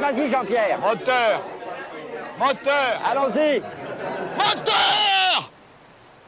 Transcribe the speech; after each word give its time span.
Vas-y, 0.00 0.30
Jean-Pierre. 0.30 0.80
Moteur. 0.80 1.42
Moteur. 2.38 3.02
Allons-y. 3.04 3.60
Moteur. 4.38 5.50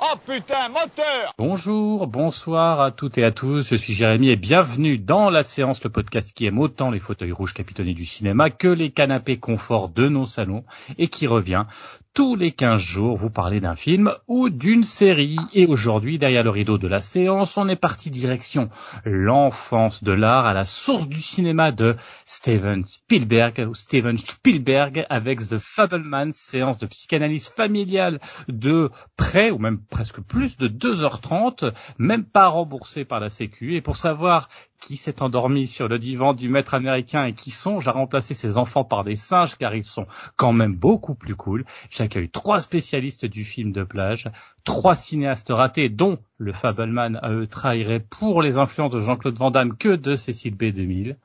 Oh 0.05 0.17
putain, 0.27 0.69
moteur. 0.69 1.33
Bonjour, 1.39 2.07
bonsoir 2.07 2.81
à 2.81 2.91
toutes 2.91 3.19
et 3.19 3.25
à 3.25 3.31
tous, 3.31 3.69
je 3.71 3.77
suis 3.77 3.95
Jérémy 3.95 4.31
et 4.31 4.37
bienvenue 4.37 4.99
dans 4.99 5.31
La 5.31 5.45
Séance, 5.45 5.82
le 5.85 5.91
podcast 5.91 6.32
qui 6.35 6.45
aime 6.45 6.59
autant 6.59 6.91
les 6.91 6.99
fauteuils 6.99 7.31
rouges 7.31 7.55
capitonnés 7.55 7.95
du 7.95 8.05
cinéma 8.05 8.50
que 8.50 8.67
les 8.67 8.91
canapés 8.91 9.39
confort 9.39 9.89
de 9.89 10.09
nos 10.09 10.27
salons 10.27 10.64
et 10.99 11.07
qui 11.07 11.29
revient 11.29 11.67
tous 12.14 12.36
les 12.36 12.52
15 12.52 12.80
jours 12.80 13.16
vous 13.16 13.30
parler 13.30 13.61
d'un 13.61 13.75
film 13.75 14.12
ou 14.29 14.50
d'une 14.50 14.84
série. 14.84 15.39
Et 15.54 15.66
aujourd'hui, 15.66 16.18
derrière 16.18 16.44
le 16.44 16.50
rideau 16.50 16.76
de 16.76 16.86
la 16.86 17.00
séance, 17.00 17.57
on 17.57 17.68
est 17.68 17.76
parti 17.76 18.11
direction 18.11 18.68
l'enfance 19.04 20.04
de 20.04 20.12
l'art 20.12 20.44
à 20.44 20.52
la 20.52 20.66
source 20.66 21.08
du 21.08 21.22
cinéma 21.22 21.72
de 21.72 21.96
Steven 22.26 22.85
Spielberg 22.85 23.66
ou 23.68 23.75
Steven 23.75 24.18
Spielberg 24.18 25.07
avec 25.08 25.40
The 25.40 25.58
Fableman, 25.58 26.32
séance 26.35 26.79
de 26.79 26.86
psychanalyse 26.86 27.48
familiale 27.48 28.21
de 28.49 28.90
près 29.16 29.50
ou 29.50 29.58
même 29.58 29.80
presque 29.82 30.21
plus 30.21 30.58
de 30.58 30.68
2h30, 30.68 31.72
même 31.99 32.24
pas 32.24 32.48
remboursé 32.48 33.06
par 33.06 33.20
la 33.20 33.30
Sécu. 33.30 33.74
Et 33.74 33.80
pour 33.80 33.97
savoir 33.97 34.48
qui 34.83 34.97
s'est 34.97 35.22
endormi 35.22 35.67
sur 35.67 35.89
le 35.89 35.98
divan 35.98 36.34
du 36.34 36.48
maître 36.48 36.75
américain 36.75 37.25
et 37.25 37.33
qui 37.33 37.50
songe 37.50 37.86
à 37.86 37.92
remplacer 37.92 38.34
ses 38.34 38.59
enfants 38.59 38.84
par 38.84 39.05
des 39.05 39.17
singes 39.17 39.56
car 39.56 39.75
ils 39.75 39.84
sont 39.84 40.06
quand 40.36 40.53
même 40.53 40.75
beaucoup 40.75 41.14
plus 41.14 41.36
cool. 41.36 41.64
J'accueille 41.89 42.28
trois 42.28 42.61
spécialistes 42.61 43.25
du 43.25 43.44
film 43.44 43.72
de 43.72 43.84
plage, 43.84 44.28
trois 44.64 44.97
cinéastes 44.97 45.50
ratés 45.50 45.88
dont 45.88 46.19
le 46.36 46.53
Fableman 46.53 47.19
à 47.22 47.30
eux 47.30 47.47
trahirait 47.47 48.00
pour 48.00 48.42
les 48.42 48.58
influences 48.58 48.92
de 48.92 48.98
Jean-Claude 48.98 49.38
Van 49.38 49.50
Damme 49.50 49.77
que 49.77 49.94
de 49.94 50.16
Cécile 50.16 50.56
B 50.56 50.64
2000. 50.64 51.16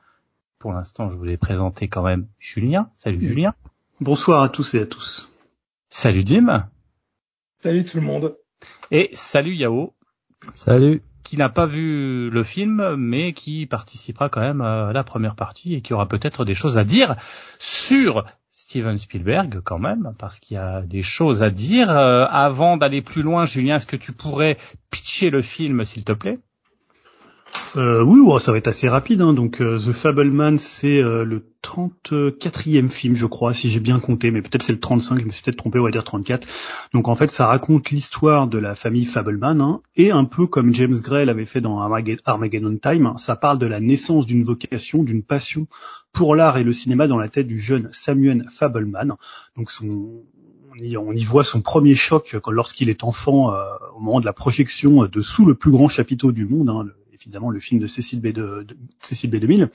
Pour 0.60 0.72
l'instant, 0.72 1.10
je 1.10 1.16
voulais 1.16 1.36
présenter 1.36 1.88
quand 1.88 2.02
même 2.02 2.28
Julien. 2.38 2.90
Salut 2.94 3.20
Julien. 3.20 3.54
Bonsoir 4.00 4.42
à 4.42 4.48
tous 4.48 4.74
et 4.74 4.80
à 4.80 4.86
tous. 4.86 5.28
Salut 5.90 6.22
Dim. 6.22 6.68
Salut 7.60 7.84
tout 7.84 7.96
le 7.96 8.04
monde. 8.04 8.36
Et 8.92 9.10
salut 9.14 9.56
Yao. 9.56 9.94
Salut 10.52 11.02
qui 11.28 11.36
n'a 11.36 11.50
pas 11.50 11.66
vu 11.66 12.30
le 12.30 12.42
film, 12.42 12.94
mais 12.96 13.34
qui 13.34 13.66
participera 13.66 14.30
quand 14.30 14.40
même 14.40 14.62
à 14.62 14.94
la 14.94 15.04
première 15.04 15.34
partie 15.34 15.74
et 15.74 15.82
qui 15.82 15.92
aura 15.92 16.08
peut-être 16.08 16.46
des 16.46 16.54
choses 16.54 16.78
à 16.78 16.84
dire 16.84 17.16
sur 17.58 18.24
Steven 18.50 18.96
Spielberg 18.96 19.60
quand 19.62 19.78
même, 19.78 20.14
parce 20.18 20.38
qu'il 20.38 20.54
y 20.54 20.58
a 20.58 20.80
des 20.80 21.02
choses 21.02 21.42
à 21.42 21.50
dire. 21.50 21.90
Euh, 21.90 22.24
avant 22.30 22.78
d'aller 22.78 23.02
plus 23.02 23.20
loin, 23.20 23.44
Julien, 23.44 23.76
est-ce 23.76 23.84
que 23.84 23.96
tu 23.96 24.12
pourrais 24.12 24.56
pitcher 24.90 25.28
le 25.28 25.42
film, 25.42 25.84
s'il 25.84 26.02
te 26.02 26.12
plaît? 26.12 26.38
Euh, 27.76 28.02
oui, 28.02 28.18
ça 28.40 28.52
va 28.52 28.58
être 28.58 28.68
assez 28.68 28.88
rapide. 28.88 29.20
Hein. 29.20 29.32
Donc, 29.32 29.60
euh, 29.60 29.78
The 29.78 29.92
Fableman, 29.92 30.58
c'est 30.58 31.02
euh, 31.02 31.24
le 31.24 31.46
34e 31.62 32.88
film, 32.88 33.14
je 33.14 33.26
crois, 33.26 33.52
si 33.52 33.68
j'ai 33.68 33.80
bien 33.80 34.00
compté, 34.00 34.30
mais 34.30 34.42
peut-être 34.42 34.62
c'est 34.62 34.72
le 34.72 34.80
35, 34.80 35.20
je 35.20 35.24
me 35.24 35.30
suis 35.30 35.42
peut-être 35.42 35.58
trompé, 35.58 35.78
on 35.78 35.84
va 35.84 35.90
dire 35.90 36.04
34. 36.04 36.46
Donc, 36.94 37.08
en 37.08 37.14
fait, 37.14 37.30
ça 37.30 37.46
raconte 37.46 37.90
l'histoire 37.90 38.46
de 38.46 38.58
la 38.58 38.74
famille 38.74 39.04
Fableman, 39.04 39.60
hein, 39.60 39.80
et 39.96 40.10
un 40.10 40.24
peu 40.24 40.46
comme 40.46 40.72
James 40.74 40.98
Gray 40.98 41.26
l'avait 41.26 41.44
fait 41.44 41.60
dans 41.60 41.80
Armageddon 41.80 42.78
Time, 42.80 43.06
hein, 43.06 43.16
ça 43.18 43.36
parle 43.36 43.58
de 43.58 43.66
la 43.66 43.80
naissance 43.80 44.26
d'une 44.26 44.44
vocation, 44.44 45.02
d'une 45.02 45.22
passion 45.22 45.66
pour 46.12 46.34
l'art 46.36 46.56
et 46.56 46.64
le 46.64 46.72
cinéma 46.72 47.06
dans 47.06 47.18
la 47.18 47.28
tête 47.28 47.46
du 47.46 47.60
jeune 47.60 47.88
Samuel 47.92 48.46
Fableman. 48.50 49.14
Donc, 49.56 49.70
on 49.82 51.12
y, 51.12 51.24
voit 51.24 51.44
son 51.44 51.60
premier 51.60 51.94
choc 51.94 52.36
lorsqu'il 52.48 52.88
est 52.88 53.04
enfant, 53.04 53.52
au 53.96 54.00
moment 54.00 54.20
de 54.20 54.26
la 54.26 54.32
projection 54.32 55.06
de 55.06 55.20
Sous 55.20 55.44
le 55.44 55.54
plus 55.54 55.72
grand 55.72 55.88
chapiteau 55.88 56.32
du 56.32 56.46
monde, 56.46 56.94
évidemment 57.22 57.50
le 57.50 57.60
film 57.60 57.80
de 57.80 57.86
Cécile 57.86 58.20
B, 58.20 58.28
de, 58.28 58.66
Cécile 59.02 59.30
B 59.30 59.36
2000, 59.36 59.70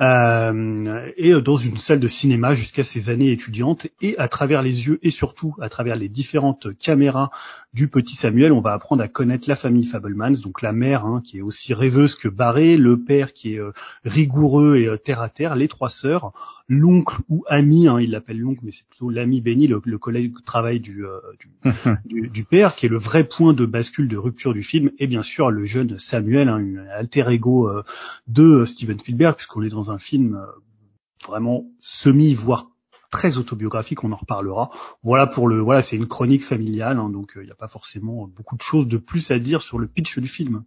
euh, 0.00 1.10
et 1.16 1.32
dans 1.40 1.56
une 1.56 1.76
salle 1.76 2.00
de 2.00 2.08
cinéma 2.08 2.54
jusqu'à 2.54 2.84
ses 2.84 3.08
années 3.10 3.30
étudiantes, 3.30 3.86
et 4.00 4.16
à 4.18 4.28
travers 4.28 4.62
les 4.62 4.86
yeux 4.86 4.98
et 5.02 5.10
surtout 5.10 5.54
à 5.60 5.68
travers 5.68 5.96
les 5.96 6.08
différentes 6.08 6.76
caméras 6.78 7.30
du 7.72 7.88
petit 7.88 8.14
Samuel, 8.14 8.52
on 8.52 8.60
va 8.60 8.72
apprendre 8.72 9.02
à 9.02 9.08
connaître 9.08 9.48
la 9.48 9.56
famille 9.56 9.84
Fablemans, 9.84 10.40
donc 10.42 10.62
la 10.62 10.72
mère 10.72 11.04
hein, 11.04 11.22
qui 11.24 11.38
est 11.38 11.42
aussi 11.42 11.74
rêveuse 11.74 12.14
que 12.14 12.28
barrée, 12.28 12.76
le 12.76 12.98
père 12.98 13.32
qui 13.32 13.54
est 13.54 13.60
euh, 13.60 13.72
rigoureux 14.04 14.76
et 14.76 14.86
euh, 14.86 14.96
terre 14.96 15.20
à 15.20 15.28
terre, 15.28 15.56
les 15.56 15.68
trois 15.68 15.90
sœurs, 15.90 16.32
l'oncle 16.68 17.20
ou 17.28 17.44
ami, 17.48 17.86
hein, 17.86 18.00
il 18.00 18.10
l'appelle 18.10 18.38
l'oncle, 18.38 18.60
mais 18.64 18.72
c'est 18.72 18.86
plutôt 18.86 19.10
l'ami 19.10 19.40
béni, 19.40 19.66
le, 19.66 19.80
collègue 19.98 20.34
de 20.34 20.44
travail 20.44 20.80
du, 20.80 21.04
du, 22.06 22.28
du, 22.28 22.44
père, 22.44 22.74
qui 22.74 22.86
est 22.86 22.88
le 22.88 22.98
vrai 22.98 23.24
point 23.24 23.52
de 23.52 23.66
bascule 23.66 24.08
de 24.08 24.16
rupture 24.16 24.52
du 24.52 24.62
film, 24.62 24.90
et 24.98 25.06
bien 25.06 25.22
sûr 25.22 25.50
le 25.50 25.64
jeune 25.64 25.98
Samuel, 25.98 26.48
hein, 26.48 26.64
alter 26.92 27.28
ego 27.30 27.68
euh, 27.68 27.82
de 28.26 28.64
Steven 28.64 28.98
Spielberg, 28.98 29.36
puisqu'on 29.36 29.62
est 29.62 29.68
dans 29.68 29.85
un 29.90 29.98
film 29.98 30.36
euh, 30.36 30.46
vraiment 31.26 31.66
semi, 31.80 32.34
voire 32.34 32.70
très 33.10 33.38
autobiographique, 33.38 34.04
on 34.04 34.12
en 34.12 34.16
reparlera. 34.16 34.70
Voilà 35.02 35.26
pour 35.26 35.48
le, 35.48 35.60
voilà, 35.60 35.82
c'est 35.82 35.96
une 35.96 36.06
chronique 36.06 36.44
familiale, 36.44 36.98
hein, 36.98 37.08
donc 37.08 37.32
il 37.36 37.44
n'y 37.44 37.50
a 37.50 37.56
pas 37.56 37.68
forcément 37.68 38.26
beaucoup 38.26 38.56
de 38.56 38.62
choses 38.62 38.88
de 38.88 38.98
plus 38.98 39.30
à 39.30 39.38
dire 39.38 39.62
sur 39.62 39.78
le 39.78 39.86
pitch 39.86 40.18
du 40.18 40.28
film. 40.28 40.64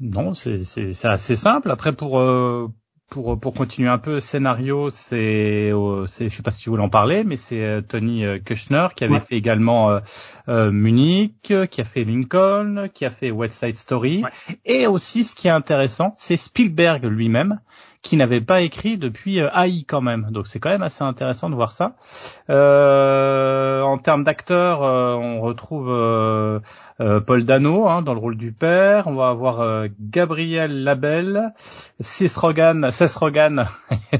Non, 0.00 0.34
c'est 0.34 1.04
assez 1.04 1.36
simple. 1.36 1.70
Après, 1.70 1.94
pour 1.94 2.20
euh, 2.20 2.68
pour 3.12 3.38
pour 3.38 3.52
continuer 3.52 3.90
un 3.90 3.98
peu, 3.98 4.20
scénario, 4.20 4.90
c'est 4.90 5.70
c'est 6.06 6.28
je 6.30 6.34
sais 6.34 6.42
pas 6.42 6.50
si 6.50 6.62
tu 6.62 6.70
voulais 6.70 6.82
en 6.82 6.88
parler, 6.88 7.24
mais 7.24 7.36
c'est 7.36 7.60
euh, 7.60 7.82
Tony 7.82 8.24
euh, 8.24 8.38
Kushner 8.38 8.88
qui 8.96 9.04
avait 9.04 9.20
fait 9.20 9.36
également 9.36 10.00
euh, 10.48 10.70
Munich, 10.72 11.52
qui 11.70 11.80
a 11.80 11.84
fait 11.84 12.04
Lincoln, 12.04 12.88
qui 12.94 13.04
a 13.04 13.10
fait 13.10 13.30
West 13.30 13.62
Side 13.62 13.76
Story, 13.76 14.24
et 14.64 14.86
aussi 14.86 15.24
ce 15.24 15.34
qui 15.34 15.48
est 15.48 15.50
intéressant, 15.52 16.14
c'est 16.16 16.38
Spielberg 16.38 17.04
lui-même 17.04 17.60
qui 18.02 18.16
n'avait 18.16 18.40
pas 18.40 18.62
écrit 18.62 18.98
depuis 18.98 19.38
AI 19.38 19.84
quand 19.84 20.00
même. 20.00 20.28
Donc 20.30 20.48
c'est 20.48 20.58
quand 20.58 20.70
même 20.70 20.82
assez 20.82 21.04
intéressant 21.04 21.50
de 21.50 21.54
voir 21.54 21.72
ça. 21.72 21.94
en 22.48 23.98
termes 23.98 24.24
d'acteurs, 24.24 24.80
on 24.80 25.40
retrouve 25.40 25.88
euh, 27.02 27.20
Paul 27.20 27.44
Dano 27.44 27.88
hein, 27.88 28.02
dans 28.02 28.14
le 28.14 28.20
rôle 28.20 28.36
du 28.36 28.52
père. 28.52 29.06
On 29.06 29.14
va 29.14 29.28
avoir 29.28 29.60
euh, 29.60 29.88
Gabriel 30.00 30.84
Labelle, 30.84 31.52
Cess 32.00 32.36
Rogan, 32.36 32.90
Rogan 33.16 33.66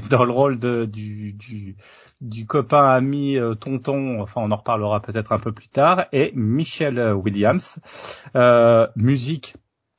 dans 0.09 0.25
le 0.25 0.31
rôle 0.31 0.59
de, 0.59 0.85
du, 0.85 1.33
du, 1.33 1.77
du 2.19 2.45
copain 2.45 2.89
ami 2.89 3.37
euh, 3.37 3.55
tonton. 3.55 4.21
Enfin, 4.21 4.41
on 4.43 4.51
en 4.51 4.57
reparlera 4.57 5.01
peut-être 5.01 5.31
un 5.31 5.39
peu 5.39 5.53
plus 5.53 5.69
tard. 5.69 6.05
Et 6.11 6.31
Michelle 6.35 7.13
Williams. 7.13 7.79
musique 8.95 9.55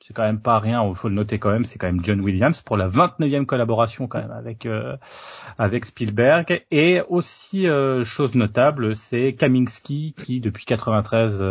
c'est 0.06 0.12
quand 0.12 0.22
même 0.22 0.40
pas 0.40 0.58
rien, 0.58 0.86
il 0.86 0.94
faut 0.94 1.08
le 1.08 1.14
noter 1.14 1.38
quand 1.38 1.50
même, 1.50 1.64
c'est 1.64 1.78
quand 1.78 1.86
même 1.86 2.04
John 2.04 2.20
Williams 2.20 2.60
pour 2.60 2.76
la 2.76 2.90
29e 2.90 3.46
collaboration 3.46 4.06
quand 4.06 4.18
même 4.18 4.32
avec 4.32 4.66
euh, 4.66 4.98
avec 5.56 5.86
Spielberg 5.86 6.62
et 6.70 7.00
aussi 7.08 7.66
euh, 7.66 8.04
chose 8.04 8.34
notable, 8.34 8.94
c'est 8.96 9.32
Kaminski 9.32 10.14
qui 10.14 10.40
depuis 10.40 10.66
93 10.66 11.42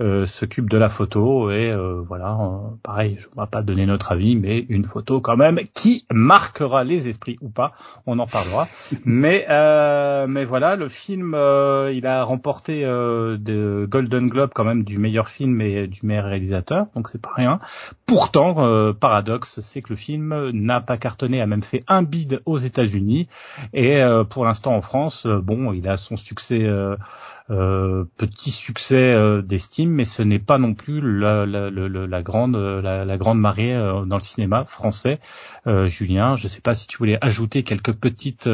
euh, 0.00 0.26
s'occupe 0.26 0.70
de 0.70 0.78
la 0.78 0.88
photo 0.90 1.50
et 1.50 1.74
voilà, 2.06 2.38
pareil, 2.84 3.16
je 3.18 3.26
ne 3.34 3.42
vais 3.42 3.48
pas 3.50 3.62
donner 3.62 3.84
notre 3.84 4.12
avis 4.12 4.36
mais 4.36 4.64
une 4.68 4.84
photo 4.84 5.20
quand 5.20 5.36
même 5.36 5.58
qui 5.74 6.06
marquera 6.12 6.84
les 6.84 7.08
esprits 7.08 7.36
ou 7.40 7.48
pas, 7.48 7.72
on 8.06 8.20
en 8.20 8.26
parlera. 8.26 8.68
mais 9.04 9.44
mais 10.28 10.44
voilà, 10.44 10.76
le 10.76 10.88
film 10.88 11.30
il 11.34 12.06
a 12.06 12.22
remporté 12.22 12.82
de 12.82 13.88
Golden 13.90 14.28
Globe 14.28 14.50
quand 14.54 14.64
même 14.64 14.84
du 14.84 14.98
meilleur 14.98 15.28
film 15.28 15.60
et 15.60 15.88
du 15.88 16.06
meilleur 16.06 16.26
réalisateur, 16.26 16.86
donc 16.94 17.08
c'est 17.08 17.20
pas 17.20 17.32
rien. 17.34 17.58
Pourtant, 18.06 18.64
euh, 18.64 18.92
paradoxe, 18.92 19.60
c'est 19.60 19.82
que 19.82 19.90
le 19.90 19.96
film 19.96 20.50
n'a 20.50 20.80
pas 20.80 20.96
cartonné, 20.96 21.40
a 21.40 21.46
même 21.46 21.62
fait 21.62 21.84
un 21.88 22.02
bid 22.02 22.40
aux 22.46 22.56
États-Unis, 22.56 23.28
et 23.72 24.02
euh, 24.02 24.24
pour 24.24 24.44
l'instant 24.44 24.74
en 24.74 24.80
France, 24.80 25.26
euh, 25.26 25.40
bon, 25.40 25.72
il 25.72 25.88
a 25.88 25.96
son 25.96 26.16
succès, 26.16 26.66
petit 27.48 28.50
succès 28.50 29.14
d'estime, 29.42 29.90
mais 29.90 30.04
ce 30.04 30.22
n'est 30.22 30.38
pas 30.38 30.58
non 30.58 30.74
plus 30.74 31.00
la, 31.00 31.46
la, 31.46 32.22
grande, 32.22 32.56
la, 32.56 33.16
grande 33.16 33.40
marée 33.40 33.74
dans 34.06 34.16
le 34.16 34.22
cinéma 34.22 34.64
français. 34.64 35.18
Julien, 35.86 36.36
je 36.36 36.44
ne 36.44 36.48
sais 36.48 36.60
pas 36.60 36.74
si 36.74 36.86
tu 36.86 36.98
voulais 36.98 37.18
ajouter 37.22 37.62
quelques 37.62 37.94
petites 37.94 38.50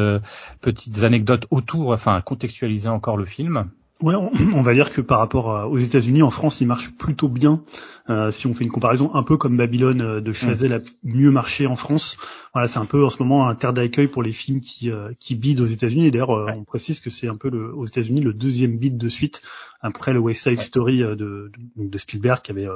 petites 0.61 1.03
anecdotes 1.03 1.45
autour, 1.51 1.91
enfin 1.91 2.21
contextualiser 2.21 2.87
encore 2.87 3.17
le 3.17 3.25
film. 3.25 3.69
Ouais, 4.05 4.13
on, 4.53 4.61
va 4.61 4.75
dire 4.75 4.93
que 4.93 5.01
par 5.01 5.17
rapport 5.17 5.67
aux 5.67 5.79
États-Unis, 5.79 6.21
en 6.21 6.29
France, 6.29 6.61
il 6.61 6.67
marche 6.67 6.91
plutôt 6.91 7.27
bien. 7.27 7.63
Euh, 8.07 8.29
si 8.29 8.45
on 8.45 8.53
fait 8.53 8.63
une 8.63 8.69
comparaison, 8.69 9.09
un 9.15 9.23
peu 9.23 9.35
comme 9.35 9.57
Babylone 9.57 10.01
euh, 10.01 10.21
de 10.21 10.31
Chazelle 10.31 10.73
a 10.73 10.79
mieux 11.03 11.31
marché 11.31 11.65
en 11.65 11.75
France. 11.75 12.15
Voilà, 12.53 12.67
c'est 12.67 12.77
un 12.77 12.85
peu 12.85 13.03
en 13.03 13.09
ce 13.09 13.17
moment 13.17 13.47
un 13.47 13.55
terre 13.55 13.73
d'accueil 13.73 14.07
pour 14.07 14.21
les 14.21 14.31
films 14.31 14.59
qui 14.59 14.91
euh, 14.91 15.09
qui 15.19 15.33
bident 15.33 15.61
aux 15.61 15.65
États-Unis. 15.65 16.11
D'ailleurs, 16.11 16.29
on 16.29 16.63
précise 16.65 16.99
que 16.99 17.09
c'est 17.09 17.27
un 17.27 17.35
peu 17.35 17.49
le, 17.49 17.73
aux 17.73 17.87
États-Unis 17.87 18.21
le 18.21 18.33
deuxième 18.33 18.77
bid 18.77 18.95
de 18.95 19.09
suite 19.09 19.41
après 19.81 20.13
le 20.13 20.19
West 20.19 20.43
Side 20.43 20.59
Story 20.59 20.99
de, 20.99 21.15
de, 21.15 21.51
de, 21.75 21.97
Spielberg 21.97 22.43
qui 22.43 22.51
avait 22.51 22.67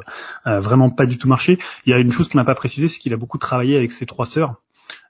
vraiment 0.45 0.89
pas 0.89 1.05
du 1.05 1.19
tout 1.19 1.27
marché. 1.27 1.59
Il 1.85 1.91
y 1.91 1.93
a 1.93 1.99
une 1.99 2.11
chose 2.11 2.27
qu'on 2.27 2.39
n'a 2.39 2.43
pas 2.43 2.55
précisé, 2.55 2.87
c'est 2.87 2.97
qu'il 2.97 3.13
a 3.13 3.17
beaucoup 3.17 3.37
travaillé 3.37 3.77
avec 3.77 3.91
ses 3.91 4.07
trois 4.07 4.25
sœurs. 4.25 4.55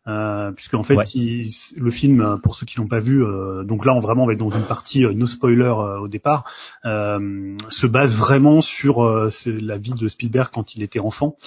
Euh, 0.09 0.51
puisque 0.51 0.73
en 0.73 0.83
fait 0.83 0.95
le 0.95 1.91
film, 1.91 2.39
pour 2.41 2.55
ceux 2.55 2.65
qui 2.65 2.77
l'ont 2.77 2.87
pas 2.87 2.99
vu, 2.99 3.23
euh, 3.23 3.63
donc 3.63 3.85
là 3.85 3.93
on 3.93 3.99
vraiment 3.99 4.25
va 4.25 4.33
être 4.33 4.39
dans 4.39 4.49
une 4.49 4.63
partie 4.63 5.01
no 5.01 5.27
spoiler 5.27 5.69
au 5.69 6.07
départ, 6.07 6.45
se 6.83 7.87
base 7.87 8.15
vraiment 8.15 8.61
sur 8.61 9.03
la 9.03 9.77
vie 9.77 9.93
de 9.93 10.07
Spielberg 10.07 10.49
quand 10.51 10.75
il 10.75 10.83
était 10.83 10.99
enfant, 10.99 11.37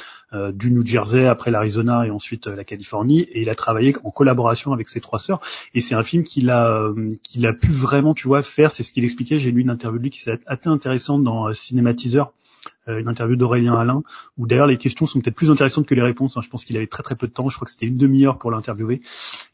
du 0.53 0.71
New 0.71 0.87
Jersey 0.87 1.27
après 1.27 1.51
l'Arizona 1.51 2.07
et 2.07 2.11
ensuite 2.11 2.47
la 2.47 2.65
Californie, 2.65 3.21
et 3.21 3.43
il 3.43 3.51
a 3.51 3.55
travaillé 3.55 3.95
en 4.05 4.11
collaboration 4.11 4.73
avec 4.73 4.89
ses 4.89 5.01
trois 5.01 5.19
sœurs, 5.19 5.41
et 5.75 5.81
c'est 5.81 5.95
un 5.95 6.03
film 6.03 6.23
qu'il 6.23 6.51
a 6.51 6.93
qu'il 7.23 7.47
a 7.47 7.53
pu 7.53 7.69
vraiment, 7.69 8.15
tu 8.15 8.29
vois, 8.29 8.43
faire, 8.43 8.71
c'est 8.71 8.83
ce 8.83 8.93
qu'il 8.93 9.05
expliquait. 9.05 9.39
J'ai 9.39 9.51
lu 9.51 9.63
une 9.63 9.71
interview 9.71 9.99
de 9.99 10.05
lui 10.05 10.11
qui 10.11 10.23
s'est 10.23 10.39
assez 10.47 10.69
intéressante 10.69 11.25
dans 11.25 11.53
Cinématiseur. 11.53 12.27
euh, 12.27 12.33
une 12.89 13.09
interview 13.09 13.37
d'Aurélien 13.37 13.75
Alain, 13.75 14.03
où 14.37 14.47
d'ailleurs 14.47 14.67
les 14.67 14.77
questions 14.77 15.07
sont 15.07 15.21
peut-être 15.21 15.37
plus 15.37 15.51
intéressantes 15.51 15.87
que 15.87 15.95
les 15.95 16.03
réponses. 16.03 16.37
Hein. 16.37 16.41
Je 16.43 16.49
pense 16.49 16.65
qu'il 16.65 16.77
avait 16.77 16.89
très 16.89 17.03
très 17.03 17.15
peu 17.15 17.29
de 17.29 17.33
temps, 17.33 17.49
je 17.49 17.57
crois 17.57 17.67
que 17.67 17.71
c'était 17.71 17.87
une 17.87 17.97
demi-heure 17.97 18.39
pour 18.39 18.51
l'interviewer, 18.51 19.03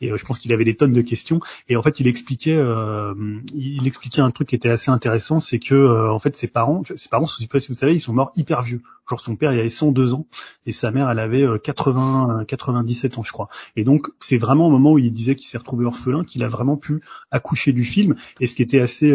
et 0.00 0.10
euh, 0.10 0.16
je 0.16 0.24
pense 0.24 0.38
qu'il 0.38 0.52
avait 0.52 0.64
des 0.64 0.76
tonnes 0.76 0.92
de 0.92 1.02
questions. 1.02 1.40
Et 1.68 1.76
en 1.76 1.82
fait, 1.82 2.00
il 2.00 2.06
expliquait, 2.06 2.56
euh, 2.56 3.14
il 3.54 3.86
expliquait 3.86 4.22
un 4.22 4.30
truc 4.30 4.48
qui 4.48 4.54
était 4.54 4.70
assez 4.70 4.90
intéressant, 4.90 5.40
c'est 5.40 5.58
que 5.58 6.08
en 6.08 6.18
fait 6.18 6.36
ses 6.36 6.48
parents, 6.48 6.82
ses 6.96 7.08
parents, 7.08 7.26
je 7.26 7.36
sais 7.36 7.46
pas 7.46 7.60
si 7.60 7.68
vous 7.68 7.74
savez, 7.74 7.94
ils 7.94 8.00
sont 8.00 8.14
morts 8.14 8.32
hyper 8.36 8.62
vieux. 8.62 8.82
Genre 9.08 9.20
son 9.20 9.36
père 9.36 9.52
il 9.52 9.60
avait 9.60 9.70
102 9.70 10.12
ans 10.12 10.26
et 10.66 10.72
sa 10.72 10.90
mère 10.90 11.08
elle 11.08 11.18
avait 11.18 11.46
80 11.62 12.44
97 12.46 13.16
ans 13.16 13.22
je 13.22 13.32
crois. 13.32 13.48
Et 13.74 13.84
donc 13.84 14.08
c'est 14.20 14.36
vraiment 14.36 14.66
au 14.66 14.70
moment 14.70 14.92
où 14.92 14.98
il 14.98 15.10
disait 15.12 15.34
qu'il 15.34 15.46
s'est 15.46 15.56
retrouvé 15.56 15.86
orphelin 15.86 16.24
qu'il 16.24 16.44
a 16.44 16.48
vraiment 16.48 16.76
pu 16.76 17.00
accoucher 17.30 17.72
du 17.72 17.84
film. 17.84 18.16
Et 18.40 18.46
ce 18.46 18.54
qui 18.54 18.62
était 18.62 18.80
assez 18.80 19.14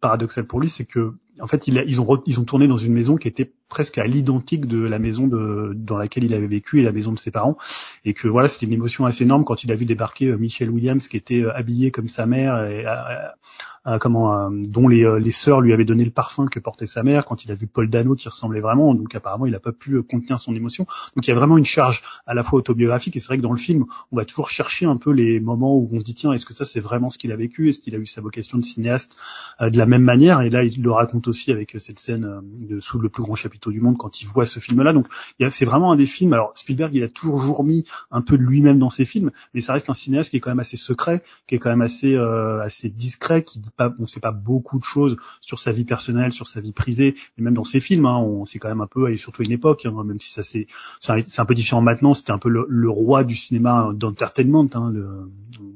paradoxal 0.00 0.46
pour 0.46 0.60
lui, 0.60 0.68
c'est 0.68 0.84
que 0.84 1.12
en 1.42 1.46
fait, 1.46 1.68
ils, 1.68 2.00
ont, 2.00 2.22
ils 2.26 2.40
ont 2.40 2.44
tourné 2.44 2.68
dans 2.68 2.76
une 2.76 2.92
maison 2.92 3.16
qui 3.16 3.28
était 3.28 3.50
presque 3.68 3.98
à 3.98 4.06
l'identique 4.06 4.66
de 4.66 4.80
la 4.82 4.98
maison 4.98 5.26
de, 5.26 5.72
dans 5.74 5.96
laquelle 5.96 6.24
il 6.24 6.34
avait 6.34 6.46
vécu 6.46 6.80
et 6.80 6.82
la 6.82 6.92
maison 6.92 7.12
de 7.12 7.18
ses 7.18 7.30
parents. 7.30 7.56
Et 8.04 8.14
que 8.14 8.28
voilà, 8.28 8.48
c'était 8.48 8.66
une 8.66 8.72
émotion 8.72 9.06
assez 9.06 9.24
énorme 9.24 9.44
quand 9.44 9.64
il 9.64 9.72
a 9.72 9.74
vu 9.74 9.84
débarquer 9.84 10.26
euh, 10.26 10.36
Michelle 10.36 10.70
Williams, 10.70 11.06
qui 11.08 11.16
était 11.16 11.42
euh, 11.42 11.56
habillée 11.56 11.90
comme 11.90 12.08
sa 12.08 12.26
mère, 12.26 12.64
et, 12.64 12.84
euh, 12.86 13.98
comment, 13.98 14.50
dont 14.50 14.88
les, 14.88 15.18
les 15.18 15.30
sœurs 15.30 15.62
lui 15.62 15.72
avaient 15.72 15.86
donné 15.86 16.04
le 16.04 16.10
parfum 16.10 16.46
que 16.46 16.58
portait 16.60 16.86
sa 16.86 17.02
mère. 17.02 17.24
Quand 17.24 17.44
il 17.44 17.50
a 17.50 17.54
vu 17.54 17.66
Paul 17.66 17.88
Dano 17.88 18.14
qui 18.14 18.28
ressemblait 18.28 18.60
vraiment, 18.60 18.94
donc 18.94 19.14
apparemment, 19.14 19.46
il 19.46 19.52
n'a 19.52 19.60
pas 19.60 19.72
pu 19.72 20.02
contenir 20.02 20.38
son 20.38 20.54
émotion. 20.54 20.86
Donc 21.16 21.26
il 21.26 21.30
y 21.30 21.32
a 21.32 21.34
vraiment 21.34 21.56
une 21.56 21.64
charge 21.64 22.02
à 22.26 22.34
la 22.34 22.42
fois 22.42 22.58
autobiographique. 22.58 23.16
Et 23.16 23.20
c'est 23.20 23.28
vrai 23.28 23.38
que 23.38 23.42
dans 23.42 23.52
le 23.52 23.58
film, 23.58 23.86
on 24.12 24.16
va 24.16 24.26
toujours 24.26 24.50
chercher 24.50 24.84
un 24.84 24.98
peu 24.98 25.12
les 25.12 25.40
moments 25.40 25.76
où 25.76 25.88
on 25.92 25.98
se 25.98 26.04
dit 26.04 26.14
tiens, 26.14 26.32
est-ce 26.32 26.44
que 26.44 26.52
ça 26.52 26.66
c'est 26.66 26.80
vraiment 26.80 27.08
ce 27.08 27.16
qu'il 27.16 27.32
a 27.32 27.36
vécu? 27.36 27.70
Est-ce 27.70 27.78
qu'il 27.78 27.94
a 27.94 27.98
eu 27.98 28.04
sa 28.04 28.20
vocation 28.20 28.58
de 28.58 28.64
cinéaste 28.64 29.16
de 29.60 29.78
la 29.78 29.86
même 29.86 30.02
manière? 30.02 30.42
Et 30.42 30.50
là, 30.50 30.62
il 30.62 30.82
le 30.82 30.90
raconte 30.90 31.26
aussi 31.30 31.50
avec 31.50 31.74
cette 31.78 31.98
scène 31.98 32.42
de 32.60 32.80
sous 32.80 32.98
le 32.98 33.08
plus 33.08 33.22
grand 33.22 33.34
chapiteau 33.34 33.70
du 33.70 33.80
monde 33.80 33.96
quand 33.96 34.20
il 34.20 34.26
voit 34.26 34.46
ce 34.46 34.60
film-là. 34.60 34.92
Donc 34.92 35.06
c'est 35.50 35.64
vraiment 35.64 35.92
un 35.92 35.96
des 35.96 36.06
films. 36.06 36.32
Alors 36.32 36.52
Spielberg, 36.54 36.94
il 36.94 37.02
a 37.02 37.08
toujours 37.08 37.64
mis 37.64 37.84
un 38.10 38.20
peu 38.20 38.36
de 38.36 38.42
lui-même 38.42 38.78
dans 38.78 38.90
ses 38.90 39.04
films, 39.04 39.30
mais 39.54 39.60
ça 39.60 39.72
reste 39.72 39.88
un 39.88 39.94
cinéaste 39.94 40.30
qui 40.30 40.36
est 40.36 40.40
quand 40.40 40.50
même 40.50 40.60
assez 40.60 40.76
secret, 40.76 41.22
qui 41.46 41.54
est 41.54 41.58
quand 41.58 41.70
même 41.70 41.82
assez 41.82 42.14
euh, 42.14 42.60
assez 42.62 42.90
discret, 42.90 43.42
qui 43.42 43.60
dit 43.60 43.70
pas, 43.76 43.94
on 43.98 44.06
sait 44.06 44.20
pas 44.20 44.32
beaucoup 44.32 44.78
de 44.78 44.84
choses 44.84 45.16
sur 45.40 45.58
sa 45.58 45.72
vie 45.72 45.84
personnelle, 45.84 46.32
sur 46.32 46.46
sa 46.46 46.60
vie 46.60 46.72
privée, 46.72 47.14
et 47.38 47.42
même 47.42 47.54
dans 47.54 47.64
ses 47.64 47.80
films, 47.80 48.06
hein, 48.06 48.18
on 48.18 48.44
c'est 48.44 48.58
quand 48.58 48.68
même 48.68 48.80
un 48.80 48.86
peu, 48.86 49.10
et 49.10 49.16
surtout 49.16 49.42
une 49.42 49.52
époque, 49.52 49.86
hein, 49.86 50.04
même 50.04 50.20
si 50.20 50.30
ça 50.30 50.42
c'est 50.42 50.66
c'est 50.98 51.40
un, 51.40 51.44
peu 51.44 51.54
différent 51.54 51.80
maintenant. 51.80 52.14
C'était 52.14 52.32
un 52.32 52.38
peu 52.38 52.48
le, 52.48 52.90
roi 52.90 53.24
du 53.24 53.36
cinéma 53.36 53.90
d'entertainment 53.94 54.68
hein, 54.74 54.92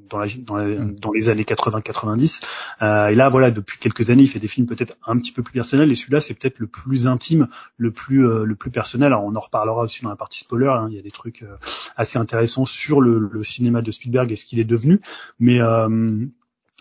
dans, 0.09 0.19
la, 0.19 0.27
dans, 0.27 0.57
mm. 0.57 0.97
dans, 1.01 1.13
les 1.13 1.29
années 1.29 1.45
80-90. 1.45 2.43
Euh, 2.83 3.09
et 3.09 3.15
là, 3.15 3.29
voilà, 3.29 3.51
depuis 3.51 3.79
quelques 3.79 4.11
années, 4.11 4.25
il 4.25 4.29
fait 4.29 4.41
des 4.41 4.49
films 4.49 4.67
peut-être 4.67 4.97
un 5.07 5.17
petit 5.17 5.33
peu 5.33 5.43
plus 5.45 5.53
personnels, 5.53 5.91
et 5.93 5.95
celui-là, 5.95 6.21
c'est 6.21 6.35
peut-être 6.35 6.59
le 6.59 6.67
plus 6.67 7.07
intime, 7.07 7.49
le 7.77 7.91
plus 7.91 8.27
euh, 8.27 8.45
le 8.45 8.55
plus 8.57 8.71
personnel. 8.71 9.13
Alors, 9.13 9.25
on 9.25 9.35
en 9.37 9.41
reparlera 9.41 9.83
aussi 9.83 10.03
dans 10.03 10.11
la 10.11 10.17
partie 10.17 10.41
spoiler. 10.41 10.67
Hein, 10.67 10.89
il 10.91 10.97
y 10.97 10.99
a 10.99 11.03
des 11.03 11.11
trucs 11.11 11.43
euh, 11.43 11.57
assez 11.97 12.19
intéressants 12.19 12.65
sur 12.65 13.01
le, 13.01 13.19
le, 13.19 13.45
cinéma 13.45 13.83
de 13.83 13.91
Spielberg 13.91 14.33
et 14.33 14.37
ce 14.37 14.45
qu'il 14.45 14.59
est 14.59 14.65
devenu. 14.65 15.01
Mais 15.39 15.61
euh, 15.61 16.27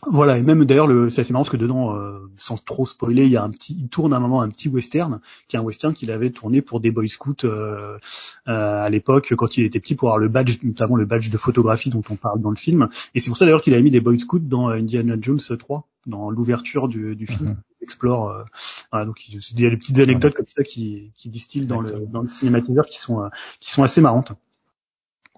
voilà, 0.08 0.38
et 0.38 0.44
même 0.44 0.66
d'ailleurs, 0.66 0.90
c'est 1.12 1.22
assez 1.22 1.34
marrant 1.34 1.44
parce 1.44 1.52
que 1.52 1.58
dedans, 1.58 1.96
euh, 1.96 2.20
sans 2.36 2.58
trop 2.58 2.86
spoiler, 2.86 3.24
il 3.24 3.30
y 3.30 3.38
a 3.38 3.44
un 3.44 3.50
petit, 3.50 3.76
il 3.80 3.90
tourne 3.90 4.14
à 4.14 4.18
un 4.18 4.20
moment 4.20 4.42
un 4.42 4.50
petit 4.50 4.68
western, 4.68 5.20
qui 5.48 5.56
est 5.56 5.60
un 5.60 5.64
western 5.64 5.94
qu'il 5.94 6.12
avait 6.12 6.32
tourné 6.32 6.62
pour 6.62 6.80
des 6.80 6.92
Boy 6.92 7.10
Scouts 7.10 7.46
euh, 7.46 7.98
euh, 8.48 8.84
à 8.84 8.90
l'époque 8.90 9.34
quand 9.36 9.58
il 9.58 9.66
était 9.66 9.80
petit 9.80 9.96
pour 9.96 10.10
avoir 10.10 10.20
le 10.20 10.28
badge, 10.28 10.58
notamment 10.64 10.96
le 10.96 11.06
badge 11.06 11.30
de 11.30 11.38
photographie 11.38 11.90
dont 11.90 12.04
on 12.10 12.16
parle 12.16 12.42
dans 12.42 12.50
le 12.50 12.56
film. 12.56 12.90
Et 13.16 13.20
c'est 13.20 13.30
pour 13.30 13.38
ça 13.38 13.46
d'ailleurs 13.46 13.62
qu'il 13.62 13.76
a 13.76 13.82
mis 13.82 13.92
des 13.92 14.02
Boy 14.02 14.20
Scouts 14.20 14.40
dans 14.40 14.70
Indiana 14.70 15.16
Jones 15.20 15.40
3, 15.40 15.88
dans 16.08 16.30
l'ouverture 16.30 16.88
du, 16.88 17.16
du, 17.16 17.28
film. 17.28 17.52
Mm 17.52 17.58
explore. 17.84 18.46
voilà, 18.92 19.06
donc 19.06 19.28
il 19.28 19.60
y 19.60 19.66
a 19.66 19.70
des 19.70 19.78
petites 19.78 20.00
anecdotes 20.00 20.34
comme 20.34 20.48
ça 20.48 20.64
qui, 20.64 21.12
qui 21.16 21.30
distillent 21.30 21.68
dans 21.68 21.82
le, 21.82 22.06
dans 22.08 22.22
le 22.22 22.30
cinématiseur 22.30 22.86
qui 22.86 23.00
sont 23.00 23.30
qui 23.60 23.72
sont 23.72 23.84
assez 23.84 24.02
marrantes. 24.02 24.34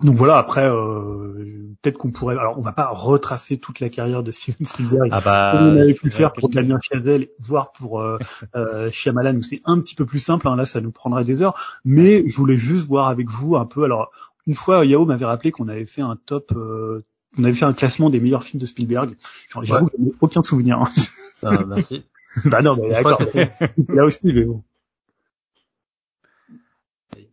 Donc 0.01 0.15
voilà, 0.17 0.37
après 0.37 0.69
euh, 0.69 1.73
peut-être 1.81 1.97
qu'on 1.97 2.11
pourrait. 2.11 2.37
Alors 2.37 2.57
on 2.57 2.61
va 2.61 2.73
pas 2.73 2.89
retracer 2.89 3.57
toute 3.57 3.79
la 3.79 3.87
carrière 3.87 4.23
de 4.23 4.31
Steven 4.31 4.65
Spielberg 4.65 5.09
ah 5.13 5.21
bah, 5.23 5.51
comme 5.53 5.67
on 5.69 5.81
avait 5.81 5.93
pu 5.93 6.07
le 6.07 6.11
faire 6.11 6.33
pour 6.33 6.49
Damien 6.49 6.79
Chazelle, 6.81 7.29
voire 7.39 7.71
pour 7.71 8.01
euh, 8.01 8.17
euh, 8.55 8.91
Shyamalan 8.91 9.37
où 9.37 9.41
c'est 9.41 9.61
un 9.63 9.79
petit 9.79 9.95
peu 9.95 10.05
plus 10.05 10.19
simple. 10.19 10.49
Hein, 10.49 10.57
là, 10.57 10.65
ça 10.65 10.81
nous 10.81 10.91
prendrait 10.91 11.23
des 11.23 11.41
heures. 11.41 11.79
Mais 11.85 12.27
je 12.27 12.35
voulais 12.35 12.57
juste 12.57 12.85
voir 12.85 13.07
avec 13.07 13.29
vous 13.29 13.55
un 13.55 13.65
peu. 13.65 13.83
Alors 13.83 14.11
une 14.47 14.55
fois, 14.55 14.85
Yao 14.85 15.05
m'avait 15.05 15.25
rappelé 15.25 15.51
qu'on 15.51 15.69
avait 15.69 15.85
fait 15.85 16.01
un 16.01 16.17
top. 16.17 16.51
Euh, 16.57 17.05
on 17.37 17.45
avait 17.45 17.53
fait 17.53 17.65
un 17.65 17.73
classement 17.73 18.09
des 18.09 18.19
meilleurs 18.19 18.43
films 18.43 18.59
de 18.59 18.65
Spielberg. 18.65 19.15
J'avoue 19.61 19.87
que 19.87 19.95
aucun 20.19 20.43
souvenir. 20.43 20.81
Hein. 20.81 20.89
Ah, 21.43 21.63
merci. 21.67 22.03
bah 22.45 22.61
non, 22.61 22.75
mais 22.75 22.89
d'accord. 22.89 23.21
Là 23.89 24.05
aussi, 24.05 24.19
mais 24.23 24.43
bon. 24.43 24.63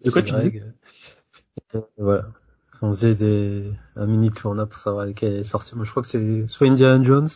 De 0.05 0.11
quoi 0.11 0.23
tu 0.23 0.35
dis 0.35 0.61
Voilà 1.97 2.29
on 2.83 2.95
faisait 2.95 3.15
des, 3.15 3.73
un 3.95 4.07
mini 4.07 4.31
tournoi 4.31 4.67
pour 4.67 4.81
savoir 4.81 5.07
lequel 5.07 5.35
est 5.35 5.45
sorti. 5.45 5.77
Moi, 5.77 5.85
je 5.85 5.91
crois 5.91 6.03
que 6.03 6.09
c'est 6.09 6.49
soit 6.49 6.67
Indiana 6.67 7.03
Jones. 7.03 7.29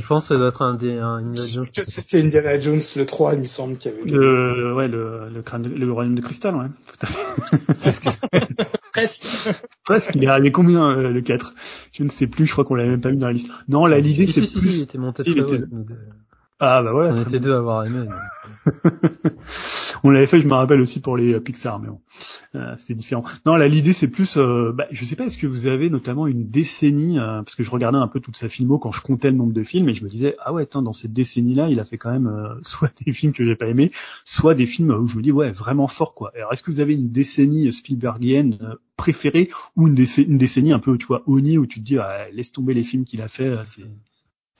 Je 0.00 0.06
pense 0.06 0.22
que 0.22 0.28
ça 0.28 0.38
doit 0.38 0.48
être 0.48 0.62
un, 0.62 0.74
des, 0.74 0.98
un 0.98 1.16
Indiana 1.16 1.66
Jones. 1.72 1.84
C'était 1.84 2.22
Indiana 2.22 2.60
Jones 2.60 2.80
le 2.96 3.04
3, 3.04 3.34
il 3.34 3.40
me 3.40 3.46
semble 3.46 3.76
qu'il 3.76 3.92
y 3.92 3.94
avait. 3.94 4.08
Le, 4.08 4.72
ouais, 4.74 4.88
le, 4.88 5.28
le 5.28 5.42
crâne, 5.42 5.66
le 5.66 5.92
royaume 5.92 6.14
de 6.14 6.22
cristal, 6.22 6.54
ouais. 6.54 6.66
Tout 6.86 6.96
à 7.02 7.06
fait. 7.06 8.14
Presque. 8.92 9.26
Presque. 9.84 10.14
Il 10.14 10.22
est 10.22 10.28
arrivé 10.28 10.52
combien, 10.52 10.96
euh, 10.96 11.10
le 11.10 11.20
4? 11.20 11.54
Je 11.92 12.04
ne 12.04 12.08
sais 12.08 12.28
plus, 12.28 12.46
je 12.46 12.52
crois 12.52 12.64
qu'on 12.64 12.76
l'avait 12.76 12.90
même 12.90 13.00
pas 13.00 13.10
mis 13.10 13.18
dans 13.18 13.26
la 13.26 13.32
liste. 13.32 13.50
Non, 13.68 13.84
la 13.86 13.98
l'idée, 13.98 14.28
c'est 14.28 14.46
si, 14.46 14.58
plus. 14.58 14.70
Si, 14.70 14.76
il 14.78 14.82
était 14.84 14.98
monté 14.98 15.24
très 15.24 15.40
haut, 15.40 15.66
Ah, 16.64 16.80
bah 16.80 16.92
voilà. 16.92 17.12
On 17.12 17.20
était 17.20 17.40
deux 17.40 17.52
à 17.52 17.58
avoir 17.58 17.84
aimé. 17.84 18.06
On 20.04 20.10
l'avait 20.10 20.28
fait, 20.28 20.40
je 20.40 20.46
me 20.46 20.54
rappelle 20.54 20.80
aussi 20.80 21.00
pour 21.00 21.16
les 21.16 21.34
euh, 21.34 21.40
Pixar, 21.40 21.80
mais 21.80 21.88
bon, 21.88 22.00
euh, 22.54 22.74
c'était 22.76 22.94
différent. 22.94 23.24
Non, 23.46 23.56
là 23.56 23.66
l'idée 23.66 23.92
c'est 23.92 24.06
plus, 24.06 24.36
euh, 24.36 24.70
bah, 24.72 24.86
je 24.92 25.04
sais 25.04 25.16
pas, 25.16 25.24
est-ce 25.24 25.38
que 25.38 25.48
vous 25.48 25.66
avez 25.66 25.90
notamment 25.90 26.28
une 26.28 26.48
décennie, 26.48 27.18
euh, 27.18 27.42
parce 27.42 27.56
que 27.56 27.64
je 27.64 27.70
regardais 27.70 27.98
un 27.98 28.06
peu 28.06 28.20
toute 28.20 28.36
sa 28.36 28.48
filmo 28.48 28.78
quand 28.78 28.92
je 28.92 29.00
comptais 29.00 29.32
le 29.32 29.36
nombre 29.36 29.52
de 29.52 29.64
films 29.64 29.88
et 29.88 29.94
je 29.94 30.04
me 30.04 30.08
disais 30.08 30.36
ah 30.38 30.52
ouais, 30.52 30.68
dans 30.72 30.92
cette 30.92 31.12
décennie-là, 31.12 31.68
il 31.68 31.80
a 31.80 31.84
fait 31.84 31.98
quand 31.98 32.12
même 32.12 32.30
soit 32.62 32.92
des 33.04 33.10
films 33.10 33.32
que 33.32 33.44
j'ai 33.44 33.56
pas 33.56 33.66
aimés, 33.66 33.90
soit 34.24 34.54
des 34.54 34.66
films 34.66 34.92
où 34.92 35.08
je 35.08 35.16
me 35.16 35.22
dis 35.22 35.32
ouais 35.32 35.50
vraiment 35.50 35.88
fort 35.88 36.14
quoi. 36.14 36.30
Alors 36.36 36.52
est-ce 36.52 36.62
que 36.62 36.70
vous 36.70 36.80
avez 36.80 36.94
une 36.94 37.10
décennie 37.10 37.72
Spielbergienne 37.72 38.76
préférée 38.96 39.50
ou 39.74 39.88
une, 39.88 39.96
une, 39.98 40.38
décennie 40.38 40.72
un 40.72 40.78
peu 40.78 40.96
tu 40.96 41.06
vois 41.06 41.24
Oni 41.26 41.58
où 41.58 41.66
tu 41.66 41.80
te 41.80 41.84
dis 41.84 41.98
ah, 41.98 42.28
laisse 42.30 42.52
tomber 42.52 42.72
les 42.72 42.84
films 42.84 43.04
qu'il 43.04 43.20
a 43.20 43.26
fait, 43.26 43.52
c'est 43.64 43.82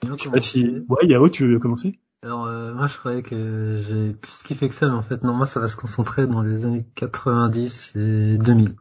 je 0.03 0.23
sais 0.23 0.29
pas 0.29 0.41
si... 0.41 0.85
Ouais, 0.89 1.05
Yao, 1.05 1.29
tu 1.29 1.47
veux 1.47 1.59
commencer? 1.59 1.99
Alors 2.23 2.45
euh, 2.45 2.73
moi 2.73 2.87
je 2.87 2.97
croyais 2.97 3.21
que 3.21 3.77
j'ai 3.85 4.13
plus 4.13 4.43
kiffé 4.43 4.69
que 4.69 4.75
ça, 4.75 4.87
mais 4.87 4.93
en 4.93 5.01
fait 5.01 5.23
non, 5.23 5.33
moi 5.33 5.45
ça 5.45 5.59
va 5.59 5.67
se 5.67 5.75
concentrer 5.75 6.25
dans 6.25 6.41
les 6.41 6.65
années 6.65 6.85
90 6.95 7.93
et 7.95 8.37
2000. 8.37 8.75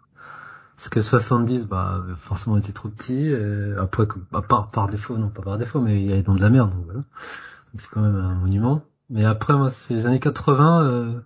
Parce 0.77 0.89
que 0.89 1.01
70, 1.01 1.67
bah 1.67 2.05
forcément 2.21 2.55
on 2.55 2.59
était 2.59 2.73
trop 2.73 2.89
petit. 2.89 3.35
après, 3.79 4.07
bah, 4.31 4.43
par, 4.49 4.71
par 4.71 4.89
défaut, 4.89 5.17
non 5.17 5.29
pas 5.29 5.43
par 5.43 5.59
défaut, 5.59 5.81
mais 5.81 6.01
il 6.01 6.09
y 6.09 6.13
avait 6.13 6.23
dans 6.23 6.37
de 6.37 6.41
la 6.41 6.51
merde, 6.51 6.73
donc 6.73 6.85
voilà. 6.85 7.01
C'est 7.77 7.89
quand 7.91 8.03
même 8.03 8.15
un 8.15 8.35
monument. 8.35 8.83
Mais 9.11 9.25
après 9.25 9.55
moi 9.55 9.71
c'est 9.71 9.95
les 9.95 10.07
années 10.07 10.21
80, 10.21 10.85
euh, 10.85 11.21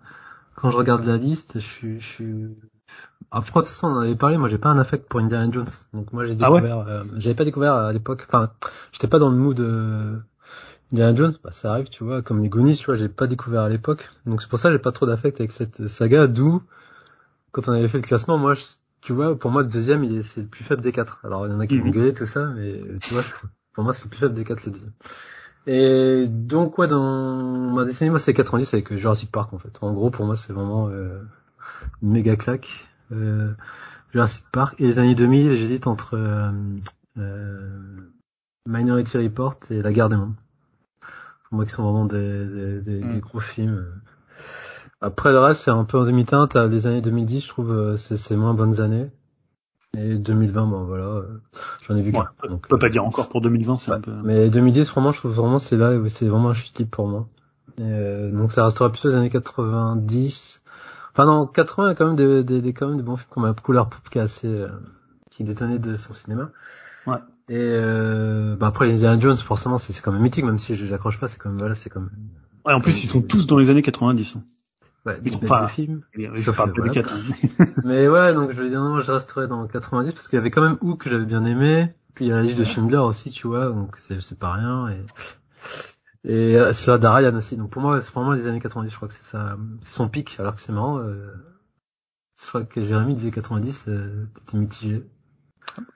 quand 0.54 0.70
je 0.70 0.76
regarde 0.76 1.04
la 1.04 1.18
liste, 1.18 1.60
je 1.60 1.66
suis... 1.66 2.00
Je 2.00 2.06
suis... 2.06 2.46
Après, 3.30 3.61
de 3.61 3.66
toute 3.66 3.68
façon, 3.68 3.88
on 3.88 3.97
en 3.97 4.00
avait 4.00 4.14
parlé, 4.14 4.37
moi 4.37 4.49
j'ai 4.49 4.59
pas 4.59 4.68
un 4.68 4.78
affect 4.78 5.09
pour 5.09 5.21
Indiana 5.21 5.50
Jones. 5.50 5.66
Donc 5.92 6.12
moi 6.12 6.25
j'ai 6.25 6.37
ah 6.40 6.50
découvert... 6.50 6.78
euh, 6.80 7.04
j'avais 7.16 7.35
pas 7.35 7.45
découvert 7.45 7.75
à 7.75 7.92
l'époque, 7.92 8.25
enfin, 8.26 8.50
j'étais 8.92 9.09
pas 9.09 9.18
dans 9.18 9.30
le 9.30 9.37
mood... 9.37 9.61
Euh, 9.61 10.16
Indiana 10.92 11.16
Jones, 11.16 11.35
bah, 11.42 11.50
ça 11.52 11.73
arrive, 11.73 11.88
tu 11.88 12.04
vois, 12.04 12.23
comme 12.23 12.40
les 12.40 12.49
Goonies, 12.49 12.76
tu 12.76 12.87
vois, 12.87 12.95
j'ai 12.95 13.09
pas 13.09 13.26
découvert 13.26 13.62
à 13.62 13.68
l'époque. 13.68 14.09
Donc 14.25 14.40
c'est 14.40 14.49
pour 14.49 14.61
ça 14.61 14.68
que 14.68 14.75
j'ai 14.75 14.78
pas 14.78 14.92
trop 14.92 15.04
d'affect 15.04 15.40
avec 15.40 15.50
cette 15.50 15.88
saga, 15.88 16.28
d'où, 16.28 16.62
quand 17.50 17.68
on 17.68 17.73
avait 17.73 17.88
fait 17.88 17.99
le 17.99 18.04
classement, 18.04 18.38
moi, 18.38 18.54
tu 19.00 19.12
vois, 19.12 19.37
pour 19.38 19.50
moi, 19.50 19.62
le 19.62 19.68
deuxième, 19.68 20.04
il 20.04 20.16
est, 20.16 20.23
c'est 20.23 20.42
le 20.42 20.47
plus 20.47 20.64
faible 20.64 20.83
des 20.83 20.92
quatre. 20.92 21.21
Alors, 21.25 21.47
il 21.47 21.52
y 21.52 21.54
en 21.54 21.61
a 21.61 21.66
qui 21.66 21.78
vont 21.78 21.87
mhm. 21.87 21.92
gueuler, 21.92 22.14
tout 22.14 22.26
ça, 22.26 22.47
mais, 22.54 22.80
tu 23.00 23.14
vois, 23.14 23.25
pour 23.73 23.83
moi, 23.83 23.92
c'est 23.92 24.04
le 24.04 24.11
plus 24.11 24.18
faible 24.21 24.35
des 24.35 24.45
quatre, 24.45 24.64
le 24.66 24.73
deuxième. 24.73 24.92
Et 25.66 26.26
donc, 26.28 26.78
ouais, 26.78 26.87
dans 26.87 27.73
ma 27.73 27.85
décennie, 27.85 28.11
moi, 28.11 28.21
c'est 28.21 28.35
90 28.35 28.75
avec 28.75 28.92
euh, 28.92 28.97
Jurassic 28.97 29.33
Park, 29.33 29.52
en 29.52 29.59
fait. 29.59 29.76
En 29.80 29.92
gros, 29.92 30.11
pour 30.11 30.25
moi, 30.26 30.37
c'est 30.37 30.52
vraiment, 30.52 30.88
euh, 30.88 31.21
une 32.02 32.12
méga 32.12 32.37
claque. 32.37 32.68
Euh, 33.12 33.52
Jurassic 34.12 34.44
Park. 34.52 34.80
Et 34.80 34.86
les 34.86 34.98
années 34.98 35.14
2000, 35.14 35.54
j'hésite 35.54 35.86
entre, 35.86 36.14
euh, 36.16 36.50
euh, 37.18 38.10
Minority 38.66 39.18
Report 39.18 39.56
et 39.70 39.82
La 39.82 39.92
Guerre 39.92 40.08
des 40.08 40.16
Mondes 40.16 40.34
pour 41.48 41.56
moi 41.56 41.64
qui 41.64 41.72
sont 41.72 41.84
vraiment 41.84 42.06
des, 42.06 42.80
des, 42.80 43.00
mm. 43.00 43.20
gros 43.20 43.40
films. 43.40 43.86
Après 45.00 45.30
le 45.30 45.38
reste 45.38 45.62
c'est 45.62 45.70
un 45.70 45.84
peu 45.84 45.98
en 45.98 46.04
demi-teinte, 46.04 46.56
les 46.56 46.86
années 46.86 47.02
2010 47.02 47.40
je 47.40 47.48
trouve 47.48 47.70
euh, 47.70 47.96
c'est 47.96 48.36
moins 48.36 48.54
bonnes 48.54 48.80
années. 48.80 49.10
Et 49.96 50.18
2020, 50.18 50.66
bon 50.66 50.84
voilà, 50.84 51.04
euh, 51.04 51.40
j'en 51.82 51.96
ai 51.96 52.02
vu 52.02 52.10
Ouais, 52.12 52.25
qu'un. 52.42 52.50
on 52.50 52.58
peut 52.58 52.78
pas 52.78 52.90
dire 52.90 53.04
encore 53.06 53.28
pour 53.30 53.40
2020, 53.40 53.76
c'est 53.76 53.90
ouais. 53.90 53.96
un 53.96 54.00
peu. 54.00 54.12
Mais 54.25 54.50
2010, 54.50 54.90
vraiment, 54.90 55.10
je 55.12 55.18
trouve 55.18 55.32
vraiment 55.32 55.58
c'est 55.58 55.76
là 55.76 55.92
c'est 56.08 56.26
vraiment 56.26 56.50
un 56.50 56.54
chute 56.54 56.90
pour 56.90 57.06
moi. 57.06 57.28
Et, 57.78 57.82
euh, 57.82 58.30
donc 58.30 58.52
ça 58.52 58.64
restera 58.64 58.90
plutôt 58.90 59.08
les 59.08 59.14
années 59.14 59.30
90. 59.30 60.62
Enfin 61.16 61.25
non, 61.25 61.46
80 61.46 61.87
il 61.87 61.88
y 61.88 61.92
a 61.92 61.94
quand 61.94 62.06
même 62.06 62.16
des, 62.16 62.44
des, 62.44 62.61
des 62.61 62.73
quand 62.75 62.88
même 62.88 62.99
des 62.99 63.02
bons 63.02 63.16
films 63.16 63.30
comme 63.30 63.46
la 63.46 63.54
couleur 63.54 63.88
poupe 63.88 64.08
qui 64.11 64.18
est 64.18 64.20
assez 64.20 64.49
euh, 64.49 64.68
qui 65.30 65.44
détonnait 65.44 65.78
de 65.78 65.96
son 65.96 66.12
cinéma. 66.12 66.50
Ouais. 67.06 67.16
Et 67.49 67.54
euh, 67.56 68.54
bah 68.56 68.66
après 68.66 68.87
les 68.87 68.94
Indiana 68.96 69.18
Jones 69.20 69.37
forcément 69.37 69.78
c'est 69.78 69.92
c'est 69.94 70.02
quand 70.02 70.12
même 70.12 70.20
mythique 70.20 70.44
même 70.44 70.58
si 70.58 70.76
je 70.76 70.85
j'accroche 70.85 71.18
pas 71.18 71.28
c'est 71.28 71.38
comme 71.38 71.56
voilà 71.56 71.75
c'est 71.75 71.88
comme 71.90 72.11
Ouais, 72.66 72.73
en 72.75 72.80
plus, 72.80 73.04
ils 73.04 73.08
sont 73.08 73.23
tous 73.23 73.46
dans 73.46 73.56
les 73.58 73.70
années 73.70 73.80
90. 73.82 74.37
hein. 74.37 74.42
ouais, 75.06 75.20
Ils 75.25 75.32
sont 75.32 75.38
pas- 75.38 75.68
films. 75.68 76.02
Sauf 76.35 76.56
pas 76.56 76.66
des 76.66 76.73
voilà. 76.73 76.92
quatre. 76.92 77.14
hein. 77.14 77.64
Mais 77.85 78.08
ouais, 78.08 78.35
donc 78.35 78.50
je 78.50 78.61
veux 78.61 78.68
dire, 78.68 78.82
non, 78.82 79.00
je 79.00 79.12
resterai 79.12 79.46
dans 79.46 79.64
90 79.68 80.12
parce 80.12 80.26
qu'il 80.26 80.37
y 80.37 80.40
avait 80.40 80.50
quand 80.50 80.62
même 80.62 80.76
Hook 80.80 81.02
que 81.02 81.08
j'avais 81.11 81.25
bien 81.26 81.44
aimé. 81.44 81.94
Puis 82.14 82.25
il 82.25 82.28
y 82.28 82.32
a 82.32 82.35
la 82.37 82.42
liste 82.42 82.58
de 82.58 82.64
Schindler 82.64 82.96
aussi, 82.96 83.30
tu 83.30 83.46
vois, 83.46 83.66
donc 83.66 83.96
c'est, 83.99 84.20
c'est 84.20 84.37
pas 84.37 84.52
rien. 84.54 84.88
Et, 84.88 84.96
et 86.26 86.56
euh, 86.56 86.73
c'est 86.73 86.90
là 86.90 86.99
d'Ariane 86.99 87.37
aussi. 87.37 87.56
Donc 87.56 87.71
pour 87.71 87.80
moi, 87.80 88.00
c'est 88.00 88.12
vraiment 88.12 88.33
les 88.33 88.47
années 88.49 88.61
90, 88.61 88.90
je 88.90 88.97
crois 88.97 89.09
que 89.09 89.14
c'est 89.14 89.25
ça, 89.25 89.56
c'est 89.80 89.95
son 89.95 90.09
pic. 90.09 90.37
Alors 90.40 90.54
que 90.56 90.61
c'est 90.61 90.73
marrant, 90.73 90.99
euh, 90.99 91.33
je 92.42 92.49
crois 92.49 92.64
que 92.64 92.83
Jérémy 92.83 93.14
disait 93.14 93.30
90, 93.30 93.85
euh, 93.88 94.26
t'étais 94.35 94.56
mitigé. 94.59 95.04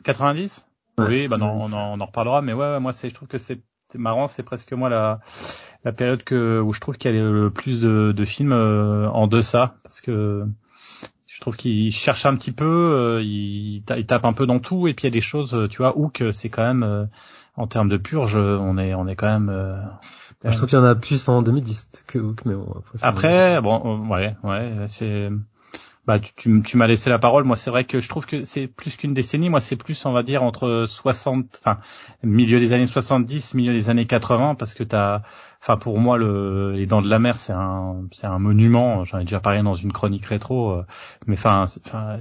90 0.05 0.67
Ouais, 0.99 1.07
Oui, 1.09 1.29
bah 1.29 1.37
non, 1.37 1.59
90. 1.59 1.75
on 1.75 1.77
en, 1.77 1.99
on 1.99 2.01
en 2.01 2.07
reparlera, 2.07 2.43
mais 2.43 2.53
ouais, 2.53 2.73
ouais, 2.73 2.81
moi 2.81 2.93
c'est, 2.93 3.09
je 3.09 3.15
trouve 3.15 3.29
que 3.29 3.39
c'est 3.39 3.61
marrant, 3.95 4.29
c'est 4.29 4.45
presque 4.45 4.73
moi 4.73 4.89
la 4.89 5.21
la 5.85 5.93
période 5.93 6.23
que 6.23 6.61
où 6.61 6.73
je 6.73 6.81
trouve 6.81 6.97
qu'il 6.97 7.13
y 7.15 7.19
a 7.19 7.23
le 7.23 7.51
plus 7.51 7.81
de, 7.81 8.13
de 8.13 8.25
films 8.25 8.53
euh, 8.53 9.09
en 9.09 9.27
deçà, 9.27 9.77
parce 9.83 10.01
que 10.01 10.45
je 11.27 11.41
trouve 11.41 11.57
qu'il 11.57 11.91
cherche 11.93 12.27
un 12.27 12.37
petit 12.37 12.53
peu, 12.53 12.67
euh, 12.67 13.23
il, 13.23 13.83
il 13.97 14.07
tape 14.07 14.25
un 14.25 14.33
peu 14.33 14.47
dans 14.47 14.59
tout, 14.61 14.87
et 14.89 14.95
puis 14.95 15.05
il 15.05 15.07
y 15.07 15.13
a 15.13 15.15
des 15.15 15.21
choses, 15.21 15.57
tu 15.71 15.79
vois, 15.79 15.97
Hook, 15.99 16.23
c'est 16.33 16.51
quand 16.51 16.63
même 16.63 16.83
euh, 16.83 17.05
en 17.61 17.67
termes 17.67 17.89
de 17.89 17.97
purge, 17.99 18.37
on 18.37 18.79
est 18.79 18.95
on 18.95 19.07
est 19.07 19.17
quand 19.17 19.29
même. 19.31 19.51
euh, 19.51 19.77
quand 20.41 20.51
Je 20.51 20.57
trouve 20.57 20.69
qu'il 20.69 20.79
y 20.79 20.83
en 20.83 20.85
a 20.85 20.95
plus 20.95 21.29
en 21.29 21.43
2010 21.43 21.91
que 22.07 22.19
Hook, 22.19 22.45
mais 22.47 22.55
bon, 22.55 22.83
après. 23.03 23.61
bon, 23.61 24.05
euh, 24.07 24.09
ouais, 24.09 24.37
ouais, 24.43 24.85
c'est. 24.87 25.31
Bah, 26.07 26.19
tu, 26.19 26.63
tu, 26.63 26.77
m'as 26.79 26.87
laissé 26.87 27.11
la 27.11 27.19
parole. 27.19 27.45
Moi, 27.45 27.57
c'est 27.57 27.71
vrai 27.71 27.85
que 27.85 28.01
je 28.01 28.09
trouve 28.09 28.25
que 28.27 28.43
c'est 28.43 28.67
plus 28.67 28.97
qu'une 28.97 29.13
décennie. 29.13 29.51
Moi, 29.51 29.61
c'est 29.61 29.77
plus, 29.77 30.07
on 30.07 30.13
va 30.13 30.23
dire, 30.23 30.43
entre 30.43 30.85
60, 30.89 31.61
enfin, 31.63 31.79
milieu 32.25 32.59
des 32.59 32.73
années 32.73 32.87
70, 32.87 33.55
milieu 33.55 33.73
des 33.75 33.91
années 33.91 34.07
80, 34.07 34.55
parce 34.55 34.73
que 34.75 34.83
t'as, 34.83 35.23
enfin, 35.61 35.77
pour 35.77 35.99
moi, 35.99 36.17
le, 36.17 36.73
les 36.73 36.87
Dents 36.87 37.03
de 37.03 37.09
la 37.11 37.19
Mer, 37.19 37.37
c'est 37.37 37.53
un, 37.53 38.03
c'est 38.13 38.27
un 38.27 38.39
monument. 38.39 39.05
J'en 39.05 39.19
ai 39.19 39.25
déjà 39.25 39.41
parlé 39.41 39.63
dans 39.63 39.75
une 39.75 39.93
chronique 39.93 40.25
rétro, 40.25 40.71
euh, 40.73 40.87
mais 41.27 41.37
enfin, 41.37 41.67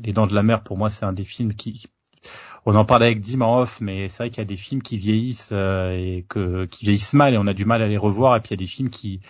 les 0.04 0.12
Dents 0.12 0.28
de 0.28 0.36
la 0.36 0.44
Mer, 0.44 0.62
pour 0.62 0.78
moi, 0.78 0.90
c'est 0.90 1.06
un 1.06 1.14
des 1.14 1.24
films 1.24 1.54
qui, 1.54 1.88
on 2.66 2.76
en 2.76 2.86
parlait 2.86 3.08
avec 3.08 3.22
Dim 3.22 3.42
en 3.42 3.62
off, 3.62 3.80
mais 3.82 4.10
c'est 4.10 4.24
vrai 4.24 4.30
qu'il 4.30 4.40
y 4.40 4.42
a 4.42 4.46
des 4.46 4.56
films 4.56 4.82
qui 4.82 4.98
vieillissent 4.98 5.52
euh, 5.54 5.92
et 5.92 6.26
qui 6.70 6.86
vieillissent 6.86 7.14
mal 7.14 7.34
et 7.34 7.38
on 7.38 7.48
a 7.48 7.54
du 7.54 7.66
mal 7.66 7.82
à 7.82 7.88
les 7.88 7.98
revoir. 7.98 8.36
Et 8.36 8.40
puis 8.40 8.50
il 8.50 8.54
y 8.54 8.56
a 8.56 8.58
des 8.58 8.66
films 8.66 8.90
qui, 8.90 9.22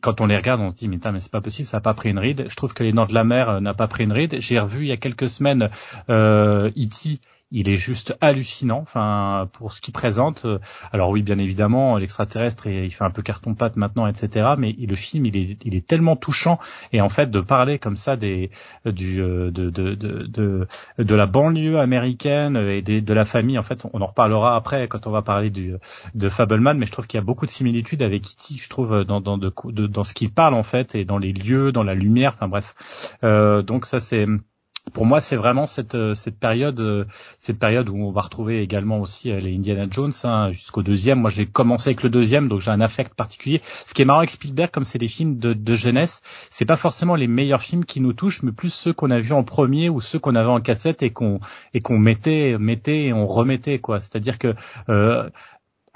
quand 0.00 0.20
on 0.20 0.26
les 0.26 0.36
regarde, 0.36 0.60
on 0.60 0.70
se 0.70 0.74
dit 0.74 0.88
mais 0.88 0.98
mais 1.12 1.20
c'est 1.20 1.32
pas 1.32 1.40
possible, 1.40 1.66
ça 1.66 1.78
a 1.78 1.80
pas 1.80 1.94
pris 1.94 2.10
une 2.10 2.18
ride. 2.18 2.46
Je 2.48 2.56
trouve 2.56 2.74
que 2.74 2.82
Les 2.82 2.92
Dents 2.92 3.06
de 3.06 3.14
la 3.14 3.24
Mer 3.24 3.48
euh, 3.48 3.60
n'a 3.60 3.74
pas 3.74 3.88
pris 3.88 4.04
une 4.04 4.12
ride. 4.12 4.36
J'ai 4.40 4.58
revu 4.58 4.84
il 4.84 4.88
y 4.88 4.92
a 4.92 4.96
quelques 4.96 5.28
semaines 5.28 5.70
euh, 6.10 6.70
E.T. 6.70 7.20
Il 7.50 7.68
est 7.68 7.76
juste 7.76 8.16
hallucinant, 8.20 8.80
enfin 8.80 9.48
pour 9.52 9.72
ce 9.72 9.80
qu'il 9.80 9.94
présente. 9.94 10.46
Alors 10.92 11.10
oui, 11.10 11.22
bien 11.22 11.38
évidemment, 11.38 11.96
l'extraterrestre, 11.96 12.66
il 12.66 12.90
fait 12.90 13.04
un 13.04 13.10
peu 13.10 13.22
carton 13.22 13.54
pâte 13.54 13.76
maintenant, 13.76 14.06
etc. 14.06 14.54
Mais 14.58 14.72
le 14.72 14.96
film, 14.96 15.26
il 15.26 15.36
est, 15.36 15.64
il 15.64 15.74
est 15.74 15.86
tellement 15.86 16.16
touchant. 16.16 16.58
Et 16.92 17.00
en 17.00 17.08
fait, 17.08 17.30
de 17.30 17.40
parler 17.40 17.78
comme 17.78 17.96
ça 17.96 18.16
des, 18.16 18.50
du, 18.84 19.22
euh, 19.22 19.50
de, 19.50 19.70
de, 19.70 19.94
de, 19.94 20.66
de, 20.98 21.14
la 21.14 21.26
banlieue 21.26 21.78
américaine 21.78 22.56
et 22.56 22.82
de 22.82 23.14
la 23.14 23.24
famille. 23.24 23.58
En 23.58 23.62
fait, 23.62 23.86
on 23.92 24.00
en 24.00 24.06
reparlera 24.06 24.56
après 24.56 24.88
quand 24.88 25.06
on 25.06 25.10
va 25.10 25.22
parler 25.22 25.50
du, 25.50 25.74
de 26.14 26.28
Fableman, 26.28 26.78
mais 26.78 26.86
je 26.86 26.92
trouve 26.92 27.06
qu'il 27.06 27.18
y 27.18 27.22
a 27.22 27.24
beaucoup 27.24 27.46
de 27.46 27.50
similitudes 27.50 28.02
avec 28.02 28.24
E.T. 28.24 28.54
Je 28.60 28.68
trouve 28.68 29.04
dans, 29.04 29.20
dans, 29.20 29.38
dans 29.38 30.04
ce 30.04 30.14
qu'il 30.14 30.30
parle 30.30 30.54
en 30.54 30.62
fait 30.62 30.94
et 30.94 31.04
dans 31.04 31.18
les 31.18 31.32
lieux, 31.32 31.72
dans 31.72 31.82
la 31.82 31.94
lumière. 31.94 32.32
Enfin 32.34 32.48
bref. 32.48 32.74
Euh, 33.24 33.62
donc 33.62 33.86
ça 33.86 34.00
c'est 34.00 34.26
pour 34.92 35.06
moi, 35.06 35.20
c'est 35.20 35.36
vraiment 35.36 35.66
cette 35.66 35.94
euh, 35.94 36.14
cette 36.14 36.38
période, 36.38 36.80
euh, 36.80 37.04
cette 37.36 37.58
période 37.58 37.88
où 37.88 37.96
on 37.96 38.10
va 38.10 38.22
retrouver 38.22 38.62
également 38.62 39.00
aussi 39.00 39.30
euh, 39.30 39.40
les 39.40 39.54
Indiana 39.54 39.86
Jones 39.90 40.12
hein, 40.24 40.50
jusqu'au 40.52 40.82
deuxième. 40.82 41.20
Moi, 41.20 41.30
j'ai 41.30 41.46
commencé 41.46 41.90
avec 41.90 42.02
le 42.02 42.10
deuxième, 42.10 42.48
donc 42.48 42.60
j'ai 42.60 42.70
un 42.70 42.80
affect 42.80 43.14
particulier. 43.14 43.60
Ce 43.64 43.94
qui 43.94 44.02
est 44.02 44.04
marrant 44.04 44.20
avec 44.20 44.30
Spielberg, 44.30 44.70
comme 44.70 44.84
c'est 44.84 44.98
des 44.98 45.08
films 45.08 45.38
de, 45.38 45.52
de 45.52 45.74
jeunesse, 45.74 46.22
c'est 46.50 46.64
pas 46.64 46.76
forcément 46.76 47.14
les 47.16 47.26
meilleurs 47.26 47.62
films 47.62 47.84
qui 47.84 48.00
nous 48.00 48.12
touchent, 48.12 48.42
mais 48.42 48.52
plus 48.52 48.72
ceux 48.72 48.92
qu'on 48.92 49.10
a 49.10 49.20
vus 49.20 49.32
en 49.32 49.44
premier 49.44 49.88
ou 49.88 50.00
ceux 50.00 50.18
qu'on 50.18 50.34
avait 50.34 50.48
en 50.48 50.60
cassette 50.60 51.02
et 51.02 51.10
qu'on 51.10 51.40
et 51.74 51.80
qu'on 51.80 51.98
mettait 51.98 52.56
mettait 52.58 53.04
et 53.04 53.12
on 53.12 53.26
remettait 53.26 53.78
quoi. 53.78 54.00
C'est-à-dire 54.00 54.38
que 54.38 54.54
euh, 54.88 55.28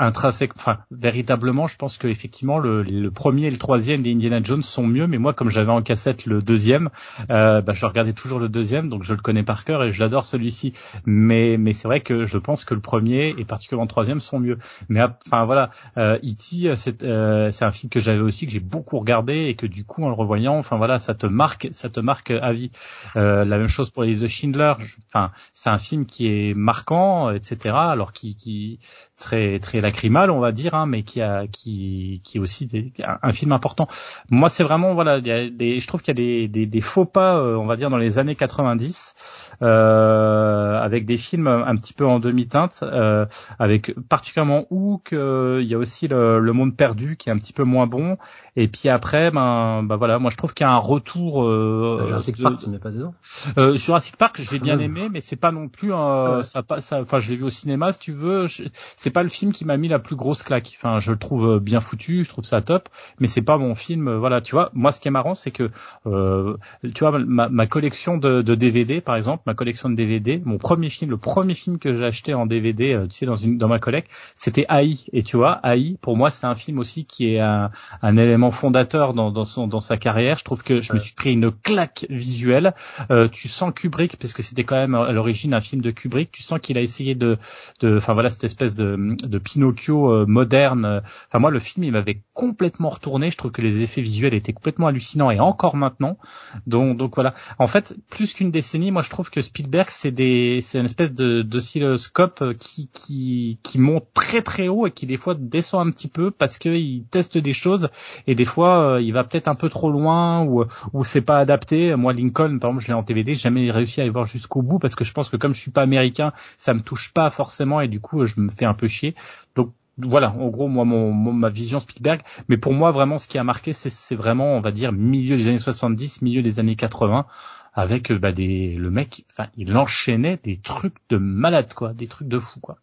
intrinsèque, 0.07 0.53
enfin 0.57 0.79
véritablement, 0.91 1.67
je 1.67 1.77
pense 1.77 1.99
que 1.99 2.07
effectivement 2.09 2.59
le, 2.59 2.83
le 2.83 3.11
premier 3.11 3.47
et 3.47 3.51
le 3.51 3.57
troisième 3.59 4.03
des 4.03 4.13
Indiana 4.13 4.41
Jones 4.43 4.63
sont 4.63 4.87
mieux, 4.87 5.07
mais 5.07 5.19
moi 5.19 5.33
comme 5.33 5.49
j'avais 5.51 5.71
en 5.73 5.83
cassette 5.83 6.27
le 6.27 6.41
deuxième, 6.41 6.91
euh, 7.31 7.61
bah, 7.61 7.73
je 7.75 7.87
regardais 7.87 8.13
toujours 8.13 8.39
le 8.39 8.49
deuxième, 8.49 8.89
donc 8.89 9.03
je 9.03 9.15
le 9.15 9.21
connais 9.21 9.43
par 9.43 9.65
cœur 9.65 9.85
et 9.85 9.93
je 9.93 10.01
l'adore 10.01 10.25
celui-ci. 10.25 10.73
Mais 11.07 11.57
mais 11.59 11.73
c'est 11.73 11.89
vrai 11.89 12.01
que 12.01 12.25
je 12.25 12.39
pense 12.39 12.65
que 12.65 12.75
le 12.75 12.81
premier 12.81 13.35
et 13.39 13.45
particulièrement 13.45 13.85
le 13.85 13.89
troisième 13.89 14.21
sont 14.21 14.39
mieux. 14.41 14.59
Mais 14.89 15.01
ap- 15.01 15.21
enfin 15.27 15.45
voilà, 15.45 15.71
euh, 15.97 16.17
E.T. 16.23 16.75
c'est 16.77 17.03
euh, 17.03 17.51
c'est 17.51 17.65
un 17.65 17.71
film 17.71 17.91
que 17.91 18.01
j'avais 18.01 18.21
aussi 18.21 18.47
que 18.47 18.53
j'ai 18.53 18.61
beaucoup 18.61 18.99
regardé 18.99 19.47
et 19.47 19.55
que 19.55 19.67
du 19.67 19.85
coup 19.85 20.05
en 20.05 20.09
le 20.09 20.15
revoyant, 20.15 20.57
enfin 20.59 20.77
voilà, 20.77 20.99
ça 20.99 21.15
te 21.15 21.27
marque, 21.27 21.69
ça 21.73 21.89
te 21.89 22.01
marque 22.01 22.31
à 22.31 22.53
vie. 22.53 22.71
Euh, 23.17 23.45
la 23.45 23.59
même 23.59 23.69
chose 23.69 23.91
pour 23.91 24.03
les 24.05 24.17
The 24.21 24.29
Schindler. 24.29 24.73
Enfin 25.09 25.31
c'est 25.55 25.71
un 25.71 25.79
film 25.79 26.07
qui 26.07 26.27
est 26.27 26.55
marquant, 26.55 27.31
etc. 27.31 27.75
Alors 27.77 28.13
qui 28.13 28.37
qui 28.37 28.79
très 29.19 29.59
très 29.61 29.81
lacrymal 29.93 30.31
on 30.31 30.41
va 30.41 30.53
dire 30.53 30.75
hein, 30.75 30.87
mais 30.87 31.03
qui 31.03 31.21
a 31.21 31.47
qui 31.47 32.21
qui 32.25 32.39
est 32.39 32.41
aussi 32.41 32.67
des- 32.67 32.93
un, 33.05 33.19
un 33.23 33.33
film 33.33 33.53
important 33.53 33.87
moi 34.31 34.49
c'est 34.49 34.65
vraiment 34.65 34.95
voilà 34.95 35.19
il 35.19 35.27
y 35.27 35.31
a 35.33 35.49
des 35.51 35.81
je 35.81 35.87
trouve 35.87 36.01
qu'il 36.03 36.19
y 36.19 36.21
a 36.21 36.23
des, 36.25 36.49
des, 36.49 36.67
des 36.67 36.81
faux 36.81 37.05
pas 37.05 37.37
euh, 37.39 37.57
on 37.57 37.67
va 37.67 37.77
dire 37.77 37.91
dans 37.91 37.97
les 37.99 38.19
années 38.19 38.35
90 38.35 39.15
euh, 39.63 40.81
avec 40.81 41.05
des 41.07 41.17
films 41.17 41.47
un 41.47 41.75
petit 41.77 41.93
peu 41.95 42.07
en 42.07 42.19
demi-teinte 42.21 42.81
euh, 42.83 43.27
avec 43.59 43.95
particulièrement 44.09 44.67
Hook 44.71 45.13
euh, 45.13 45.61
il 45.63 45.69
y 45.69 45.75
a 45.75 45.79
aussi 45.79 46.09
le, 46.09 46.39
le 46.41 46.53
monde 46.53 46.77
perdu 46.77 47.17
qui 47.17 47.29
est 47.29 47.33
un 47.33 47.37
petit 47.39 47.53
peu 47.53 47.65
moins 47.65 47.87
bon 47.87 48.17
et 48.57 48.69
puis 48.69 48.89
après 48.89 49.31
ben 49.31 49.83
ben 49.83 49.97
voilà 49.97 50.19
moi 50.19 50.31
je 50.31 50.37
trouve 50.37 50.55
qu'il 50.55 50.65
y 50.67 50.69
a 50.69 50.73
un 50.73 50.79
retour 50.79 51.45
euh, 51.45 52.05
Jurassic 52.09 52.37
de- 52.39 52.43
Park, 52.45 52.59
tu 52.65 52.79
pas 52.79 52.91
dedans? 52.91 53.15
euh, 53.59 53.75
Jurassic 53.75 54.17
Park, 54.17 54.41
j'ai 54.41 54.59
bien 54.59 54.79
Ouais. 54.79 54.85
aimé, 54.85 55.09
mais 55.13 55.21
c'est 55.21 55.37
pas 55.37 55.53
non 55.53 55.69
plus 55.69 55.93
un, 55.93 56.39
Ouais. 56.39 56.45
ça 56.45 56.63
ça, 56.79 57.01
enfin, 57.03 57.19
je 57.19 57.31
l'ai 57.31 57.37
vu 57.37 57.45
au 57.45 57.51
cinéma, 57.51 57.93
si 57.93 57.99
tu 58.01 58.13
veux. 58.13 58.47
je- 58.47 58.65
C'est 58.97 59.11
pas 59.11 59.23
le 59.23 59.29
film 59.29 59.53
qui 59.53 59.65
m'a 59.65 59.77
mis 59.83 59.89
la 59.89 59.99
plus 59.99 60.17
grosse 60.17 60.43
claque. 60.43 60.73
Enfin, 60.79 60.99
je 61.01 61.11
le 61.13 61.19
trouve 61.19 61.59
bien 61.59 61.81
foutu, 61.81 62.25
je 62.25 62.29
trouve 62.29 62.45
ça 62.45 62.63
top, 62.63 62.89
mais 63.21 63.27
c'est 63.27 63.43
pas 63.43 63.59
mon 63.59 63.75
film. 63.75 64.09
euh, 64.09 64.19
Voilà, 64.19 64.41
tu 64.41 64.53
vois. 64.55 64.71
Moi, 64.73 64.93
ce 64.93 65.01
qui 65.01 65.09
est 65.09 65.11
marrant, 65.11 65.35
c'est 65.35 65.51
que, 65.51 65.71
euh, 66.07 66.57
tu 66.95 67.01
vois, 67.05 67.19
ma, 67.19 67.49
ma 67.49 67.67
collection 67.67 68.17
de, 68.17 68.41
de 68.43 68.55
DVD, 68.55 69.01
par 69.01 69.17
exemple, 69.17 69.43
ma 69.47 69.55
collection 69.55 69.91
de 69.91 69.95
DVD, 69.95 70.41
mon 70.45 70.59
premier 70.59 70.89
film, 70.89 71.11
le 71.11 71.17
premier 71.19 71.55
film 71.55 71.79
que 71.79 71.93
j'ai 71.93 72.05
acheté 72.05 72.33
en 72.35 72.47
DVD, 72.47 72.95
euh, 72.95 73.07
tu 73.07 73.19
sais, 73.19 73.27
dans 73.27 73.35
une, 73.35 73.59
dans 73.59 73.69
ma 73.69 73.79
collecte, 73.79 74.11
c'était 74.37 74.67
AI. 74.71 74.97
Et 75.13 75.23
tu 75.23 75.37
vois, 75.37 75.61
AI, 75.65 75.97
pour 76.01 76.17
moi, 76.17 76.31
c'est 76.31 76.47
un 76.47 76.55
film 76.55 76.79
aussi 76.79 77.05
qui 77.05 77.35
est 77.35 77.41
un, 77.41 77.71
un 78.01 78.17
élément 78.17 78.51
fondateur 78.51 79.13
dans, 79.15 79.31
dans 79.31 79.45
son, 79.45 79.67
dans 79.67 79.81
sa 79.81 79.97
carrière. 79.97 80.39
Je 80.39 80.45
trouve 80.45 80.63
que 80.63 80.81
je 80.81 80.93
me 80.93 80.99
suis 80.99 81.15
pris 81.15 81.33
une 81.33 81.51
claque 81.51 82.07
visuelle. 82.09 82.75
Euh, 83.11 83.29
tu 83.29 83.49
sens 83.49 83.73
Kubrick, 83.75 84.17
parce 84.17 84.33
que 84.33 84.43
c'était 84.43 84.65
quand 84.65 84.77
même 84.77 84.95
à 84.95 85.13
l'origine 85.13 85.55
un 85.55 85.61
film 85.61 85.83
de 85.83 85.91
Kubrick. 85.91 86.31
Tu 86.33 86.43
sens 86.43 86.61
qu'il 86.61 86.79
a 86.79 86.81
essayé 86.81 87.15
de, 87.15 87.39
de, 87.81 87.97
enfin 87.97 88.15
voilà, 88.15 88.31
cette 88.31 88.45
espèce 88.45 88.75
de, 88.75 89.17
de 89.27 89.39
Pinocchio 89.63 90.11
euh, 90.11 90.27
moderne. 90.27 91.03
Enfin 91.29 91.39
moi, 91.39 91.51
le 91.51 91.59
film, 91.59 91.85
il 91.85 91.93
m'avait 91.93 92.23
complètement 92.35 92.89
retourné. 92.89 93.31
Je 93.31 93.37
trouve 93.37 93.53
que 93.53 93.63
les 93.63 93.83
effets 93.83 94.01
visuels 94.01 94.35
étaient 94.35 94.53
complètement 94.53 94.89
hallucinants 94.89 95.31
et 95.31 95.39
encore 95.39 95.77
maintenant. 95.77 96.19
Donc, 96.67 96.97
donc 96.97 97.15
voilà. 97.15 97.35
En 97.59 97.67
fait, 97.67 97.95
plus 98.11 98.35
qu'une 98.35 98.51
décennie, 98.51 98.91
moi 98.91 99.03
je 99.03 99.11
trouve 99.11 99.31
que 99.31 99.41
Spielberg, 99.41 99.89
c'est 99.91 100.11
des, 100.11 100.61
c'est 100.63 100.79
une 100.79 100.87
espèce 100.87 101.13
de 101.13 101.43
d'oscilloscope 101.43 102.43
euh, 102.43 102.55
qui, 102.55 102.89
qui, 102.93 103.59
qui 103.63 103.79
monte 103.79 104.07
très 104.15 104.43
très 104.43 104.69
haut 104.69 104.87
et 104.87 104.91
qui 104.91 105.07
des 105.07 105.17
fois 105.17 105.35
descend 105.39 105.87
un 105.87 105.91
petit 105.91 106.09
peu 106.09 106.31
parce 106.31 106.59
qu'il 106.59 107.05
teste 107.11 107.39
des 107.39 107.53
choses 107.53 107.89
et 108.27 108.35
des 108.35 108.45
fois 108.45 108.95
euh, 108.95 109.01
il 109.01 109.13
va 109.13 109.25
peut-être 109.25 109.49
un 109.49 109.55
peu 109.55 109.69
trop 109.69 109.91
loin 109.91 110.45
ou 110.45 110.65
ou 110.93 111.05
c'est 111.05 111.21
pas 111.21 111.39
adapté. 111.39 111.95
Moi, 111.95 112.13
Lincoln, 112.13 112.59
par 112.59 112.71
exemple, 112.71 112.81
je 112.81 112.89
l'ai 112.89 112.95
en 112.95 113.03
DVD, 113.03 113.35
j'ai 113.35 113.41
jamais 113.41 113.71
réussi 113.71 114.01
à 114.01 114.03
aller 114.03 114.11
voir 114.11 114.27
jusqu'au 114.27 114.63
bout 114.63 114.79
parce 114.79 114.97
que 114.97 115.05
je 115.05 115.13
pense 115.13 115.29
que 115.29 115.37
comme 115.37 115.55
je 115.55 115.61
suis 115.61 115.71
pas 115.71 115.83
américain, 115.83 116.33
ça 116.59 116.75
me 116.75 116.81
touche 116.81 117.13
pas 117.13 117.31
forcément 117.31 117.81
et 117.81 117.89
du 117.89 118.01
coup, 118.01 118.27
je 118.27 118.41
me 118.41 118.51
fais 118.51 118.65
un 118.65 118.75
peu 118.75 118.89
chier. 118.89 119.15
Donc 119.55 119.62
voilà, 119.99 120.33
en 120.33 120.49
gros, 120.49 120.69
moi, 120.69 120.85
mon, 120.85 121.13
mon- 121.13 121.33
ma 121.33 121.49
vision 121.51 121.79
Spielberg. 121.81 122.21
Mais 122.49 122.57
pour 122.57 122.73
moi, 122.73 122.91
vraiment, 122.91 123.19
ce 123.19 123.29
qui 123.29 123.39
a 123.39 123.45
marqué, 123.45 123.73
c'est, 123.73 124.15
vraiment, 124.15 124.57
on 124.57 124.61
va 124.61 124.71
dire, 124.71 124.93
milieu 124.93 125.37
des 125.37 125.49
années 125.49 125.59
70, 125.59 126.23
milieu 126.23 126.43
des 126.43 126.59
années 126.61 126.77
80, 126.77 127.27
avec 127.75 128.11
euh, 128.11 128.19
bah, 128.19 128.33
des, 128.33 128.75
le 128.75 128.91
mec, 128.91 129.25
enfin, 129.33 129.49
il 129.57 129.77
enchaînait 129.77 130.39
des 130.43 130.59
trucs 130.59 130.97
de 131.11 131.17
malade, 131.19 131.73
quoi, 131.75 131.93
des 131.95 132.07
trucs 132.09 132.29
de 132.29 132.39
fou, 132.39 132.61
quoi. 132.61 132.79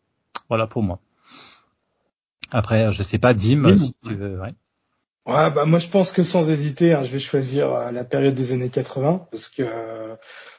Voilà 0.49 0.67
pour 0.67 0.83
moi. 0.83 0.99
Après, 2.51 2.91
je 2.91 3.01
sais 3.03 3.17
pas, 3.17 3.33
Dim, 3.33 3.75
si 3.75 3.93
tu 4.03 4.15
veux, 4.15 4.39
ouais. 4.39 4.49
Ouais, 5.27 5.51
bah 5.51 5.65
moi 5.65 5.77
je 5.79 5.87
pense 5.89 6.11
que 6.11 6.23
sans 6.23 6.49
hésiter, 6.49 6.93
hein, 6.93 7.03
je 7.03 7.11
vais 7.11 7.19
choisir 7.19 7.71
euh, 7.75 7.91
la 7.91 8.03
période 8.03 8.33
des 8.33 8.51
années 8.51 8.69
80 8.69 9.27
parce 9.31 9.47
que 9.47 9.63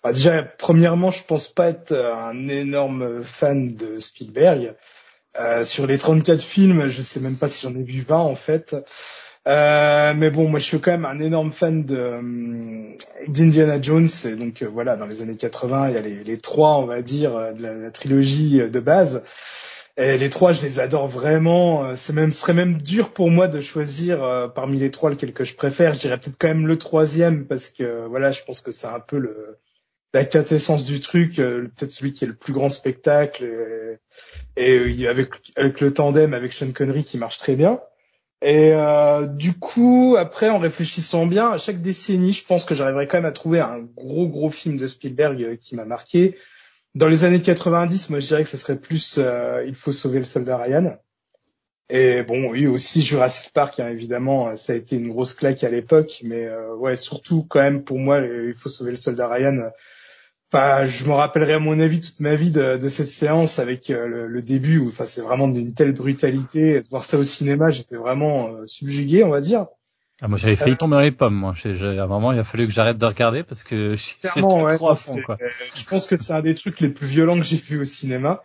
bah, 0.04 0.12
déjà 0.12 0.42
premièrement, 0.44 1.10
je 1.10 1.24
pense 1.24 1.48
pas 1.48 1.68
être 1.70 1.92
un 1.94 2.48
énorme 2.48 3.22
fan 3.24 3.74
de 3.74 3.98
Spielberg. 3.98 4.76
Euh, 5.38 5.64
sur 5.64 5.86
les 5.86 5.98
34 5.98 6.42
films, 6.42 6.88
je 6.88 7.02
sais 7.02 7.20
même 7.20 7.36
pas 7.36 7.48
si 7.48 7.66
j'en 7.66 7.74
ai 7.74 7.82
vu 7.82 8.02
20 8.02 8.16
en 8.16 8.34
fait. 8.34 8.74
Euh, 9.46 10.12
mais 10.14 10.30
bon, 10.30 10.48
moi 10.48 10.60
je 10.60 10.66
suis 10.66 10.80
quand 10.80 10.90
même 10.90 11.06
un 11.06 11.18
énorme 11.18 11.52
fan 11.52 11.86
euh, 11.90 12.92
d'Indiana 13.28 13.80
Jones. 13.80 14.08
Et 14.24 14.36
donc 14.36 14.62
euh, 14.62 14.66
voilà, 14.66 14.96
dans 14.96 15.06
les 15.06 15.22
années 15.22 15.36
80, 15.36 15.88
il 15.88 15.94
y 15.94 15.98
a 15.98 16.02
les, 16.02 16.36
trois, 16.38 16.76
on 16.78 16.86
va 16.86 17.02
dire, 17.02 17.54
de 17.54 17.62
la, 17.62 17.74
la, 17.74 17.90
trilogie 17.90 18.58
de 18.58 18.80
base. 18.80 19.22
Et 19.96 20.18
les 20.18 20.30
trois, 20.30 20.52
je 20.52 20.62
les 20.62 20.80
adore 20.80 21.08
vraiment. 21.08 21.96
C'est 21.96 22.12
même, 22.12 22.32
serait 22.32 22.54
même 22.54 22.78
dur 22.78 23.10
pour 23.12 23.30
moi 23.30 23.48
de 23.48 23.60
choisir 23.60 24.50
parmi 24.54 24.78
les 24.78 24.90
trois 24.90 25.10
lequel 25.10 25.32
que 25.32 25.44
je 25.44 25.54
préfère. 25.54 25.94
Je 25.94 26.00
dirais 26.00 26.18
peut-être 26.18 26.38
quand 26.38 26.48
même 26.48 26.66
le 26.66 26.78
troisième 26.78 27.46
parce 27.46 27.68
que 27.70 28.06
voilà, 28.06 28.30
je 28.30 28.42
pense 28.44 28.60
que 28.62 28.70
c'est 28.72 28.86
un 28.86 29.00
peu 29.00 29.18
le 29.18 29.58
la 30.12 30.24
quintessence 30.24 30.84
du 30.84 31.00
truc, 31.00 31.36
peut-être 31.36 31.92
celui 31.92 32.12
qui 32.12 32.24
est 32.24 32.28
le 32.28 32.34
plus 32.34 32.52
grand 32.52 32.70
spectacle. 32.70 33.48
Et, 34.56 34.98
et 34.98 35.08
avec 35.08 35.30
avec 35.56 35.80
le 35.80 35.94
tandem 35.94 36.34
avec 36.34 36.52
Sean 36.52 36.72
Connery 36.72 37.04
qui 37.04 37.18
marche 37.18 37.38
très 37.38 37.56
bien. 37.56 37.80
Et 38.42 38.72
euh, 38.72 39.26
du 39.26 39.58
coup, 39.58 40.16
après, 40.18 40.48
en 40.48 40.58
réfléchissant 40.58 41.26
bien, 41.26 41.50
à 41.50 41.58
chaque 41.58 41.82
décennie, 41.82 42.32
je 42.32 42.44
pense 42.44 42.64
que 42.64 42.74
j'arriverai 42.74 43.06
quand 43.06 43.18
même 43.18 43.26
à 43.26 43.32
trouver 43.32 43.60
un 43.60 43.80
gros 43.80 44.26
gros 44.28 44.48
film 44.48 44.78
de 44.78 44.86
Spielberg 44.86 45.42
euh, 45.42 45.56
qui 45.56 45.74
m'a 45.74 45.84
marqué. 45.84 46.38
Dans 46.94 47.08
les 47.08 47.24
années 47.24 47.42
90, 47.42 48.10
moi 48.10 48.18
je 48.18 48.26
dirais 48.26 48.42
que 48.42 48.48
ce 48.48 48.56
serait 48.56 48.78
plus 48.78 49.16
euh, 49.18 49.62
Il 49.66 49.74
faut 49.74 49.92
sauver 49.92 50.18
le 50.18 50.24
soldat 50.24 50.56
Ryan. 50.56 50.96
Et 51.90 52.22
bon, 52.22 52.50
oui 52.50 52.66
aussi 52.66 53.02
Jurassic 53.02 53.52
Park, 53.52 53.78
hein, 53.78 53.88
évidemment, 53.90 54.56
ça 54.56 54.72
a 54.72 54.76
été 54.76 54.96
une 54.96 55.08
grosse 55.08 55.34
claque 55.34 55.62
à 55.64 55.70
l'époque, 55.70 56.20
mais 56.24 56.48
ouais, 56.78 56.94
surtout 56.96 57.44
quand 57.44 57.60
même 57.60 57.82
pour 57.82 57.98
moi, 57.98 58.20
Il 58.20 58.54
faut 58.54 58.68
sauver 58.68 58.92
le 58.92 58.96
soldat 58.96 59.28
Ryan 59.28 59.70
Enfin, 60.52 60.84
je 60.84 61.04
me 61.04 61.12
rappellerai 61.12 61.54
à 61.54 61.58
mon 61.60 61.78
avis 61.78 62.00
toute 62.00 62.18
ma 62.18 62.34
vie 62.34 62.50
de, 62.50 62.76
de 62.76 62.88
cette 62.88 63.08
séance 63.08 63.60
avec 63.60 63.88
euh, 63.88 64.08
le, 64.08 64.26
le, 64.26 64.42
début 64.42 64.78
où, 64.78 64.88
enfin, 64.88 65.06
c'est 65.06 65.20
vraiment 65.20 65.46
d'une 65.46 65.74
telle 65.74 65.92
brutalité. 65.92 66.80
De 66.80 66.88
voir 66.88 67.04
ça 67.04 67.18
au 67.18 67.24
cinéma, 67.24 67.70
j'étais 67.70 67.94
vraiment 67.94 68.48
euh, 68.48 68.66
subjugué, 68.66 69.22
on 69.22 69.30
va 69.30 69.40
dire. 69.40 69.66
Ah, 70.20 70.26
moi, 70.26 70.38
j'avais 70.38 70.56
failli 70.56 70.72
euh, 70.72 70.76
tomber 70.76 70.96
dans 70.96 71.02
les 71.02 71.12
pommes. 71.12 71.34
Moi, 71.34 71.54
à 71.64 71.68
un 71.68 72.06
moment, 72.08 72.32
il 72.32 72.38
a 72.40 72.44
fallu 72.44 72.66
que 72.66 72.72
j'arrête 72.72 72.98
de 72.98 73.06
regarder 73.06 73.44
parce 73.44 73.62
que 73.62 73.94
Clairement, 74.22 74.64
ouais, 74.64 74.74
trop 74.74 74.90
à 74.90 74.96
fond, 74.96 75.20
quoi. 75.24 75.38
je 75.74 75.84
pense 75.84 76.08
que 76.08 76.16
c'est 76.16 76.32
un 76.32 76.42
des 76.42 76.56
trucs 76.56 76.80
les 76.80 76.88
plus 76.88 77.06
violents 77.06 77.38
que 77.38 77.44
j'ai 77.44 77.56
vu 77.56 77.80
au 77.80 77.84
cinéma. 77.84 78.42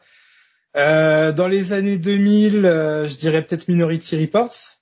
Euh, 0.76 1.32
dans 1.32 1.48
les 1.48 1.74
années 1.74 1.98
2000, 1.98 2.62
je 2.62 3.18
dirais 3.18 3.42
peut-être 3.42 3.68
Minority 3.68 4.22
Reports. 4.22 4.76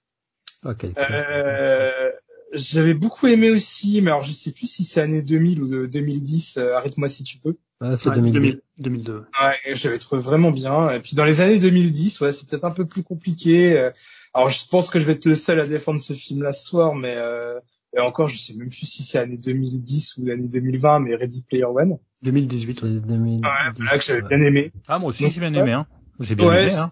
Ok. 0.66 0.86
Euh, 0.98 2.12
j'avais 2.54 2.94
beaucoup 2.94 3.28
aimé 3.28 3.50
aussi, 3.50 4.02
mais 4.02 4.12
alors 4.12 4.24
je 4.24 4.32
sais 4.32 4.52
plus 4.52 4.68
si 4.68 4.84
c'est 4.84 5.02
année 5.02 5.22
2000 5.22 5.62
ou 5.62 5.68
de 5.68 5.86
2010. 5.88 6.58
Euh, 6.58 6.76
Arrête-moi 6.76 7.10
si 7.10 7.24
tu 7.24 7.40
peux. 7.40 7.58
Ah, 7.82 7.98
c'est 7.98 8.12
2002. 8.12 8.62
2002. 8.78 9.14
Ouais, 9.18 9.76
j'avais 9.76 9.98
trouvé 9.98 10.22
vraiment 10.22 10.52
bien. 10.52 10.92
Et 10.92 11.00
puis 11.00 11.16
dans 11.16 11.26
les 11.26 11.42
années 11.42 11.60
2010, 11.60 12.22
ouais, 12.22 12.32
c'est 12.32 12.48
peut-être 12.48 12.66
un 12.66 12.72
peu 12.72 12.86
plus 12.86 13.04
compliqué. 13.04 13.78
Euh, 13.78 13.92
alors 14.34 14.50
je 14.50 14.64
pense 14.70 14.90
que 14.90 15.00
je 15.00 15.06
vais 15.06 15.14
être 15.14 15.26
le 15.26 15.36
seul 15.36 15.60
à 15.60 15.68
défendre 15.68 16.00
ce 16.00 16.14
film-là 16.14 16.54
ce 16.54 16.66
soir, 16.66 16.96
mais 16.96 17.16
euh, 17.18 17.60
et 17.96 18.00
encore, 18.00 18.28
je 18.28 18.38
sais 18.38 18.54
même 18.54 18.70
plus 18.70 18.86
si 18.86 19.04
c'est 19.04 19.20
année 19.20 19.38
2010 19.38 20.18
ou 20.18 20.26
l'année 20.26 20.48
2020, 20.48 21.00
mais 21.00 21.16
Ready 21.16 21.44
Player 21.44 21.66
One. 21.66 21.98
2018. 22.24 22.82
2010, 22.84 23.42
ouais, 23.44 23.52
voilà 23.76 23.98
que 23.98 24.04
j'avais 24.04 24.22
bien 24.22 24.42
aimé. 24.42 24.72
Ah 24.88 25.00
moi 25.00 25.10
aussi 25.10 25.30
j'ai 25.30 25.40
bien 25.40 25.54
aimé. 25.54 25.74
Hein. 25.74 25.86
J'ai 26.20 26.36
bien 26.36 26.52
aimé. 26.52 26.74
Hein. 26.74 26.88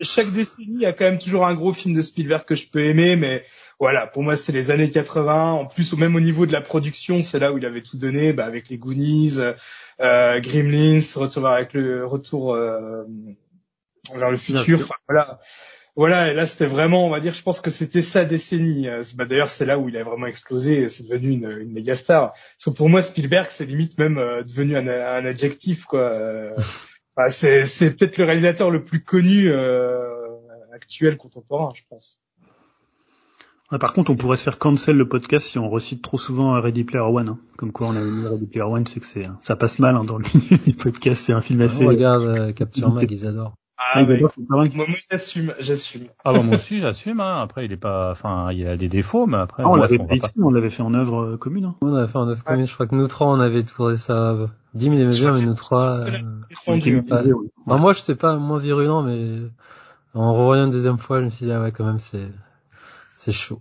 Chaque 0.00 0.30
décennie, 0.30 0.74
il 0.74 0.80
y 0.80 0.86
a 0.86 0.92
quand 0.92 1.06
même 1.06 1.18
toujours 1.18 1.44
un 1.44 1.54
gros 1.54 1.72
film 1.72 1.94
de 1.94 2.02
Spielberg 2.02 2.44
que 2.44 2.54
je 2.54 2.68
peux 2.68 2.80
aimer, 2.80 3.16
mais 3.16 3.42
voilà, 3.80 4.08
pour 4.08 4.24
moi 4.24 4.36
c'est 4.36 4.52
les 4.52 4.70
années 4.70 4.90
80. 4.90 5.52
En 5.52 5.66
plus, 5.66 5.92
même 5.94 6.16
au 6.16 6.20
niveau 6.20 6.46
de 6.46 6.52
la 6.52 6.60
production, 6.60 7.22
c'est 7.22 7.38
là 7.38 7.52
où 7.52 7.58
il 7.58 7.66
avait 7.66 7.82
tout 7.82 7.96
donné, 7.96 8.32
bah, 8.32 8.44
avec 8.44 8.68
les 8.68 8.78
Goonies, 8.78 9.38
euh, 10.00 10.40
Gremlins, 10.40 11.00
retour 11.14 11.46
avec 11.46 11.74
le 11.74 12.04
retour 12.04 12.54
euh, 12.54 13.04
vers 14.16 14.30
le 14.30 14.36
futur. 14.36 14.80
Enfin, 14.80 14.96
voilà, 15.08 15.38
voilà. 15.94 16.32
Et 16.32 16.34
là, 16.34 16.46
c'était 16.46 16.66
vraiment, 16.66 17.06
on 17.06 17.10
va 17.10 17.20
dire, 17.20 17.34
je 17.34 17.42
pense 17.42 17.60
que 17.60 17.70
c'était 17.70 18.02
sa 18.02 18.24
décennie. 18.24 18.88
Euh, 18.88 19.04
bah, 19.14 19.26
D'ailleurs, 19.26 19.50
c'est 19.50 19.66
là 19.66 19.78
où 19.78 19.88
il 19.88 19.96
a 19.96 20.02
vraiment 20.02 20.26
explosé. 20.26 20.88
C'est 20.88 21.08
devenu 21.08 21.30
une, 21.34 21.58
une 21.60 21.72
méga 21.72 21.94
star. 21.94 22.32
Parce 22.32 22.64
que 22.64 22.70
pour 22.70 22.88
moi, 22.88 23.00
Spielberg, 23.00 23.46
c'est 23.50 23.64
limite 23.64 23.96
même 23.98 24.18
euh, 24.18 24.42
devenu 24.42 24.76
un, 24.76 24.88
un, 24.88 25.24
adjectif, 25.24 25.84
quoi. 25.84 26.12
Bah, 27.16 27.30
c'est 27.30 27.96
peut-être 27.96 28.16
le 28.16 28.24
réalisateur 28.26 28.70
le 28.70 28.84
plus 28.84 29.02
connu 29.02 29.52
actuel 30.72 31.16
contemporain, 31.16 31.72
je 31.74 31.82
pense 31.90 32.20
par 33.76 33.92
contre, 33.92 34.10
on 34.10 34.16
pourrait 34.16 34.38
se 34.38 34.44
faire 34.44 34.58
cancel 34.58 34.96
le 34.96 35.06
podcast 35.06 35.46
si 35.46 35.58
on 35.58 35.68
recite 35.68 36.00
trop 36.00 36.16
souvent 36.16 36.58
Ready 36.58 36.84
Player 36.84 37.04
One. 37.04 37.28
Hein. 37.28 37.38
Comme 37.58 37.70
quoi, 37.70 37.88
on 37.88 37.96
avait 37.96 38.10
mis 38.10 38.26
Ready 38.26 38.46
Player 38.46 38.64
One, 38.64 38.86
c'est 38.86 39.00
que 39.00 39.06
c'est 39.06 39.28
ça 39.40 39.56
passe 39.56 39.78
mal 39.78 39.94
hein, 39.94 40.00
dans 40.06 40.16
le 40.16 40.72
podcast. 40.72 41.24
C'est 41.26 41.34
un 41.34 41.42
film 41.42 41.60
assez. 41.60 41.84
On 41.84 41.88
regarde 41.88 42.24
euh, 42.24 42.52
Capture 42.52 42.90
Mag, 42.92 43.10
ils 43.10 43.26
adorent. 43.26 43.54
Ah, 43.94 44.02
mais, 44.04 44.20
moi, 44.20 44.66
moi 44.74 44.86
j'assume, 45.10 45.54
j'assume. 45.60 46.06
Ah 46.24 46.32
bah 46.32 46.42
moi 46.42 46.56
aussi 46.56 46.80
j'assume. 46.80 47.20
Hein. 47.20 47.40
Après 47.40 47.64
il 47.64 47.72
est 47.72 47.76
pas, 47.76 48.10
enfin 48.10 48.50
il 48.50 48.66
a 48.66 48.76
des 48.76 48.88
défauts, 48.88 49.26
mais 49.26 49.36
après. 49.36 49.62
Ah, 49.64 49.68
on 49.68 49.76
l'avait 49.76 49.98
fait 49.98 50.32
on 50.36 50.50
l'avait 50.50 50.70
fait 50.70 50.82
en 50.82 50.94
œuvre 50.94 51.22
euh, 51.22 51.36
commune. 51.36 51.66
Hein. 51.66 51.76
On 51.80 51.92
l'avait 51.92 52.08
fait 52.08 52.18
en 52.18 52.26
œuvre 52.26 52.42
commune. 52.42 52.66
Je 52.66 52.74
crois 52.74 52.88
que 52.88 52.96
nous 52.96 53.06
trois 53.06 53.28
on 53.28 53.38
avait 53.38 53.62
trouvé 53.62 53.96
ça. 53.96 54.36
Dim 54.74 54.92
il 54.92 55.00
aimait 55.00 55.12
bien, 55.12 55.32
mais 55.32 55.42
nous 55.42 55.54
trois. 55.54 56.04
Euh... 56.06 56.10
Bah, 57.66 57.76
moi 57.76 57.92
je 57.92 58.00
sais 58.00 58.16
pas 58.16 58.36
moins 58.36 58.58
virulent, 58.58 59.02
mais 59.02 59.42
en 60.12 60.34
revoyant 60.34 60.64
une 60.64 60.72
deuxième 60.72 60.98
fois, 60.98 61.20
je 61.20 61.26
me 61.26 61.30
suis 61.30 61.46
dit 61.46 61.52
ah 61.52 61.62
ouais 61.62 61.70
quand 61.70 61.84
même 61.84 62.00
c'est 62.00 62.28
c'est 63.28 63.38
chaud. 63.38 63.60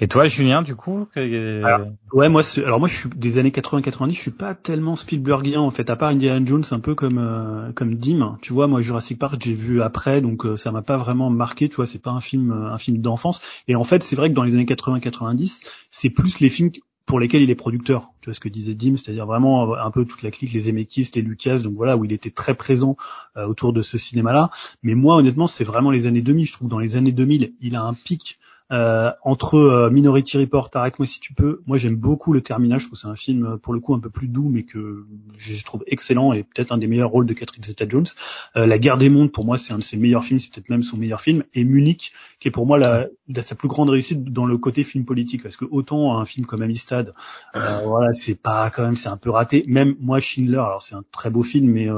Et 0.00 0.08
toi, 0.08 0.26
Julien, 0.26 0.62
du 0.62 0.74
coup 0.74 1.06
Ouais, 1.14 2.28
moi, 2.28 2.42
alors 2.58 2.80
moi, 2.80 2.88
je 2.88 2.96
suis 2.96 3.08
des 3.10 3.38
années 3.38 3.50
80-90, 3.50 4.12
je 4.12 4.20
suis 4.20 4.30
pas 4.32 4.54
tellement 4.54 4.96
Spielbergien 4.96 5.60
en 5.60 5.70
fait. 5.70 5.88
À 5.88 5.94
part 5.94 6.08
Indiana 6.08 6.44
Jones, 6.44 6.64
un 6.72 6.80
peu 6.80 6.96
comme 6.96 7.18
euh, 7.18 7.72
comme 7.72 7.94
Dim. 7.94 8.38
Tu 8.42 8.52
vois, 8.52 8.66
moi, 8.66 8.80
Jurassic 8.80 9.18
Park, 9.20 9.40
j'ai 9.42 9.54
vu 9.54 9.82
après, 9.82 10.20
donc 10.20 10.44
euh, 10.44 10.56
ça 10.56 10.72
m'a 10.72 10.82
pas 10.82 10.96
vraiment 10.96 11.30
marqué. 11.30 11.68
Tu 11.68 11.76
vois, 11.76 11.86
c'est 11.86 12.02
pas 12.02 12.10
un 12.10 12.20
film 12.20 12.50
euh, 12.50 12.72
un 12.72 12.78
film 12.78 12.98
d'enfance. 12.98 13.40
Et 13.68 13.76
en 13.76 13.84
fait, 13.84 14.02
c'est 14.02 14.16
vrai 14.16 14.30
que 14.30 14.34
dans 14.34 14.42
les 14.42 14.54
années 14.54 14.64
80-90, 14.64 15.62
c'est 15.92 16.10
plus 16.10 16.40
les 16.40 16.48
films 16.48 16.72
pour 17.06 17.20
lesquels 17.20 17.42
il 17.42 17.50
est 17.50 17.54
producteur. 17.54 18.12
Tu 18.20 18.30
vois 18.30 18.34
ce 18.34 18.40
que 18.40 18.48
disait 18.48 18.74
Dim, 18.74 18.96
c'est-à-dire 18.96 19.26
vraiment 19.26 19.74
un 19.74 19.90
peu 19.90 20.04
toute 20.04 20.22
la 20.22 20.30
clique, 20.30 20.52
les 20.52 20.60
Zemeckis, 20.60 21.10
les 21.14 21.22
Lucas, 21.22 21.58
donc 21.58 21.74
voilà, 21.74 21.96
où 21.96 22.04
il 22.04 22.12
était 22.12 22.30
très 22.30 22.54
présent 22.54 22.96
autour 23.36 23.72
de 23.72 23.82
ce 23.82 23.98
cinéma-là. 23.98 24.50
Mais 24.82 24.94
moi, 24.94 25.16
honnêtement, 25.16 25.46
c'est 25.46 25.64
vraiment 25.64 25.90
les 25.90 26.06
années 26.06 26.22
2000. 26.22 26.46
Je 26.46 26.52
trouve 26.52 26.68
dans 26.68 26.78
les 26.78 26.96
années 26.96 27.12
2000, 27.12 27.52
il 27.60 27.76
a 27.76 27.82
un 27.82 27.92
pic 27.92 28.38
euh, 28.72 29.12
entre 29.22 29.56
euh, 29.56 29.90
Minority 29.90 30.38
Report, 30.38 30.70
Arrête-moi 30.72 31.06
si 31.06 31.20
tu 31.20 31.34
peux. 31.34 31.62
Moi, 31.66 31.76
j'aime 31.76 31.96
beaucoup 31.96 32.32
Le 32.32 32.40
Terminal. 32.40 32.80
Je 32.80 32.86
trouve 32.86 32.98
c'est 32.98 33.06
un 33.06 33.14
film 33.14 33.44
euh, 33.44 33.56
pour 33.58 33.74
le 33.74 33.80
coup 33.80 33.94
un 33.94 34.00
peu 34.00 34.08
plus 34.08 34.26
doux, 34.26 34.48
mais 34.48 34.62
que 34.62 35.06
je 35.36 35.64
trouve 35.64 35.84
excellent 35.86 36.32
et 36.32 36.44
peut-être 36.44 36.72
un 36.72 36.78
des 36.78 36.86
meilleurs 36.86 37.10
rôles 37.10 37.26
de 37.26 37.34
Catherine 37.34 37.62
Zeta-Jones. 37.62 38.06
La 38.54 38.78
Guerre 38.78 38.96
des 38.96 39.10
Mondes, 39.10 39.32
pour 39.32 39.44
moi, 39.44 39.58
c'est 39.58 39.74
un 39.74 39.78
de 39.78 39.82
ses 39.82 39.96
meilleurs 39.96 40.24
films, 40.24 40.38
c'est 40.38 40.52
peut-être 40.52 40.70
même 40.70 40.82
son 40.82 40.96
meilleur 40.96 41.20
film. 41.20 41.44
Et 41.52 41.64
Munich, 41.64 42.12
qui 42.40 42.48
est 42.48 42.50
pour 42.50 42.66
moi 42.66 42.78
la, 42.78 43.08
sa 43.42 43.54
plus 43.54 43.68
grande 43.68 43.90
réussite 43.90 44.24
dans 44.32 44.46
le 44.46 44.58
côté 44.58 44.84
film 44.84 45.04
politique, 45.04 45.42
parce 45.42 45.56
que 45.56 45.64
autant 45.70 46.18
un 46.18 46.24
film 46.24 46.46
comme 46.46 46.62
Amistad, 46.62 47.14
voilà, 47.84 48.12
c'est 48.12 48.34
pas 48.34 48.70
quand 48.70 48.82
même, 48.82 48.96
c'est 48.96 49.08
un 49.08 49.16
peu 49.16 49.30
raté. 49.30 49.64
Même 49.66 49.94
moi, 50.00 50.20
Schindler, 50.20 50.58
alors 50.58 50.82
c'est 50.82 50.94
un 50.94 51.04
très 51.10 51.30
beau 51.30 51.42
film, 51.42 51.70
mais 51.70 51.88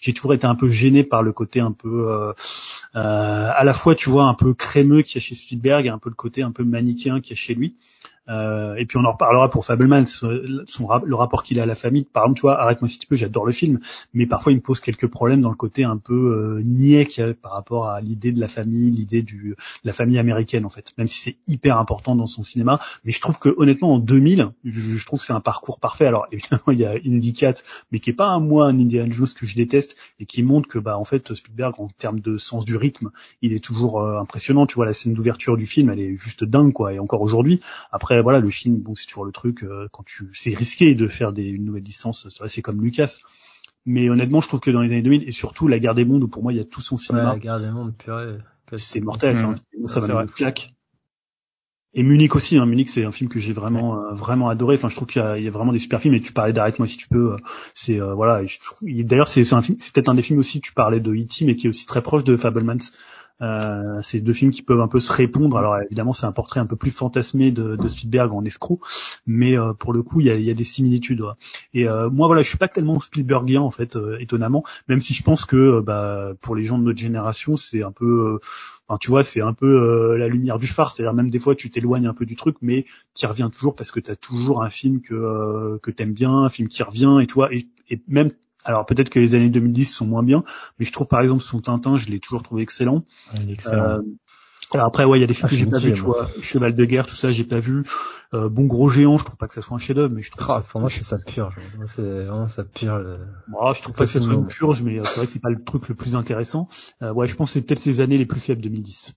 j'ai 0.00 0.12
toujours 0.12 0.34
été 0.34 0.46
un 0.46 0.54
peu 0.54 0.68
gêné 0.68 1.04
par 1.04 1.22
le 1.22 1.32
côté 1.32 1.60
un 1.60 1.72
peu, 1.72 2.32
à 2.94 3.64
la 3.64 3.74
fois, 3.74 3.94
tu 3.94 4.10
vois, 4.10 4.24
un 4.24 4.34
peu 4.34 4.54
crémeux 4.54 5.02
qu'il 5.02 5.16
y 5.16 5.18
a 5.18 5.26
chez 5.26 5.34
Spielberg, 5.34 5.88
un 5.88 5.98
peu 5.98 6.10
le 6.10 6.14
côté 6.14 6.42
un 6.42 6.52
peu 6.52 6.64
manichéen 6.64 7.20
qui 7.20 7.32
est 7.32 7.36
chez 7.36 7.54
lui. 7.54 7.76
Euh, 8.28 8.74
et 8.76 8.86
puis 8.86 8.96
on 8.98 9.04
en 9.04 9.12
reparlera 9.12 9.50
pour 9.50 9.64
Fableman, 9.64 10.06
son, 10.06 10.28
le 10.28 11.14
rapport 11.14 11.42
qu'il 11.42 11.60
a 11.60 11.64
à 11.64 11.66
la 11.66 11.74
famille. 11.74 12.04
Par 12.04 12.24
exemple, 12.24 12.36
tu 12.38 12.42
vois, 12.42 12.60
arrête-moi 12.60 12.88
si 12.88 12.98
tu 12.98 13.06
peux, 13.06 13.16
j'adore 13.16 13.44
le 13.44 13.52
film, 13.52 13.80
mais 14.12 14.26
parfois 14.26 14.52
il 14.52 14.56
me 14.56 14.60
pose 14.60 14.80
quelques 14.80 15.06
problèmes 15.06 15.40
dans 15.40 15.50
le 15.50 15.56
côté 15.56 15.84
un 15.84 15.96
peu 15.96 16.14
euh, 16.14 16.62
niais 16.64 17.06
qu'il 17.06 17.26
y 17.26 17.28
a 17.28 17.34
par 17.34 17.52
rapport 17.52 17.88
à 17.88 18.00
l'idée 18.00 18.32
de 18.32 18.40
la 18.40 18.48
famille, 18.48 18.90
l'idée 18.90 19.22
du 19.22 19.34
de 19.34 19.56
la 19.88 19.92
famille 19.92 20.18
américaine 20.18 20.64
en 20.64 20.70
fait. 20.70 20.92
Même 20.96 21.08
si 21.08 21.18
c'est 21.18 21.36
hyper 21.46 21.78
important 21.78 22.14
dans 22.16 22.26
son 22.26 22.42
cinéma, 22.42 22.80
mais 23.04 23.12
je 23.12 23.20
trouve 23.20 23.38
que 23.38 23.54
honnêtement 23.56 23.94
en 23.94 23.98
2000, 23.98 24.50
je, 24.64 24.80
je 24.80 25.06
trouve 25.06 25.20
que 25.20 25.26
c'est 25.26 25.32
un 25.32 25.40
parcours 25.40 25.78
parfait. 25.78 26.06
Alors 26.06 26.26
évidemment 26.32 26.62
il 26.68 26.78
y 26.78 26.86
a 26.86 26.94
Indy 27.04 27.32
4, 27.32 27.62
mais 27.92 28.00
qui 28.00 28.10
est 28.10 28.14
pas 28.14 28.28
un 28.28 28.40
moi 28.40 28.66
un 28.66 28.78
Indiana 28.78 29.10
Jones 29.10 29.28
que 29.38 29.46
je 29.46 29.54
déteste 29.54 29.96
et 30.18 30.26
qui 30.26 30.42
montre 30.42 30.68
que 30.68 30.78
bah 30.78 30.98
en 30.98 31.04
fait 31.04 31.34
Spielberg 31.34 31.74
en 31.78 31.88
termes 31.88 32.20
de 32.20 32.36
sens 32.36 32.64
du 32.64 32.76
rythme, 32.76 33.10
il 33.42 33.52
est 33.52 33.62
toujours 33.62 34.00
euh, 34.00 34.18
impressionnant. 34.18 34.66
Tu 34.66 34.76
vois 34.76 34.86
la 34.86 34.92
scène 34.92 35.14
d'ouverture 35.14 35.56
du 35.56 35.66
film, 35.66 35.90
elle 35.90 36.00
est 36.00 36.16
juste 36.16 36.44
dingue 36.44 36.72
quoi. 36.72 36.92
Et 36.92 36.98
encore 36.98 37.20
aujourd'hui, 37.20 37.60
après 37.92 38.13
voilà, 38.22 38.40
le 38.40 38.50
film, 38.50 38.76
bon, 38.76 38.94
c'est 38.94 39.06
toujours 39.06 39.24
le 39.24 39.32
truc 39.32 39.62
euh, 39.62 39.88
quand 39.92 40.04
tu, 40.04 40.30
c'est 40.32 40.54
risqué 40.54 40.94
de 40.94 41.08
faire 41.08 41.32
des 41.32 41.44
une 41.44 41.64
nouvelle 41.64 41.82
licence. 41.82 42.28
C'est 42.48 42.62
comme 42.62 42.82
Lucas. 42.82 43.18
Mais 43.86 44.08
honnêtement, 44.08 44.40
je 44.40 44.48
trouve 44.48 44.60
que 44.60 44.70
dans 44.70 44.80
les 44.80 44.88
années 44.88 45.02
2000 45.02 45.28
et 45.28 45.32
surtout 45.32 45.68
La 45.68 45.78
Guerre 45.78 45.94
des 45.94 46.04
Mondes 46.04 46.22
où 46.22 46.28
pour 46.28 46.42
moi 46.42 46.52
il 46.52 46.56
y 46.56 46.60
a 46.60 46.64
tout 46.64 46.80
son 46.80 46.96
cinéma. 46.96 47.32
la 47.32 47.38
Guerre 47.38 47.60
des 47.60 47.70
Mondes, 47.70 47.94
purée. 47.96 48.38
C'est 48.76 49.00
mortel. 49.00 49.36
Mmh. 49.36 49.88
ça 49.88 50.00
va 50.00 50.26
claque. 50.26 50.74
Et 51.96 52.02
Munich 52.02 52.34
aussi, 52.34 52.56
hein. 52.56 52.66
Munich 52.66 52.88
c'est 52.88 53.04
un 53.04 53.12
film 53.12 53.30
que 53.30 53.38
j'ai 53.38 53.52
vraiment 53.52 53.96
euh, 53.96 54.14
vraiment 54.14 54.48
adoré. 54.48 54.74
Enfin, 54.76 54.88
je 54.88 54.96
trouve 54.96 55.06
qu'il 55.06 55.22
y, 55.22 55.46
a 55.46 55.50
vraiment 55.50 55.72
des 55.72 55.78
super 55.78 56.00
films. 56.00 56.14
Et 56.14 56.20
tu 56.20 56.32
parlais 56.32 56.52
d'arrête-moi 56.52 56.88
si 56.88 56.96
tu 56.96 57.08
peux. 57.08 57.34
Euh, 57.34 57.36
c'est 57.72 57.98
voilà. 58.00 58.42
D'ailleurs, 58.82 59.28
c'est 59.28 59.52
un 59.52 59.62
film. 59.62 59.76
C'est 59.78 59.92
peut-être 59.92 60.08
un 60.08 60.14
des 60.14 60.22
films 60.22 60.40
aussi. 60.40 60.60
Tu 60.60 60.72
parlais 60.72 60.98
de 60.98 61.14
E.T. 61.14 61.44
mais 61.44 61.54
qui 61.54 61.66
est 61.66 61.70
aussi 61.70 61.86
très 61.86 62.02
proche 62.02 62.24
de 62.24 62.36
Fablemans. 62.36 62.90
Euh, 63.42 64.00
c'est 64.02 64.20
deux 64.20 64.32
films 64.32 64.52
qui 64.52 64.62
peuvent 64.62 64.80
un 64.80 64.88
peu 64.88 65.00
se 65.00 65.12
répondre. 65.12 65.56
Alors 65.56 65.78
évidemment, 65.78 66.12
c'est 66.12 66.26
un 66.26 66.32
portrait 66.32 66.60
un 66.60 66.66
peu 66.66 66.76
plus 66.76 66.90
fantasmé 66.90 67.50
de, 67.50 67.76
de 67.76 67.88
Spielberg 67.88 68.32
en 68.32 68.44
escroc, 68.44 68.80
mais 69.26 69.58
euh, 69.58 69.72
pour 69.72 69.92
le 69.92 70.02
coup, 70.02 70.20
il 70.20 70.26
y 70.26 70.30
a, 70.30 70.36
y 70.36 70.50
a, 70.50 70.54
des 70.54 70.64
similitudes. 70.64 71.20
Ouais. 71.20 71.32
Et 71.72 71.88
euh, 71.88 72.10
moi, 72.10 72.26
voilà, 72.26 72.42
je 72.42 72.48
suis 72.48 72.58
pas 72.58 72.68
tellement 72.68 73.00
Spielbergien 73.00 73.60
en 73.60 73.70
fait, 73.70 73.96
euh, 73.96 74.18
étonnamment, 74.20 74.64
même 74.88 75.00
si 75.00 75.14
je 75.14 75.22
pense 75.22 75.44
que 75.44 75.80
bah, 75.80 76.32
pour 76.40 76.54
les 76.54 76.64
gens 76.64 76.78
de 76.78 76.84
notre 76.84 76.98
génération, 76.98 77.56
c'est 77.56 77.82
un 77.82 77.92
peu 77.92 78.38
Enfin, 78.86 78.98
tu 78.98 79.08
vois, 79.08 79.22
c'est 79.22 79.40
un 79.40 79.54
peu 79.54 80.14
la 80.16 80.28
lumière 80.28 80.58
du 80.58 80.66
phare, 80.66 80.90
c'est-à-dire 80.90 81.14
même 81.14 81.30
des 81.30 81.38
fois 81.38 81.54
tu 81.54 81.70
t'éloignes 81.70 82.06
un 82.06 82.12
peu 82.12 82.26
du 82.26 82.36
truc, 82.36 82.56
mais 82.60 82.84
tu 83.14 83.24
reviens 83.24 83.48
toujours 83.48 83.74
parce 83.74 83.90
que 83.90 83.98
tu 83.98 84.10
as 84.10 84.16
toujours 84.16 84.62
un 84.62 84.68
film 84.68 85.00
que 85.00 85.14
euh, 85.14 85.78
que 85.78 85.90
t'aimes 85.90 86.12
bien, 86.12 86.44
un 86.44 86.50
film 86.50 86.68
qui 86.68 86.82
revient, 86.82 87.18
et 87.22 87.26
toi, 87.26 87.48
et, 87.52 87.66
et 87.88 88.02
même 88.08 88.30
alors 88.64 88.86
peut-être 88.86 89.10
que 89.10 89.18
les 89.18 89.34
années 89.34 89.50
2010 89.50 89.84
sont 89.84 90.06
moins 90.06 90.22
bien, 90.22 90.44
mais 90.78 90.86
je 90.86 90.92
trouve 90.92 91.06
par 91.06 91.20
exemple 91.20 91.42
son 91.42 91.60
Tintin, 91.60 91.96
je 91.96 92.08
l'ai 92.08 92.20
toujours 92.20 92.42
trouvé 92.42 92.62
excellent. 92.62 93.04
excellent. 93.48 93.82
Euh, 93.82 94.00
alors 94.72 94.86
après, 94.86 95.04
ouais, 95.04 95.18
il 95.18 95.20
y 95.20 95.24
a 95.24 95.26
des 95.26 95.34
films 95.34 95.46
ah, 95.46 95.50
que 95.50 95.56
j'ai 95.56 95.66
pas 95.66 95.78
vu, 95.78 95.92
tu 95.92 96.00
vois, 96.00 96.28
Cheval 96.40 96.74
de 96.74 96.84
guerre, 96.84 97.06
tout 97.06 97.14
ça, 97.14 97.30
j'ai 97.30 97.44
pas 97.44 97.58
vu. 97.58 97.84
Euh, 98.32 98.48
bon 98.48 98.64
gros 98.64 98.88
géant, 98.88 99.16
je 99.16 99.24
trouve 99.24 99.36
pas 99.36 99.46
que 99.46 99.54
ça 99.54 99.62
soit 99.62 99.76
un 99.76 99.78
chef-d'œuvre, 99.78 100.12
mais 100.12 100.22
je 100.22 100.30
trouve. 100.30 100.46
Ah, 100.48 100.62
pour 100.68 100.80
moi, 100.80 100.90
c'est 100.90 101.04
ça 101.04 101.18
purge. 101.18 101.54
C'est 101.86 102.24
vraiment 102.24 102.48
ça 102.48 102.64
purge. 102.64 103.18
Moi, 103.48 103.72
je 103.74 103.82
trouve 103.82 103.94
pas 103.94 104.06
que 104.06 104.10
ça 104.10 104.20
soit 104.20 104.34
une 104.34 104.46
purge, 104.46 104.82
mais 104.82 104.98
euh, 104.98 105.04
c'est 105.04 105.16
vrai 105.16 105.26
que 105.26 105.32
c'est 105.32 105.42
pas 105.42 105.50
le 105.50 105.62
truc 105.62 105.88
le 105.88 105.94
plus 105.94 106.16
intéressant. 106.16 106.68
Euh, 107.02 107.12
ouais, 107.12 107.28
je 107.28 107.36
pense 107.36 107.50
que 107.50 107.54
c'est 107.54 107.62
peut-être 107.62 107.78
ces 107.78 108.00
années 108.00 108.18
les 108.18 108.26
plus 108.26 108.40
faibles 108.40 108.62
2010. 108.62 109.14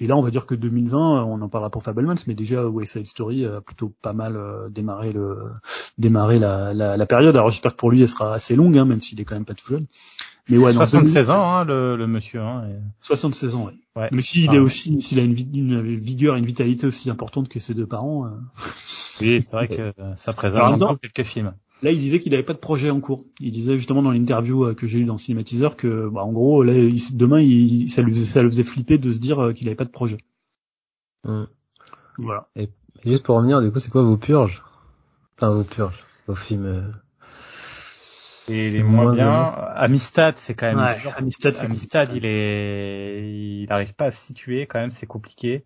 Et 0.00 0.06
là, 0.06 0.16
on 0.16 0.22
va 0.22 0.30
dire 0.30 0.46
que 0.46 0.54
2020, 0.54 1.24
on 1.24 1.42
en 1.42 1.48
parlera 1.48 1.70
pour 1.70 1.82
Fablemans, 1.82 2.14
mais 2.26 2.34
déjà 2.34 2.66
West 2.66 2.94
Side 2.94 3.06
Story 3.06 3.44
a 3.44 3.60
plutôt 3.60 3.92
pas 4.00 4.14
mal 4.14 4.34
euh, 4.34 4.70
démarré 4.70 5.12
le 5.12 5.36
démarré 5.98 6.38
la, 6.38 6.72
la, 6.72 6.96
la 6.96 7.06
période. 7.06 7.36
Alors 7.36 7.50
j'espère 7.50 7.72
que 7.72 7.76
pour 7.76 7.90
lui, 7.90 8.00
elle 8.00 8.08
sera 8.08 8.32
assez 8.32 8.56
longue, 8.56 8.78
hein, 8.78 8.86
même 8.86 9.02
s'il 9.02 9.20
est 9.20 9.24
quand 9.24 9.34
même 9.34 9.44
pas 9.44 9.54
tout 9.54 9.66
jeune. 9.66 9.86
Mais 10.48 10.56
ouais, 10.56 10.72
76 10.72 11.28
ans, 11.30 11.52
hein, 11.52 11.64
le, 11.64 11.96
le, 11.96 12.06
monsieur. 12.06 12.40
Hein, 12.40 12.64
et... 12.68 12.80
76 13.02 13.54
ans, 13.54 13.66
ouais. 13.66 13.74
ouais. 13.94 14.08
Mais 14.10 14.22
s'il 14.22 14.52
est 14.54 14.58
aussi, 14.58 15.00
s'il 15.02 15.20
a 15.20 15.22
une, 15.22 15.36
une, 15.54 15.94
vigueur, 15.94 16.34
une 16.36 16.46
vitalité 16.46 16.86
aussi 16.86 17.10
importante 17.10 17.48
que 17.48 17.60
ses 17.60 17.74
deux 17.74 17.86
parents. 17.86 18.24
Euh... 18.24 18.30
Oui, 19.20 19.42
c'est 19.42 19.52
vrai 19.52 19.68
que 19.68 19.92
ça 20.16 20.32
préserve 20.32 20.72
encore 20.72 20.98
quelques 20.98 21.24
films. 21.24 21.52
Là, 21.82 21.92
il 21.92 21.98
disait 21.98 22.20
qu'il 22.20 22.32
n'avait 22.32 22.44
pas 22.44 22.52
de 22.52 22.58
projet 22.58 22.90
en 22.90 23.00
cours. 23.00 23.24
Il 23.40 23.52
disait 23.52 23.76
justement 23.78 24.02
dans 24.02 24.10
l'interview 24.10 24.64
euh, 24.64 24.74
que 24.74 24.86
j'ai 24.86 24.98
eu 24.98 25.04
dans 25.04 25.18
Cinématiseur 25.18 25.76
que, 25.76 26.08
bah, 26.08 26.22
en 26.22 26.32
gros, 26.32 26.62
là, 26.62 26.74
demain, 27.12 27.40
il, 27.40 27.90
ça, 27.90 28.02
lui, 28.02 28.14
ça 28.14 28.42
le 28.42 28.50
faisait 28.50 28.64
flipper 28.64 28.98
de 28.98 29.10
se 29.12 29.18
dire 29.18 29.38
euh, 29.40 29.52
qu'il 29.52 29.66
n'avait 29.66 29.76
pas 29.76 29.84
de 29.86 29.90
projet. 29.90 30.18
Hum. 31.24 31.46
Voilà. 32.18 32.48
Et 32.56 32.68
juste 33.04 33.22
pour 33.22 33.36
revenir, 33.36 33.62
du 33.62 33.70
coup, 33.70 33.78
c'est 33.78 33.90
quoi 33.90 34.02
vos 34.02 34.18
purges? 34.18 34.62
Enfin, 35.36 35.54
vos 35.54 35.64
purges, 35.64 36.04
vos 36.26 36.34
films. 36.34 36.92
Euh... 38.48 38.52
Et 38.52 38.70
les 38.70 38.82
moins, 38.82 39.12
bien. 39.12 39.32
Amistad, 39.76 40.34
c'est 40.38 40.54
quand 40.54 40.66
même 40.66 40.78
ouais, 40.78 41.12
Amistad, 41.16 41.56
Amistad, 41.62 42.12
il 42.12 42.24
est, 42.24 43.22
il 43.22 43.66
n'arrive 43.68 43.94
pas 43.94 44.06
à 44.06 44.10
se 44.10 44.24
situer 44.24 44.66
quand 44.66 44.80
même, 44.80 44.90
c'est 44.90 45.06
compliqué 45.06 45.64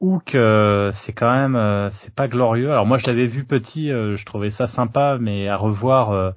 ou 0.00 0.18
que 0.24 0.90
c'est 0.94 1.12
quand 1.12 1.30
même 1.30 1.56
euh, 1.56 1.90
c'est 1.90 2.14
pas 2.14 2.26
glorieux. 2.26 2.72
Alors 2.72 2.86
moi 2.86 2.96
je 2.96 3.06
l'avais 3.06 3.26
vu 3.26 3.44
petit, 3.44 3.92
euh, 3.92 4.16
je 4.16 4.24
trouvais 4.24 4.50
ça 4.50 4.66
sympa, 4.66 5.18
mais 5.20 5.48
à 5.48 5.56
revoir 5.56 6.10
euh, 6.10 6.32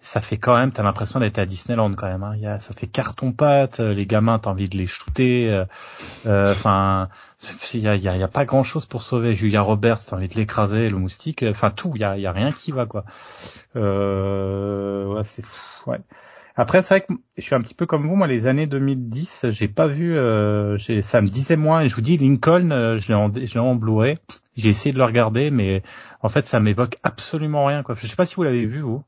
ça 0.00 0.20
fait 0.20 0.38
quand 0.38 0.56
même, 0.56 0.70
t'as 0.72 0.82
l'impression 0.82 1.20
d'être 1.20 1.38
à 1.38 1.46
Disneyland 1.46 1.92
quand 1.94 2.06
même. 2.06 2.22
Hein. 2.22 2.36
Y 2.36 2.46
a, 2.46 2.60
ça 2.60 2.72
fait 2.74 2.86
carton 2.86 3.32
pâte, 3.32 3.80
les 3.80 4.06
gamins 4.06 4.38
t'as 4.38 4.50
envie 4.50 4.68
de 4.68 4.76
les 4.76 4.86
shooter. 4.86 5.64
Enfin, 6.26 7.08
il 7.74 7.80
y 7.80 7.88
a, 7.88 7.96
y, 7.96 8.08
a, 8.08 8.16
y 8.16 8.22
a, 8.22 8.28
pas 8.28 8.44
grand 8.44 8.62
chose 8.62 8.86
pour 8.86 9.02
sauver. 9.02 9.34
Julia 9.34 9.62
Roberts, 9.62 10.00
t'as 10.06 10.16
envie 10.16 10.28
de 10.28 10.34
l'écraser, 10.34 10.88
le 10.88 10.98
moustique. 10.98 11.44
Enfin 11.48 11.70
tout, 11.70 11.92
il 11.94 12.00
y 12.00 12.04
a, 12.04 12.16
y 12.16 12.26
a 12.26 12.32
rien 12.32 12.52
qui 12.52 12.72
va 12.72 12.86
quoi. 12.86 13.04
ouais, 13.74 15.24
c'est 15.24 15.44
ouais. 15.86 16.00
Après, 16.58 16.82
c'est 16.82 16.94
vrai 16.94 17.00
que 17.02 17.12
je 17.36 17.42
suis 17.42 17.54
un 17.54 17.60
petit 17.60 17.74
peu 17.74 17.86
comme 17.86 18.04
vous. 18.08 18.16
Moi, 18.16 18.26
les 18.26 18.48
années 18.48 18.66
2010, 18.66 19.46
j'ai 19.50 19.68
pas 19.68 19.86
vu. 19.86 20.16
Euh, 20.18 20.76
ça 21.02 21.20
me 21.20 21.28
disait 21.28 21.54
moins. 21.54 21.86
Je 21.86 21.94
vous 21.94 22.00
dis, 22.00 22.16
Lincoln, 22.16 22.72
euh, 22.72 22.98
je 22.98 23.06
l'ai 23.06 23.14
en. 23.14 23.30
J'ai 24.56 24.68
essayé 24.68 24.92
de 24.92 24.98
le 24.98 25.04
regarder, 25.04 25.52
mais 25.52 25.84
en 26.20 26.28
fait, 26.28 26.46
ça 26.46 26.58
m'évoque 26.58 26.98
absolument 27.04 27.64
rien. 27.64 27.84
Quoi. 27.84 27.94
Je 27.94 28.08
sais 28.08 28.16
pas 28.16 28.26
si 28.26 28.34
vous 28.34 28.42
l'avez 28.42 28.66
vu 28.66 28.80
vous. 28.80 29.04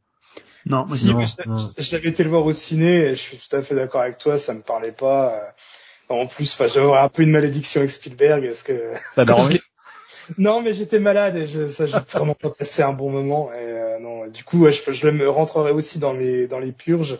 Non, 0.67 0.87
si, 0.89 1.09
je, 1.09 1.93
l'avais 1.93 2.09
été 2.09 2.23
le 2.23 2.31
voir 2.31 2.45
au 2.45 2.53
ciné. 2.53 3.07
Et 3.07 3.09
je 3.11 3.21
suis 3.21 3.37
tout 3.37 3.57
à 3.57 3.63
fait 3.63 3.75
d'accord 3.75 4.03
avec 4.03 4.19
toi. 4.19 4.39
Ça 4.39 4.55
me 4.55 4.61
parlait 4.61 4.93
pas. 4.93 5.35
Euh, 5.35 6.15
en 6.15 6.27
plus, 6.27 6.53
enfin, 6.53 6.67
j'avais 6.67 6.93
un 6.93 7.09
peu 7.09 7.23
une 7.23 7.31
malédiction 7.31 7.81
avec 7.81 7.91
Spielberg, 7.91 8.45
parce 8.45 8.63
que. 8.63 8.93
Non, 10.39 10.63
mais 10.63 10.73
j'étais 10.73 10.99
malade 10.99 11.37
et 11.37 11.47
je, 11.47 11.67
ça, 11.69 11.87
j'ai 11.87 11.99
vraiment 12.09 12.35
pas 12.35 12.51
passé 12.51 12.83
un 12.83 12.93
bon 12.93 13.11
moment. 13.11 13.53
Et 13.53 13.57
euh, 13.59 13.99
non, 13.99 14.27
du 14.29 14.45
coup, 14.45 14.61
ouais, 14.61 14.73
je, 14.73 14.93
je 14.93 15.09
me 15.09 15.29
rentrerai 15.29 15.73
aussi 15.73 15.99
dans 15.99 16.13
les 16.13 16.47
dans 16.47 16.61
les 16.61 16.73
purges. 16.73 17.19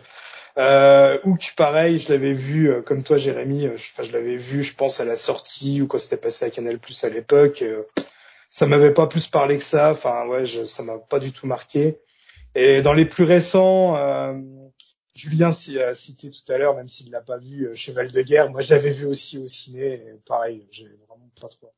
Euh, 0.57 1.17
ou 1.23 1.35
que 1.35 1.45
pareil, 1.55 1.97
je 1.97 2.11
l'avais 2.11 2.33
vu 2.33 2.69
euh, 2.69 2.81
comme 2.81 3.03
toi, 3.03 3.17
Jérémy. 3.17 3.67
Euh, 3.67 3.77
je, 3.77 4.03
je 4.03 4.11
l'avais 4.11 4.35
vu, 4.35 4.63
je 4.63 4.75
pense 4.75 4.99
à 4.99 5.05
la 5.05 5.15
sortie 5.15 5.81
ou 5.81 5.87
quand 5.87 5.97
c'était 5.97 6.17
passé 6.17 6.45
à 6.45 6.49
Canal 6.49 6.77
Plus 6.79 7.03
à 7.03 7.09
l'époque. 7.09 7.63
ça 8.49 8.65
m'avait 8.65 8.93
pas 8.93 9.07
plus 9.07 9.27
parlé 9.27 9.57
que 9.57 9.63
ça. 9.63 9.91
Enfin, 9.91 10.27
ouais, 10.27 10.45
je, 10.45 10.65
ça 10.65 10.83
m'a 10.83 10.97
pas 10.97 11.19
du 11.19 11.31
tout 11.31 11.47
marqué. 11.47 11.99
Et 12.55 12.81
dans 12.81 12.93
les 12.93 13.05
plus 13.05 13.23
récents, 13.23 13.95
euh, 13.95 14.33
Julien 15.15 15.49
a 15.49 15.95
cité 15.95 16.29
tout 16.31 16.51
à 16.51 16.57
l'heure, 16.57 16.75
même 16.75 16.89
s'il 16.89 17.11
l'a 17.11 17.21
pas 17.21 17.37
vu, 17.37 17.69
Cheval 17.75 18.11
de 18.11 18.21
guerre. 18.21 18.49
Moi, 18.49 18.61
je 18.61 18.73
l'avais 18.73 18.91
vu 18.91 19.05
aussi 19.05 19.37
au 19.37 19.47
ciné. 19.47 19.93
Et 19.93 20.19
pareil, 20.25 20.67
j'ai 20.71 20.87
vraiment 21.07 21.29
pas 21.39 21.47
trop 21.47 21.71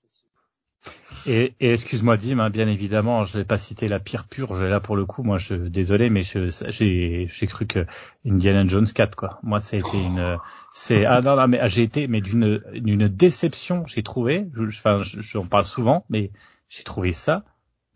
et, 1.26 1.54
et 1.60 1.72
excuse-moi 1.72 2.18
Dim, 2.18 2.40
hein, 2.40 2.50
bien 2.50 2.68
évidemment, 2.68 3.24
je 3.24 3.38
n'ai 3.38 3.46
pas 3.46 3.58
cité 3.58 3.88
la 3.88 4.00
pire 4.00 4.28
purge. 4.28 4.62
Là 4.62 4.80
pour 4.80 4.96
le 4.96 5.06
coup, 5.06 5.24
moi, 5.24 5.38
je 5.38 5.56
désolé, 5.56 6.10
mais 6.10 6.22
j'ai 6.24 7.48
cru 7.48 7.66
que 7.66 7.86
Indiana 8.26 8.68
Jones 8.68 8.88
4 8.88 9.16
quoi. 9.16 9.40
Moi, 9.44 9.62
ça 9.62 9.78
a 9.78 9.80
été 9.80 9.98
une, 9.98 10.36
c'est 10.74 11.06
ah 11.06 11.22
non 11.22 11.36
non 11.36 11.48
mais 11.48 11.60
j'ai 11.70 11.84
été 11.84 12.08
mais 12.08 12.20
d'une 12.20 12.62
d'une 12.74 13.08
déception. 13.08 13.86
J'ai 13.88 14.04
trouvé, 14.04 14.48
enfin, 14.68 15.00
j'en 15.02 15.46
parle 15.46 15.66
souvent, 15.66 16.06
mais 16.10 16.32
j'ai 16.70 16.84
trouvé 16.84 17.14
ça 17.14 17.44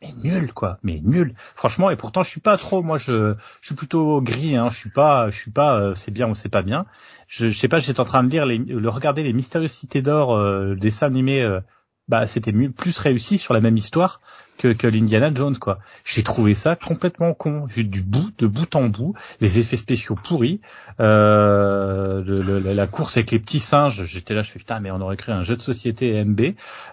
mais 0.01 0.13
nul 0.23 0.53
quoi, 0.53 0.77
mais 0.83 0.99
nul. 1.03 1.33
Franchement, 1.55 1.89
et 1.89 1.95
pourtant 1.95 2.23
je 2.23 2.29
suis 2.29 2.39
pas 2.39 2.57
trop, 2.57 2.81
moi 2.83 2.97
je, 2.97 3.35
je 3.61 3.65
suis 3.67 3.75
plutôt 3.75 4.21
gris, 4.21 4.55
hein. 4.55 4.69
Je 4.69 4.77
suis 4.77 4.89
pas, 4.89 5.29
je 5.29 5.39
suis 5.39 5.51
pas, 5.51 5.79
euh, 5.79 5.95
c'est 5.95 6.11
bien 6.11 6.29
ou 6.29 6.35
c'est 6.35 6.49
pas 6.49 6.61
bien. 6.61 6.85
Je, 7.27 7.49
je 7.49 7.57
sais 7.57 7.67
pas, 7.67 7.79
j'étais 7.79 7.99
en 7.99 8.05
train 8.05 8.23
de 8.23 8.29
lire 8.29 8.45
les, 8.45 8.57
le 8.57 8.89
regarder 8.89 9.23
les 9.23 9.33
mystérieuses 9.33 9.71
cités 9.71 10.01
d'or, 10.01 10.35
euh, 10.35 10.75
dessin 10.75 11.07
animé 11.07 11.41
euh, 11.41 11.61
bah 12.07 12.27
c'était 12.27 12.53
plus 12.53 12.99
réussi 12.99 13.37
sur 13.37 13.53
la 13.53 13.59
même 13.59 13.77
histoire 13.77 14.21
que, 14.57 14.73
que 14.73 14.87
l'Indiana 14.87 15.31
Jones 15.33 15.57
quoi. 15.57 15.79
J'ai 16.03 16.23
trouvé 16.23 16.53
ça 16.53 16.75
complètement 16.75 17.33
con, 17.33 17.67
juste 17.67 17.89
du 17.89 18.01
bout, 18.01 18.31
de 18.37 18.47
bout 18.47 18.75
en 18.75 18.87
bout, 18.87 19.13
les 19.39 19.59
effets 19.59 19.77
spéciaux 19.77 20.15
pourris, 20.15 20.61
euh, 20.99 22.23
le, 22.23 22.59
la 22.59 22.87
course 22.87 23.17
avec 23.17 23.31
les 23.31 23.39
petits 23.39 23.59
singes, 23.59 24.03
j'étais 24.05 24.33
là, 24.33 24.41
je 24.41 24.51
fais 24.51 24.59
putain 24.59 24.79
mais 24.79 24.91
on 24.91 25.01
aurait 25.01 25.17
créé 25.17 25.35
un 25.35 25.43
jeu 25.43 25.55
de 25.55 25.61
société 25.61 26.23
MB, 26.23 26.41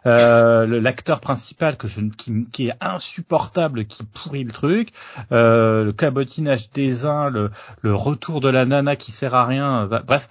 euh, 0.06 0.80
l'acteur 0.80 1.20
principal 1.20 1.76
que 1.76 1.88
je 1.88 2.00
qui, 2.16 2.46
qui, 2.52 2.68
est 2.68 2.74
insupportable, 2.80 3.86
qui 3.86 4.04
pourrit 4.04 4.44
le 4.44 4.52
truc, 4.52 4.90
euh, 5.32 5.84
le 5.84 5.92
cabotinage 5.92 6.70
des 6.70 7.06
uns, 7.06 7.30
le, 7.30 7.50
le 7.80 7.94
retour 7.94 8.40
de 8.40 8.48
la 8.48 8.66
nana 8.66 8.96
qui 8.96 9.12
sert 9.12 9.34
à 9.34 9.46
rien, 9.46 9.88
bref 10.06 10.28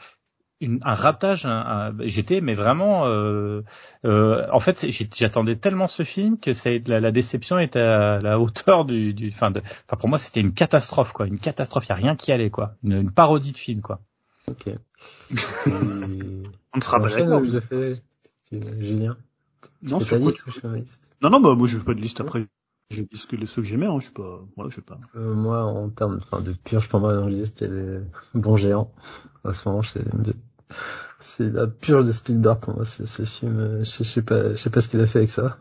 un 0.84 0.93
ratage. 0.93 1.47
J'étais 1.99 2.41
mais 2.41 2.54
vraiment, 2.54 3.06
euh, 3.06 3.62
euh, 4.06 4.45
en 4.52 4.60
fait, 4.60 4.86
j'attendais 5.15 5.56
tellement 5.56 5.88
ce 5.88 6.04
film 6.04 6.38
que 6.39 6.54
ça, 6.54 6.69
la, 6.86 6.99
la, 6.99 7.12
déception 7.12 7.60
était 7.60 7.80
à 7.80 8.19
la 8.19 8.39
hauteur 8.39 8.86
du, 8.86 9.13
du 9.13 9.32
fin 9.32 9.52
de, 9.52 9.60
enfin 9.62 9.97
pour 9.97 10.10
moi 10.10 10.17
c'était 10.17 10.41
une 10.41 10.54
catastrophe 10.54 11.12
quoi, 11.12 11.28
une 11.28 11.39
catastrophe. 11.39 11.86
Il 11.86 11.89
y 11.89 11.93
a 11.93 11.95
rien 11.95 12.15
qui 12.15 12.32
allait 12.32 12.49
quoi, 12.49 12.76
une, 12.84 12.93
une 12.93 13.12
parodie 13.12 13.52
de 13.52 13.58
film 13.58 13.82
quoi. 13.82 13.99
Ok. 14.47 14.65
On 15.67 16.78
ne 16.78 16.82
sera 16.82 16.99
pas 16.99 17.10
d'accord. 17.10 17.41
Julien. 18.52 19.17
Non, 19.82 19.99
sur 19.99 20.19
non, 20.19 21.30
non, 21.30 21.39
bah 21.39 21.56
moi 21.56 21.67
je 21.67 21.78
fais 21.78 21.86
pas 21.86 21.93
de 21.93 22.02
liste 22.02 22.19
après. 22.21 22.45
J'ai 22.89 23.04
dit 23.04 23.17
ce 23.17 23.26
que 23.28 23.43
ceux 23.45 23.62
que 23.62 23.67
j'aimais, 23.67 23.88
hein, 23.88 23.99
je 23.99 24.08
sais 24.08 24.13
pas, 24.13 24.41
moi 24.58 24.67
je 24.69 24.76
sais 24.76 24.82
pas. 24.82 24.99
Euh, 25.15 25.34
moi, 25.34 25.63
en 25.63 25.89
termes, 25.89 26.19
enfin, 26.21 26.41
de 26.41 26.54
purge, 26.54 26.88
pour 26.89 26.99
moi, 26.99 27.15
dans 27.15 27.28
l'idée, 27.28 27.45
c'était 27.45 27.67
les 27.67 27.99
bons 28.36 28.58
géants. 28.58 28.91
En 29.43 29.54
ce 29.54 29.67
moment, 29.67 29.82
c'est 29.82 30.04
c'est 31.19 31.51
la 31.51 31.67
purge 31.67 32.05
de 32.05 32.12
Spielberg 32.12 32.59
pour 32.59 32.75
moi, 32.75 32.86
c'est 32.86 33.07
ce 33.07 33.23
film. 33.23 33.59
Euh, 33.59 33.83
je, 33.83 34.03
sais 34.03 34.21
pas, 34.21 34.51
je 34.51 34.57
sais 34.57 34.69
pas 34.69 34.81
ce 34.81 34.89
qu'il 34.89 34.99
a 34.99 35.07
fait 35.07 35.19
avec 35.19 35.29
ça. 35.29 35.57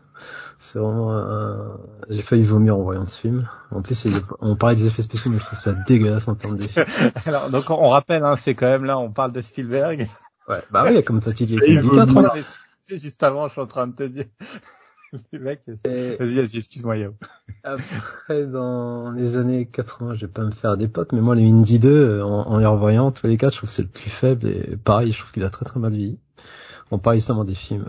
C'est 0.59 0.79
vraiment 0.79 1.13
un... 1.13 1.77
J'ai 2.09 2.21
failli 2.21 2.43
vomir 2.43 2.77
en 2.77 2.83
voyant 2.83 3.05
ce 3.05 3.19
film. 3.19 3.49
En 3.71 3.81
plus, 3.81 4.07
on 4.39 4.55
parlait 4.55 4.75
des 4.75 4.87
effets 4.87 5.01
spéciaux, 5.01 5.31
mais 5.31 5.39
je 5.39 5.45
trouve 5.45 5.59
ça 5.59 5.73
dégueulasse 5.73 6.27
en 6.27 6.35
termes 6.35 6.57
d'effets. 6.57 6.85
Alors, 7.25 7.49
donc 7.49 7.69
on 7.69 7.89
rappelle, 7.89 8.23
hein, 8.23 8.35
c'est 8.37 8.55
quand 8.55 8.67
même 8.67 8.85
là, 8.85 8.97
on 8.97 9.11
parle 9.11 9.31
de 9.31 9.41
Spielberg. 9.41 10.07
Ouais, 10.47 10.61
bah 10.71 10.85
oui, 10.87 11.03
comme 11.03 11.21
ça, 11.21 11.33
tu 11.33 11.45
C'est 12.85 12.97
juste 12.97 13.23
avant, 13.23 13.47
je 13.47 13.53
suis 13.53 13.61
en 13.61 13.67
train 13.67 13.87
de 13.87 13.93
te 13.93 14.03
dire. 14.03 14.25
Vas-y, 15.33 16.35
vas-y, 16.35 16.57
excuse-moi, 16.57 16.97
Yao. 16.97 17.13
Après, 17.63 18.45
dans 18.45 19.11
les 19.11 19.37
années 19.37 19.67
80, 19.67 20.15
je 20.15 20.25
vais 20.25 20.31
pas 20.31 20.43
me 20.43 20.51
faire 20.51 20.75
des 20.77 20.87
potes, 20.87 21.11
mais 21.11 21.21
moi, 21.21 21.35
les 21.35 21.47
Indie 21.47 21.79
2, 21.79 22.21
en, 22.21 22.47
en 22.47 22.57
les 22.57 22.65
revoyant, 22.65 23.11
tous 23.11 23.27
les 23.27 23.37
cas, 23.37 23.49
je 23.49 23.57
trouve 23.57 23.69
que 23.69 23.75
c'est 23.75 23.83
le 23.83 23.87
plus 23.87 24.09
faible, 24.09 24.47
et 24.47 24.77
pareil, 24.83 25.11
je 25.11 25.19
trouve 25.19 25.31
qu'il 25.31 25.43
a 25.43 25.49
très 25.49 25.65
très 25.65 25.79
mal 25.79 25.93
vieilli. 25.93 26.19
On 26.91 26.97
parle 26.97 27.17
justement 27.17 27.45
des 27.45 27.55
films, 27.55 27.85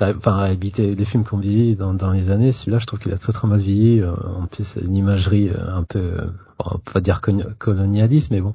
euh, 0.00 0.14
enfin, 0.16 0.36
réhabiliter 0.36 0.94
des 0.94 1.04
films 1.04 1.24
qu'on 1.24 1.38
vieillit 1.38 1.76
dans, 1.76 1.94
dans 1.94 2.12
les 2.12 2.30
années, 2.30 2.52
celui-là, 2.52 2.78
je 2.78 2.86
trouve 2.86 2.98
qu'il 2.98 3.12
a 3.12 3.18
très 3.18 3.32
très 3.32 3.46
mal 3.46 3.60
vieilli, 3.60 4.00
euh, 4.00 4.14
en 4.14 4.46
plus, 4.46 4.76
une 4.76 4.96
imagerie 4.96 5.50
euh, 5.50 5.68
un 5.68 5.82
peu, 5.82 6.16
on 6.58 6.70
va 6.70 6.80
pas 6.92 7.00
dire 7.00 7.20
colonialisme, 7.58 8.34
mais 8.34 8.40
bon, 8.40 8.54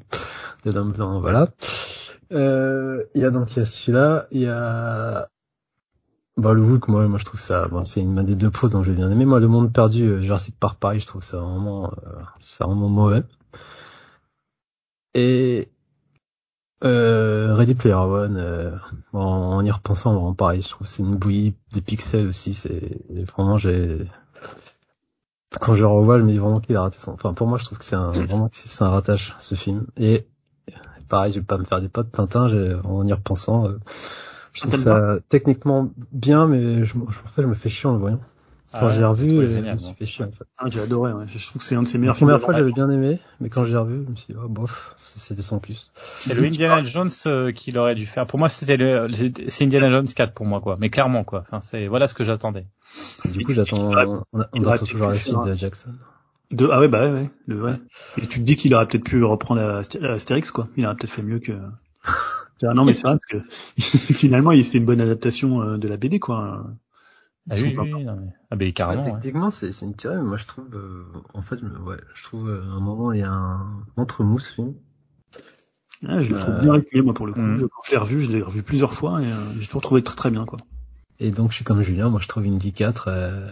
de 0.66 0.72
voilà. 1.20 1.48
Euh, 2.32 3.04
il 3.16 3.22
y 3.22 3.26
a 3.26 3.32
donc 3.32 3.56
il 3.56 3.60
y 3.60 3.62
a 3.62 3.66
celui-là, 3.66 4.28
il 4.32 4.42
y 4.42 4.48
a 4.48 5.30
bah 6.40 6.54
le 6.54 6.62
Hulk, 6.62 6.88
moi, 6.88 7.08
moi 7.08 7.20
je 7.20 7.26
trouve 7.26 7.42
ça, 7.42 7.68
bon, 7.68 7.86
c'est 7.86 8.02
une 8.02 8.24
des 8.24 8.36
deux 8.36 8.50
poses 8.50 8.72
dont 8.72 8.84
j'ai 8.84 8.94
bien 8.94 9.12
aimé. 9.12 9.26
Moi, 9.26 9.40
le 9.40 9.48
Monde 9.48 9.72
Perdu, 9.72 10.04
euh, 10.04 10.22
Jurassic 10.22 10.56
Park, 10.60 10.80
pareil, 10.80 11.00
je 11.00 11.08
trouve 11.08 11.24
ça 11.24 11.38
vraiment, 11.38 11.92
euh, 12.06 12.22
c'est 12.40 12.64
vraiment 12.64 12.90
mauvais. 12.90 13.24
Et 15.14 15.70
euh, 16.84 17.54
Ready 17.56 17.76
Player 17.76 17.96
One, 17.96 18.38
euh, 18.38 18.72
en, 19.14 19.20
en 19.20 19.66
y 19.66 19.72
repensant, 19.72 20.14
vraiment 20.14 20.34
pareil, 20.34 20.62
je 20.62 20.70
trouve 20.70 20.88
que 20.88 20.94
c'est 20.94 21.04
une 21.04 21.16
bouillie 21.16 21.56
des 21.74 21.82
pixels 21.82 22.28
aussi. 22.28 22.54
C'est 22.54 23.02
vraiment 23.36 23.58
j'ai 23.58 24.08
quand 25.60 25.74
je 25.74 25.84
revois, 25.84 26.20
je 26.20 26.24
me 26.24 26.32
dis 26.32 26.38
vraiment 26.38 26.60
qu'il 26.60 26.76
a 26.76 26.82
raté 26.82 27.00
son. 27.00 27.14
Enfin, 27.14 27.34
pour 27.34 27.48
moi, 27.48 27.58
je 27.58 27.66
trouve 27.66 27.80
que 27.80 27.86
c'est 27.86 27.96
un 27.96 28.12
vraiment 28.12 28.50
que 28.50 28.56
c'est 28.56 28.84
un 28.84 28.90
ratage 28.90 29.36
ce 29.40 29.56
film. 29.56 29.88
Et 29.98 30.28
pareil, 31.08 31.32
je 31.34 31.40
vais 31.40 31.46
pas 31.46 31.58
me 31.58 31.66
faire 31.66 31.82
des 31.82 31.90
potes 31.90 32.12
Tintin. 32.12 32.48
En 32.84 33.06
y 33.08 33.14
repensant, 33.14 33.68
euh, 33.68 33.80
je 34.54 34.62
trouve 34.62 34.76
ça 34.76 35.18
techniquement 35.30 35.92
bien, 36.12 36.48
mais 36.48 36.84
je, 36.86 36.98
me- 36.98 37.06
je- 37.12 37.20
en 37.20 37.30
fait, 37.36 37.42
je 37.42 37.48
me 37.48 37.54
fais 37.54 37.70
chier 37.70 37.90
en 37.90 37.94
le 37.94 38.00
voyant. 38.00 38.20
Quand 38.72 38.82
Ah 38.86 38.90
j'ai 38.92 39.04
revu, 39.04 39.32
je 39.32 39.36
euh, 39.40 39.48
je 39.48 39.54
génial, 39.56 39.74
me 39.74 39.80
suis 39.80 39.96
fait 39.96 40.06
chier 40.06 40.26
en 40.26 40.32
fait. 40.32 40.44
Ah, 40.60 40.66
j'ai 40.70 40.80
adoré, 40.80 41.12
ouais. 41.12 41.26
Je 41.28 41.44
trouve 41.48 41.60
que 41.60 41.68
c'est 41.68 41.74
un 41.76 41.82
de 41.82 41.88
ses 41.88 41.98
La 41.98 42.02
meilleurs 42.02 42.16
films. 42.18 42.28
première 42.30 42.46
fois, 42.46 42.54
j'avais 42.56 42.72
bien 42.72 42.88
aimé, 42.92 43.18
mais 43.42 43.50
quand 43.50 43.66
j'ai 43.66 43.76
revu, 43.76 44.04
je 44.06 44.12
me 44.12 44.16
suis 44.16 44.32
dit, 44.32 44.40
oh, 44.40 44.48
bof, 44.48 44.94
c'était 44.96 45.42
sans 45.42 45.58
plus. 45.58 45.92
C'est 46.20 46.36
le 46.36 46.44
Indiana 46.44 46.84
Jones 46.84 47.10
euh, 47.26 47.52
qu'il 47.52 47.80
aurait 47.80 47.96
dû 47.96 48.06
faire. 48.06 48.28
Pour 48.28 48.38
moi, 48.38 48.48
c'était 48.48 48.78
le, 48.78 49.08
c'est 49.48 49.64
Indiana 49.66 49.90
Jones 49.90 50.06
4 50.08 50.34
pour 50.36 50.46
moi, 50.46 50.62
quoi. 50.62 50.78
Mais 50.80 50.90
clairement, 50.90 51.24
quoi. 51.24 51.40
Enfin, 51.48 51.62
c'est, 51.62 51.88
voilà 51.88 52.06
ce 52.06 52.14
que 52.14 52.24
j'attendais. 52.24 52.68
Du 53.34 53.44
coup, 53.44 53.54
j'attends, 53.56 53.90
on, 54.34 54.44
on 54.54 54.68
attend 54.68 54.86
toujours 54.86 55.08
la 55.08 55.14
suite 55.16 55.44
de 55.46 55.56
Jackson. 55.56 55.90
De... 56.52 56.70
Ah 56.72 56.80
ouais, 56.80 56.88
bah 56.90 57.06
ouais, 57.08 57.12
ouais. 57.12 57.30
Le, 57.48 57.64
ouais. 57.64 57.74
Et 58.18 58.28
tu 58.28 58.40
te 58.40 58.44
dis 58.46 58.56
qu'il 58.56 58.76
aurait 58.76 58.88
peut-être 58.88 59.04
pu 59.04 59.24
reprendre 59.24 59.62
Asté- 59.62 60.04
Astérix, 60.06 60.52
quoi. 60.52 60.68
Il 60.78 60.86
aurait 60.86 60.96
peut-être 60.96 61.12
fait 61.12 61.24
mieux 61.24 61.40
que... 61.40 61.54
Ah 62.64 62.74
non, 62.74 62.86
mais 62.86 62.94
c'est 62.94 63.08
vrai, 63.08 63.18
parce 63.18 63.26
que 63.44 63.50
finalement, 64.14 64.52
c'était 64.64 64.78
une 64.80 64.86
bonne 64.86 65.02
adaptation 65.02 65.62
euh, 65.62 65.78
de 65.78 65.88
la 65.88 65.98
BD, 65.98 66.20
quoi. 66.20 66.66
Ah 67.50 67.56
oui, 67.56 67.74
pas- 67.74 67.84
oui, 67.84 67.94
oui, 67.94 68.04
non, 68.04 68.16
mais... 68.18 68.32
ah 68.52 68.56
ben 68.56 68.74
carrément. 68.74 69.04
ouais. 69.06 69.12
Techniquement, 69.14 69.50
c'est, 69.50 69.72
c'est 69.72 69.86
une 69.86 69.96
mais 70.06 70.22
moi, 70.22 70.38
je 70.38 70.46
trouve, 70.46 70.68
euh, 70.74 71.06
en 71.34 71.42
fait, 71.42 71.56
ouais, 71.62 71.98
je 72.14 72.24
trouve, 72.24 72.50
euh, 72.50 72.62
à 72.72 72.76
un 72.76 72.80
moment, 72.80 73.12
il 73.12 73.20
y 73.20 73.24
a 73.24 73.32
un 73.32 73.84
entre-mousse 73.98 74.52
film. 74.52 74.74
Ah, 76.08 76.22
je 76.22 76.34
le 76.34 76.40
trouve 76.40 76.56
Euh, 76.56 76.62
bien 76.62 76.74
rythmé, 76.74 77.02
moi, 77.02 77.14
pour 77.14 77.26
le 77.28 77.34
coup. 77.34 77.42
Je- 77.42 77.66
Quand 77.66 77.82
je 77.86 77.92
l'ai 77.92 77.98
revu, 77.98 78.22
je 78.22 78.32
l'ai 78.32 78.42
revu 78.42 78.64
plusieurs 78.64 78.94
fois 78.94 79.22
et 79.22 79.26
euh, 79.26 79.36
j'ai 79.60 79.66
toujours 79.68 79.82
trouvé 79.82 80.04
très 80.04 80.16
très 80.16 80.32
bien, 80.32 80.46
quoi. 80.46 80.60
Et 81.20 81.32
donc, 81.32 81.52
je 81.52 81.56
suis 81.58 81.66
comme 81.66 81.82
Julien, 81.82 82.10
moi, 82.10 82.20
je 82.22 82.28
trouve 82.28 82.46
Indy 82.46 82.72
4, 82.72 83.10
euh, 83.10 83.50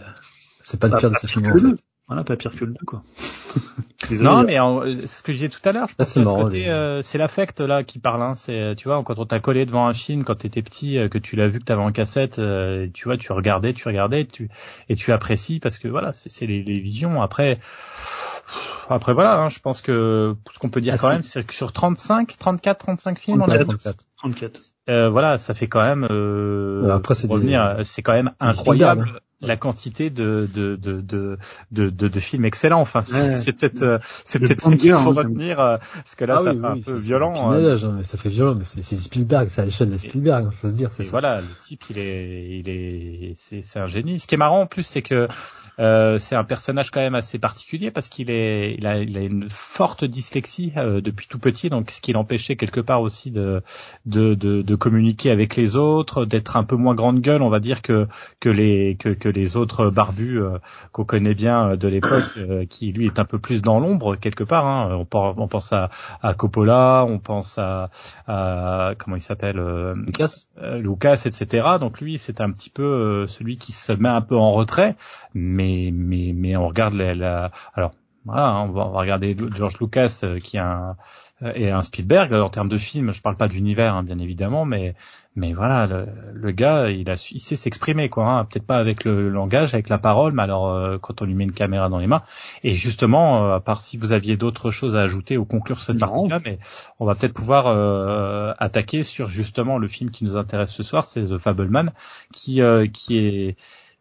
c'est 0.62 0.80
pas 0.80 0.86
le 0.86 0.92
Pas- 0.92 0.98
pire 1.00 1.10
de 1.10 1.14
pas 1.14 1.20
ces 1.20 1.26
pire 1.26 1.42
films, 1.42 1.52
que 1.52 1.58
en 1.58 1.76
fait. 1.76 1.82
Voilà, 2.06 2.24
pas 2.24 2.36
pire 2.36 2.52
que 2.56 2.64
le 2.64 2.72
2, 2.72 2.84
quoi. 2.86 3.02
Désolé, 4.08 4.28
Non, 4.30 4.42
mais 4.44 4.58
en- 4.60 4.82
ce 4.84 5.22
que 5.22 5.32
je 5.32 5.38
disais 5.38 5.48
tout 5.48 5.60
à 5.68 5.72
l'heure, 5.72 5.88
je 5.88 5.94
pense 5.96 6.08
c'est 6.08 6.20
que 6.20 6.24
euh, 6.70 7.02
c'est 7.02 7.18
l'affect 7.18 7.60
là 7.60 7.82
qui 7.82 7.98
parle. 7.98 8.22
Hein. 8.22 8.34
C'est, 8.36 8.74
tu 8.76 8.88
vois, 8.88 9.02
quand 9.02 9.18
on 9.18 9.26
t'a 9.26 9.40
collé 9.40 9.66
devant 9.66 9.86
un 9.88 9.92
film, 9.94 10.24
quand 10.24 10.36
t'étais 10.36 10.62
petit, 10.62 10.96
euh, 10.98 11.08
que 11.08 11.18
tu 11.18 11.34
l'as 11.36 11.48
vu, 11.48 11.58
que 11.58 11.64
t'avais 11.64 11.82
en 11.82 11.90
cassette, 11.92 12.38
euh, 12.38 12.86
tu 12.94 13.04
vois, 13.04 13.16
tu 13.16 13.32
regardais, 13.32 13.72
tu 13.74 13.86
regardais, 13.88 14.24
tu 14.24 14.48
et 14.88 14.94
tu 14.96 15.12
apprécies 15.12 15.58
parce 15.60 15.78
que 15.78 15.88
voilà, 15.88 16.12
c'est, 16.12 16.46
les, 16.46 16.62
les 16.62 16.78
visions. 16.78 17.20
Après, 17.20 17.58
après 18.88 19.12
voilà, 19.12 19.36
hein, 19.42 19.48
je 19.48 19.58
pense 19.58 19.82
que 19.82 20.34
ce 20.52 20.58
qu'on 20.58 20.70
peut 20.70 20.80
dire 20.80 20.94
Ah, 20.94 20.98
quand 21.00 21.10
même, 21.10 21.24
c'est 21.24 21.44
que 21.44 21.52
sur 21.52 21.72
35, 21.72 22.36
34, 22.38 22.78
35 22.78 23.18
films, 23.18 23.42
on 23.42 23.44
a 23.44 23.58
34, 23.58 23.66
34. 23.66 24.04
34. 24.18 24.60
euh, 24.88 25.08
voilà, 25.10 25.38
ça 25.38 25.54
fait 25.54 25.66
quand 25.66 25.82
même 25.82 26.06
euh, 26.10 26.88
après, 26.94 27.14
c'est 27.14 27.26
des- 27.26 27.34
revenir, 27.34 27.78
c'est 27.82 28.02
quand 28.02 28.14
même 28.14 28.30
incroyable 28.40 29.20
la 29.40 29.56
quantité 29.56 30.10
de 30.10 30.48
de 30.54 30.76
de 30.76 31.00
de 31.00 31.38
de, 31.70 31.90
de, 31.90 32.08
de 32.08 32.20
films 32.20 32.44
excellents. 32.44 32.80
Enfin, 32.80 33.02
c'est- 33.02 33.14
Ouais. 33.30 33.36
c'est 33.36 33.52
peut-être 33.52 33.82
euh, 33.82 33.98
c'est 34.24 34.38
peut-être 34.40 34.60
ça 34.62 34.70
qu'il 34.76 34.90
banger, 34.90 35.04
faut 35.04 35.10
hein, 35.10 35.22
retenir 35.22 35.60
euh, 35.60 35.76
parce 35.94 36.14
que 36.14 36.24
là, 36.24 36.36
Ah 36.40 36.44
ça 36.44 36.50
oui, 36.52 36.60
fait 36.60 36.66
oui, 36.66 36.78
un 36.80 36.82
peu 36.92 36.98
violent. 36.98 37.52
euh, 37.52 37.76
hein, 37.76 37.92
mais 37.96 38.02
ça 38.02 38.18
fait 38.18 38.28
violent, 38.28 38.54
mais 38.54 38.64
c'est, 38.64 38.82
Spielberg, 38.82 39.48
c'est 39.48 39.60
à 39.60 39.64
l'échelle 39.64 39.90
de 39.90 39.96
Spielberg, 39.96 40.46
hein, 40.46 40.50
faut 40.50 40.68
se 40.68 40.74
dire, 40.74 40.90
c'est 40.92 41.04
voilà, 41.08 41.40
le 41.40 41.46
type, 41.60 41.84
il 41.90 41.98
est, 41.98 42.58
il 42.58 42.68
est, 42.68 43.32
c'est, 43.36 43.62
c'est 43.62 43.78
un 43.78 43.86
génie. 43.86 44.18
Ce 44.20 44.26
qui 44.26 44.34
est 44.34 44.38
marrant 44.38 44.62
en 44.62 44.66
plus, 44.66 44.82
c'est 44.82 45.02
que 45.02 45.28
euh, 45.78 46.18
c'est 46.18 46.34
un 46.34 46.42
personnage 46.42 46.90
quand 46.90 46.98
même 47.00 47.14
assez 47.14 47.38
particulier 47.38 47.92
parce 47.92 48.08
qu'il 48.08 48.32
est, 48.32 48.74
il 48.76 48.84
a, 48.86 48.98
il 48.98 49.16
a 49.16 49.20
une 49.20 49.48
forte 49.48 50.04
dyslexie 50.04 50.72
euh, 50.76 51.00
depuis 51.00 51.28
tout 51.28 51.38
petit, 51.38 51.70
donc 51.70 51.92
ce 51.92 52.00
qui 52.00 52.12
l'empêchait 52.12 52.56
quelque 52.56 52.80
part 52.80 53.00
aussi 53.00 53.30
de, 53.30 53.62
de, 54.04 54.34
de, 54.34 54.62
de 54.62 54.74
communiquer 54.74 55.30
avec 55.30 55.54
les 55.54 55.76
autres, 55.76 56.24
d'être 56.24 56.56
un 56.56 56.64
peu 56.64 56.74
moins 56.74 56.96
grande 56.96 57.20
gueule, 57.20 57.42
on 57.42 57.48
va 57.48 57.60
dire 57.60 57.82
que 57.82 58.08
que 58.40 58.48
les 58.48 58.96
que, 58.98 59.10
que 59.10 59.27
les 59.28 59.56
autres 59.56 59.90
barbus 59.90 60.40
euh, 60.40 60.58
qu'on 60.92 61.04
connaît 61.04 61.34
bien 61.34 61.70
euh, 61.70 61.76
de 61.76 61.88
l'époque, 61.88 62.24
euh, 62.36 62.64
qui 62.66 62.92
lui 62.92 63.06
est 63.06 63.18
un 63.18 63.24
peu 63.24 63.38
plus 63.38 63.62
dans 63.62 63.80
l'ombre 63.80 64.16
quelque 64.16 64.44
part. 64.44 64.66
Hein. 64.66 64.94
On, 64.98 65.04
pense, 65.04 65.34
on 65.38 65.48
pense 65.48 65.72
à, 65.72 65.90
à 66.22 66.34
Coppola, 66.34 67.04
on 67.08 67.18
pense 67.18 67.58
à, 67.58 67.90
à 68.26 68.92
comment 68.98 69.16
il 69.16 69.22
s'appelle. 69.22 69.58
euh, 69.58 69.94
Lucas 69.94 70.32
Lucas, 70.78 71.22
etc. 71.26 71.66
Donc 71.80 72.00
lui, 72.00 72.18
c'est 72.18 72.40
un 72.40 72.50
petit 72.50 72.70
peu 72.70 72.82
euh, 72.82 73.26
celui 73.26 73.56
qui 73.56 73.72
se 73.72 73.92
met 73.92 74.08
un 74.08 74.20
peu 74.22 74.36
en 74.36 74.52
retrait, 74.52 74.96
mais 75.34 75.90
mais 75.92 76.32
mais 76.34 76.56
on 76.56 76.66
regarde 76.68 76.94
la, 76.94 77.14
la- 77.14 77.50
alors 77.74 77.92
voilà, 78.24 78.46
hein, 78.48 78.66
on, 78.68 78.72
va, 78.72 78.86
on 78.86 78.90
va 78.90 79.00
regarder 79.00 79.36
George 79.54 79.78
Lucas 79.80 80.22
qui 80.42 80.56
est 80.56 80.60
un 80.60 80.96
et 81.54 81.70
un 81.70 81.82
Spielberg 81.82 82.32
en 82.32 82.48
termes 82.50 82.68
de 82.68 82.78
film. 82.78 83.12
Je 83.12 83.22
parle 83.22 83.36
pas 83.36 83.48
d'univers, 83.48 83.94
hein, 83.94 84.02
bien 84.02 84.18
évidemment, 84.18 84.64
mais 84.64 84.94
mais 85.36 85.52
voilà, 85.52 85.86
le, 85.86 86.06
le 86.34 86.50
gars, 86.50 86.90
il 86.90 87.08
a 87.10 87.14
su- 87.14 87.34
il 87.34 87.40
sait 87.40 87.54
s'exprimer 87.54 88.08
quoi. 88.08 88.26
Hein, 88.26 88.44
Peut-être 88.44 88.66
pas 88.66 88.78
avec 88.78 89.04
le 89.04 89.28
langage, 89.28 89.72
avec 89.72 89.88
la 89.88 89.98
parole, 89.98 90.32
mais 90.32 90.42
alors 90.42 90.68
euh, 90.68 90.98
quand 90.98 91.22
on 91.22 91.26
lui 91.26 91.34
met 91.34 91.44
une 91.44 91.52
caméra 91.52 91.88
dans 91.88 91.98
les 91.98 92.08
mains. 92.08 92.22
Et 92.64 92.74
justement, 92.74 93.44
euh, 93.44 93.54
à 93.54 93.60
part 93.60 93.80
si 93.82 93.96
vous 93.96 94.12
aviez 94.12 94.36
d'autres 94.36 94.72
choses 94.72 94.96
à 94.96 95.00
ajouter 95.02 95.36
ou 95.36 95.44
conclure 95.44 95.78
cette 95.78 95.98
partie-là, 96.00 96.40
mais 96.44 96.58
on 96.98 97.06
va 97.06 97.14
peut-être 97.14 97.34
pouvoir 97.34 97.68
euh, 97.68 98.52
attaquer 98.58 99.04
sur 99.04 99.28
justement 99.28 99.78
le 99.78 99.86
film 99.86 100.10
qui 100.10 100.24
nous 100.24 100.36
intéresse 100.36 100.72
ce 100.72 100.82
soir, 100.82 101.04
c'est 101.04 101.22
The 101.26 101.38
Fableman, 101.38 101.92
qui 102.32 102.60
euh, 102.60 102.88
qui 102.92 103.16
est 103.18 103.56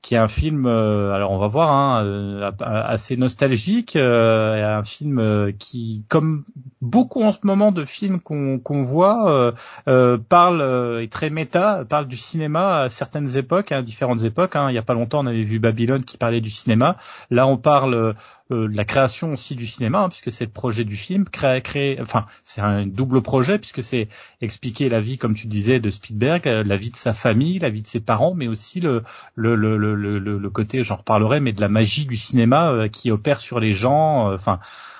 qui 0.08 0.15
est 0.15 0.20
un 0.20 0.30
film, 0.30 0.67
euh, 0.67 1.12
alors 1.12 1.32
on 1.32 1.38
va 1.38 1.48
voir, 1.48 1.70
hein, 1.70 2.06
euh, 2.06 2.50
assez 2.62 3.17
nostalgique, 3.17 3.98
euh, 3.98 4.78
un 4.78 4.86
film 4.86 5.20
euh, 5.20 5.52
qui, 5.52 6.06
comme 6.08 6.46
beaucoup 6.80 7.24
en 7.24 7.34
ce 7.34 7.39
moment 7.43 7.74
de 7.74 7.84
films 7.84 8.22
qu'on 8.22 8.58
qu'on 8.58 8.84
voit, 8.84 9.30
euh, 9.30 9.52
euh, 9.89 10.17
parle 10.17 10.62
est 11.02 11.12
très 11.12 11.30
méta, 11.30 11.84
parle 11.89 12.08
du 12.08 12.15
cinéma 12.15 12.84
à 12.84 12.89
certaines 12.89 13.36
époques, 13.36 13.74
à 13.74 13.82
différentes 13.82 14.24
époques. 14.24 14.56
Hein. 14.56 14.70
Il 14.70 14.76
y 14.76 14.78
a 14.78 14.82
pas 14.82 14.93
longtemps, 14.93 15.26
on 15.26 15.28
avait 15.28 15.43
vu 15.43 15.60
Babylone 15.60 16.06
qui 16.06 16.17
parlait 16.17 16.39
du 16.39 16.52
cinéma. 16.52 16.96
Là, 17.30 17.46
on 17.46 17.58
parle 17.58 18.15
euh, 18.51 18.55
euh, 18.55 18.69
la 18.71 18.86
création 18.86 19.33
aussi 19.33 19.55
du 19.55 19.67
cinéma, 19.67 19.99
hein, 19.99 20.10
puisque 20.10 20.31
c'est 20.31 20.45
le 20.45 20.51
projet 20.51 20.83
du 20.83 20.95
film, 20.95 21.25
créer, 21.25 21.62
créer, 21.62 22.01
enfin, 22.01 22.25
c'est 22.43 22.62
un 22.62 22.86
double 22.86 23.21
projet 23.21 23.60
puisque 23.60 23.83
c'est 23.83 24.07
expliquer 24.41 24.89
la 24.89 25.01
vie, 25.01 25.17
comme 25.17 25.36
tu 25.36 25.47
disais, 25.47 25.79
de 25.79 25.89
Spielberg, 25.89 26.47
euh, 26.47 26.63
la 26.63 26.77
vie 26.77 26.91
de 26.91 26.95
sa 26.95 27.13
famille, 27.13 27.60
la 27.60 27.69
vie 27.69 27.81
de 27.81 27.88
ses 27.88 27.99
parents, 27.99 28.33
mais 28.36 28.47
aussi 28.47 28.79
le 28.79 29.03
le 29.36 29.55
le 29.55 29.77
le, 29.77 29.95
le, 29.95 30.19
le 30.19 30.49
côté, 30.49 30.83
j'en 30.83 30.95
reparlerai, 30.97 31.39
mais 31.39 31.53
de 31.53 31.62
la 31.62 31.69
magie 31.69 32.05
du 32.05 32.17
cinéma 32.17 32.71
euh, 32.71 32.88
qui 32.88 33.12
opère 33.12 33.39
sur 33.39 33.60
les 33.60 33.71
gens, 33.71 34.31
euh, 34.31 34.36
enfin. 34.36 34.60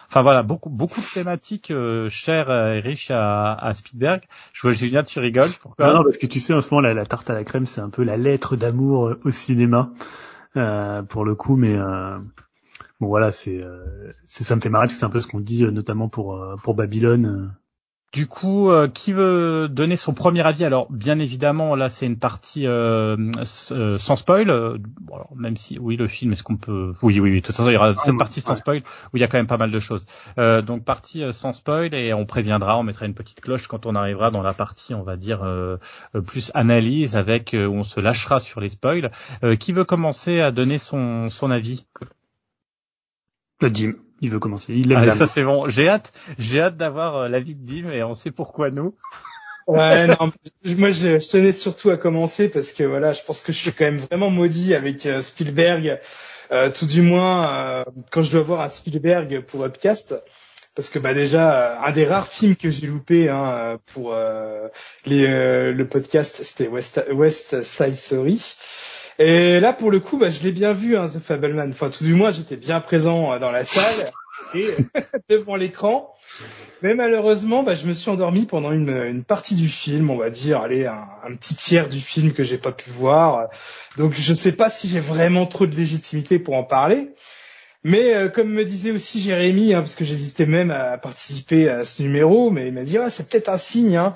Enfin 0.10 0.21
voilà, 0.21 0.41
beaucoup 0.41 0.69
beaucoup 0.69 1.01
de 1.01 1.05
thématiques 1.05 1.69
euh, 1.69 2.07
chères 2.07 2.49
et 2.49 2.79
riches 2.79 3.12
à, 3.12 3.53
à 3.55 3.73
Spielberg. 3.73 4.21
Je 4.53 4.62
vois 4.62 4.71
Julien, 4.71 5.03
tu 5.03 5.19
rigoles. 5.19 5.49
Pourquoi 5.62 5.86
Non, 5.88 5.95
non, 5.95 6.03
parce 6.03 6.15
que 6.15 6.27
tu 6.27 6.39
sais, 6.39 6.53
en 6.53 6.62
ce 6.62 6.73
moment, 6.73 6.79
la, 6.79 6.93
la 6.93 7.05
tarte 7.05 7.29
à 7.29 7.33
la 7.33 7.43
crème, 7.43 7.65
c'est 7.65 7.81
un 7.81 7.89
peu 7.89 8.03
la 8.03 8.15
lettre 8.15 8.55
d'amour 8.55 9.07
euh, 9.07 9.19
au 9.25 9.31
cinéma, 9.31 9.89
euh, 10.55 11.03
pour 11.03 11.25
le 11.25 11.36
coup, 11.36 11.57
mais 11.57 11.75
euh, 11.75 12.19
bon 12.99 13.07
voilà, 13.07 13.31
c'est, 13.31 13.63
euh, 13.63 14.12
c'est 14.25 14.43
ça 14.43 14.55
me 14.55 14.62
fait 14.62 14.69
marrer, 14.69 14.86
parce 14.88 14.95
que 14.95 14.99
c'est 14.99 15.05
un 15.05 15.10
peu 15.10 15.21
ce 15.21 15.27
qu'on 15.27 15.39
dit, 15.39 15.63
euh, 15.63 15.71
notamment 15.71 16.10
pour 16.10 16.36
euh, 16.36 16.55
pour 16.63 16.73
Babylone. 16.75 17.25
euh. 17.25 17.47
Du 18.13 18.25
coup, 18.25 18.71
euh, 18.71 18.88
qui 18.88 19.12
veut 19.12 19.67
donner 19.69 19.97
son 19.97 20.13
premier 20.13 20.41
avis? 20.41 20.63
Alors, 20.63 20.89
bien 20.89 21.19
évidemment, 21.19 21.75
là, 21.75 21.89
c'est 21.89 22.05
une 22.05 22.17
partie 22.17 22.65
euh, 22.65 23.17
euh, 23.71 23.97
sans 23.99 24.15
spoil. 24.15 24.47
bon, 25.01 25.15
alors, 25.15 25.36
même 25.36 25.57
si, 25.57 25.77
oui, 25.77 25.97
le 25.97 26.07
film, 26.07 26.31
est-ce 26.31 26.41
qu'on 26.41 26.55
peut 26.55 26.93
Oui, 27.03 27.19
oui, 27.19 27.29
oui. 27.31 27.41
De 27.41 27.45
toute 27.45 27.57
façon, 27.57 27.69
il 27.69 27.73
y 27.73 27.77
aura 27.77 27.95
cette 27.97 28.13
ouais, 28.13 28.17
partie 28.17 28.39
sans 28.39 28.55
spoil 28.55 28.81
où 29.13 29.17
il 29.17 29.19
y 29.19 29.23
a 29.25 29.27
quand 29.27 29.38
même 29.38 29.45
pas 29.45 29.57
mal 29.57 29.71
de 29.71 29.79
choses. 29.79 30.05
Euh, 30.39 30.62
donc, 30.62 30.86
partie 30.86 31.21
sans 31.33 31.51
spoil 31.51 31.93
et 31.93 32.13
on 32.13 32.25
préviendra, 32.25 32.79
on 32.79 32.83
mettra 32.83 33.05
une 33.05 33.13
petite 33.13 33.41
cloche 33.41 33.67
quand 33.67 33.86
on 33.86 33.93
arrivera 33.93 34.31
dans 34.31 34.41
la 34.41 34.53
partie, 34.53 34.93
on 34.93 35.03
va 35.03 35.17
dire 35.17 35.45
plus 36.25 36.49
analyse 36.53 37.17
avec 37.17 37.53
où 37.53 37.57
on 37.73 37.83
se 37.83 37.99
lâchera 37.99 38.39
sur 38.39 38.62
les 38.62 38.69
spoils. 38.69 39.12
Euh, 39.43 39.57
qui 39.57 39.73
veut 39.73 39.86
commencer 39.86 40.39
à 40.39 40.51
donner 40.51 40.77
son 40.77 41.29
son 41.29 41.51
avis? 41.51 41.86
Euh, 43.63 43.70
Jim, 43.74 43.93
il 44.22 44.30
veut 44.30 44.39
commencer. 44.39 44.74
Il 44.74 44.93
Allez, 44.93 45.08
la 45.08 45.13
ça 45.13 45.28
c'est 45.28 45.43
bon. 45.43 45.67
J'ai 45.67 45.88
hâte, 45.88 46.12
j'ai 46.38 46.62
hâte 46.62 46.78
d'avoir 46.78 47.15
euh, 47.15 47.30
l'avis 47.30 47.56
de 47.56 47.65
Dim 47.65 47.89
et 47.89 48.04
on 48.04 48.13
sait 48.13 48.32
pourquoi 48.32 48.72
nous. 48.72 48.96
Ouais, 49.67 50.08
non, 50.08 50.32
moi 50.78 50.91
je, 50.91 51.20
je 51.20 51.28
tenais 51.28 51.52
surtout 51.52 51.89
à 51.89 51.98
commencer 51.98 52.48
parce 52.48 52.72
que 52.72 52.86
voilà, 52.86 53.12
je 53.12 53.22
pense 53.22 53.41
que 53.41 53.52
je 53.52 53.58
suis 53.58 53.74
quand 53.74 53.84
même 53.84 53.98
vraiment 53.98 54.30
maudit 54.30 54.74
avec 54.74 55.06
euh, 55.06 55.22
Spielberg, 55.22 56.00
euh, 56.54 56.72
tout 56.72 56.86
du 56.86 57.02
moins 57.02 57.82
euh, 57.82 57.84
quand 58.10 58.22
je 58.22 58.32
dois 58.32 58.43
voir 58.43 58.62
un 58.62 58.70
Spielberg 58.70 59.41
pour 59.41 59.65
Upcast, 59.65 60.15
parce 60.74 60.89
que 60.89 61.00
bah 61.00 61.13
déjà 61.13 61.82
un 61.82 61.91
des 61.91 62.06
rares 62.06 62.28
films 62.28 62.56
que 62.56 62.70
j'ai 62.70 62.88
loupé 62.88 63.30
hein, 63.30 63.52
euh, 63.52 63.78
pour 63.93 64.13
euh, 64.13 64.70
les, 65.06 65.26
euh, 65.26 65.74
le 65.74 65.88
podcast, 65.88 66.39
c'était 66.43 66.70
West, 66.70 67.04
West 67.12 67.63
Side 67.63 67.96
Story. 67.96 68.56
Et 69.19 69.60
là 69.60 69.73
pour 69.73 69.91
le 69.91 69.99
coup, 69.99 70.17
bah, 70.17 70.30
je 70.30 70.43
l'ai 70.43 70.51
bien 70.51 70.73
vu, 70.73 70.97
hein, 70.97 71.08
The 71.08 71.19
Fableman. 71.19 71.71
Enfin 71.71 71.89
tout 71.89 72.03
du 72.03 72.13
moins, 72.13 72.32
j'étais 72.32 72.58
bien 72.58 72.80
présent 72.80 73.34
euh, 73.34 73.39
dans 73.39 73.51
la 73.51 73.63
salle 73.63 74.12
et 74.53 74.67
devant 75.30 75.56
l'écran. 75.56 76.13
Mais 76.84 76.93
malheureusement, 76.93 77.63
bah, 77.63 77.73
je 77.73 77.86
me 77.88 77.93
suis 77.93 78.12
endormi 78.12 78.45
pendant 78.45 78.71
une, 78.71 79.23
partie 79.23 79.56
du 79.56 79.67
film, 79.67 80.12
on 80.12 80.17
va 80.17 80.30
dire, 80.30 80.62
allez, 80.62 80.86
un, 80.86 81.08
un 81.23 81.36
petit 81.36 81.56
tiers 81.56 81.89
du 81.89 81.99
film 81.99 82.34
que 82.34 82.43
j'ai 82.43 82.60
pas 82.60 82.71
pu 82.71 82.91
voir. 82.91 83.49
Donc 83.97 84.13
je 84.13 84.34
sais 84.36 84.51
pas 84.51 84.69
si 84.69 84.88
j'ai 84.88 84.99
vraiment 84.99 85.47
trop 85.47 85.65
de 85.65 85.75
légitimité 85.75 86.38
pour 86.38 86.53
en 86.53 86.63
parler. 86.63 87.10
Mais 87.84 88.13
euh, 88.13 88.27
comme 88.27 88.49
me 88.49 88.65
disait 88.65 88.91
aussi 88.91 89.21
Jérémy, 89.21 89.73
hein, 89.73 89.80
parce 89.80 89.95
que 89.95 90.03
j'hésitais 90.03 90.45
même 90.45 90.71
à 90.71 90.97
participer 90.97 91.69
à 91.69 91.86
ce 91.86 92.01
numéro, 92.01 92.51
mais 92.51 92.67
il 92.67 92.73
m'a 92.73 92.84
dit 92.84 92.97
ah, 92.97 93.10
c'est 93.10 93.30
peut-être 93.30 93.49
un 93.49 93.58
signe, 93.58 93.95
hein, 93.95 94.13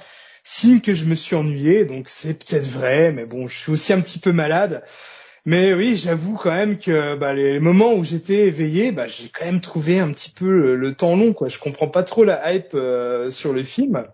signe 0.51 0.81
que 0.81 0.93
je 0.93 1.05
me 1.05 1.15
suis 1.15 1.35
ennuyé, 1.35 1.85
donc 1.85 2.09
c'est 2.09 2.33
peut-être 2.33 2.67
vrai, 2.67 3.11
mais 3.11 3.25
bon, 3.25 3.47
je 3.47 3.55
suis 3.55 3.71
aussi 3.71 3.93
un 3.93 4.01
petit 4.01 4.19
peu 4.19 4.33
malade. 4.33 4.83
Mais 5.45 5.73
oui, 5.73 5.95
j'avoue 5.95 6.35
quand 6.35 6.51
même 6.51 6.77
que 6.77 7.15
bah, 7.15 7.33
les 7.33 7.59
moments 7.59 7.93
où 7.93 8.03
j'étais 8.03 8.47
éveillé, 8.47 8.91
bah, 8.91 9.07
j'ai 9.07 9.29
quand 9.29 9.45
même 9.45 9.61
trouvé 9.61 9.99
un 9.99 10.11
petit 10.11 10.29
peu 10.29 10.75
le, 10.75 10.93
temps 10.93 11.15
long. 11.15 11.33
Quoi. 11.33 11.47
Je 11.47 11.57
comprends 11.57 11.87
pas 11.87 12.03
trop 12.03 12.23
la 12.25 12.53
hype 12.53 12.75
euh, 12.75 13.31
sur 13.31 13.53
le 13.53 13.63
film. 13.63 14.05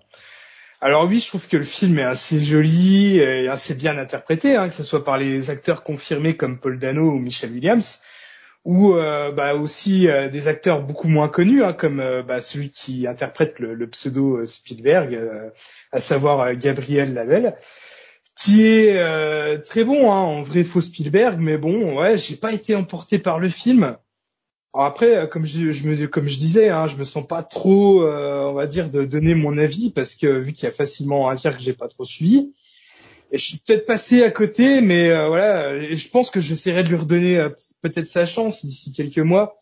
Alors 0.80 1.06
oui, 1.06 1.20
je 1.20 1.28
trouve 1.28 1.48
que 1.48 1.58
le 1.58 1.64
film 1.64 1.98
est 1.98 2.04
assez 2.04 2.40
joli 2.40 3.18
et 3.18 3.50
assez 3.50 3.74
bien 3.74 3.98
interprété, 3.98 4.56
hein, 4.56 4.70
que 4.70 4.76
ce 4.76 4.84
soit 4.84 5.04
par 5.04 5.18
les 5.18 5.50
acteurs 5.50 5.84
confirmés 5.84 6.38
comme 6.38 6.60
Paul 6.60 6.80
Dano 6.80 7.10
ou 7.10 7.18
Michelle 7.18 7.52
Williams, 7.52 8.00
ou 8.68 8.94
euh, 8.96 9.32
bah, 9.32 9.56
aussi 9.56 10.10
euh, 10.10 10.28
des 10.28 10.50
acteurs 10.50 10.82
beaucoup 10.82 11.08
moins 11.08 11.30
connus, 11.30 11.64
hein, 11.64 11.72
comme 11.72 12.04
bah, 12.28 12.42
celui 12.42 12.70
qui 12.70 13.08
interprète 13.08 13.60
le, 13.60 13.74
le 13.74 13.90
pseudo 13.90 14.46
Spielberg, 14.46 15.18
à 15.92 16.00
savoir 16.00 16.54
Gabriel 16.56 17.14
Lavelle 17.14 17.56
qui 18.38 18.66
est 18.66 19.00
euh, 19.00 19.58
très 19.58 19.84
bon 19.84 20.12
hein, 20.12 20.20
en 20.20 20.44
vrai 20.44 20.64
faux 20.64 20.82
Spielberg 20.82 21.40
mais 21.40 21.58
bon 21.58 21.98
ouais 21.98 22.18
j'ai 22.18 22.36
pas 22.36 22.54
été 22.54 22.76
emporté 22.76 23.18
par 23.18 23.40
le 23.40 23.50
film. 23.50 23.98
Alors 24.74 24.86
après 24.86 25.16
euh, 25.16 25.28
comme 25.28 25.48
je, 25.48 25.72
je 25.72 25.84
me 25.88 26.08
comme 26.08 26.28
je 26.28 26.38
disais 26.38 26.70
hein, 26.70 26.88
je 26.88 26.96
me 26.98 27.04
sens 27.04 27.26
pas 27.26 27.42
trop 27.42 28.04
euh, 28.04 28.44
on 28.44 28.54
va 28.54 28.68
dire 28.68 28.92
de 28.92 29.06
donner 29.06 29.34
mon 29.34 29.58
avis 29.58 29.92
parce 29.92 30.14
que 30.14 30.28
vu 30.28 30.54
qu'il 30.54 30.66
y 30.66 30.68
a 30.68 30.72
facilement 30.72 31.30
à 31.30 31.36
dire 31.36 31.58
que 31.58 31.64
j'ai 31.64 31.74
pas 31.74 31.88
trop 31.88 32.06
suivi 32.06 32.54
et 33.32 33.38
je 33.38 33.44
suis 33.44 33.58
peut-être 33.58 33.86
passé 33.86 34.24
à 34.24 34.32
côté 34.32 34.82
mais 34.82 35.10
voilà 35.28 35.76
et 35.76 35.96
je 35.96 36.10
pense 36.10 36.32
que 36.32 36.40
j'essaierai 36.40 36.84
de 36.84 36.90
lui 36.90 36.96
redonner 36.96 37.48
peut-être 37.82 38.08
sa 38.08 38.26
chance 38.26 38.66
d'ici 38.66 38.94
quelques 38.94 39.20
mois. 39.20 39.60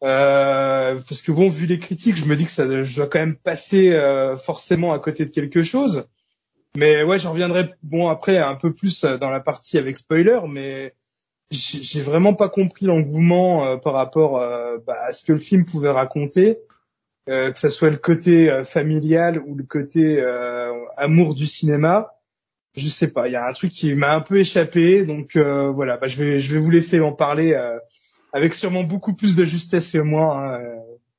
Parce 0.00 1.22
que 1.22 1.32
bon 1.32 1.48
vu 1.48 1.66
les 1.66 1.78
critiques 1.78 2.16
je 2.16 2.24
me 2.24 2.36
dis 2.36 2.44
que 2.44 2.50
ça 2.50 2.66
je 2.82 2.96
dois 2.96 3.06
quand 3.06 3.20
même 3.20 3.36
passer 3.36 3.98
forcément 4.44 4.92
à 4.92 4.98
côté 4.98 5.24
de 5.24 5.30
quelque 5.30 5.62
chose. 5.62 6.04
Mais 6.76 7.02
ouais, 7.02 7.18
j'en 7.18 7.32
reviendrai 7.32 7.74
bon 7.82 8.08
après 8.08 8.38
un 8.38 8.54
peu 8.54 8.72
plus 8.72 9.04
euh, 9.04 9.18
dans 9.18 9.30
la 9.30 9.40
partie 9.40 9.76
avec 9.78 9.96
spoiler, 9.96 10.40
mais 10.48 10.94
j'ai 11.50 12.00
vraiment 12.00 12.34
pas 12.34 12.48
compris 12.48 12.86
l'engouement 12.86 13.66
euh, 13.66 13.76
par 13.76 13.94
rapport 13.94 14.38
euh, 14.38 14.78
bah, 14.86 14.94
à 15.04 15.12
ce 15.12 15.24
que 15.24 15.32
le 15.32 15.38
film 15.40 15.64
pouvait 15.64 15.90
raconter, 15.90 16.58
que 17.26 17.52
ce 17.54 17.68
soit 17.68 17.90
le 17.90 17.96
côté 17.96 18.62
familial 18.64 19.40
ou 19.46 19.54
le 19.54 19.62
côté 19.62 20.20
amour 20.96 21.36
du 21.36 21.46
cinéma. 21.46 22.12
Je 22.74 22.88
sais 22.88 23.12
pas, 23.12 23.28
il 23.28 23.32
y 23.32 23.36
a 23.36 23.46
un 23.46 23.52
truc 23.52 23.72
qui 23.72 23.94
m'a 23.94 24.14
un 24.14 24.20
peu 24.20 24.38
échappé, 24.38 25.04
donc 25.04 25.36
voilà, 25.36 25.96
bah, 25.96 26.06
je 26.06 26.16
vais 26.16 26.40
je 26.40 26.54
vais 26.54 26.60
vous 26.60 26.70
laisser 26.70 27.00
en 27.00 27.12
parler 27.12 27.54
avec 28.32 28.54
sûrement 28.54 28.84
beaucoup 28.84 29.14
plus 29.14 29.36
de 29.36 29.44
justesse 29.44 29.90
que 29.90 29.98
moi. 29.98 30.54
Hein, 30.54 30.60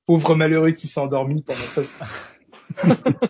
pauvre 0.05 0.35
malheureux 0.35 0.71
qui 0.71 0.87
s'est 0.87 0.99
endormi 0.99 1.41
pendant 1.41 1.59
ça. 1.59 1.81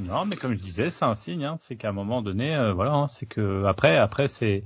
Non, 0.00 0.26
mais 0.26 0.36
comme 0.36 0.54
je 0.54 0.60
disais, 0.60 0.90
c'est 0.90 1.04
un 1.04 1.16
signe. 1.16 1.44
Hein, 1.44 1.56
c'est 1.58 1.74
qu'à 1.74 1.88
un 1.88 1.92
moment 1.92 2.22
donné, 2.22 2.54
euh, 2.54 2.72
voilà, 2.72 2.92
hein, 2.92 3.08
c'est 3.08 3.26
que 3.26 3.64
après, 3.64 3.96
après, 3.96 4.28
c'est 4.28 4.62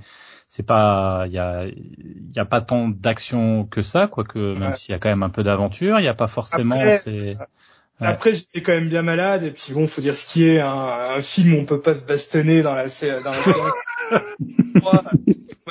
c'est 0.47 0.63
pas, 0.63 1.25
il 1.27 1.33
y 1.33 1.39
a, 1.39 1.65
il 1.65 2.33
y 2.37 2.39
a 2.39 2.45
pas 2.45 2.61
tant 2.61 2.89
d'action 2.89 3.65
que 3.65 3.81
ça, 3.81 4.09
quoique 4.09 4.39
même 4.59 4.77
s'il 4.77 4.93
y 4.93 4.95
a 4.95 4.99
quand 4.99 5.09
même 5.09 5.23
un 5.23 5.31
peu 5.31 5.43
d'aventure, 5.43 5.99
il 5.99 6.05
y 6.05 6.09
a 6.09 6.15
pas 6.15 6.29
forcément. 6.29 6.77
Après, 8.01 8.13
après 8.13 8.35
j'étais 8.35 8.63
quand 8.63 8.73
même 8.73 8.89
bien 8.89 9.03
malade 9.03 9.45
et 9.45 9.51
puis 9.51 9.73
bon, 9.73 9.87
faut 9.87 10.01
dire 10.01 10.17
ce 10.17 10.27
qui 10.27 10.49
est 10.49 10.61
un, 10.61 10.69
un 11.17 11.23
film 11.23 11.55
où 11.55 11.59
on 11.59 11.65
peut 11.65 11.81
pas 11.81 11.95
se 11.95 12.05
bastonner 12.05 12.63
dans 12.63 12.75
la 12.75 12.85
dans 12.85 13.31
la 13.31 13.43
séance. 13.43 13.73
moi, 14.83 15.05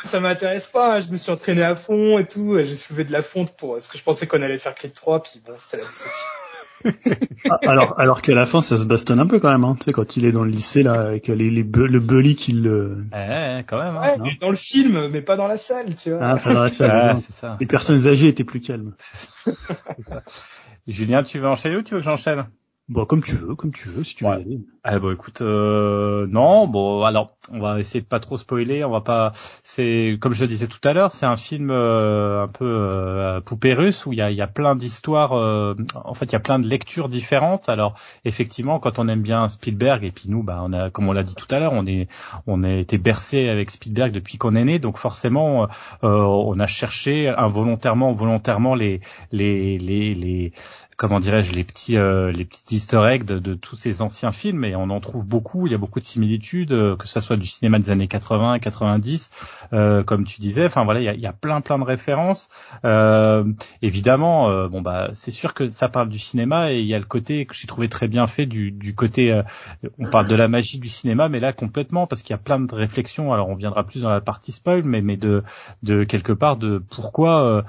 ça 0.03 0.19
m'intéresse 0.19 0.67
pas. 0.67 0.95
Hein, 0.97 1.01
je 1.01 1.11
me 1.11 1.17
suis 1.17 1.31
entraîné 1.31 1.63
à 1.63 1.75
fond 1.75 2.19
et 2.19 2.25
tout. 2.25 2.57
J'ai 2.57 2.75
soulevé 2.75 3.03
de 3.03 3.11
la 3.11 3.21
fonte 3.21 3.55
pour 3.57 3.79
ce 3.79 3.89
que 3.89 3.97
je 3.97 4.03
pensais 4.03 4.27
qu'on 4.27 4.41
allait 4.41 4.57
faire 4.57 4.75
Creed 4.75 4.93
3, 4.93 5.23
puis 5.23 5.41
bon, 5.45 5.53
c'était 5.57 5.77
la 5.77 5.89
déception. 5.89 6.27
Ah, 7.49 7.57
alors, 7.67 7.99
alors 7.99 8.21
qu'à 8.21 8.33
la 8.33 8.45
fin, 8.45 8.61
ça 8.61 8.77
se 8.77 8.83
bastonne 8.83 9.19
un 9.19 9.27
peu 9.27 9.39
quand 9.39 9.51
même, 9.51 9.63
hein. 9.63 9.75
Tu 9.79 9.85
sais, 9.85 9.91
quand 9.91 10.17
il 10.17 10.25
est 10.25 10.31
dans 10.31 10.43
le 10.43 10.49
lycée, 10.49 10.83
là, 10.83 10.93
avec 10.93 11.27
les, 11.27 11.49
les 11.49 11.63
le 11.63 11.99
bully 11.99 12.35
qui 12.35 12.53
le... 12.53 13.03
Ouais, 13.11 13.63
quand 13.67 13.77
même, 13.77 13.97
hein, 13.97 14.19
ouais, 14.19 14.37
dans 14.39 14.49
le 14.49 14.55
film, 14.55 15.07
mais 15.09 15.21
pas 15.21 15.35
dans 15.35 15.47
la 15.47 15.57
salle, 15.57 15.95
tu 15.95 16.11
vois. 16.11 16.19
Ah, 16.21 16.37
pas 16.37 16.53
dans 16.53 16.63
la 16.63 16.71
salle. 16.71 17.17
c'est 17.27 17.33
ça. 17.33 17.57
Les 17.59 17.65
personnes 17.65 18.07
âgées 18.07 18.27
étaient 18.27 18.43
plus 18.43 18.61
calmes. 18.61 18.93
Julien, 20.87 21.23
tu 21.23 21.39
veux 21.39 21.47
enchaîner 21.47 21.77
ou 21.77 21.81
tu 21.81 21.93
veux 21.93 21.99
que 21.99 22.05
j'enchaîne? 22.05 22.47
Bon, 22.89 23.05
comme 23.05 23.23
tu 23.23 23.35
veux, 23.35 23.55
comme 23.55 23.71
tu 23.71 23.87
veux, 23.89 24.03
si 24.03 24.15
tu 24.15 24.25
veux 24.25 24.31
aller. 24.31 24.59
Eh 24.91 24.99
bon, 24.99 25.13
écoute, 25.13 25.41
euh, 25.41 26.27
non, 26.27 26.67
bon, 26.67 27.03
alors, 27.03 27.37
on 27.53 27.59
va 27.59 27.79
essayer 27.79 28.01
de 28.01 28.05
pas 28.05 28.19
trop 28.19 28.37
spoiler, 28.37 28.83
on 28.83 28.89
va 28.89 29.01
pas. 29.01 29.31
C'est 29.63 30.17
comme 30.19 30.33
je 30.33 30.41
le 30.43 30.47
disais 30.47 30.67
tout 30.67 30.85
à 30.87 30.93
l'heure, 30.93 31.11
c'est 31.13 31.25
un 31.25 31.35
film 31.35 31.69
euh, 31.71 32.43
un 32.43 32.47
peu 32.47 32.65
euh, 32.65 33.41
poupée 33.41 33.73
russe 33.73 34.05
où 34.05 34.13
il 34.13 34.19
y 34.19 34.21
a, 34.21 34.31
y 34.31 34.41
a 34.41 34.47
plein 34.47 34.75
d'histoires. 34.75 35.33
Euh, 35.33 35.75
en 35.95 36.13
fait, 36.13 36.25
il 36.25 36.33
y 36.33 36.35
a 36.35 36.39
plein 36.39 36.59
de 36.59 36.67
lectures 36.67 37.09
différentes. 37.09 37.69
Alors, 37.69 37.95
effectivement, 38.25 38.79
quand 38.79 38.99
on 38.99 39.07
aime 39.07 39.21
bien 39.21 39.47
Spielberg 39.47 40.03
et 40.03 40.11
puis 40.11 40.29
nous, 40.29 40.43
bah, 40.43 40.59
on 40.63 40.73
a, 40.73 40.89
comme 40.89 41.09
on 41.09 41.13
l'a 41.13 41.23
dit 41.23 41.35
tout 41.35 41.47
à 41.53 41.59
l'heure, 41.59 41.73
on 41.73 41.85
est, 41.85 42.07
on 42.47 42.63
a 42.63 42.71
été 42.71 42.97
bercé 42.97 43.49
avec 43.49 43.71
Spielberg 43.71 44.11
depuis 44.11 44.37
qu'on 44.37 44.55
est 44.55 44.63
né, 44.63 44.79
donc 44.79 44.97
forcément, 44.97 45.67
on 46.01 46.59
a 46.59 46.67
cherché 46.67 47.27
involontairement, 47.29 48.13
volontairement 48.13 48.75
les, 48.75 49.01
les, 49.31 49.77
les, 49.77 50.13
les 50.15 50.53
comment 51.01 51.19
dirais-je 51.19 51.53
les 51.53 51.63
petits 51.63 51.97
euh, 51.97 52.31
les 52.31 52.45
petits 52.45 52.75
Easter 52.75 53.01
eggs 53.07 53.23
de, 53.23 53.39
de, 53.39 53.55
tous 53.55 53.75
ces 53.75 54.03
anciens 54.03 54.31
films 54.31 54.63
et 54.65 54.75
on 54.75 54.91
en 54.91 54.99
trouve 54.99 55.25
beaucoup. 55.25 55.65
Il 55.65 55.71
y 55.71 55.73
a 55.73 55.79
beaucoup 55.79 55.99
de 55.99 56.05
similitudes, 56.05 56.73
euh, 56.73 56.95
que 56.95 57.07
ce 57.07 57.19
soit 57.19 57.37
du 57.41 57.47
cinéma 57.47 57.79
des 57.79 57.91
années 57.91 58.07
80, 58.07 58.59
90, 58.59 59.31
euh, 59.73 60.03
comme 60.03 60.25
tu 60.25 60.39
disais. 60.39 60.65
Enfin 60.65 60.83
voilà, 60.83 61.01
il 61.01 61.19
y 61.19 61.27
a, 61.27 61.33
plein 61.33 61.61
plein 61.61 61.79
de 61.79 61.83
références. 61.83 62.49
Euh, 62.85 63.43
évidemment, 63.81 64.49
euh, 64.49 64.67
bon 64.67 64.81
bah 64.81 65.09
c'est 65.13 65.31
sûr 65.31 65.53
que 65.53 65.69
ça 65.69 65.89
parle 65.89 66.09
du 66.09 66.19
cinéma 66.19 66.71
et 66.71 66.79
il 66.79 66.87
y 66.87 66.93
a 66.93 66.99
le 66.99 67.05
côté 67.05 67.45
que 67.45 67.53
j'ai 67.53 67.67
trouvé 67.67 67.89
très 67.89 68.07
bien 68.07 68.27
fait 68.27 68.45
du, 68.45 68.93
côté. 68.95 69.41
on 69.99 70.09
parle 70.09 70.27
de 70.27 70.35
la 70.35 70.47
magie 70.47 70.79
du 70.79 70.89
cinéma, 70.89 71.29
mais 71.29 71.39
là 71.39 71.53
complètement 71.53 72.07
parce 72.07 72.21
qu'il 72.21 72.33
y 72.33 72.39
a 72.39 72.41
plein 72.41 72.59
de 72.59 72.73
réflexions. 72.73 73.33
Alors 73.33 73.49
on 73.49 73.55
viendra 73.55 73.83
plus 73.83 74.03
dans 74.03 74.09
la 74.09 74.21
partie 74.21 74.51
spoil, 74.51 74.83
mais 74.83 75.01
mais 75.01 75.17
de 75.17 75.43
quelque 76.03 76.33
part 76.33 76.57
de 76.57 76.77
pourquoi. 76.89 77.63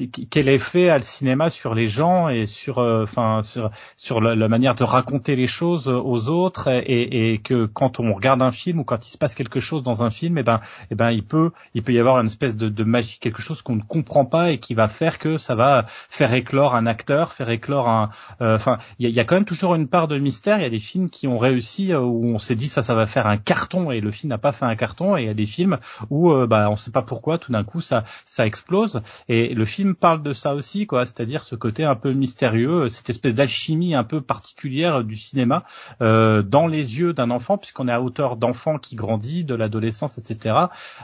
Euh, 0.00 0.06
quel 0.30 0.48
effet 0.48 0.88
a 0.88 0.98
le 0.98 1.04
cinéma 1.04 1.50
sur 1.50 1.74
les 1.74 1.86
gens 1.86 2.28
et 2.28 2.46
sur 2.46 2.78
euh, 2.78 3.04
enfin 3.04 3.42
sur 3.42 3.70
sur 3.96 4.20
la, 4.20 4.48
manière 4.48 4.74
de 4.74 4.84
raconter 4.84 5.36
les 5.36 5.46
choses 5.46 5.88
aux 5.88 6.28
autres 6.28 6.68
et, 6.68 7.32
et, 7.32 7.38
que 7.38 7.66
quand 7.66 8.00
on 8.00 8.12
regarde 8.12 8.42
un 8.42 8.50
film 8.50 8.80
ou 8.80 8.84
quand 8.84 9.06
il 9.06 9.10
se 9.10 9.18
passe 9.18 9.34
quelque 9.34 9.60
chose 9.60 9.82
dans 9.82 10.02
un 10.02 10.10
film 10.10 10.38
et 10.38 10.40
eh 10.40 10.44
ben 10.44 10.56
et 10.56 10.86
eh 10.92 10.94
ben 10.94 11.10
il 11.10 11.24
peut 11.24 11.50
il 11.74 11.82
peut 11.82 11.92
y 11.92 11.98
avoir 11.98 12.20
une 12.20 12.26
espèce 12.26 12.56
de, 12.56 12.68
de 12.68 12.84
magie 12.84 13.18
quelque 13.20 13.42
chose 13.42 13.62
qu'on 13.62 13.76
ne 13.76 13.82
comprend 13.82 14.24
pas 14.24 14.50
et 14.50 14.58
qui 14.58 14.74
va 14.74 14.88
faire 14.88 15.18
que 15.18 15.36
ça 15.36 15.54
va 15.54 15.86
faire 15.88 16.34
éclore 16.34 16.74
un 16.74 16.86
acteur 16.86 17.32
faire 17.32 17.50
éclore 17.50 17.88
un 17.88 18.10
euh, 18.40 18.56
enfin 18.56 18.78
il 18.98 19.06
y 19.06 19.08
a, 19.08 19.12
y 19.12 19.20
a, 19.20 19.24
quand 19.24 19.36
même 19.36 19.44
toujours 19.44 19.74
une 19.74 19.88
part 19.88 20.08
de 20.08 20.18
mystère. 20.18 20.58
Il 20.58 20.62
y 20.62 20.66
a 20.66 20.70
des 20.70 20.78
films 20.78 21.10
qui 21.10 21.28
ont 21.28 21.38
réussi 21.38 21.92
euh, 21.92 22.00
où 22.00 22.26
on 22.26 22.38
s'est 22.38 22.56
dit 22.56 22.68
ça 22.68 22.82
ça 22.82 22.94
va 22.94 23.06
faire 23.06 23.26
un 23.26 23.36
carton 23.36 23.90
et 23.90 24.00
le 24.00 24.10
film 24.10 24.30
n'a 24.30 24.38
pas 24.38 24.52
fait 24.52 24.64
un 24.64 24.76
carton. 24.76 25.16
Et 25.16 25.22
il 25.22 25.26
y 25.26 25.30
a 25.30 25.34
des 25.34 25.46
films 25.46 25.78
où 26.10 26.34
bah 26.46 26.68
on 26.70 26.76
sait 26.76 26.90
pas 26.90 27.02
pourquoi 27.02 27.38
tout 27.38 27.52
d'un 27.52 27.64
coup 27.64 27.80
ça 27.80 28.04
ça 28.24 28.46
explose. 28.46 29.02
Et 29.28 29.48
le 29.48 29.64
film 29.64 29.83
parle 29.92 30.22
de 30.22 30.32
ça 30.32 30.54
aussi, 30.54 30.86
quoi, 30.86 31.04
c'est-à-dire 31.04 31.42
ce 31.42 31.54
côté 31.54 31.84
un 31.84 31.96
peu 31.96 32.12
mystérieux, 32.12 32.88
cette 32.88 33.10
espèce 33.10 33.34
d'alchimie 33.34 33.94
un 33.94 34.04
peu 34.04 34.20
particulière 34.20 35.04
du 35.04 35.16
cinéma 35.16 35.64
euh, 36.00 36.42
dans 36.42 36.66
les 36.66 36.98
yeux 36.98 37.12
d'un 37.12 37.30
enfant, 37.30 37.58
puisqu'on 37.58 37.88
est 37.88 37.92
à 37.92 38.00
hauteur 38.00 38.36
d'enfant 38.36 38.78
qui 38.78 38.96
grandit, 38.96 39.44
de 39.44 39.54
l'adolescence, 39.54 40.18
etc., 40.18 40.56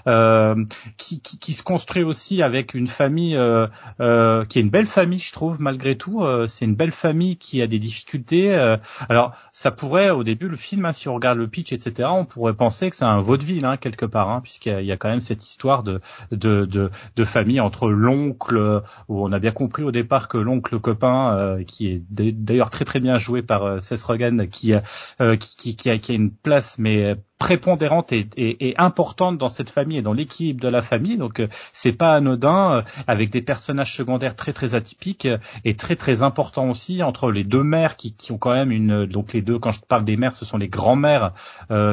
euh, 0.06 0.54
qui, 0.96 1.20
qui, 1.20 1.38
qui, 1.38 1.52
se 1.52 1.62
construit 1.62 2.02
aussi 2.02 2.42
avec 2.42 2.74
une 2.74 2.86
famille 2.86 3.36
euh, 3.36 3.66
euh 4.00 4.44
qui 4.44 4.58
est 4.58 4.62
une 4.62 4.70
belle 4.70 4.86
famille, 4.86 5.18
je 5.18 5.32
trouve, 5.32 5.60
malgré 5.60 5.96
tout. 5.96 6.22
Euh, 6.22 6.46
c'est 6.46 6.64
une 6.64 6.74
belle 6.74 6.92
famille 6.92 7.36
qui 7.36 7.60
a 7.62 7.66
des 7.66 7.78
difficultés. 7.78 8.54
Euh, 8.54 8.76
alors, 9.08 9.34
ça 9.52 9.70
pourrait, 9.70 10.10
au 10.10 10.24
début, 10.24 10.48
le 10.48 10.56
film, 10.56 10.84
hein, 10.84 10.92
si 10.92 11.08
on 11.08 11.14
regarde 11.14 11.38
le 11.38 11.48
pitch, 11.48 11.72
etc., 11.72 12.08
on 12.12 12.24
pourrait 12.24 12.54
penser 12.54 12.90
que 12.90 12.96
c'est 12.96 13.04
un 13.04 13.20
vaudeville, 13.20 13.64
hein, 13.64 13.76
quelque 13.76 14.06
part, 14.06 14.30
hein, 14.30 14.40
puisqu'il 14.42 14.84
y, 14.84 14.92
a 14.92 14.96
quand 14.96 15.08
même 15.08 15.20
cette 15.20 15.44
histoire 15.44 15.82
de, 15.82 16.00
de, 16.32 16.64
de, 16.64 16.90
de 17.16 17.24
famille 17.24 17.60
entre 17.60 17.88
l'oncle, 17.88 18.58
où 19.08 19.24
on 19.24 19.32
a 19.32 19.38
bien 19.38 19.52
compris 19.52 19.82
au 19.82 19.92
départ 19.92 20.28
que 20.28 20.38
l'oncle 20.38 20.78
copain, 20.78 21.36
euh, 21.36 21.64
qui 21.64 21.88
est 21.88 22.02
d'ailleurs 22.10 22.70
très 22.70 22.84
très 22.84 23.00
bien 23.00 23.18
joué 23.18 23.42
par 23.42 23.64
euh, 23.64 23.78
Seth 23.78 24.02
Rogen, 24.02 24.48
qui, 24.48 24.74
euh, 25.20 25.36
qui, 25.36 25.56
qui, 25.56 25.76
qui, 25.76 25.90
a, 25.90 25.98
qui 25.98 26.12
a 26.12 26.14
une 26.14 26.30
place 26.30 26.76
mais 26.78 27.16
prépondérante 27.40 28.12
et, 28.12 28.28
et, 28.36 28.74
importante 28.76 29.38
dans 29.38 29.48
cette 29.48 29.70
famille 29.70 29.96
et 29.96 30.02
dans 30.02 30.12
l'équilibre 30.12 30.60
de 30.60 30.68
la 30.68 30.82
famille. 30.82 31.16
Donc 31.16 31.42
c'est 31.72 31.92
pas 31.92 32.12
anodin, 32.12 32.84
avec 33.06 33.30
des 33.30 33.40
personnages 33.40 33.96
secondaires 33.96 34.36
très 34.36 34.52
très 34.52 34.74
atypiques 34.74 35.26
et 35.64 35.74
très 35.74 35.96
très 35.96 36.22
importants 36.22 36.68
aussi 36.68 37.02
entre 37.02 37.30
les 37.30 37.42
deux 37.42 37.62
mères 37.62 37.96
qui, 37.96 38.12
qui 38.12 38.30
ont 38.30 38.38
quand 38.38 38.52
même 38.52 38.70
une 38.70 39.06
donc 39.06 39.32
les 39.32 39.40
deux 39.40 39.58
quand 39.58 39.72
je 39.72 39.80
parle 39.80 40.04
des 40.04 40.18
mères 40.18 40.34
ce 40.34 40.44
sont 40.44 40.58
les 40.58 40.68
grands-mères 40.68 41.32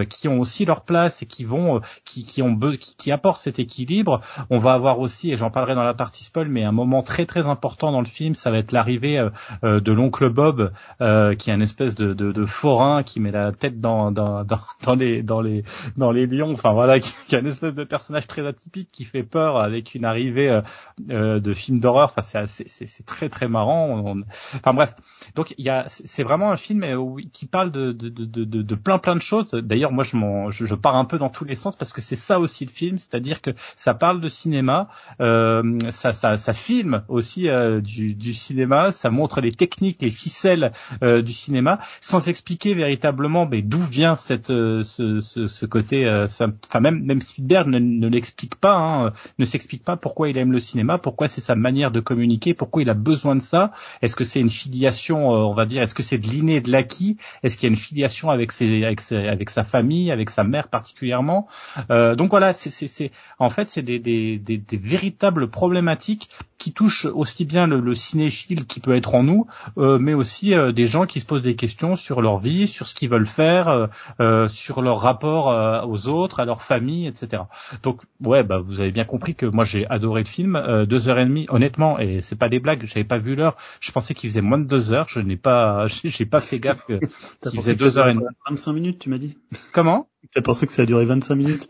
qui 0.09 0.27
ont 0.27 0.39
aussi 0.39 0.65
leur 0.65 0.81
place 0.81 1.21
et 1.21 1.25
qui 1.25 1.45
vont 1.45 1.79
qui, 2.03 2.25
qui 2.25 2.41
ont 2.41 2.59
qui, 2.59 2.95
qui 2.97 3.11
apportent 3.11 3.39
cet 3.39 3.57
équilibre. 3.57 4.19
On 4.49 4.57
va 4.57 4.73
avoir 4.73 4.99
aussi 4.99 5.31
et 5.31 5.37
j'en 5.37 5.49
parlerai 5.49 5.75
dans 5.75 5.83
la 5.83 5.93
partie 5.93 6.25
spoil 6.25 6.49
mais 6.49 6.65
un 6.65 6.73
moment 6.73 7.03
très 7.03 7.25
très 7.25 7.47
important 7.47 7.93
dans 7.93 8.01
le 8.01 8.07
film 8.07 8.35
ça 8.35 8.51
va 8.51 8.57
être 8.57 8.73
l'arrivée 8.73 9.25
de 9.63 9.91
l'oncle 9.93 10.29
Bob 10.29 10.73
qui 10.99 11.49
est 11.49 11.53
un 11.53 11.61
espèce 11.61 11.95
de, 11.95 12.13
de, 12.13 12.33
de, 12.33 12.45
forain 12.45 13.03
qui 13.03 13.21
met 13.21 13.31
la 13.31 13.53
tête 13.53 13.79
dans 13.79 14.11
dans 14.11 14.43
dans, 14.43 14.59
dans 14.83 14.95
les 14.95 15.23
dans 15.23 15.36
les 15.41 15.63
dans 15.95 16.11
les 16.11 16.25
lions. 16.27 16.51
Enfin 16.51 16.73
voilà, 16.73 16.99
qui, 17.01 17.13
qui, 17.27 17.35
a 17.35 17.39
une 17.39 17.47
espèce 17.47 17.75
de 17.75 17.83
personnage 17.83 18.27
très 18.27 18.45
atypique 18.45 18.89
qui 18.91 19.05
fait 19.05 19.23
peur 19.23 19.57
avec 19.57 19.95
une 19.95 20.05
arrivée 20.05 20.49
euh, 20.49 20.61
euh 21.09 21.39
de 21.39 21.53
film 21.53 21.79
d'horreur. 21.79 22.13
Enfin 22.15 22.45
c'est 22.45 22.67
c'est 22.67 23.05
très 23.05 23.29
très 23.29 23.47
marrant. 23.47 24.15
Enfin 24.55 24.73
bref, 24.73 24.95
donc 25.35 25.53
il 25.57 25.65
y 25.65 25.69
a 25.69 25.85
c'est 25.87 26.23
vraiment 26.23 26.51
un 26.51 26.57
film 26.57 26.83
euh, 26.83 27.21
qui 27.33 27.45
parle 27.45 27.71
de 27.71 27.91
de, 27.91 28.09
de, 28.09 28.25
de, 28.25 28.61
de 28.61 28.75
plein 28.75 28.97
plein 28.99 29.15
de 29.15 29.21
choses. 29.21 29.49
D'ailleurs 29.51 29.91
moi 29.91 30.03
je, 30.03 30.17
je, 30.49 30.65
je 30.65 30.75
pars 30.75 30.95
un 30.95 31.05
peu 31.05 31.17
dans 31.17 31.29
tous 31.29 31.45
les 31.45 31.55
sens 31.55 31.75
parce 31.75 31.93
que 31.93 32.01
c'est 32.01 32.15
ça 32.15 32.39
aussi 32.39 32.65
le 32.65 32.71
film, 32.71 32.97
c'est-à-dire 32.97 33.41
que 33.41 33.51
ça 33.75 33.93
parle 33.93 34.21
de 34.21 34.29
cinéma, 34.29 34.89
euh, 35.21 35.77
ça, 35.91 36.13
ça 36.13 36.37
ça 36.37 36.53
filme 36.53 37.03
aussi 37.07 37.49
euh, 37.49 37.81
du, 37.81 38.13
du 38.13 38.33
cinéma, 38.33 38.91
ça 38.91 39.09
montre 39.09 39.41
les 39.41 39.51
techniques, 39.51 40.01
les 40.01 40.11
ficelles 40.11 40.71
du 41.01 41.33
cinéma, 41.33 41.79
sans 42.01 42.27
expliquer 42.27 42.73
véritablement 42.73 43.45
mais 43.45 43.61
d'où 43.61 43.81
vient 43.81 44.15
cette 44.15 44.47
ce, 44.47 45.21
ce, 45.27 45.47
ce 45.47 45.65
côté, 45.65 46.05
euh, 46.05 46.25
enfin 46.25 46.79
même 46.79 47.03
même 47.03 47.21
Spielberg 47.21 47.67
ne, 47.67 47.79
ne 47.79 48.07
l'explique 48.07 48.55
pas, 48.55 48.73
hein, 48.73 49.13
ne 49.37 49.45
s'explique 49.45 49.83
pas 49.83 49.97
pourquoi 49.97 50.29
il 50.29 50.37
aime 50.37 50.51
le 50.51 50.59
cinéma, 50.59 50.97
pourquoi 50.97 51.27
c'est 51.27 51.41
sa 51.41 51.55
manière 51.55 51.91
de 51.91 51.99
communiquer, 51.99 52.53
pourquoi 52.53 52.81
il 52.81 52.89
a 52.89 52.93
besoin 52.93 53.35
de 53.35 53.41
ça. 53.41 53.71
Est-ce 54.01 54.15
que 54.15 54.23
c'est 54.23 54.39
une 54.39 54.49
filiation, 54.49 55.33
euh, 55.33 55.37
on 55.39 55.53
va 55.53 55.65
dire, 55.65 55.83
est-ce 55.83 55.93
que 55.93 56.03
c'est 56.03 56.17
de 56.17 56.27
l'inné, 56.27 56.61
de 56.61 56.71
l'acquis? 56.71 57.17
Est-ce 57.43 57.57
qu'il 57.57 57.67
y 57.67 57.69
a 57.69 57.73
une 57.73 57.79
filiation 57.79 58.29
avec 58.29 58.51
ses, 58.51 58.83
avec, 58.83 59.01
ses, 59.01 59.27
avec 59.27 59.49
sa 59.49 59.63
famille, 59.63 60.11
avec 60.11 60.29
sa 60.29 60.43
mère 60.43 60.69
particulièrement? 60.69 61.47
Euh, 61.91 62.15
Donc 62.15 62.29
voilà, 62.29 62.53
c'est 62.53 63.11
en 63.39 63.49
fait 63.49 63.69
c'est 63.69 63.81
des, 63.83 63.99
des, 63.99 64.37
des, 64.37 64.57
des 64.57 64.77
véritables 64.77 65.49
problématiques 65.49 66.29
qui 66.57 66.73
touchent 66.73 67.05
aussi 67.05 67.45
bien 67.45 67.67
le, 67.67 67.79
le, 67.79 67.93
cinéphile 67.93 68.65
qui 68.65 68.79
peut 68.79 68.95
être 68.95 69.15
en 69.15 69.23
nous, 69.23 69.47
euh, 69.77 69.99
mais 69.99 70.13
aussi 70.13 70.53
euh, 70.53 70.71
des 70.71 70.87
gens 70.87 71.05
qui 71.05 71.19
se 71.19 71.25
posent 71.25 71.41
des 71.41 71.55
questions 71.55 71.95
sur 71.95 72.21
leur 72.21 72.37
vie, 72.37 72.67
sur 72.67 72.87
ce 72.87 72.95
qu'ils 72.95 73.09
veulent 73.09 73.27
faire, 73.27 73.89
euh, 74.19 74.47
sur 74.47 74.81
leur 74.81 74.99
rapport 74.99 75.49
euh, 75.49 75.81
aux 75.85 76.07
autres, 76.07 76.39
à 76.39 76.45
leur 76.45 76.61
famille, 76.61 77.07
etc. 77.07 77.43
Donc 77.83 78.01
ouais, 78.23 78.43
bah 78.43 78.59
vous 78.59 78.81
avez 78.81 78.91
bien 78.91 79.05
compris 79.05 79.35
que 79.35 79.45
moi 79.45 79.65
j'ai 79.65 79.87
adoré 79.87 80.21
le 80.21 80.27
film. 80.27 80.55
Euh, 80.55 80.85
deux 80.85 81.09
heures 81.09 81.19
et 81.19 81.25
demie, 81.25 81.45
honnêtement, 81.49 81.99
et 81.99 82.21
c'est 82.21 82.35
pas 82.35 82.49
des 82.49 82.59
blagues, 82.59 82.83
j'avais 82.85 83.03
pas 83.03 83.17
vu 83.17 83.35
l'heure. 83.35 83.57
Je 83.79 83.91
pensais 83.91 84.13
qu'il 84.13 84.29
faisait 84.29 84.41
moins 84.41 84.57
de 84.57 84.65
deux 84.65 84.93
heures. 84.93 85.07
Je 85.09 85.19
n'ai 85.19 85.37
pas, 85.37 85.85
j'ai 86.03 86.25
pas 86.25 86.41
fait 86.41 86.59
gaffe 86.59 86.85
que 86.85 86.99
qu'il 87.49 87.59
faisait 87.59 87.75
deux 87.75 87.97
heures 87.97 88.09
et 88.09 88.13
demie. 88.13 88.25
25 88.49 88.73
minutes, 88.73 88.99
tu 88.99 89.09
m'as 89.09 89.17
dit. 89.17 89.37
Comment? 89.71 90.09
T'as 90.33 90.41
pensé 90.41 90.65
que 90.67 90.73
ça 90.73 90.81
a 90.81 90.85
duré 90.85 91.05
25 91.05 91.35
minutes? 91.35 91.69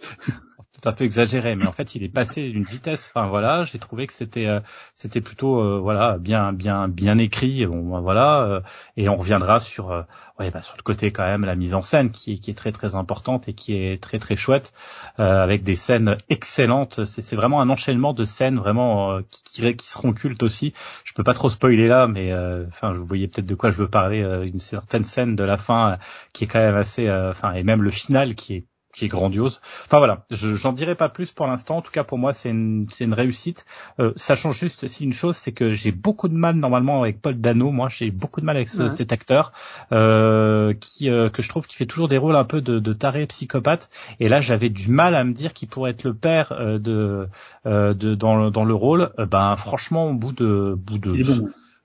Tout 0.80 0.88
un 0.90 0.94
peu 0.94 1.06
exagéré, 1.06 1.56
mais 1.56 1.66
en 1.66 1.72
fait, 1.72 1.96
il 1.96 2.04
est 2.04 2.10
passé 2.10 2.50
d'une 2.50 2.64
vitesse. 2.64 3.12
Enfin 3.14 3.28
voilà, 3.28 3.64
j'ai 3.64 3.80
trouvé 3.80 4.08
que 4.08 4.14
c'était 4.14 4.46
euh, 4.46 4.60
c'était 4.94 5.22
plutôt 5.22 5.60
euh, 5.60 5.80
voilà 5.80 6.18
bien 6.18 6.54
bien 6.54 6.88
bien 6.88 7.18
écrit. 7.18 7.66
Bon 7.66 7.92
ben, 7.92 8.02
voilà, 8.02 8.44
euh, 8.44 8.62
et 8.96 9.10
on 9.10 9.16
reviendra 9.16 9.60
sur 9.60 10.06
ouais 10.40 10.52
bah, 10.52 10.62
sur 10.62 10.78
le 10.78 10.84
côté 10.84 11.12
quand 11.12 11.24
même 11.24 11.46
la 11.46 11.56
mise 11.56 11.74
en 11.74 11.82
scène 11.82 12.12
qui 12.12 12.34
est 12.34 12.38
qui 12.38 12.52
est 12.52 12.54
très 12.54 12.72
très 12.72 12.96
importante 12.96 13.48
et 13.48 13.54
qui 13.54 13.74
est 13.76 14.02
très 14.02 14.20
très 14.20 14.36
chouette 14.36 14.74
avec 15.18 15.64
des 15.64 15.76
scènes 15.76 16.18
excellentes. 16.30 17.06
C'est 17.06 17.22
c'est 17.22 17.36
vraiment 17.36 17.62
un 17.62 17.70
enchaînement 17.70 18.14
de 18.14 18.24
scènes 18.24 18.58
vraiment 18.58 19.20
qui, 19.30 19.44
qui, 19.44 19.76
qui 19.76 19.90
seront 19.90 20.14
cultes 20.14 20.44
aussi. 20.44 20.74
Je 21.04 21.14
peux 21.14 21.24
pas 21.24 21.34
trop 21.34 21.50
spoiler 21.50 21.88
là, 21.88 22.08
mais 22.08 22.34
enfin 22.68 22.94
vous 22.94 23.06
voyez 23.06 23.28
peut-être 23.28 23.48
de 23.48 23.56
quoi 23.56 23.72
je 23.72 23.78
veux 23.78 23.90
parler. 23.90 24.20
une 24.20 24.60
certaine 24.60 25.04
scène 25.04 25.36
de 25.36 25.44
la 25.44 25.58
fin 25.58 25.98
qui 26.34 26.44
est 26.44 26.48
quand 26.48 26.60
même 26.60 26.76
assez 26.76 27.10
enfin 27.12 27.54
et 27.54 27.64
même 27.64 27.82
le 27.82 27.92
final 27.92 28.36
qui 28.36 28.56
est 28.56 28.66
qui 28.98 29.06
est 29.06 29.08
grandiose. 29.08 29.62
Enfin 29.86 30.00
voilà, 30.00 30.26
j'en 30.32 30.74
dirai 30.74 30.96
pas 30.96 31.10
plus 31.10 31.32
pour 31.32 31.46
l'instant. 31.48 31.78
En 31.78 31.82
tout 31.82 31.92
cas 31.92 32.04
pour 32.04 32.18
moi 32.18 32.34
c'est 32.34 32.50
une 32.50 32.88
c'est 32.92 33.06
une 33.06 33.14
réussite. 33.14 33.66
Euh, 34.00 34.12
sachant 34.16 34.52
juste 34.52 34.84
aussi 34.84 35.04
une 35.04 35.14
chose, 35.14 35.36
c'est 35.36 35.52
que 35.52 35.74
j'ai 35.74 35.92
beaucoup 35.92 36.28
de 36.28 36.34
mal 36.34 36.56
normalement 36.56 37.02
avec 37.04 37.22
Paul 37.22 37.40
Dano. 37.40 37.72
Moi 37.72 37.90
j'ai 37.90 38.10
beaucoup 38.10 38.42
de 38.42 38.46
mal 38.46 38.56
avec 38.56 38.70
cet 38.70 39.12
acteur 39.12 39.52
euh, 39.92 40.74
qui 40.74 41.10
euh, 41.10 41.30
que 41.30 41.42
je 41.42 41.50
trouve 41.50 41.68
qui 41.68 41.76
fait 41.76 41.86
toujours 41.86 42.08
des 42.08 42.18
rôles 42.18 42.36
un 42.36 42.44
peu 42.44 42.62
de, 42.62 42.80
de 42.80 42.94
taré 42.94 43.28
psychopathe. 43.28 43.90
Et 44.20 44.30
là 44.30 44.40
j'avais 44.42 44.70
du 44.70 44.90
mal 44.90 45.16
à 45.16 45.24
me 45.24 45.34
dire 45.34 45.54
qu'il 45.54 45.68
pourrait 45.68 45.92
être 45.92 46.04
le 46.04 46.16
père 46.16 46.52
euh, 46.54 46.80
de, 46.80 47.28
euh, 47.68 47.94
de 47.94 48.16
dans 48.16 48.36
le, 48.36 48.52
dans 48.52 48.66
le 48.66 48.74
rôle. 48.74 49.12
ben 49.18 49.56
franchement 49.56 50.08
au 50.10 50.14
bout 50.14 50.32
de 50.32 50.76
bout 50.76 50.98
de 50.98 51.12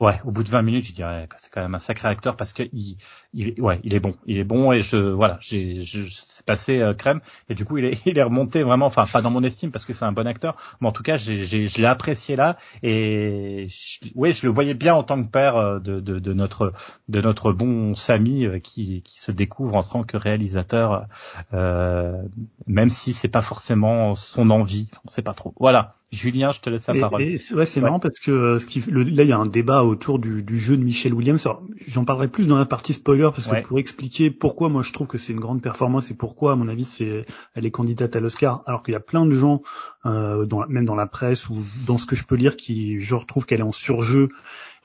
Ouais, 0.02 0.20
au 0.24 0.32
bout 0.32 0.42
de 0.42 0.48
20 0.48 0.62
minutes, 0.62 0.84
je 0.86 0.92
dirais 0.94 1.28
que 1.28 1.36
c'est 1.38 1.48
quand 1.48 1.62
même 1.62 1.76
un 1.76 1.78
sacré 1.78 2.08
acteur 2.08 2.34
parce 2.36 2.52
que 2.52 2.64
il, 2.72 2.96
il, 3.34 3.60
ouais, 3.60 3.78
il 3.84 3.94
est 3.94 4.00
bon, 4.00 4.10
il 4.26 4.36
est 4.36 4.42
bon 4.42 4.72
et 4.72 4.80
je, 4.80 4.96
voilà, 4.96 5.38
j'ai, 5.40 5.84
je, 5.84 6.08
c'est 6.08 6.44
passé 6.44 6.80
euh, 6.80 6.92
crème 6.92 7.20
et 7.48 7.54
du 7.54 7.64
coup 7.64 7.78
il 7.78 7.84
est, 7.84 8.02
il 8.06 8.18
est 8.18 8.22
remonté 8.24 8.64
vraiment, 8.64 8.86
enfin 8.86 9.04
pas 9.06 9.22
dans 9.22 9.30
mon 9.30 9.44
estime 9.44 9.70
parce 9.70 9.84
que 9.84 9.92
c'est 9.92 10.04
un 10.04 10.10
bon 10.10 10.26
acteur, 10.26 10.56
mais 10.80 10.88
en 10.88 10.92
tout 10.92 11.04
cas 11.04 11.16
j'ai, 11.18 11.44
j'ai, 11.44 11.68
je 11.68 11.80
l'ai 11.80 11.86
apprécié 11.86 12.34
là 12.34 12.56
et 12.82 13.68
ouais, 14.16 14.32
je 14.32 14.44
le 14.44 14.52
voyais 14.52 14.74
bien 14.74 14.92
en 14.92 15.04
tant 15.04 15.22
que 15.22 15.28
père 15.28 15.54
euh, 15.54 15.78
de, 15.78 16.00
de, 16.00 16.18
de 16.18 16.32
notre, 16.32 16.72
de 17.08 17.20
notre 17.20 17.52
bon 17.52 17.94
Samy 17.94 18.44
euh, 18.44 18.58
qui, 18.58 19.02
qui 19.02 19.20
se 19.20 19.30
découvre 19.30 19.76
en 19.76 19.84
tant 19.84 20.02
que 20.02 20.16
réalisateur, 20.16 21.06
euh, 21.54 22.20
même 22.66 22.88
si 22.90 23.12
c'est 23.12 23.28
pas 23.28 23.42
forcément 23.42 24.16
son 24.16 24.50
envie, 24.50 24.88
on 25.04 25.08
sait 25.08 25.22
pas 25.22 25.34
trop. 25.34 25.54
Voilà. 25.60 25.94
Julien, 26.12 26.52
je 26.52 26.60
te 26.60 26.68
laisse 26.68 26.86
la 26.86 26.94
parole. 26.94 27.22
Et, 27.22 27.38
ouais, 27.54 27.64
c'est 27.64 27.80
marrant 27.80 27.98
parce 27.98 28.20
que 28.20 28.30
euh, 28.30 28.58
ce 28.58 28.66
qui, 28.66 28.80
là, 28.90 29.22
il 29.22 29.28
y 29.28 29.32
a 29.32 29.38
un 29.38 29.46
débat 29.46 29.82
autour 29.82 30.18
du, 30.18 30.42
du 30.42 30.58
jeu 30.58 30.76
de 30.76 30.84
Michel 30.84 31.14
Williams. 31.14 31.48
J'en 31.86 32.04
parlerai 32.04 32.28
plus 32.28 32.46
dans 32.46 32.58
la 32.58 32.66
partie 32.66 32.92
spoiler 32.92 33.30
parce 33.34 33.46
que 33.46 33.66
pour 33.66 33.78
expliquer 33.78 34.30
pourquoi 34.30 34.68
moi 34.68 34.82
je 34.82 34.92
trouve 34.92 35.06
que 35.06 35.16
c'est 35.16 35.32
une 35.32 35.40
grande 35.40 35.62
performance 35.62 36.10
et 36.10 36.14
pourquoi, 36.14 36.52
à 36.52 36.56
mon 36.56 36.68
avis, 36.68 36.84
c'est 36.84 37.24
elle 37.54 37.64
est 37.64 37.70
candidate 37.70 38.14
à 38.14 38.20
l'Oscar, 38.20 38.62
alors 38.66 38.82
qu'il 38.82 38.92
y 38.92 38.96
a 38.96 39.00
plein 39.00 39.24
de 39.24 39.30
gens, 39.30 39.62
euh, 40.04 40.44
dans, 40.44 40.66
même 40.68 40.84
dans 40.84 40.94
la 40.94 41.06
presse 41.06 41.48
ou 41.48 41.56
dans 41.86 41.96
ce 41.96 42.04
que 42.04 42.14
je 42.14 42.24
peux 42.24 42.36
lire, 42.36 42.56
qui 42.56 43.00
je 43.00 43.14
retrouve 43.14 43.46
qu'elle 43.46 43.60
est 43.60 43.64
en 43.64 43.72
surjeu 43.72 44.28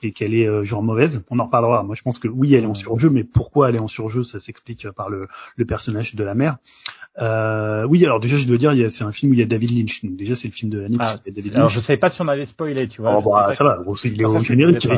et 0.02 0.12
qu'elle 0.12 0.34
est 0.34 0.46
euh, 0.46 0.64
genre 0.64 0.82
mauvaise. 0.82 1.24
On 1.28 1.38
en 1.40 1.44
reparlera. 1.44 1.82
Moi, 1.82 1.94
je 1.94 2.02
pense 2.02 2.18
que 2.18 2.28
oui, 2.28 2.54
elle 2.54 2.64
est 2.64 2.68
en 2.68 2.74
surjeu, 2.74 3.10
mais 3.10 3.24
pourquoi 3.24 3.68
elle 3.68 3.76
est 3.76 3.80
en 3.80 3.88
surjeu, 3.88 4.22
ça 4.22 4.38
s'explique 4.38 4.88
par 4.90 5.10
le, 5.10 5.28
le 5.56 5.64
personnage 5.66 6.14
de 6.14 6.24
la 6.24 6.34
mère. 6.34 6.56
Euh, 7.20 7.84
oui, 7.84 8.04
alors 8.04 8.20
déjà, 8.20 8.36
je 8.36 8.46
dois 8.46 8.58
dire, 8.58 8.90
c'est 8.90 9.04
un 9.04 9.12
film 9.12 9.32
où 9.32 9.34
il 9.34 9.40
y 9.40 9.42
a 9.42 9.46
David 9.46 9.76
Lynch. 9.76 10.04
Donc 10.04 10.16
déjà, 10.16 10.34
c'est 10.34 10.48
le 10.48 10.52
film 10.52 10.70
de 10.70 10.80
l'année. 10.80 10.96
Ah, 11.00 11.16
alors, 11.54 11.68
je 11.68 11.80
savais 11.80 11.96
pas 11.96 12.10
si 12.10 12.20
on 12.22 12.28
allait 12.28 12.44
spoiler, 12.44 12.86
tu 12.88 13.02
vois. 13.02 13.18
Oh, 13.18 13.22
bah, 13.22 13.52
ça 13.52 13.64
va. 13.64 13.78
il 14.04 14.20
est 14.20 14.24
au 14.24 14.40
générique. 14.40 14.88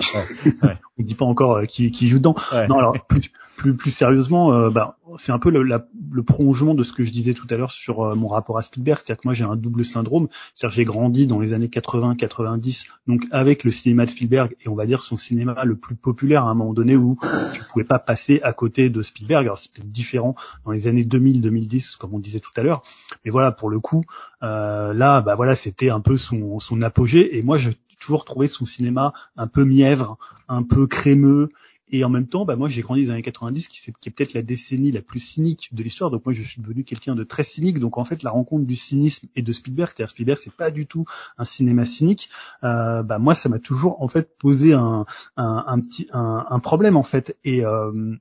On 1.00 1.04
dit 1.04 1.14
pas 1.14 1.24
encore 1.24 1.56
euh, 1.56 1.64
qui, 1.64 1.90
qui 1.90 2.08
joue 2.08 2.18
dedans. 2.18 2.34
Non, 2.68 2.78
alors 2.78 3.06
plus, 3.06 3.32
plus, 3.60 3.74
plus 3.74 3.90
sérieusement, 3.90 4.54
euh, 4.54 4.70
bah, 4.70 4.96
c'est 5.16 5.32
un 5.32 5.38
peu 5.38 5.50
le, 5.50 5.62
la, 5.62 5.86
le, 6.10 6.22
prolongement 6.22 6.74
de 6.74 6.82
ce 6.82 6.92
que 6.92 7.04
je 7.04 7.12
disais 7.12 7.34
tout 7.34 7.46
à 7.50 7.56
l'heure 7.56 7.70
sur 7.70 8.00
euh, 8.00 8.14
mon 8.14 8.28
rapport 8.28 8.58
à 8.58 8.62
Spielberg, 8.62 8.98
c'est-à-dire 8.98 9.20
que 9.20 9.28
moi 9.28 9.34
j'ai 9.34 9.44
un 9.44 9.56
double 9.56 9.84
syndrome, 9.84 10.28
c'est-à-dire 10.54 10.76
j'ai 10.76 10.84
grandi 10.84 11.26
dans 11.26 11.40
les 11.40 11.52
années 11.52 11.66
80-90, 11.66 12.86
donc 13.06 13.24
avec 13.30 13.64
le 13.64 13.70
cinéma 13.70 14.06
de 14.06 14.10
Spielberg 14.10 14.56
et 14.64 14.68
on 14.68 14.74
va 14.74 14.86
dire 14.86 15.02
son 15.02 15.18
cinéma 15.18 15.62
le 15.64 15.76
plus 15.76 15.94
populaire 15.94 16.44
à 16.46 16.50
un 16.50 16.54
moment 16.54 16.72
donné 16.72 16.96
où 16.96 17.18
tu 17.52 17.62
pouvais 17.64 17.84
pas 17.84 17.98
passer 17.98 18.40
à 18.42 18.54
côté 18.54 18.88
de 18.88 19.02
Spielberg. 19.02 19.44
Alors 19.44 19.58
c'est 19.58 19.70
peut-être 19.72 19.92
différent 19.92 20.34
dans 20.64 20.72
les 20.72 20.86
années 20.86 21.04
2000-2010 21.04 21.98
comme 21.98 22.14
on 22.14 22.18
disait 22.18 22.40
tout 22.40 22.52
à 22.56 22.62
l'heure, 22.62 22.82
mais 23.24 23.30
voilà 23.30 23.52
pour 23.52 23.68
le 23.68 23.78
coup 23.78 24.04
euh, 24.42 24.94
là 24.94 25.20
bah 25.20 25.34
voilà 25.34 25.54
c'était 25.54 25.90
un 25.90 26.00
peu 26.00 26.16
son, 26.16 26.58
son 26.60 26.80
apogée. 26.80 27.36
Et 27.36 27.42
moi 27.42 27.58
j'ai 27.58 27.72
toujours 28.00 28.24
trouvé 28.24 28.48
son 28.48 28.64
cinéma 28.64 29.12
un 29.36 29.46
peu 29.46 29.64
mièvre, 29.64 30.18
un 30.48 30.64
peu 30.64 30.88
crémeux 30.88 31.50
et 31.92 32.04
en 32.04 32.08
même 32.08 32.26
temps, 32.26 32.44
bah 32.44 32.56
moi 32.56 32.68
j'ai 32.68 32.82
grandi 32.82 33.04
dans 33.04 33.08
les 33.08 33.14
années 33.14 33.22
90, 33.22 33.68
qui, 33.68 33.90
est 33.90 34.10
peut-être 34.10 34.32
la 34.32 34.42
décennie 34.42 34.92
la 34.92 35.02
plus 35.02 35.18
cynique 35.18 35.70
de 35.72 35.82
l'histoire. 35.82 36.10
Donc 36.10 36.24
moi 36.24 36.32
je 36.32 36.42
suis 36.42 36.62
devenu 36.62 36.84
quelqu'un 36.84 37.14
de 37.14 37.24
très 37.24 37.42
cynique. 37.42 37.78
Donc 37.80 37.98
en 37.98 38.04
fait 38.04 38.22
la 38.22 38.30
rencontre 38.30 38.64
du 38.64 38.76
cynisme 38.76 39.28
et 39.34 39.42
de 39.42 39.52
Spielberg, 39.52 39.90
c'est-à-dire 39.90 40.10
Spielberg 40.10 40.38
c'est 40.38 40.54
pas 40.54 40.70
du 40.70 40.86
tout 40.86 41.04
un 41.36 41.44
cinéma 41.44 41.86
cynique. 41.86 42.30
Euh, 42.62 43.02
bah 43.02 43.18
moi 43.18 43.34
ça 43.34 43.48
m'a 43.48 43.58
toujours 43.58 44.00
en 44.02 44.08
fait 44.08 44.36
posé 44.38 44.72
un, 44.72 45.04
un, 45.36 45.64
un 45.66 45.80
petit 45.80 46.08
un, 46.12 46.46
un, 46.48 46.58
problème 46.60 46.96
en 46.96 47.02
fait. 47.02 47.36
Et 47.44 47.64
euh, 47.64 48.14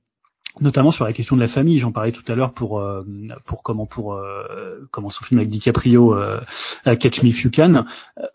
notamment 0.60 0.90
sur 0.90 1.04
la 1.04 1.12
question 1.12 1.36
de 1.36 1.40
la 1.40 1.48
famille. 1.48 1.78
J'en 1.78 1.92
parlais 1.92 2.12
tout 2.12 2.24
à 2.30 2.34
l'heure 2.34 2.52
pour 2.52 2.80
euh, 2.80 3.04
pour 3.44 3.62
comment 3.62 3.86
pour 3.86 4.14
euh, 4.14 4.88
comment 4.90 5.10
son 5.10 5.24
film 5.24 5.38
avec 5.38 5.50
DiCaprio, 5.50 6.14
euh, 6.14 6.40
Catch 6.84 7.22
Me 7.22 7.28
If 7.28 7.44
You 7.44 7.50
Can, 7.54 7.84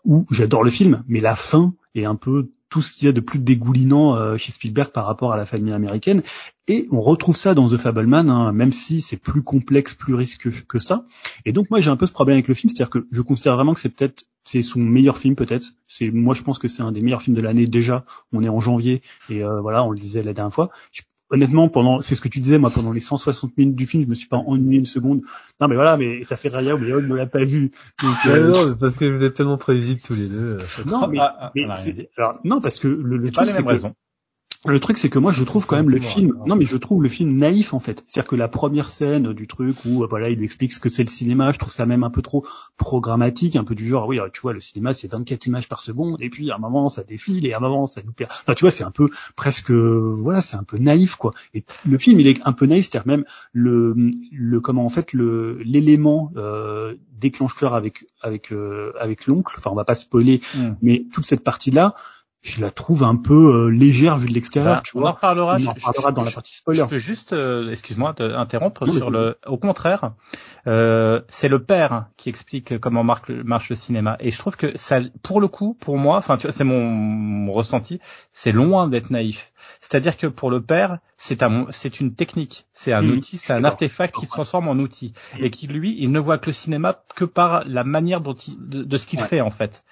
où 0.04 0.26
j'adore 0.30 0.64
le 0.64 0.70
film, 0.70 1.02
mais 1.08 1.20
la 1.20 1.36
fin 1.36 1.74
est 1.94 2.04
un 2.04 2.16
peu 2.16 2.50
tout 2.68 2.82
ce 2.82 2.92
qu'il 2.92 3.06
y 3.06 3.08
a 3.08 3.12
de 3.12 3.20
plus 3.20 3.38
dégoulinant 3.38 4.16
euh, 4.16 4.36
chez 4.36 4.52
Spielberg 4.52 4.90
par 4.90 5.06
rapport 5.06 5.32
à 5.32 5.36
la 5.36 5.46
famille 5.46 5.72
américaine. 5.72 6.22
Et 6.68 6.88
on 6.90 7.00
retrouve 7.00 7.36
ça 7.36 7.54
dans 7.54 7.68
The 7.68 7.76
Fableman, 7.76 8.28
hein, 8.28 8.52
même 8.52 8.72
si 8.72 9.00
c'est 9.00 9.16
plus 9.16 9.42
complexe, 9.42 9.94
plus 9.94 10.14
risqué 10.14 10.50
que 10.66 10.78
ça. 10.78 11.04
Et 11.44 11.52
donc 11.52 11.70
moi 11.70 11.80
j'ai 11.80 11.90
un 11.90 11.96
peu 11.96 12.06
ce 12.06 12.12
problème 12.12 12.34
avec 12.34 12.48
le 12.48 12.54
film, 12.54 12.70
c'est-à-dire 12.70 12.90
que 12.90 13.06
je 13.10 13.22
considère 13.22 13.54
vraiment 13.54 13.74
que 13.74 13.80
c'est 13.80 13.88
peut-être 13.88 14.24
c'est 14.44 14.62
son 14.62 14.80
meilleur 14.80 15.18
film 15.18 15.36
peut-être. 15.36 15.74
C'est 15.86 16.10
moi 16.10 16.34
je 16.34 16.42
pense 16.42 16.58
que 16.58 16.68
c'est 16.68 16.82
un 16.82 16.92
des 16.92 17.02
meilleurs 17.02 17.22
films 17.22 17.36
de 17.36 17.42
l'année 17.42 17.66
déjà. 17.66 18.04
On 18.32 18.42
est 18.42 18.48
en 18.48 18.60
janvier 18.60 19.02
et 19.30 19.44
euh, 19.44 19.60
voilà 19.60 19.84
on 19.84 19.90
le 19.90 19.98
disait 19.98 20.22
la 20.22 20.32
dernière 20.32 20.52
fois. 20.52 20.70
Honnêtement, 21.30 21.68
pendant, 21.68 22.00
c'est 22.00 22.14
ce 22.14 22.20
que 22.20 22.28
tu 22.28 22.40
disais, 22.40 22.58
moi, 22.58 22.70
pendant 22.70 22.92
les 22.92 23.00
160 23.00 23.56
minutes 23.56 23.76
du 23.76 23.86
film, 23.86 24.02
je 24.02 24.08
me 24.08 24.14
suis 24.14 24.28
pas 24.28 24.36
ennuyé 24.36 24.78
une 24.78 24.86
seconde. 24.86 25.22
Non, 25.60 25.68
mais 25.68 25.74
voilà, 25.74 25.96
mais 25.96 26.24
ça 26.24 26.36
fait 26.36 26.48
rien, 26.48 26.76
mais 26.76 26.88
ne 26.88 27.14
l'a 27.14 27.26
pas 27.26 27.44
vu. 27.44 27.72
Donc, 28.02 28.16
euh... 28.26 28.52
non, 28.52 28.76
parce 28.78 28.96
que 28.96 29.04
vous 29.04 29.22
êtes 29.22 29.34
tellement 29.34 29.58
prévisibles 29.58 30.00
tous 30.00 30.14
les 30.14 30.28
deux. 30.28 30.58
Non, 30.86 31.08
mais, 31.08 31.18
ah, 31.20 31.52
mais 31.54 31.66
alors, 32.16 32.38
non, 32.44 32.60
parce 32.60 32.78
que 32.78 32.88
le, 32.88 33.16
le 33.16 33.30
truc, 33.30 33.50
c'est 33.52 33.62
que, 33.62 33.88
le 34.64 34.80
truc, 34.80 34.98
c'est 34.98 35.08
que 35.08 35.18
moi, 35.18 35.32
je 35.32 35.44
trouve 35.44 35.66
quand 35.66 35.76
même 35.76 35.90
le 35.90 36.00
film. 36.00 36.34
Non, 36.46 36.56
mais 36.56 36.64
je 36.64 36.76
trouve 36.76 37.02
le 37.02 37.08
film 37.08 37.36
naïf 37.36 37.74
en 37.74 37.80
fait. 37.80 38.02
C'est-à-dire 38.06 38.28
que 38.28 38.36
la 38.36 38.48
première 38.48 38.88
scène 38.88 39.32
du 39.32 39.46
truc 39.46 39.76
où 39.84 40.02
euh, 40.02 40.06
voilà, 40.08 40.30
il 40.30 40.42
explique 40.42 40.72
ce 40.72 40.80
que 40.80 40.88
c'est 40.88 41.02
le 41.02 41.08
cinéma, 41.08 41.52
je 41.52 41.58
trouve 41.58 41.72
ça 41.72 41.86
même 41.86 42.04
un 42.04 42.10
peu 42.10 42.22
trop 42.22 42.44
programmatique, 42.76 43.56
un 43.56 43.64
peu 43.64 43.74
du 43.74 43.88
genre, 43.88 44.08
oui, 44.08 44.18
tu 44.32 44.40
vois, 44.40 44.52
le 44.52 44.60
cinéma 44.60 44.94
c'est 44.94 45.10
24 45.10 45.46
images 45.46 45.68
par 45.68 45.80
seconde, 45.80 46.16
et 46.20 46.30
puis 46.30 46.50
à 46.50 46.56
un 46.56 46.58
moment 46.58 46.88
ça 46.88 47.02
défile 47.02 47.46
et 47.46 47.52
à 47.52 47.58
un 47.58 47.60
moment 47.60 47.86
ça 47.86 48.02
nous 48.04 48.12
perd. 48.12 48.30
Enfin, 48.30 48.54
tu 48.54 48.62
vois, 48.62 48.70
c'est 48.70 48.84
un 48.84 48.90
peu 48.90 49.10
presque, 49.36 49.70
voilà, 49.70 50.40
c'est 50.40 50.56
un 50.56 50.64
peu 50.64 50.78
naïf 50.78 51.16
quoi. 51.16 51.32
Et 51.54 51.64
le 51.88 51.98
film, 51.98 52.20
il 52.20 52.26
est 52.26 52.40
un 52.44 52.52
peu 52.52 52.66
naïf, 52.66 52.88
c'est-à-dire 52.90 53.06
même 53.06 53.24
le, 53.52 53.94
le 54.32 54.60
comment 54.60 54.84
en 54.84 54.90
fait 54.90 55.12
le 55.12 55.58
l'élément 55.62 56.32
euh, 56.36 56.94
déclencheur 57.18 57.74
avec 57.74 58.06
avec 58.20 58.52
euh, 58.52 58.92
avec 58.98 59.26
l'oncle. 59.26 59.54
Enfin, 59.58 59.70
on 59.70 59.74
va 59.74 59.84
pas 59.84 59.94
spoiler, 59.94 60.40
mm. 60.54 60.70
mais 60.82 61.06
toute 61.12 61.24
cette 61.24 61.44
partie 61.44 61.70
là 61.70 61.94
je 62.46 62.60
la 62.60 62.70
trouve 62.70 63.02
un 63.02 63.16
peu 63.16 63.66
euh, 63.66 63.68
légère 63.68 64.16
vu 64.16 64.28
de 64.28 64.32
l'extérieur. 64.32 64.76
Bah, 64.76 64.82
tu 64.84 64.96
on 64.96 65.04
en 65.04 65.12
reparlera. 65.12 65.58
On 65.60 65.66
en 65.66 65.72
reparlera 65.72 66.12
dans 66.12 66.22
la 66.22 66.30
partie 66.30 66.54
spoiler. 66.54 66.80
Je 66.80 66.84
peux 66.84 66.98
juste, 66.98 67.32
euh, 67.32 67.70
excuse-moi, 67.70 68.14
interrompre 68.18 68.86
sur 68.86 69.10
le. 69.10 69.36
Au 69.46 69.58
contraire, 69.58 70.12
euh, 70.66 71.20
c'est 71.28 71.48
le 71.48 71.62
père 71.62 72.06
qui 72.16 72.28
explique 72.28 72.78
comment 72.78 73.04
marche 73.04 73.28
le, 73.28 73.42
marche 73.42 73.68
le 73.68 73.76
cinéma, 73.76 74.16
et 74.20 74.30
je 74.30 74.38
trouve 74.38 74.56
que 74.56 74.76
ça, 74.76 75.00
pour 75.22 75.40
le 75.40 75.48
coup, 75.48 75.76
pour 75.80 75.98
moi, 75.98 76.16
enfin, 76.16 76.36
tu 76.36 76.46
vois, 76.46 76.52
c'est 76.52 76.64
mon, 76.64 76.80
mon 76.80 77.52
ressenti, 77.52 78.00
c'est 78.32 78.52
loin 78.52 78.88
d'être 78.88 79.10
naïf. 79.10 79.52
C'est-à-dire 79.80 80.16
que 80.16 80.26
pour 80.26 80.50
le 80.50 80.62
père, 80.62 80.98
c'est 81.16 81.42
un, 81.42 81.66
c'est 81.70 82.00
une 82.00 82.14
technique, 82.14 82.66
c'est 82.72 82.92
un 82.92 83.02
mmh. 83.02 83.10
outil, 83.10 83.36
c'est 83.36 83.52
un 83.52 83.64
artefact 83.64 84.14
qui 84.14 84.26
se 84.26 84.30
transforme 84.30 84.68
en 84.68 84.74
outil, 84.74 85.12
mmh. 85.34 85.44
et 85.44 85.50
qui 85.50 85.66
lui, 85.66 85.96
il 85.98 86.12
ne 86.12 86.20
voit 86.20 86.38
que 86.38 86.46
le 86.46 86.52
cinéma 86.52 87.02
que 87.14 87.24
par 87.24 87.64
la 87.66 87.84
manière 87.84 88.20
dont 88.20 88.34
il, 88.34 88.56
de, 88.58 88.98
ce 88.98 89.06
qu'il 89.06 89.20
fait 89.20 89.40
en 89.40 89.50
fait. 89.50 89.84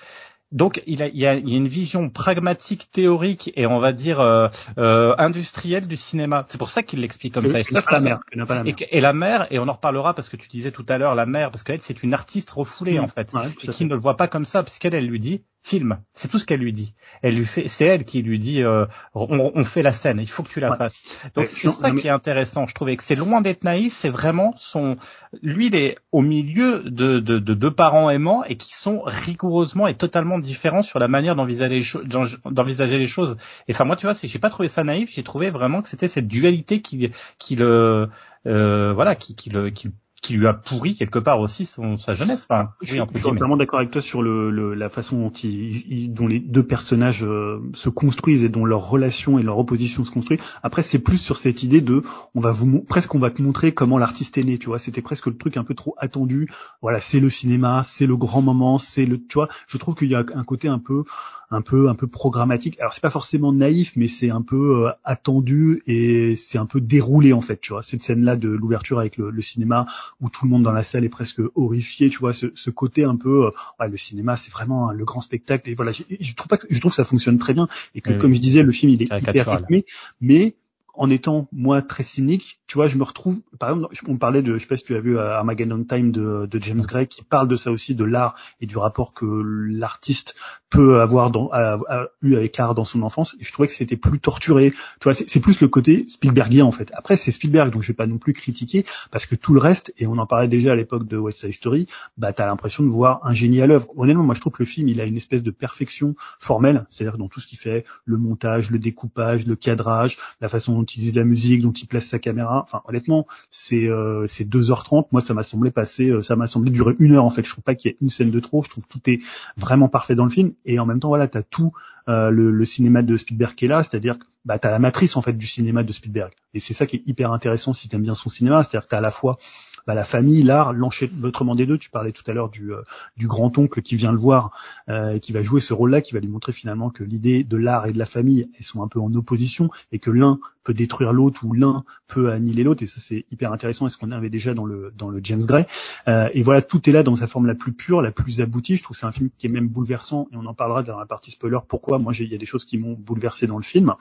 Donc 0.55 0.80
il, 0.86 1.02
a, 1.02 1.09
il, 1.09 1.18
y 1.18 1.26
a, 1.26 1.34
il 1.34 1.50
y 1.50 1.55
a 1.55 1.57
une 1.57 1.66
vision 1.66 2.09
pragmatique, 2.11 2.88
théorique 2.92 3.52
et 3.57 3.66
on 3.66 3.80
va 3.80 3.92
dire 3.92 4.20
euh, 4.20 4.46
euh, 4.78 5.12
industrielle 5.18 5.88
du 5.88 5.96
cinéma. 5.96 6.44
C'est 6.48 6.59
pour 6.59 6.70
ça 6.70 6.84
qu'il 6.84 7.00
l'explique 7.00 7.34
comme 7.34 7.48
ça. 7.48 7.59
Et, 7.59 7.64
la 7.72 8.00
mère, 8.00 8.20
Et, 8.64 9.00
la 9.00 9.12
mère, 9.12 9.52
et 9.52 9.59
on 9.59 9.66
en 9.66 9.72
reparlera 9.72 10.14
parce 10.14 10.28
que 10.28 10.36
tu 10.36 10.48
disais 10.48 10.70
tout 10.70 10.86
à 10.88 10.96
l'heure 10.96 11.16
la 11.16 11.26
mère, 11.26 11.50
parce 11.50 11.64
qu'elle 11.64 11.82
c'est 11.82 12.05
une 12.05 12.14
artiste 12.14 12.50
refoulée 12.50 13.00
mmh. 13.00 13.05
en 13.05 13.09
fait, 13.09 13.32
et 13.64 13.68
qui 13.68 13.84
ne 13.84 13.90
le 13.90 14.00
voit 14.00 14.16
pas 14.16 14.28
comme 14.28 14.44
ça, 14.44 14.62
puisqu'elle 14.62 14.94
elle 14.94 15.09
lui 15.09 15.18
dit 15.18 15.42
film. 15.65 15.99
C'est 16.12 16.29
tout 16.29 16.39
ce 16.39 16.45
qu'elle 16.45 16.61
lui 16.61 16.75
dit. 16.75 16.95
Elle 17.23 17.37
lui 17.37 17.47
fait, 17.47 17.69
c'est 17.69 17.87
elle 17.87 18.05
qui 18.05 18.21
lui 18.21 18.39
dit, 18.39 18.62
euh, 18.62 18.85
on, 19.15 19.65
fait 19.65 19.81
la 19.81 19.93
scène. 19.93 20.19
Il 20.21 20.29
faut 20.29 20.43
que 20.43 20.51
tu 20.51 20.61
la 20.61 20.77
fasses. 20.77 21.03
Donc 21.35 21.49
c'est 21.49 21.71
ça 21.71 21.91
qui 21.91 22.07
est 22.07 22.11
intéressant. 22.11 22.67
Je 22.67 22.75
trouvais 22.75 22.97
que 22.97 23.03
c'est 23.03 23.15
loin 23.15 23.41
d'être 23.41 23.65
naïf. 23.65 23.95
C'est 23.95 24.11
vraiment 24.11 24.55
son, 24.59 24.99
lui, 25.43 25.69
il 25.69 25.75
est 25.75 25.97
au 26.12 26.21
milieu 26.21 26.83
de, 26.83 27.19
de, 27.19 27.39
de, 27.39 27.55
deux 27.55 27.71
parents 27.71 28.11
aimants 28.11 28.45
et 28.45 28.57
qui 28.57 28.75
sont 28.75 29.01
rigoureusement 29.07 29.87
et 29.87 29.97
totalement 29.97 30.39
différents 30.39 30.83
sur 30.83 30.99
la 30.99 31.09
manière 31.09 31.35
d'envisager 31.35 31.81
les 31.81 32.99
les 32.99 33.07
choses. 33.07 33.37
Et 33.67 33.73
enfin 33.73 33.85
moi, 33.85 33.97
tu 33.97 34.07
vois, 34.07 34.15
j'ai 34.23 34.39
pas 34.39 34.51
trouvé 34.51 34.69
ça 34.69 34.85
naïf. 34.85 35.11
J'ai 35.15 35.23
trouvé 35.23 35.51
vraiment 35.51 35.81
que 35.81 35.89
c'était 35.89 36.09
cette 36.09 36.29
dualité 36.29 36.83
qui, 36.83 37.11
qui 37.39 37.57
le, 37.57 38.11
euh, 38.47 38.93
voilà, 38.93 39.17
qui, 39.17 39.35
qui 39.35 39.49
le, 39.49 39.71
qui 39.71 39.91
qui 40.25 40.35
lui 40.35 40.47
a 40.47 40.55
pourri 40.55 40.97
quelque 40.97 41.18
part 41.18 41.39
aussi 41.39 41.66
son, 41.66 41.99
sa 41.99 42.14
jeunesse. 42.14 42.47
Enfin, 42.49 42.70
je, 42.81 42.95
suis 42.95 43.22
totalement 43.22 43.59
d'accord 43.59 43.81
avec 43.81 43.91
toi 43.91 44.01
sur 44.01 44.22
le, 44.22 44.51
le, 44.51 44.72
la 44.72 44.89
façon 44.89 45.18
dont, 45.18 45.31
il, 45.31 46.14
dont 46.14 46.27
les 46.27 46.41
deux 46.41 46.62
personnages 46.62 47.22
euh, 47.22 47.61
se 47.75 47.91
construisent 47.91 48.43
et 48.43 48.49
dont 48.49 48.64
leur 48.64 48.89
relation 48.89 49.39
et 49.39 49.43
leur 49.43 49.59
opposition 49.59 50.03
se 50.03 50.11
construit. 50.11 50.39
Après, 50.62 50.81
c'est 50.81 50.99
plus 50.99 51.18
sur 51.18 51.37
cette 51.37 51.62
idée 51.62 51.83
de, 51.83 52.03
on 52.35 52.41
va 52.41 52.53
vous 52.53 52.81
presque 52.81 53.14
on 53.14 53.18
va 53.18 53.31
te 53.31 53.43
montrer 53.43 53.72
comment 53.72 53.99
l'artiste 53.99 54.39
est 54.39 54.45
né. 54.45 54.57
Tu 54.57 54.68
vois, 54.68 54.79
c'était 54.79 55.03
presque 55.03 55.27
le 55.27 55.37
truc 55.37 55.59
un 55.59 55.64
peu 55.64 55.75
trop 55.75 55.95
attendu. 55.99 56.51
Voilà, 56.81 57.03
c'est 57.03 57.20
le 57.20 57.29
cinéma, 57.29 57.83
c'est 57.85 58.07
le 58.07 58.16
grand 58.16 58.41
moment, 58.41 58.79
c'est 58.79 59.05
le, 59.05 59.18
tu 59.18 59.35
vois. 59.35 59.49
Je 59.66 59.77
trouve 59.77 59.95
qu'il 59.95 60.09
y 60.09 60.14
a 60.14 60.25
un 60.35 60.45
côté 60.45 60.68
un 60.68 60.79
peu 60.79 61.05
un 61.51 61.62
peu 61.62 61.88
un 61.88 61.95
peu 61.95 62.07
programmatique. 62.07 62.78
Alors 62.80 62.92
c'est 62.92 63.01
pas 63.01 63.11
forcément 63.11 63.53
naïf, 63.53 63.92
mais 63.97 64.09
c'est 64.09 64.30
un 64.30 64.42
peu 64.42 64.86
euh, 64.86 64.90
attendu 65.05 65.82
et 65.86 66.36
c'est 66.36 66.59
un 66.59 66.66
peu 66.66 66.80
déroulé 66.80 67.32
en 67.32 67.40
fait. 67.40 67.61
Tu 67.61 67.72
vois 67.72 67.82
cette 67.82 68.03
scène 68.03 68.24
là 68.24 68.36
de 68.36 68.49
l'ouverture 68.49 68.99
avec 68.99 69.16
le, 69.16 69.30
le, 69.30 69.42
cinéma 69.42 69.86
où 70.20 70.28
tout 70.30 70.45
le 70.45 70.51
monde 70.51 70.62
dans 70.62 70.72
la 70.72 70.82
salle 70.82 71.05
est 71.05 71.09
presque 71.09 71.40
horrifié. 71.55 72.11
Tu 72.11 72.18
vois 72.18 72.32
ce, 72.32 72.47
ce 72.55 72.70
côté 72.70 73.05
un 73.05 73.16
peu 73.16 73.47
euh, 73.47 73.51
ouais, 73.80 73.88
le 73.88 73.97
cinéma 73.97 74.36
c'est 74.36 74.53
vraiment 74.53 74.92
le 74.92 75.05
grand 75.05 75.20
spectacle 75.20 75.68
et 75.70 75.74
voilà. 75.74 75.92
Je, 75.92 76.03
je, 76.18 76.34
trouve 76.34 76.49
pas 76.49 76.57
que 76.57 76.66
je 76.70 76.80
trouve 76.80 76.92
que 76.92 76.97
ça 76.97 77.05
fonctionne 77.05 77.38
très 77.38 77.55
bien 77.55 77.68
et 77.95 78.01
que 78.01 78.12
comme 78.12 78.34
je 78.34 78.40
disais 78.40 78.62
le 78.62 78.72
film 78.72 78.92
il 78.92 79.03
est 79.03 79.12
hyper 79.22 79.51
rythmé, 79.51 79.84
mais 80.20 80.57
en 80.95 81.11
étant 81.11 81.49
moi 81.53 81.82
très 81.82 82.05
cynique, 82.05 82.61
tu 82.75 82.79
vois, 82.79 82.89
je 82.89 82.99
me 82.99 83.05
retrouve, 83.05 83.41
par 83.61 83.70
exemple, 83.70 83.95
on 84.09 84.16
parlait 84.16 84.43
de, 84.43 84.55
je 84.55 84.59
sais 84.59 84.66
pas 84.66 84.77
si 84.77 84.83
tu 84.83 84.97
as 84.97 85.01
vu 85.01 85.16
euh, 85.16 85.31
Armageddon 85.31 85.85
Time 85.85 86.11
de, 86.11 86.49
James 86.55 86.81
Gray, 86.81 87.07
qui 87.07 87.22
parle 87.22 87.47
de 87.47 87.55
ça 87.55 87.70
aussi, 87.70 87.95
de 87.95 88.03
l'art 88.03 88.35
et 88.61 88.66
du 88.66 88.79
rapport 88.79 89.14
que 89.14 89.25
l'artiste 89.25 90.35
peut 90.70 91.01
avoir 91.01 91.31
dans, 91.31 91.51
a, 91.53 91.79
eu 92.20 92.35
avec 92.35 92.57
l'art 92.57 92.75
dans 92.75 92.85
son 92.85 93.03
enfance. 93.03 93.37
Je 93.39 93.53
trouvais 93.53 93.68
que 93.68 93.75
c'était 93.75 93.97
plus 93.97 94.18
torturé. 94.18 94.72
Tu 94.72 95.05
vois, 95.05 95.14
c'est 95.14 95.39
plus 95.39 95.61
le 95.61 95.68
côté 95.68 96.07
Spielbergien 96.09 96.64
en 96.64 96.72
fait. 96.72 96.91
Après, 96.97 97.16
c'est 97.16 97.31
Spielberg, 97.31 97.72
donc 97.72 97.83
je 97.83 97.87
vais 97.87 97.95
pas 97.95 98.09
non 98.09 98.18
plus 98.18 98.33
critiquer 98.33 98.85
parce 99.12 99.27
que 99.27 99.37
tout 99.37 99.55
le 99.55 99.61
reste, 99.61 99.95
et 99.99 100.09
on 100.09 100.18
en 100.18 100.27
parlait 100.27 100.49
déjà 100.49 100.72
à 100.72 100.75
l'époque 100.75 101.07
de 101.07 101.16
West 101.16 101.43
Side 101.43 101.53
Story, 101.53 101.87
bah 102.18 102.33
t'as 102.33 102.47
l'impression 102.47 102.83
de 102.83 102.89
voir 102.89 103.20
un 103.22 103.35
génie 103.35 103.62
à 103.62 103.68
l'œuvre. 103.68 103.87
Honnêtement, 103.97 104.25
moi 104.25 104.35
je 104.35 104.41
trouve 104.41 104.55
que 104.55 104.64
le 104.64 104.66
film, 104.66 104.89
il 104.89 105.01
a 105.01 105.05
une 105.05 105.16
espèce 105.16 105.45
de 105.45 105.53
perfection 105.53 106.16
formelle, 106.41 106.89
c'est-à-dire 106.91 107.18
dans 107.18 107.29
tout 107.29 107.39
ce 107.39 107.47
qui 107.47 107.55
fait 107.55 107.85
le 108.05 108.16
montage, 108.16 108.72
le 108.72 108.81
découpage, 108.81 109.47
le 109.47 109.55
cadrage, 109.55 110.18
la 110.41 110.49
façon 110.49 110.75
dont 110.75 110.83
utilise 110.83 111.14
la 111.14 111.22
musique, 111.22 111.61
dont 111.62 111.70
il 111.70 111.87
place 111.87 112.07
sa 112.07 112.18
caméra. 112.18 112.64
Enfin, 112.65 112.83
honnêtement, 112.87 113.27
c'est 113.51 113.89
euh, 113.89 114.27
c'est 114.27 114.49
2h30. 114.49 115.07
Moi, 115.12 115.21
ça 115.21 115.35
m'a 115.35 115.43
semblé 115.43 115.71
passer, 115.71 116.11
euh, 116.11 116.23
ça 116.23 116.37
m'a 116.37 116.47
semblé 116.47 116.71
durer 116.71 116.95
une 116.99 117.12
heure 117.12 117.25
en 117.25 117.31
fait. 117.31 117.45
Je 117.45 117.51
trouve 117.51 117.65
pas 117.65 117.75
qu'il 117.75 117.91
y 117.91 117.95
ait 117.95 117.99
une 118.01 118.11
scène 118.11 118.31
de 118.31 118.41
trop. 118.41 118.62
Je 118.62 118.71
trouve 118.71 118.85
tout 118.89 119.01
est 119.07 119.21
vraiment 119.57 119.89
parfait 119.89 120.15
dans 120.15 120.25
le 120.25 120.31
film. 120.31 120.53
Et 120.65 120.79
en 120.79 120.87
même 120.87 121.01
temps, 121.01 121.09
voilà, 121.09 121.29
t'as 121.29 121.43
tout 121.43 121.73
euh, 122.09 122.31
le, 122.31 122.51
le, 122.51 122.65
cinéma 122.65 123.03
de 123.03 123.17
Spielberg 123.17 123.55
qui 123.55 123.65
est 123.65 123.69
là, 123.69 123.83
c'est-à-dire 123.83 124.19
que 124.19 124.25
bah, 124.45 124.59
t'as 124.59 124.71
la 124.71 124.79
matrice 124.79 125.17
en 125.17 125.23
fait 125.23 125.33
du 125.33 125.47
cinéma 125.47 125.83
de 125.85 125.93
Spielberg. 125.93 126.33
Et 126.53 126.61
c'est 126.61 126.75
ça 126.75 126.87
qui 126.87 126.97
est 126.97 127.03
hyper 127.07 127.33
intéressant 127.33 127.73
si 127.73 127.89
t'aimes 127.89 128.03
bien 128.03 128.15
son 128.15 128.29
cinéma, 128.29 128.62
c'est-à-dire 128.62 128.83
que 128.83 128.91
t'as 128.91 128.99
à 128.99 129.03
la 129.03 129.11
fois 129.11 129.39
bah, 129.87 129.95
la 129.95 130.05
famille, 130.05 130.43
l'art, 130.43 130.73
l'enchaînement 130.73 131.55
des 131.55 131.67
deux. 131.67 131.79
Tu 131.79 131.91
parlais 131.91 132.12
tout 132.12 132.25
à 132.27 132.33
l'heure 132.33 132.49
du, 132.49 132.73
euh, 132.73 132.83
du 133.17 133.27
grand-oncle 133.27 133.83
qui 133.83 133.97
vient 133.97 134.12
le 134.12 134.19
voir 134.19 134.51
euh, 134.89 135.15
et 135.15 135.21
qui 135.21 135.33
va 135.33 135.43
jouer 135.43 135.61
ce 135.61 135.75
rôle-là, 135.75 136.01
qui 136.01 136.15
va 136.15 136.21
lui 136.21 136.29
montrer 136.29 136.53
finalement 136.53 136.91
que 136.91 137.05
l'idée 137.05 137.45
de 137.45 137.57
l'art 137.57 137.87
et 137.87 137.93
de 137.93 137.99
la 137.99 138.07
famille, 138.07 138.49
elles 138.59 138.65
sont 138.65 138.83
un 138.83 138.89
peu 138.89 139.01
en 139.01 139.12
opposition 139.15 139.71
et 139.93 139.99
que 139.99 140.11
l'un 140.11 140.39
peut 140.65 140.75
détruire 140.75 141.12
l'autre 141.12 141.45
ou 141.45 141.53
l'un 141.53 141.85
peut 142.09 142.31
annihiler 142.31 142.65
l'autre. 142.65 142.83
Et 142.83 142.87
ça, 142.87 143.01
c'est 143.01 143.25
hyper 143.31 143.53
intéressant 143.53 143.87
et 143.87 143.91
ce 143.91 143.99
qu'on 143.99 144.11
avait 144.11 144.31
déjà 144.31 144.55
dans 144.55 144.65
le, 144.65 144.93
dans 144.97 145.11
le 145.11 145.21
James 145.23 145.45
Gray? 145.45 145.67
Euh, 146.09 146.29
et 146.35 146.43
voilà, 146.43 146.62
tout 146.62 146.89
est 146.89 146.93
là 146.93 147.03
dans 147.03 147.17
sa 147.17 147.27
forme 147.27 147.47
la 147.47 147.55
plus 147.55 147.73
pure, 147.73 148.03
la 148.03 148.11
plus 148.11 148.41
aboutie. 148.41 148.77
Je 148.77 148.83
trouve 148.83 148.97
c'est 148.97 149.07
un 149.07 149.12
film 149.12 149.31
qui 149.39 149.47
est 149.47 149.51
même 149.51 149.69
bouleversant 149.69 150.29
et 150.33 150.37
on 150.37 150.47
en 150.47 150.55
parlera 150.55 150.83
dans 150.83 150.99
la 150.99 151.07
partie 151.07 151.31
spoiler. 151.31 151.59
Pourquoi? 151.69 151.99
Moi, 151.99 152.12
il 152.19 152.33
y 152.33 152.35
a 152.35 152.39
des 152.39 152.47
choses 152.47 152.65
qui 152.65 152.79
m'ont 152.79 152.95
bouleversé 152.95 153.47
dans 153.47 153.59
le 153.59 153.62
film. 153.62 153.95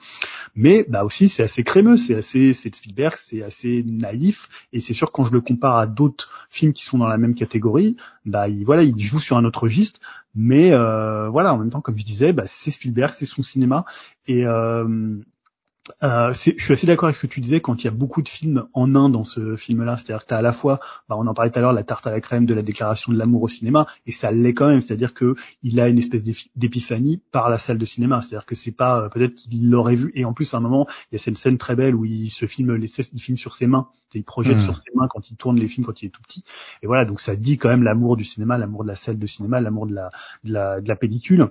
Mais 0.54 0.86
bah 0.88 1.04
aussi, 1.04 1.28
c'est 1.28 1.42
assez 1.42 1.62
crémeux, 1.62 1.96
c'est 1.96 2.14
assez, 2.14 2.54
c'est 2.54 2.70
de 2.70 2.74
Spielberg, 2.74 3.14
c'est 3.18 3.42
assez 3.42 3.84
naïf. 3.86 4.48
Et 4.72 4.80
c'est 4.80 4.94
sûr 4.94 5.12
quand 5.12 5.24
je 5.24 5.32
le 5.32 5.40
compare 5.40 5.76
à 5.76 5.86
d'autres 5.86 6.30
films 6.50 6.72
qui 6.72 6.84
sont 6.84 6.98
dans 6.98 7.06
la 7.06 7.18
même 7.18 7.34
catégorie, 7.34 7.96
bah 8.24 8.48
il, 8.48 8.64
voilà, 8.64 8.82
il 8.82 8.98
joue 8.98 9.20
sur 9.20 9.36
un 9.36 9.44
autre 9.44 9.62
registre, 9.62 10.00
mais 10.34 10.72
euh, 10.72 11.28
voilà, 11.28 11.52
en 11.54 11.58
même 11.58 11.70
temps, 11.70 11.80
comme 11.80 11.98
je 11.98 12.04
disais, 12.04 12.32
bah, 12.32 12.44
c'est 12.46 12.70
Spielberg, 12.70 13.12
c'est 13.12 13.26
son 13.26 13.42
cinéma, 13.42 13.84
et 14.26 14.46
euh, 14.46 15.16
euh, 16.02 16.32
je 16.32 16.62
suis 16.62 16.72
assez 16.72 16.86
d'accord 16.86 17.08
avec 17.08 17.16
ce 17.16 17.20
que 17.20 17.26
tu 17.26 17.40
disais 17.40 17.60
quand 17.60 17.82
il 17.82 17.84
y 17.84 17.88
a 17.88 17.92
beaucoup 17.92 18.22
de 18.22 18.28
films 18.28 18.66
en 18.72 18.94
un 18.94 19.10
dans 19.10 19.24
ce 19.24 19.56
film-là. 19.56 19.96
C'est-à-dire 19.98 20.22
que 20.22 20.28
tu 20.28 20.34
as 20.34 20.38
à 20.38 20.42
la 20.42 20.52
fois, 20.52 20.80
bah, 21.08 21.16
on 21.18 21.26
en 21.26 21.34
parlait 21.34 21.50
tout 21.50 21.58
à 21.58 21.62
l'heure, 21.62 21.72
la 21.72 21.82
tarte 21.82 22.06
à 22.06 22.10
la 22.10 22.20
crème 22.20 22.46
de 22.46 22.54
la 22.54 22.62
déclaration 22.62 23.12
de 23.12 23.18
l'amour 23.18 23.42
au 23.42 23.48
cinéma, 23.48 23.86
et 24.06 24.12
ça 24.12 24.30
l'est 24.30 24.54
quand 24.54 24.68
même. 24.68 24.80
C'est-à-dire 24.80 25.12
que 25.12 25.34
il 25.62 25.78
a 25.80 25.88
une 25.88 25.98
espèce 25.98 26.22
d'épiphanie 26.56 27.20
par 27.32 27.50
la 27.50 27.58
salle 27.58 27.78
de 27.78 27.84
cinéma. 27.84 28.22
C'est-à-dire 28.22 28.46
que 28.46 28.54
c'est 28.54 28.72
pas 28.72 29.02
euh, 29.02 29.08
peut-être 29.08 29.34
qu'il 29.34 29.70
l'aurait 29.70 29.96
vu. 29.96 30.10
Et 30.14 30.24
en 30.24 30.32
plus, 30.32 30.54
à 30.54 30.56
un 30.56 30.60
moment, 30.60 30.86
il 31.10 31.14
y 31.14 31.16
a 31.16 31.18
cette 31.18 31.36
scène 31.36 31.58
très 31.58 31.76
belle 31.76 31.94
où 31.94 32.04
il 32.04 32.30
se 32.30 32.46
filme, 32.46 32.74
les, 32.74 32.90
il 33.12 33.20
filme 33.20 33.36
sur 33.36 33.52
ses 33.52 33.66
mains. 33.66 33.88
Il 34.14 34.24
projette 34.24 34.58
hmm. 34.58 34.60
sur 34.60 34.76
ses 34.76 34.90
mains 34.94 35.08
quand 35.08 35.30
il 35.30 35.36
tourne 35.36 35.58
les 35.58 35.66
films 35.66 35.84
quand 35.84 36.02
il 36.02 36.06
est 36.06 36.10
tout 36.10 36.22
petit. 36.22 36.44
Et 36.82 36.86
voilà, 36.86 37.04
donc 37.04 37.20
ça 37.20 37.34
dit 37.36 37.58
quand 37.58 37.68
même 37.68 37.82
l'amour 37.82 38.16
du 38.16 38.24
cinéma, 38.24 38.58
l'amour 38.58 38.84
de 38.84 38.88
la 38.88 38.96
salle 38.96 39.18
de 39.18 39.26
cinéma, 39.26 39.60
l'amour 39.60 39.86
de 39.86 39.94
la, 39.94 40.10
de 40.44 40.52
la, 40.52 40.80
de 40.80 40.88
la 40.88 40.96
pellicule. 40.96 41.50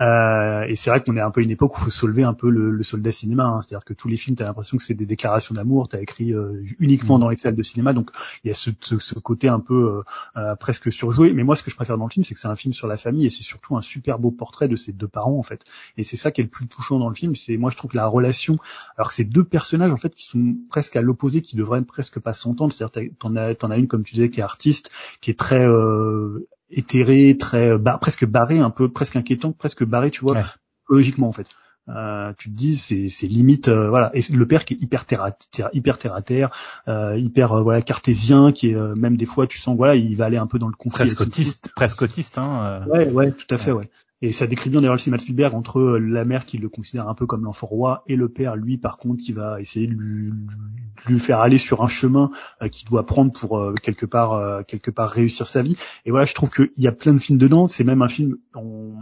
Euh, 0.00 0.62
et 0.62 0.76
c'est 0.76 0.90
vrai 0.90 1.02
qu'on 1.02 1.16
est 1.16 1.20
un 1.20 1.32
peu 1.32 1.42
une 1.42 1.50
époque 1.50 1.76
où 1.76 1.80
il 1.80 1.84
faut 1.84 1.90
soulever 1.90 2.22
un 2.22 2.34
peu 2.34 2.50
le, 2.50 2.70
le 2.70 2.82
soldat 2.82 3.12
cinéma. 3.12 3.44
Hein. 3.46 3.62
C'est-à-dire 3.74 3.84
que 3.86 3.94
tous 3.94 4.06
les 4.06 4.16
films, 4.16 4.36
l'impression 4.38 4.76
que 4.76 4.84
c'est 4.84 4.94
des 4.94 5.06
déclarations 5.06 5.52
d'amour, 5.52 5.88
t'as 5.88 6.00
écrit 6.00 6.32
euh, 6.32 6.62
uniquement 6.78 7.18
mm. 7.18 7.20
dans 7.20 7.28
les 7.28 7.36
salles 7.36 7.56
de 7.56 7.62
cinéma, 7.62 7.92
donc 7.92 8.10
il 8.44 8.48
y 8.48 8.50
a 8.52 8.54
ce, 8.54 8.70
ce, 8.80 9.14
côté 9.18 9.48
un 9.48 9.58
peu 9.58 9.74
euh, 9.74 10.02
euh, 10.36 10.54
presque 10.54 10.92
surjoué. 10.92 11.32
Mais 11.32 11.42
moi, 11.42 11.56
ce 11.56 11.64
que 11.64 11.72
je 11.72 11.76
préfère 11.76 11.98
dans 11.98 12.04
le 12.04 12.10
film, 12.10 12.22
c'est 12.22 12.34
que 12.34 12.40
c'est 12.40 12.46
un 12.46 12.54
film 12.54 12.72
sur 12.72 12.86
la 12.86 12.96
famille 12.96 13.26
et 13.26 13.30
c'est 13.30 13.42
surtout 13.42 13.76
un 13.76 13.82
super 13.82 14.20
beau 14.20 14.30
portrait 14.30 14.68
de 14.68 14.76
ces 14.76 14.92
deux 14.92 15.08
parents 15.08 15.36
en 15.36 15.42
fait. 15.42 15.64
Et 15.96 16.04
c'est 16.04 16.16
ça 16.16 16.30
qui 16.30 16.40
est 16.40 16.44
le 16.44 16.50
plus 16.50 16.68
touchant 16.68 17.00
dans 17.00 17.08
le 17.08 17.16
film. 17.16 17.34
C'est 17.34 17.56
moi, 17.56 17.72
je 17.72 17.76
trouve 17.76 17.90
que 17.90 17.96
la 17.96 18.06
relation, 18.06 18.58
alors 18.96 19.08
que 19.08 19.14
ces 19.14 19.24
deux 19.24 19.44
personnages 19.44 19.90
en 19.90 19.96
fait 19.96 20.14
qui 20.14 20.24
sont 20.24 20.54
presque 20.68 20.94
à 20.94 21.02
l'opposé, 21.02 21.42
qui 21.42 21.56
devraient 21.56 21.82
presque 21.82 22.20
pas 22.20 22.32
s'entendre. 22.32 22.72
C'est-à-dire, 22.72 23.10
t'en 23.18 23.34
as, 23.34 23.56
t'en 23.56 23.72
as 23.72 23.76
une 23.76 23.88
comme 23.88 24.04
tu 24.04 24.14
disais 24.14 24.30
qui 24.30 24.38
est 24.38 24.44
artiste, 24.44 24.92
qui 25.20 25.32
est 25.32 25.38
très 25.38 25.66
euh, 25.66 26.46
éthérée, 26.70 27.36
très 27.36 27.76
presque 28.00 28.24
barré, 28.24 28.60
un 28.60 28.70
peu 28.70 28.88
presque 28.88 29.16
inquiétant, 29.16 29.50
presque 29.50 29.84
barré, 29.84 30.12
tu 30.12 30.20
vois, 30.20 30.40
logiquement 30.88 31.26
en 31.26 31.32
fait. 31.32 31.48
Euh, 31.88 32.32
tu 32.38 32.48
te 32.50 32.54
dis 32.54 32.76
c'est 32.76 33.10
c'est 33.10 33.26
limite 33.26 33.68
euh, 33.68 33.90
voilà 33.90 34.10
et 34.14 34.22
le 34.32 34.46
père 34.48 34.64
qui 34.64 34.72
est 34.72 34.82
hyper 34.82 35.04
terre 35.04 35.22
à 35.22 35.32
terre, 35.32 35.68
hyper 35.74 35.98
terre 35.98 36.14
à 36.14 36.22
terre, 36.22 36.50
euh, 36.88 37.18
hyper 37.18 37.52
euh, 37.52 37.62
voilà 37.62 37.82
cartésien 37.82 38.52
qui 38.52 38.70
est 38.70 38.74
euh, 38.74 38.94
même 38.94 39.18
des 39.18 39.26
fois 39.26 39.46
tu 39.46 39.58
sens 39.58 39.76
voilà 39.76 39.94
il 39.94 40.16
va 40.16 40.24
aller 40.24 40.38
un 40.38 40.46
peu 40.46 40.58
dans 40.58 40.68
le 40.68 40.74
conflit. 40.74 41.04
Presque 41.04 41.20
autiste, 41.20 41.68
presque 41.76 42.00
autiste 42.00 42.38
hein. 42.38 42.84
Ouais 42.90 43.10
ouais 43.10 43.32
tout 43.32 43.54
à 43.54 43.58
fait 43.58 43.72
ouais. 43.72 43.90
Et 44.22 44.32
ça 44.32 44.46
décrit 44.46 44.70
bien 44.70 44.80
d'ailleurs 44.80 44.94
le 44.94 44.98
cinéma 44.98 45.18
de 45.18 45.22
Spielberg 45.22 45.54
entre 45.54 45.78
euh, 45.80 45.98
la 45.98 46.24
mère 46.24 46.46
qui 46.46 46.56
le 46.56 46.70
considère 46.70 47.08
un 47.08 47.14
peu 47.14 47.26
comme 47.26 47.44
l'enfant 47.44 47.66
roi 47.66 48.04
et 48.06 48.16
le 48.16 48.30
père, 48.30 48.56
lui, 48.56 48.78
par 48.78 48.96
contre, 48.96 49.22
qui 49.22 49.32
va 49.32 49.60
essayer 49.60 49.86
de 49.86 49.92
lui, 49.92 50.30
de 50.30 51.12
lui 51.12 51.20
faire 51.20 51.40
aller 51.40 51.58
sur 51.58 51.82
un 51.82 51.88
chemin 51.88 52.30
euh, 52.62 52.68
qu'il 52.68 52.88
doit 52.88 53.04
prendre 53.04 53.32
pour 53.32 53.58
euh, 53.58 53.74
quelque 53.74 54.06
part, 54.06 54.32
euh, 54.32 54.62
quelque 54.62 54.90
part 54.90 55.10
réussir 55.10 55.46
sa 55.46 55.60
vie. 55.60 55.76
Et 56.06 56.10
voilà, 56.10 56.24
je 56.24 56.32
trouve 56.32 56.48
qu'il 56.48 56.70
y 56.78 56.86
a 56.86 56.92
plein 56.92 57.12
de 57.12 57.18
films 57.18 57.36
dedans. 57.38 57.68
C'est 57.68 57.84
même 57.84 58.00
un 58.00 58.08
film, 58.08 58.38
en- 58.54 58.94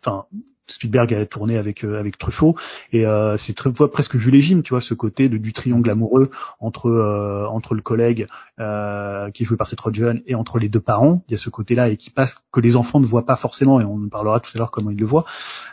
enfin, 0.00 0.24
Spielberg 0.68 1.12
a 1.14 1.26
tourné 1.26 1.58
avec 1.58 1.84
euh, 1.84 1.98
avec 1.98 2.18
Truffaut 2.18 2.56
et 2.92 3.04
euh, 3.06 3.36
c'est 3.36 3.52
très 3.54 3.70
presque 3.72 4.16
Jules 4.16 4.34
et 4.36 4.40
Jim, 4.40 4.62
tu 4.62 4.70
vois, 4.70 4.80
ce 4.80 4.94
côté 4.94 5.28
de, 5.28 5.36
du 5.36 5.52
triangle 5.52 5.90
amoureux 5.90 6.30
entre 6.60 6.86
euh, 6.88 7.46
entre 7.48 7.74
le 7.74 7.82
collègue 7.82 8.26
euh, 8.60 9.30
qui 9.30 9.42
est 9.42 9.46
joué 9.46 9.56
par 9.56 9.66
Seth 9.66 9.80
Rogen 9.80 10.22
et 10.26 10.34
entre 10.34 10.58
les 10.58 10.68
deux 10.68 10.80
parents. 10.80 11.24
Il 11.28 11.32
y 11.32 11.34
a 11.34 11.38
ce 11.38 11.50
côté-là 11.50 11.88
et 11.88 11.96
qui 11.96 12.10
passe 12.10 12.36
que 12.52 12.60
les 12.60 12.76
enfants 12.76 13.00
ne 13.00 13.06
voient 13.06 13.26
pas 13.26 13.36
forcément 13.36 13.80
et 13.80 13.84
on 13.84 14.08
parlera 14.08 14.40
tout 14.40 14.50
à 14.54 14.58
l'heure 14.58 14.70
comment 14.70 14.90
ils 14.90 14.98
le 14.98 15.06
voient. 15.06 15.24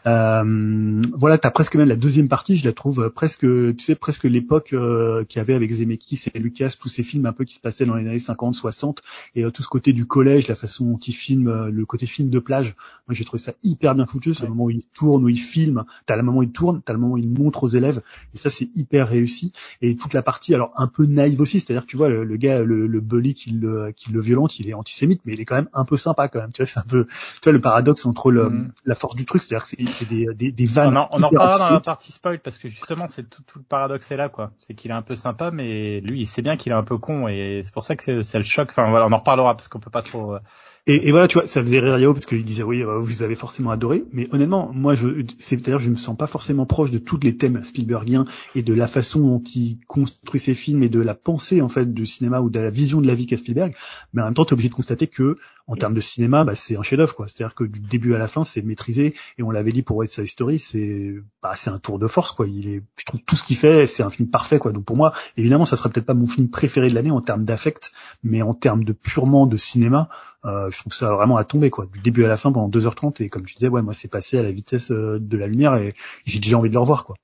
Euh, 0.08 1.02
voilà, 1.14 1.38
t'as 1.38 1.52
presque 1.52 1.76
même 1.76 1.88
la 1.88 1.96
deuxième 1.96 2.28
partie, 2.28 2.56
je 2.56 2.66
la 2.66 2.74
trouve 2.74 3.10
presque, 3.10 3.42
tu 3.42 3.80
sais, 3.80 3.96
presque 3.96 4.24
l'époque 4.24 4.74
euh, 4.74 5.24
qu'il 5.26 5.40
y 5.40 5.42
avait 5.42 5.54
avec 5.54 5.72
Zemeckis 5.72 6.26
et 6.34 6.40
Lucas, 6.40 6.74
tous 6.80 6.90
ces 6.90 7.04
films 7.04 7.26
un 7.26 7.34
peu 7.34 7.44
qui 7.46 7.56
se 7.56 7.60
passaient 7.60 7.86
dans 7.86 7.96
les 7.96 8.08
années 8.08 8.20
50, 8.20 8.54
60 8.56 9.02
et 9.36 9.44
euh, 9.44 9.52
tout 9.52 9.62
ce 9.62 9.68
côté 9.68 9.94
du 9.94 10.06
collège, 10.06 10.48
la 10.48 10.56
façon 10.56 10.86
dont 10.86 10.98
ils 10.98 11.14
filment, 11.14 11.68
le 11.68 11.86
côté 11.86 12.06
film 12.06 12.30
de 12.30 12.40
plage. 12.40 12.76
Moi, 13.08 13.14
j'ai 13.16 13.26
trouvé 13.26 13.42
ça 13.42 13.54
hyper 13.64 13.96
bien 13.96 14.06
foutu, 14.06 14.34
ce 14.34 14.44
Ouais. 14.44 14.50
moment 14.50 14.66
où 14.66 14.72
il 14.80 14.88
tourne, 14.94 15.24
où 15.24 15.30
il 15.30 15.38
filme. 15.40 15.84
T'as 16.06 16.16
le 16.16 16.24
moment 16.24 16.40
où 16.40 16.44
il 16.44 16.52
tourne, 16.52 16.82
t'as 16.84 16.94
le 16.94 17.00
moment 17.00 17.14
où 17.14 17.18
il 17.18 17.30
montre 17.30 17.64
aux 17.64 17.68
élèves 17.70 18.02
et 18.34 18.38
ça 18.38 18.50
c'est 18.50 18.70
hyper 18.76 19.08
réussi. 19.08 19.52
Et 19.82 19.96
toute 19.96 20.14
la 20.14 20.22
partie, 20.22 20.54
alors 20.56 20.72
un 20.76 20.88
peu 20.88 21.06
naïve 21.06 21.42
aussi, 21.42 21.60
c'est-à-dire 21.60 21.84
que 21.84 21.88
tu 21.92 21.98
vois 21.98 22.10
le, 22.10 22.24
le 22.24 22.38
gars, 22.38 22.64
le, 22.64 22.88
le 22.88 23.00
bully 23.02 23.34
qui 23.34 23.52
le, 23.52 23.92
qui 23.96 24.12
le 24.12 24.22
violente, 24.22 24.60
il 24.60 24.70
est 24.70 24.74
antisémite, 24.74 25.22
mais 25.26 25.34
il 25.34 25.40
est 25.42 25.46
quand 25.46 25.56
même 25.56 25.70
un 25.74 25.86
peu 25.86 25.98
sympa 25.98 26.28
quand 26.28 26.40
même. 26.40 26.52
Tu 26.52 26.62
vois, 26.62 26.68
c'est 26.68 26.80
un 26.80 26.84
peu, 26.84 27.06
tu 27.06 27.14
vois 27.44 27.54
le 27.54 27.62
paradoxe 27.62 28.06
entre 28.06 28.32
le, 28.32 28.50
Mhm. 28.50 28.72
la 28.86 28.96
force 28.96 29.16
du 29.16 29.26
truc, 29.26 29.42
c'est-à-dire 29.44 29.64
que 29.68 29.92
c'est 29.92 30.10
des, 30.10 30.28
des, 30.36 30.52
des 30.52 30.66
On 30.66 30.74
vannes. 30.74 30.98
en, 30.98 31.10
on 31.12 31.24
en 31.24 31.28
hyper 31.28 31.30
reparlera 31.30 31.58
dans 31.60 31.74
la 31.74 31.80
partie 31.82 32.12
spoil 32.12 32.40
parce 32.40 32.58
que 32.58 32.70
justement 32.70 33.08
c'est 33.10 33.30
tout, 33.30 33.42
tout 33.46 33.60
le 33.60 33.66
paradoxe 33.66 34.10
est 34.12 34.18
là 34.18 34.30
quoi. 34.30 34.52
C'est 34.60 34.74
qu'il 34.74 34.92
est 34.92 34.94
un 34.94 35.02
peu 35.02 35.16
sympa 35.16 35.52
mais 35.52 36.00
lui 36.02 36.22
il 36.22 36.26
sait 36.26 36.42
bien 36.42 36.58
qu'il 36.58 36.72
est 36.72 36.76
un 36.76 36.84
peu 36.84 36.98
con 36.98 37.28
et 37.28 37.62
c'est 37.64 37.74
pour 37.74 37.84
ça 37.84 37.96
que 37.96 38.04
c'est- 38.04 38.24
c'est 38.24 38.38
le 38.38 38.44
choc. 38.46 38.70
Enfin 38.72 38.90
voilà 38.90 39.06
on 39.08 39.12
en 39.12 39.18
reparlera 39.18 39.56
parce 39.56 39.68
qu'on 39.68 39.80
peut 39.80 39.90
pas 39.90 40.02
trop. 40.02 40.36
euh, 40.36 40.40
Et, 40.88 41.08
et 41.08 41.12
voilà, 41.12 41.28
tu 41.28 41.38
vois, 41.38 41.46
ça 41.48 41.62
faisait 41.62 41.80
rire 41.80 42.00
Yao 42.00 42.14
parce 42.14 42.26
qu'il 42.26 42.44
disait 42.44 42.64
oui, 42.64 42.82
euh, 42.82 42.98
vous 43.00 43.22
avez 43.22 43.36
forcément 43.36 43.70
adoré, 43.70 44.04
mais 44.12 44.28
honnêtement, 44.32 44.69
moi, 44.74 44.96
je, 44.96 45.26
c'est-à-dire, 45.40 45.80
je 45.80 45.90
me 45.90 45.96
sens 45.96 46.18
pas 46.18 46.28
forcément 46.28 46.66
proche 46.66 46.92
de 46.92 46.98
tous 46.98 47.20
les 47.22 47.38
thèmes 47.38 47.64
Spielbergiens 47.64 48.26
et 48.56 48.64
de 48.64 48.74
la 48.74 48.88
façon 48.88 49.20
dont 49.20 49.44
il 49.56 49.80
construit 49.88 50.40
ses 50.40 50.54
films 50.54 50.84
et 50.84 50.90
de 50.90 51.00
la 51.00 51.16
pensée 51.16 51.62
en 51.62 51.70
fait 51.70 51.94
du 51.94 52.06
cinéma 52.06 52.42
ou 52.42 52.50
de 52.50 52.60
la 52.60 52.70
vision 52.70 53.02
de 53.02 53.08
la 53.08 53.16
vie 53.16 53.26
qu'a 53.26 53.38
Spielberg. 53.38 53.76
Mais 54.14 54.22
en 54.22 54.26
même 54.26 54.34
temps, 54.34 54.46
t'es 54.46 54.54
obligé 54.54 54.70
de 54.70 54.74
constater 54.74 55.08
que 55.08 55.38
en 55.70 55.76
termes 55.76 55.94
de 55.94 56.02
cinéma, 56.02 56.44
bah, 56.44 56.56
c'est 56.56 56.76
un 56.78 56.82
chef-d'œuvre, 56.82 57.14
quoi. 57.14 57.28
C'est-à-dire 57.28 57.54
que 57.54 57.64
du 57.64 57.80
début 57.80 58.16
à 58.16 58.18
la 58.18 58.28
fin, 58.28 58.44
c'est 58.44 58.64
maîtrisé 58.64 59.14
et 59.38 59.44
on 59.44 59.52
l'avait 59.52 59.72
dit 59.72 59.84
pour 59.84 59.98
West 59.98 60.16
Side 60.16 60.26
Story, 60.26 60.58
c'est, 60.58 61.14
bah, 61.44 61.54
c'est 61.56 61.70
un 61.70 61.78
tour 61.78 62.00
de 62.00 62.08
force, 62.08 62.32
quoi. 62.32 62.48
Il 62.48 62.68
est, 62.68 62.84
je 62.98 63.06
trouve 63.06 63.22
tout 63.22 63.36
ce 63.36 63.44
qu'il 63.44 63.56
fait, 63.56 63.86
c'est 63.86 64.02
un 64.02 64.10
film 64.10 64.30
parfait, 64.30 64.58
quoi. 64.58 64.72
Donc 64.72 64.86
pour 64.86 64.98
moi, 64.98 65.14
évidemment, 65.38 65.68
ça 65.68 65.78
serait 65.78 65.90
peut-être 65.90 66.08
pas 66.08 66.16
mon 66.16 66.26
film 66.26 66.50
préféré 66.50 66.90
de 66.90 66.96
l'année 66.96 67.12
en 67.12 67.22
termes 67.22 67.46
d'affect, 67.46 67.92
mais 68.24 68.42
en 68.42 68.56
termes 68.56 68.84
de 68.84 68.94
purement 68.94 69.46
de 69.46 69.58
cinéma. 69.58 70.10
Euh, 70.46 70.72
je 70.72 70.80
trouve 70.80 70.94
ça 70.94 71.14
vraiment 71.14 71.38
à 71.38 71.44
tomber 71.44 71.70
quoi, 71.70 71.86
du 71.86 72.00
début 72.00 72.24
à 72.24 72.30
la 72.30 72.38
fin 72.38 72.52
pendant 72.52 72.70
2h30 72.70 73.22
et 73.22 73.28
comme 73.28 73.46
tu 73.46 73.56
disais 73.56 73.68
ouais 73.68 73.82
moi 73.82 73.94
c'est 73.94 74.08
passé 74.08 74.40
à 74.40 74.44
la 74.44 74.54
vitesse 74.54 74.90
euh, 74.90 75.20
de 75.20 75.36
la 75.36 75.48
lumière 75.48 75.76
et 75.76 75.96
j'ai 76.24 76.40
déjà 76.40 76.58
envie 76.58 76.70
de 76.70 76.76
le 76.76 76.80
revoir 76.80 77.04
quoi. 77.04 77.18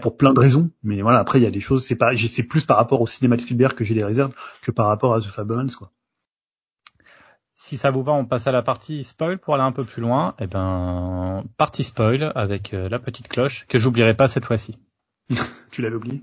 Pour 0.00 0.16
plein 0.16 0.32
de 0.32 0.40
raisons, 0.40 0.70
mais 0.82 1.02
voilà 1.02 1.18
après 1.18 1.38
il 1.38 1.42
y 1.42 1.46
a 1.46 1.50
des 1.50 1.60
choses 1.60 1.84
c'est 1.84 1.96
pas 1.96 2.16
c'est 2.16 2.44
plus 2.44 2.64
par 2.64 2.78
rapport 2.78 3.02
au 3.02 3.06
cinéma 3.06 3.36
de 3.36 3.42
Spielberg 3.42 3.74
que 3.74 3.84
j'ai 3.84 3.94
des 3.94 4.04
réserves 4.04 4.32
que 4.62 4.70
par 4.70 4.86
rapport 4.86 5.12
à 5.12 5.20
The 5.20 5.26
Fablemans 5.26 5.68
quoi. 5.76 5.92
Si 7.66 7.78
ça 7.78 7.90
vous 7.90 8.02
va, 8.02 8.12
on 8.12 8.26
passe 8.26 8.46
à 8.46 8.52
la 8.52 8.60
partie 8.60 9.04
spoil 9.04 9.38
pour 9.38 9.54
aller 9.54 9.62
un 9.62 9.72
peu 9.72 9.84
plus 9.84 10.02
loin. 10.02 10.34
Eh 10.38 10.46
ben, 10.46 11.42
partie 11.56 11.82
spoil 11.82 12.30
avec 12.34 12.74
euh, 12.74 12.90
la 12.90 12.98
petite 12.98 13.26
cloche 13.26 13.64
que 13.70 13.78
j'oublierai 13.78 14.12
pas 14.12 14.28
cette 14.28 14.44
fois-ci. 14.44 14.76
Tu 15.70 15.80
l'avais 15.80 15.96
oublié? 15.96 16.22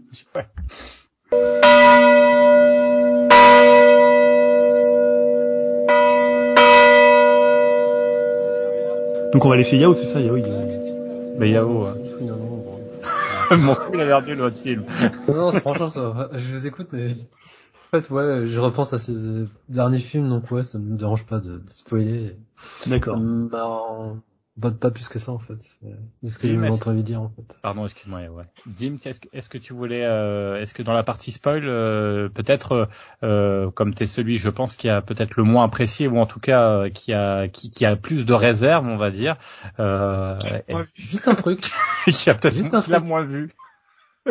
Donc 9.33 9.43
on 9.43 9.49
va 9.49 9.55
laisser 9.55 9.77
Yao, 9.77 9.95
c'est 9.95 10.05
ça 10.05 10.19
Yao 10.19 10.37
il... 10.37 10.45
Mais 11.39 11.49
Yao, 11.49 11.87
euh, 11.87 11.95
mon 13.57 13.73
fou, 13.73 13.93
il 13.95 14.01
a 14.01 14.05
perdu 14.05 14.35
l'autre 14.35 14.57
film. 14.57 14.85
Non, 15.27 15.33
non, 15.33 15.51
franchement, 15.53 15.89
ça 15.89 16.07
va. 16.07 16.29
je 16.33 16.53
vous 16.53 16.67
écoute, 16.67 16.89
mais 16.91 17.15
fait, 17.91 18.09
ouais, 18.09 18.45
je 18.45 18.59
repense 18.59 18.93
à 18.93 18.99
ces 18.99 19.13
derniers 19.69 19.99
films, 19.99 20.29
donc 20.29 20.49
ouais, 20.51 20.63
ça 20.63 20.79
me 20.79 20.97
dérange 20.97 21.25
pas 21.25 21.39
de, 21.39 21.57
de 21.57 21.69
spoiler. 21.69 22.35
D'accord. 22.87 23.17
m'embotte 23.17 24.79
pas 24.79 24.91
plus 24.91 25.09
que 25.09 25.19
ça, 25.19 25.31
en 25.31 25.39
fait. 25.39 25.57
C'est 26.23 26.29
ce 26.29 26.37
que 26.39 26.47
j'ai 26.47 26.57
envie 26.57 26.97
de 26.97 27.01
dire, 27.01 27.21
en 27.21 27.29
fait. 27.29 27.57
Pardon, 27.61 27.83
excuse-moi. 27.85 28.21
Ouais. 28.27 28.45
Dim, 28.65 28.97
est-ce 29.03 29.19
que, 29.19 29.27
est-ce 29.33 29.49
que 29.49 29.57
tu 29.57 29.73
voulais, 29.73 30.05
euh, 30.05 30.61
est-ce 30.61 30.73
que 30.73 30.83
dans 30.83 30.93
la 30.93 31.03
partie 31.03 31.31
spoil, 31.31 31.63
euh, 31.65 32.29
peut-être, 32.29 32.87
euh, 33.23 33.69
comme 33.71 33.93
t'es 33.93 34.05
celui, 34.05 34.37
je 34.37 34.49
pense, 34.49 34.75
qui 34.75 34.87
a 34.87 35.01
peut-être 35.01 35.35
le 35.35 35.43
moins 35.43 35.65
apprécié 35.65 36.07
ou 36.07 36.17
en 36.17 36.25
tout 36.25 36.39
cas 36.39 36.69
euh, 36.69 36.89
qui 36.89 37.13
a 37.13 37.47
qui, 37.49 37.71
qui 37.71 37.85
a 37.85 37.95
plus 37.95 38.25
de 38.25 38.33
réserve, 38.33 38.85
on 38.87 38.97
va 38.97 39.11
dire, 39.11 39.37
euh, 39.79 40.37
Ouais, 40.69 40.83
Juste 40.95 41.27
un 41.27 41.35
truc. 41.35 41.71
qui 42.05 42.29
a 42.29 42.35
peut-être 42.35 42.87
l'a 42.87 42.99
moins 42.99 43.23
vu. 43.23 43.49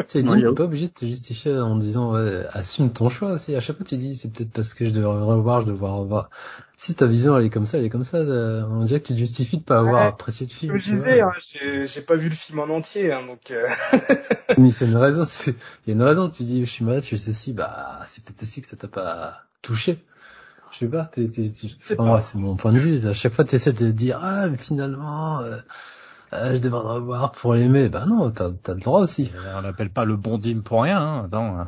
C'est 0.08 0.22
dit, 0.24 0.42
t'es 0.44 0.54
pas 0.54 0.64
obligé 0.64 0.88
de 0.88 0.92
te 0.92 1.06
justifier 1.06 1.56
en 1.58 1.76
disant, 1.76 2.12
ouais, 2.14 2.44
assume 2.52 2.92
ton 2.92 3.08
choix 3.08 3.32
aussi. 3.32 3.54
À 3.54 3.60
chaque 3.60 3.76
fois, 3.76 3.86
tu 3.86 3.96
dis, 3.96 4.16
c'est 4.16 4.32
peut-être 4.32 4.50
parce 4.52 4.74
que 4.74 4.84
je 4.86 4.90
devrais 4.90 5.22
revoir, 5.22 5.62
je 5.62 5.68
devrais 5.68 5.90
revoir. 5.92 6.30
Si 6.76 6.94
ta 6.96 7.06
vision, 7.06 7.36
elle 7.38 7.44
est 7.46 7.50
comme 7.50 7.66
ça, 7.66 7.78
elle 7.78 7.84
est 7.84 7.90
comme 7.90 8.02
ça, 8.04 8.18
euh, 8.18 8.64
on 8.70 8.84
dirait 8.84 9.00
que 9.00 9.06
tu 9.08 9.12
te 9.14 9.18
justifies 9.18 9.58
de 9.58 9.62
pas 9.64 9.78
avoir 9.78 10.02
Ouais. 10.02 10.08
apprécié 10.08 10.46
le 10.46 10.52
film. 10.52 10.72
Comme 10.72 10.80
je 10.80 10.90
disais, 10.90 11.20
hein, 11.20 11.32
j'ai 11.40 11.86
j'ai 11.86 12.02
pas 12.02 12.16
vu 12.16 12.28
le 12.28 12.34
film 12.34 12.60
en 12.60 12.68
entier, 12.68 13.12
hein, 13.12 13.22
donc 13.26 13.50
euh, 13.50 13.66
Mais 14.56 14.70
c'est 14.70 14.86
une 14.86 14.96
raison, 14.96 15.24
c'est, 15.24 15.52
il 15.86 15.88
y 15.88 15.90
a 15.90 15.94
une 15.94 16.02
raison, 16.02 16.28
tu 16.28 16.42
dis, 16.42 16.64
je 16.64 16.70
suis 16.70 16.84
malade, 16.84 17.02
je 17.02 17.06
suis 17.08 17.18
ceci, 17.18 17.52
bah, 17.52 18.04
c'est 18.08 18.24
peut-être 18.24 18.42
aussi 18.42 18.60
que 18.60 18.66
ça 18.68 18.76
t'a 18.76 18.88
pas 18.88 19.44
touché. 19.62 20.04
Je 20.72 20.78
sais 20.80 20.88
pas, 20.88 21.06
t'es, 21.06 21.28
t'es, 21.28 21.48
t'es- 21.50 21.68
sais 21.78 21.96
enfin, 21.96 22.04
pas. 22.04 22.08
moi, 22.08 22.20
c'est 22.22 22.38
mon 22.38 22.56
point 22.56 22.72
de 22.72 22.78
vue. 22.78 23.06
À 23.08 23.14
chaque 23.14 23.34
fois, 23.34 23.44
tu 23.44 23.56
essaies 23.56 23.72
de 23.74 23.90
dire, 23.92 24.18
ah, 24.22 24.48
mais 24.48 24.58
finalement, 24.58 25.40
euh, 25.42 25.58
euh, 26.32 26.54
je 26.54 26.60
devrais 26.60 26.82
le 26.82 26.88
revoir 26.88 27.32
pour 27.32 27.54
l'aimer. 27.54 27.88
Bah 27.88 28.04
non, 28.06 28.30
t'as, 28.30 28.48
le 28.48 28.80
droit 28.80 29.00
aussi. 29.00 29.30
Euh, 29.34 29.54
On 29.56 29.60
l'appelle 29.60 29.90
pas 29.90 30.04
le 30.04 30.16
bon 30.16 30.38
Dim 30.38 30.60
pour 30.60 30.82
rien. 30.82 31.00
Hein. 31.00 31.24
Attends, 31.26 31.66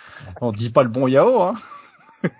on 0.40 0.52
dit 0.52 0.70
pas 0.70 0.82
le 0.82 0.88
bon 0.88 1.08
Yao. 1.08 1.42
Hein. 1.42 1.54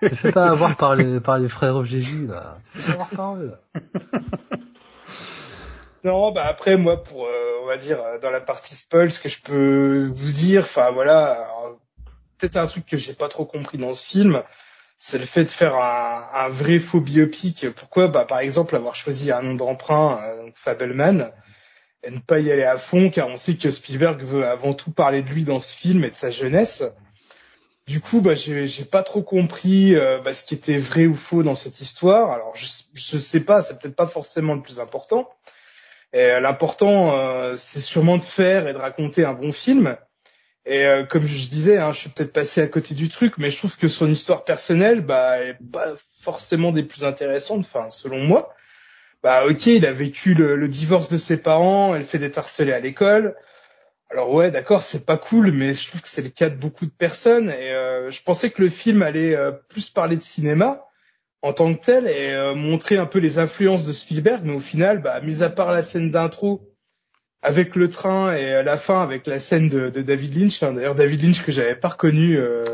Te 0.00 0.14
fais 0.14 0.32
pas 0.32 0.46
avoir 0.50 0.76
par 0.76 0.94
les, 0.94 1.20
par 1.20 1.38
les 1.38 1.48
frères 1.48 1.84
Jésus, 1.84 2.26
là. 2.26 2.52
Avoir 2.88 3.08
par 3.08 3.36
eux, 3.36 3.58
là. 3.74 4.20
Non, 6.04 6.30
bah 6.30 6.46
après 6.46 6.76
moi 6.76 7.02
pour 7.02 7.26
euh, 7.26 7.60
on 7.64 7.66
va 7.66 7.76
dire 7.76 7.98
dans 8.22 8.30
la 8.30 8.40
partie 8.40 8.76
spoil, 8.76 9.10
ce 9.10 9.18
que 9.18 9.28
je 9.28 9.42
peux 9.42 10.08
vous 10.14 10.30
dire, 10.30 10.60
enfin 10.60 10.92
voilà, 10.92 11.48
peut-être 12.38 12.56
un 12.56 12.66
truc 12.66 12.86
que 12.86 12.96
j'ai 12.96 13.12
pas 13.12 13.28
trop 13.28 13.44
compris 13.44 13.76
dans 13.76 13.92
ce 13.92 14.06
film, 14.06 14.40
c'est 14.98 15.18
le 15.18 15.24
fait 15.24 15.42
de 15.42 15.48
faire 15.48 15.74
un, 15.74 16.22
un 16.32 16.48
vrai 16.48 16.78
faux 16.78 17.00
biopic. 17.00 17.68
Pourquoi? 17.70 18.06
Bah 18.06 18.24
par 18.24 18.38
exemple 18.38 18.76
avoir 18.76 18.94
choisi 18.94 19.32
un 19.32 19.42
nom 19.42 19.54
d'emprunt, 19.54 20.20
euh, 20.22 20.50
et 22.06 22.10
ne 22.10 22.20
pas 22.20 22.38
y 22.38 22.52
aller 22.52 22.64
à 22.64 22.78
fond, 22.78 23.10
car 23.10 23.28
on 23.28 23.36
sait 23.36 23.56
que 23.56 23.70
Spielberg 23.70 24.22
veut 24.22 24.46
avant 24.46 24.74
tout 24.74 24.92
parler 24.92 25.22
de 25.22 25.28
lui 25.28 25.44
dans 25.44 25.58
ce 25.58 25.76
film 25.76 26.04
et 26.04 26.10
de 26.10 26.14
sa 26.14 26.30
jeunesse. 26.30 26.84
Du 27.86 28.00
coup, 28.00 28.20
bah 28.20 28.34
j'ai 28.34 28.84
pas 28.84 29.02
trop 29.02 29.22
compris 29.22 29.94
euh, 29.94 30.18
bah, 30.20 30.32
ce 30.32 30.44
qui 30.44 30.54
était 30.54 30.78
vrai 30.78 31.06
ou 31.06 31.14
faux 31.14 31.42
dans 31.42 31.54
cette 31.54 31.80
histoire. 31.80 32.32
Alors 32.32 32.52
je 32.54 32.66
je 32.94 33.18
sais 33.18 33.40
pas, 33.40 33.62
c'est 33.62 33.78
peut-être 33.78 33.96
pas 33.96 34.06
forcément 34.06 34.54
le 34.54 34.62
plus 34.62 34.80
important. 34.80 35.28
Euh, 36.14 36.40
l'important, 36.40 37.16
euh, 37.16 37.56
c'est 37.56 37.80
sûrement 37.80 38.16
de 38.16 38.22
faire 38.22 38.68
et 38.68 38.72
de 38.72 38.78
raconter 38.78 39.24
un 39.24 39.34
bon 39.34 39.52
film. 39.52 39.96
Et 40.68 40.84
comme 41.10 41.24
je 41.24 41.46
disais, 41.46 41.78
hein, 41.78 41.92
je 41.92 41.98
suis 41.98 42.08
peut-être 42.08 42.32
passé 42.32 42.60
à 42.60 42.66
côté 42.66 42.96
du 42.96 43.08
truc, 43.08 43.34
mais 43.38 43.50
je 43.50 43.56
trouve 43.56 43.76
que 43.76 43.86
son 43.86 44.10
histoire 44.10 44.42
personnelle, 44.42 45.00
bah, 45.00 45.36
pas 45.72 45.94
forcément 46.20 46.72
des 46.72 46.82
plus 46.82 47.04
intéressantes. 47.04 47.60
Enfin, 47.60 47.92
selon 47.92 48.18
moi, 48.24 48.52
bah, 49.26 49.44
ok, 49.44 49.66
il 49.66 49.84
a 49.84 49.92
vécu 49.92 50.34
le, 50.34 50.54
le 50.54 50.68
divorce 50.68 51.10
de 51.10 51.18
ses 51.18 51.36
parents, 51.36 51.96
elle 51.96 52.04
fait 52.04 52.20
d'être 52.20 52.38
harcelée 52.38 52.72
à 52.72 52.78
l'école. 52.78 53.34
Alors 54.08 54.32
ouais, 54.32 54.52
d'accord, 54.52 54.84
c'est 54.84 55.04
pas 55.04 55.18
cool, 55.18 55.50
mais 55.50 55.74
je 55.74 55.88
trouve 55.88 56.00
que 56.00 56.06
c'est 56.06 56.22
le 56.22 56.28
cas 56.28 56.48
de 56.48 56.54
beaucoup 56.54 56.86
de 56.86 56.92
personnes. 56.92 57.50
Et 57.50 57.72
euh, 57.72 58.08
je 58.12 58.22
pensais 58.22 58.50
que 58.50 58.62
le 58.62 58.68
film 58.68 59.02
allait 59.02 59.34
euh, 59.34 59.50
plus 59.50 59.90
parler 59.90 60.14
de 60.14 60.22
cinéma 60.22 60.84
en 61.42 61.52
tant 61.52 61.74
que 61.74 61.84
tel 61.84 62.06
et 62.06 62.34
euh, 62.34 62.54
montrer 62.54 62.98
un 62.98 63.06
peu 63.06 63.18
les 63.18 63.40
influences 63.40 63.84
de 63.84 63.92
Spielberg, 63.92 64.42
mais 64.44 64.54
au 64.54 64.60
final, 64.60 65.02
bah, 65.02 65.20
mis 65.22 65.42
à 65.42 65.50
part 65.50 65.72
la 65.72 65.82
scène 65.82 66.12
d'intro 66.12 66.72
avec 67.42 67.74
le 67.74 67.88
train 67.88 68.32
et 68.32 68.54
à 68.54 68.62
la 68.62 68.78
fin 68.78 69.02
avec 69.02 69.26
la 69.26 69.40
scène 69.40 69.68
de, 69.68 69.90
de 69.90 70.02
David 70.02 70.38
Lynch, 70.38 70.62
hein, 70.62 70.72
d'ailleurs 70.72 70.94
David 70.94 71.24
Lynch 71.24 71.42
que 71.42 71.50
j'avais 71.50 71.74
pas 71.74 71.88
reconnu. 71.88 72.38
Euh, 72.38 72.64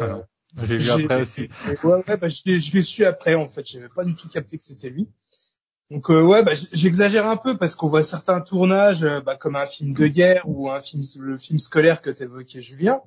Ah. 0.58 0.64
J'ai 0.64 0.76
vu 0.76 0.90
après 0.90 1.22
aussi. 1.22 1.48
Ouais, 1.82 2.04
ouais, 2.06 2.16
bah, 2.18 2.28
je 2.28 2.42
l'ai 2.44 2.60
je 2.60 2.74
l'ai 2.74 2.82
su 2.82 3.06
après 3.06 3.34
en 3.36 3.48
fait, 3.48 3.66
j'avais 3.66 3.88
pas 3.88 4.04
du 4.04 4.14
tout 4.14 4.28
capté 4.28 4.58
que 4.58 4.62
c'était 4.62 4.90
lui. 4.90 5.08
Donc 5.92 6.08
euh, 6.08 6.22
ouais, 6.22 6.42
bah, 6.42 6.52
j'exagère 6.72 7.28
un 7.28 7.36
peu 7.36 7.58
parce 7.58 7.74
qu'on 7.74 7.86
voit 7.86 8.02
certains 8.02 8.40
tournages 8.40 9.04
euh, 9.04 9.20
bah, 9.20 9.36
comme 9.36 9.56
un 9.56 9.66
film 9.66 9.92
de 9.92 10.06
guerre 10.06 10.42
ou 10.46 10.70
un 10.70 10.80
film, 10.80 11.02
le 11.18 11.36
film 11.36 11.58
scolaire 11.58 12.00
que 12.00 12.08
t'évoquais 12.08 12.62
Julien. 12.62 13.02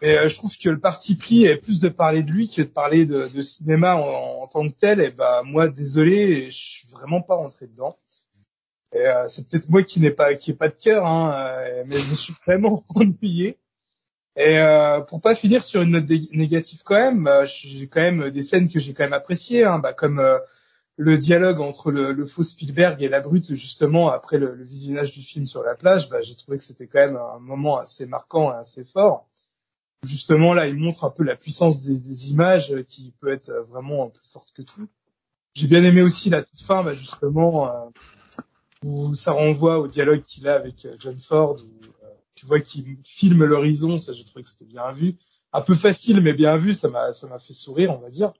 Mais 0.00 0.16
euh, 0.16 0.26
je 0.26 0.34
trouve 0.34 0.56
que 0.56 0.70
le 0.70 0.80
parti 0.80 1.14
pris 1.14 1.44
est 1.44 1.58
plus 1.58 1.78
de 1.78 1.90
parler 1.90 2.22
de 2.22 2.32
lui 2.32 2.48
que 2.48 2.62
de 2.62 2.68
parler 2.68 3.04
de, 3.04 3.28
de 3.28 3.42
cinéma 3.42 3.96
en, 3.96 4.42
en, 4.42 4.46
tant 4.46 4.66
que 4.66 4.72
tel. 4.72 5.02
Et 5.02 5.10
bah 5.10 5.42
moi, 5.44 5.68
désolé, 5.68 6.46
je 6.50 6.56
suis 6.56 6.88
vraiment 6.88 7.20
pas 7.20 7.34
rentré 7.34 7.66
dedans. 7.66 7.98
Et 8.94 9.04
c'est 9.28 9.46
peut-être 9.46 9.68
moi 9.68 9.82
qui 9.82 10.00
n'ai 10.00 10.10
pas 10.10 10.34
qui 10.34 10.50
ai 10.52 10.54
pas 10.54 10.68
de 10.68 10.74
cœur, 10.74 11.06
hein, 11.06 11.54
mais 11.86 11.96
je 11.96 12.10
me 12.10 12.14
suis 12.16 12.34
vraiment 12.44 12.82
ennuyé. 12.94 13.58
Et 14.36 14.58
euh, 14.58 15.00
pour 15.00 15.20
pas 15.20 15.34
finir 15.34 15.62
sur 15.62 15.82
une 15.82 15.90
note 15.90 16.08
négative 16.32 16.80
quand 16.82 16.94
même, 16.94 17.28
j'ai 17.44 17.86
quand 17.86 18.00
même 18.00 18.30
des 18.30 18.42
scènes 18.42 18.68
que 18.68 18.80
j'ai 18.80 18.94
quand 18.94 19.04
même 19.04 19.12
appréciées, 19.12 19.64
hein, 19.64 19.78
bah, 19.78 19.92
comme 19.92 20.18
le 21.00 21.16
dialogue 21.16 21.60
entre 21.60 21.90
le, 21.90 22.26
faux 22.26 22.42
Spielberg 22.42 23.02
et 23.02 23.08
la 23.08 23.20
brute 23.20 23.54
justement 23.54 24.10
après 24.10 24.36
le, 24.36 24.62
visionnage 24.62 25.12
du 25.12 25.22
film 25.22 25.46
sur 25.46 25.62
la 25.62 25.74
plage, 25.74 26.10
bah, 26.10 26.20
j'ai 26.20 26.34
trouvé 26.34 26.58
que 26.58 26.62
c'était 26.62 26.86
quand 26.86 26.98
même 26.98 27.16
un 27.16 27.38
moment 27.38 27.78
assez 27.78 28.04
marquant 28.04 28.52
et 28.52 28.56
assez 28.56 28.84
fort. 28.84 29.26
Justement 30.02 30.52
là, 30.52 30.66
il 30.66 30.76
montre 30.76 31.04
un 31.04 31.10
peu 31.10 31.24
la 31.24 31.36
puissance 31.36 31.80
des, 31.80 32.30
images 32.30 32.74
qui 32.86 33.14
peut 33.18 33.28
être 33.28 33.50
vraiment 33.66 34.10
plus 34.10 34.28
forte 34.28 34.52
que 34.52 34.60
tout. 34.60 34.88
J'ai 35.54 35.68
bien 35.68 35.82
aimé 35.82 36.02
aussi 36.02 36.28
la 36.28 36.42
toute 36.42 36.60
fin, 36.60 36.82
bah, 36.82 36.92
justement 36.92 37.74
euh, 37.74 37.88
où 38.84 39.14
ça 39.14 39.32
renvoie 39.32 39.78
au 39.78 39.88
dialogue 39.88 40.20
qu'il 40.20 40.48
a 40.48 40.54
avec 40.54 40.84
euh, 40.84 40.96
John 40.98 41.16
Ford, 41.16 41.56
où 41.56 41.86
euh, 42.04 42.08
tu 42.34 42.44
vois 42.44 42.60
qu'il 42.60 42.98
filme 43.04 43.44
l'horizon, 43.44 43.98
ça 43.98 44.12
j'ai 44.12 44.24
trouvé 44.24 44.42
que 44.42 44.50
c'était 44.50 44.66
bien 44.66 44.92
vu, 44.92 45.16
un 45.54 45.62
peu 45.62 45.74
facile 45.74 46.20
mais 46.20 46.34
bien 46.34 46.58
vu, 46.58 46.74
ça 46.74 46.90
m'a 46.90 47.14
ça 47.14 47.26
m'a 47.26 47.38
fait 47.38 47.54
sourire 47.54 47.90
on 47.90 48.02
va 48.02 48.10
dire. 48.10 48.34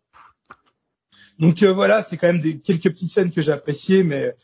Donc 1.41 1.63
euh, 1.63 1.73
voilà, 1.73 2.03
c'est 2.03 2.19
quand 2.19 2.27
même 2.27 2.41
des 2.41 2.59
quelques 2.59 2.91
petites 2.91 3.11
scènes 3.11 3.31
que 3.31 3.41
j'ai 3.41 3.51
appréciées, 3.51 4.03
mais 4.03 4.37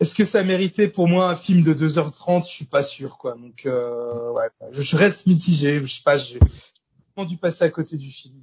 est-ce 0.00 0.14
que 0.14 0.24
ça 0.24 0.42
méritait 0.42 0.88
pour 0.88 1.06
moi 1.06 1.28
un 1.28 1.36
film 1.36 1.62
de 1.62 1.74
2h30 1.74 2.44
Je 2.44 2.48
suis 2.48 2.64
pas 2.64 2.82
sûr, 2.82 3.18
quoi. 3.18 3.36
Donc 3.36 3.66
euh, 3.66 4.32
ouais, 4.32 4.48
je 4.72 4.96
reste 4.96 5.26
mitigé. 5.26 5.78
Je 5.78 5.92
sais 5.92 6.02
pas, 6.02 6.16
j'ai 6.16 6.38
dû 7.26 7.36
passer 7.36 7.64
à 7.64 7.70
côté 7.70 7.96
du 7.96 8.10
film. 8.10 8.34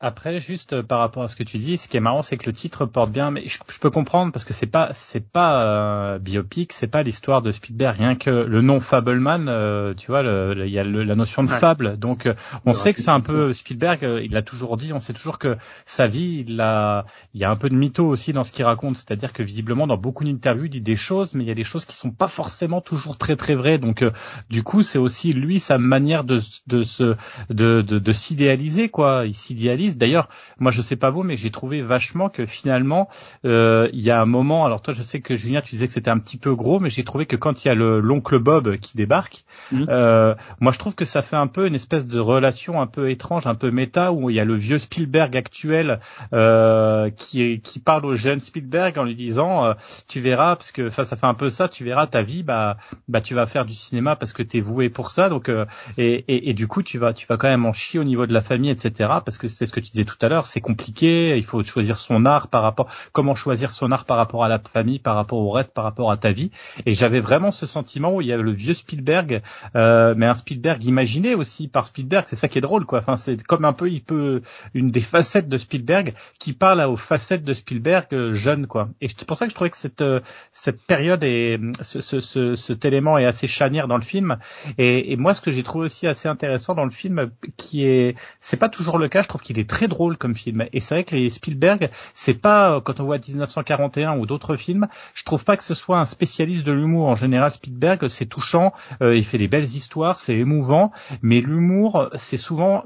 Après, 0.00 0.40
juste 0.40 0.72
euh, 0.72 0.82
par 0.82 0.98
rapport 0.98 1.22
à 1.22 1.28
ce 1.28 1.36
que 1.36 1.44
tu 1.44 1.58
dis, 1.58 1.76
ce 1.76 1.86
qui 1.86 1.96
est 1.96 2.00
marrant, 2.00 2.22
c'est 2.22 2.36
que 2.36 2.46
le 2.46 2.52
titre 2.52 2.84
porte 2.84 3.12
bien, 3.12 3.30
mais 3.30 3.46
je, 3.46 3.58
peux 3.80 3.90
comprendre 3.90 4.32
parce 4.32 4.44
que 4.44 4.52
c'est 4.52 4.66
pas 4.66 4.90
c'est 4.92 5.24
pas 5.24 5.62
euh, 5.62 6.18
biopic, 6.18 6.72
c'est 6.72 6.88
pas 6.88 7.04
l'histoire 7.04 7.42
de 7.42 7.52
Spielberg, 7.52 7.96
rien 7.96 8.16
que 8.16 8.28
le 8.28 8.60
nom 8.60 8.80
Fableman, 8.80 9.46
euh, 9.48 9.94
tu 9.94 10.08
vois, 10.08 10.22
il 10.56 10.68
y 10.68 10.80
a 10.80 10.84
la 10.84 11.14
notion 11.14 11.44
de 11.44 11.48
fable, 11.48 11.96
donc 11.96 12.26
euh, 12.26 12.34
on 12.66 12.74
sait 12.74 12.92
que 12.92 13.00
c'est 13.00 13.10
un 13.10 13.20
peu 13.20 13.52
Spielberg, 13.52 14.00
il 14.22 14.32
l'a 14.32 14.42
toujours 14.42 14.76
dit, 14.76 14.92
on 14.92 14.98
sait 14.98 15.12
toujours 15.12 15.38
que 15.38 15.56
sa 15.86 16.08
vie, 16.08 16.44
il 16.48 16.60
a 16.60 17.06
il 17.32 17.40
y 17.40 17.44
a 17.44 17.50
un 17.50 17.56
peu 17.56 17.68
de 17.68 17.76
mytho 17.76 18.04
aussi 18.04 18.32
dans 18.32 18.42
ce 18.42 18.50
qu'il 18.50 18.64
raconte, 18.64 18.96
c'est-à-dire 18.96 19.32
que 19.32 19.44
visiblement 19.44 19.86
dans 19.86 19.96
beaucoup 19.96 20.24
d'interviews, 20.24 20.64
il 20.64 20.70
dit 20.70 20.80
des 20.80 20.96
choses, 20.96 21.34
mais 21.34 21.44
il 21.44 21.46
y 21.46 21.52
a 21.52 21.54
des 21.54 21.64
choses 21.64 21.84
qui 21.84 21.94
sont 21.94 22.10
pas 22.10 22.28
forcément 22.28 22.80
toujours 22.80 23.16
très 23.16 23.36
très 23.36 23.54
vraies, 23.54 23.78
donc 23.78 24.04
du 24.50 24.64
coup, 24.64 24.82
c'est 24.82 24.98
aussi 24.98 25.32
lui 25.32 25.60
sa 25.60 25.78
manière 25.78 26.24
de 26.24 26.40
de 26.66 26.82
se 26.82 27.14
de 27.48 27.80
de, 27.80 27.98
de 28.00 28.12
s'idéaliser 28.12 28.88
quoi, 28.88 29.24
il 29.26 29.34
s'idéalise 29.34 29.83
D'ailleurs, 29.92 30.28
moi 30.58 30.70
je 30.70 30.82
sais 30.82 30.96
pas 30.96 31.10
vous, 31.10 31.22
mais 31.22 31.36
j'ai 31.36 31.50
trouvé 31.50 31.82
vachement 31.82 32.28
que 32.28 32.46
finalement 32.46 33.08
euh, 33.44 33.88
il 33.92 34.00
y 34.00 34.10
a 34.10 34.20
un 34.20 34.26
moment. 34.26 34.64
Alors 34.64 34.82
toi, 34.82 34.94
je 34.94 35.02
sais 35.02 35.20
que 35.20 35.36
Julien, 35.36 35.60
tu 35.60 35.70
disais 35.70 35.86
que 35.86 35.92
c'était 35.92 36.10
un 36.10 36.18
petit 36.18 36.38
peu 36.38 36.54
gros, 36.54 36.80
mais 36.80 36.90
j'ai 36.90 37.04
trouvé 37.04 37.26
que 37.26 37.36
quand 37.36 37.64
il 37.64 37.68
y 37.68 37.70
a 37.70 37.74
le 37.74 38.00
l'oncle 38.00 38.38
Bob 38.38 38.76
qui 38.76 38.96
débarque, 38.96 39.44
mhm. 39.72 39.86
euh, 39.88 40.34
moi 40.60 40.72
je 40.72 40.78
trouve 40.78 40.94
que 40.94 41.04
ça 41.04 41.22
fait 41.22 41.36
un 41.36 41.46
peu 41.46 41.66
une 41.66 41.74
espèce 41.74 42.06
de 42.06 42.20
relation 42.20 42.80
un 42.80 42.86
peu 42.86 43.10
étrange, 43.10 43.46
un 43.46 43.54
peu 43.54 43.70
méta, 43.70 44.12
où 44.12 44.30
il 44.30 44.36
y 44.36 44.40
a 44.40 44.44
le 44.44 44.54
vieux 44.54 44.78
Spielberg 44.78 45.36
actuel 45.36 46.00
euh, 46.32 47.10
qui 47.10 47.60
qui 47.60 47.80
parle 47.80 48.06
au 48.06 48.14
jeune 48.14 48.40
Spielberg 48.40 48.98
en 48.98 49.04
lui 49.04 49.14
disant, 49.14 49.64
euh, 49.64 49.74
tu 50.08 50.20
verras, 50.20 50.56
parce 50.56 50.72
que 50.72 50.90
ça, 50.90 51.04
ça 51.04 51.16
fait 51.16 51.26
un 51.26 51.34
peu 51.34 51.50
ça, 51.50 51.68
tu 51.68 51.84
verras 51.84 52.06
ta 52.06 52.22
vie, 52.22 52.42
bah 52.42 52.76
bah 53.08 53.20
tu 53.20 53.34
vas 53.34 53.46
faire 53.46 53.64
du 53.64 53.74
cinéma 53.74 54.16
parce 54.16 54.32
que 54.32 54.42
t'es 54.42 54.60
voué 54.60 54.88
pour 54.88 55.10
ça, 55.10 55.28
donc 55.28 55.48
euh, 55.48 55.66
et, 55.98 56.24
et, 56.28 56.50
et, 56.50 56.54
du 56.54 56.66
coup 56.66 56.82
tu 56.82 56.98
vas 56.98 57.12
tu 57.12 57.26
vas 57.26 57.36
quand 57.36 57.48
même 57.48 57.66
en 57.66 57.72
chier 57.72 58.00
au 58.00 58.04
niveau 58.04 58.26
de 58.26 58.32
la 58.32 58.42
famille, 58.42 58.70
etc. 58.70 58.92
Parce 59.24 59.38
que 59.38 59.48
c'est 59.48 59.66
ce 59.66 59.72
que 59.74 59.80
tu 59.80 59.90
disais 59.90 60.04
tout 60.04 60.16
à 60.22 60.28
l'heure, 60.28 60.46
c'est 60.46 60.60
compliqué. 60.60 61.36
Il 61.36 61.44
faut 61.44 61.62
choisir 61.62 61.96
son 61.96 62.24
art 62.24 62.48
par 62.48 62.62
rapport, 62.62 62.88
comment 63.12 63.34
choisir 63.34 63.72
son 63.72 63.90
art 63.92 64.04
par 64.04 64.16
rapport 64.16 64.44
à 64.44 64.48
la 64.48 64.58
famille, 64.58 64.98
par 64.98 65.16
rapport 65.16 65.38
au 65.38 65.50
reste, 65.50 65.72
par 65.72 65.84
rapport 65.84 66.10
à 66.10 66.16
ta 66.16 66.32
vie. 66.32 66.50
Et 66.86 66.94
j'avais 66.94 67.20
vraiment 67.20 67.50
ce 67.50 67.66
sentiment 67.66 68.14
où 68.14 68.20
il 68.20 68.28
y 68.28 68.32
avait 68.32 68.42
le 68.42 68.52
vieux 68.52 68.74
Spielberg, 68.74 69.42
euh, 69.76 70.14
mais 70.16 70.26
un 70.26 70.34
Spielberg 70.34 70.84
imaginé 70.84 71.34
aussi 71.34 71.68
par 71.68 71.86
Spielberg. 71.86 72.24
C'est 72.28 72.36
ça 72.36 72.48
qui 72.48 72.58
est 72.58 72.60
drôle, 72.60 72.86
quoi. 72.86 73.00
Enfin, 73.00 73.16
c'est 73.16 73.42
comme 73.42 73.64
un 73.64 73.72
peu, 73.72 73.90
il 73.90 74.02
peut 74.02 74.42
une 74.74 74.88
des 74.88 75.00
facettes 75.00 75.48
de 75.48 75.58
Spielberg 75.58 76.14
qui 76.38 76.52
parle 76.52 76.80
aux 76.82 76.96
facettes 76.96 77.44
de 77.44 77.54
Spielberg 77.54 78.06
euh, 78.12 78.32
jeune, 78.32 78.66
quoi. 78.66 78.88
Et 79.00 79.08
c'est 79.08 79.26
pour 79.26 79.36
ça 79.36 79.46
que 79.46 79.50
je 79.50 79.54
trouvais 79.54 79.70
que 79.70 79.78
cette 79.78 80.02
euh, 80.02 80.20
cette 80.52 80.80
période 80.82 81.24
et 81.24 81.58
ce, 81.82 82.00
ce, 82.00 82.20
ce, 82.20 82.54
cet 82.54 82.84
élément 82.84 83.18
est 83.18 83.24
assez 83.24 83.46
charnière 83.46 83.88
dans 83.88 83.96
le 83.96 84.02
film. 84.02 84.38
Et, 84.78 85.12
et 85.12 85.16
moi, 85.16 85.34
ce 85.34 85.40
que 85.40 85.50
j'ai 85.50 85.62
trouvé 85.62 85.86
aussi 85.86 86.06
assez 86.06 86.28
intéressant 86.28 86.74
dans 86.74 86.84
le 86.84 86.90
film, 86.90 87.30
qui 87.56 87.84
est, 87.84 88.16
c'est 88.40 88.56
pas 88.56 88.68
toujours 88.68 88.98
le 88.98 89.08
cas. 89.08 89.22
Je 89.22 89.28
trouve 89.28 89.42
qu'il 89.42 89.58
est 89.58 89.63
très 89.64 89.88
drôle 89.88 90.16
comme 90.16 90.34
film. 90.34 90.64
Et 90.72 90.80
c'est 90.80 90.94
vrai 90.94 91.04
que 91.04 91.16
les 91.16 91.28
Spielberg, 91.28 91.90
c'est 92.14 92.34
pas 92.34 92.80
quand 92.80 93.00
on 93.00 93.04
voit 93.04 93.18
1941 93.18 94.18
ou 94.18 94.26
d'autres 94.26 94.56
films, 94.56 94.88
je 95.14 95.24
trouve 95.24 95.44
pas 95.44 95.56
que 95.56 95.64
ce 95.64 95.74
soit 95.74 95.98
un 95.98 96.04
spécialiste 96.04 96.66
de 96.66 96.72
l'humour. 96.72 97.08
En 97.08 97.14
général, 97.14 97.50
Spielberg, 97.50 98.08
c'est 98.08 98.26
touchant, 98.26 98.72
euh, 99.02 99.16
il 99.16 99.24
fait 99.24 99.38
des 99.38 99.48
belles 99.48 99.64
histoires, 99.64 100.18
c'est 100.18 100.36
émouvant, 100.36 100.92
mais 101.22 101.40
l'humour, 101.40 102.10
c'est 102.14 102.36
souvent, 102.36 102.84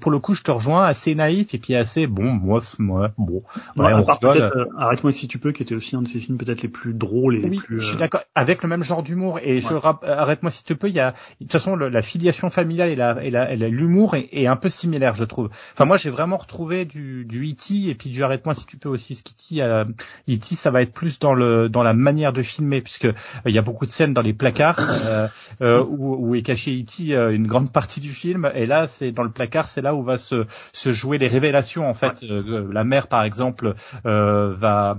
pour 0.00 0.10
le 0.10 0.18
coup, 0.18 0.34
je 0.34 0.42
te 0.42 0.50
rejoins, 0.50 0.84
assez 0.86 1.14
naïf 1.14 1.54
et 1.54 1.58
puis 1.58 1.74
assez 1.74 2.06
bon, 2.06 2.32
moi, 2.32 2.60
moi, 2.78 3.10
bon. 3.18 3.42
Ouais, 3.76 3.92
euh, 3.92 4.64
Arrête-moi 4.76 5.12
si 5.12 5.28
tu 5.28 5.38
peux, 5.38 5.52
qui 5.52 5.62
était 5.62 5.74
aussi 5.74 5.96
un 5.96 6.02
de 6.02 6.08
ses 6.08 6.20
films 6.20 6.38
peut-être 6.38 6.62
les 6.62 6.68
plus 6.68 6.94
drôles 6.94 7.36
et 7.36 7.40
les 7.40 7.56
plus. 7.56 7.80
Je 7.80 7.86
suis 7.86 7.96
euh, 7.96 7.98
d'accord, 7.98 8.22
avec 8.34 8.62
le 8.62 8.68
même 8.68 8.82
genre 8.82 9.02
d'humour. 9.02 9.38
Et 9.42 9.60
je 9.60 9.68
arrête-moi 10.06 10.50
si 10.50 10.64
tu 10.64 10.76
peux, 10.76 10.88
il 10.88 10.94
y 10.94 11.00
a, 11.00 11.12
de 11.12 11.16
toute 11.40 11.52
façon, 11.52 11.76
la 11.76 12.02
filiation 12.02 12.50
familiale 12.50 12.88
et 12.90 12.96
la, 12.96 13.22
et 13.22 13.30
la, 13.30 13.54
l'humour 13.68 14.14
est, 14.14 14.28
est, 14.32 14.46
un 14.46 14.56
peu 14.56 14.68
similaire, 14.68 15.14
je 15.14 15.24
trouve. 15.24 15.50
Enfin, 15.72 15.84
moi, 15.84 15.96
j'ai 15.96 16.07
vraiment 16.08 16.36
retrouvé 16.36 16.84
du, 16.84 17.24
du 17.24 17.50
E.T. 17.50 17.88
et 17.88 17.94
puis 17.94 18.10
du 18.10 18.22
arrête-moi 18.22 18.54
si 18.54 18.66
tu 18.66 18.76
peux 18.76 18.88
aussi 18.88 19.14
ce 19.14 19.22
qu'E.T. 19.22 19.62
Euh, 19.62 19.84
E.T. 20.28 20.54
ça 20.54 20.70
va 20.70 20.82
être 20.82 20.92
plus 20.92 21.18
dans 21.18 21.34
le 21.34 21.68
dans 21.68 21.82
la 21.82 21.94
manière 21.94 22.32
de 22.32 22.42
filmer 22.42 22.80
puisque 22.80 23.06
euh, 23.06 23.12
il 23.46 23.52
y 23.52 23.58
a 23.58 23.62
beaucoup 23.62 23.86
de 23.86 23.90
scènes 23.90 24.14
dans 24.14 24.22
les 24.22 24.32
placards 24.32 24.78
euh, 25.06 25.28
euh, 25.62 25.84
où, 25.84 26.16
où, 26.16 26.34
est 26.34 26.42
caché 26.42 26.80
E.T. 26.80 27.14
Euh, 27.14 27.34
une 27.34 27.46
grande 27.46 27.72
partie 27.72 28.00
du 28.00 28.12
film 28.12 28.50
et 28.54 28.66
là 28.66 28.86
c'est 28.86 29.12
dans 29.12 29.22
le 29.22 29.30
placard 29.30 29.68
c'est 29.68 29.82
là 29.82 29.94
où 29.94 30.02
va 30.02 30.16
se 30.16 30.46
se 30.72 30.92
jouer 30.92 31.18
les 31.18 31.28
révélations 31.28 31.88
en 31.88 31.94
fait 31.94 32.22
la 32.22 32.84
mère 32.84 33.08
par 33.08 33.22
exemple 33.22 33.74
va 34.04 34.98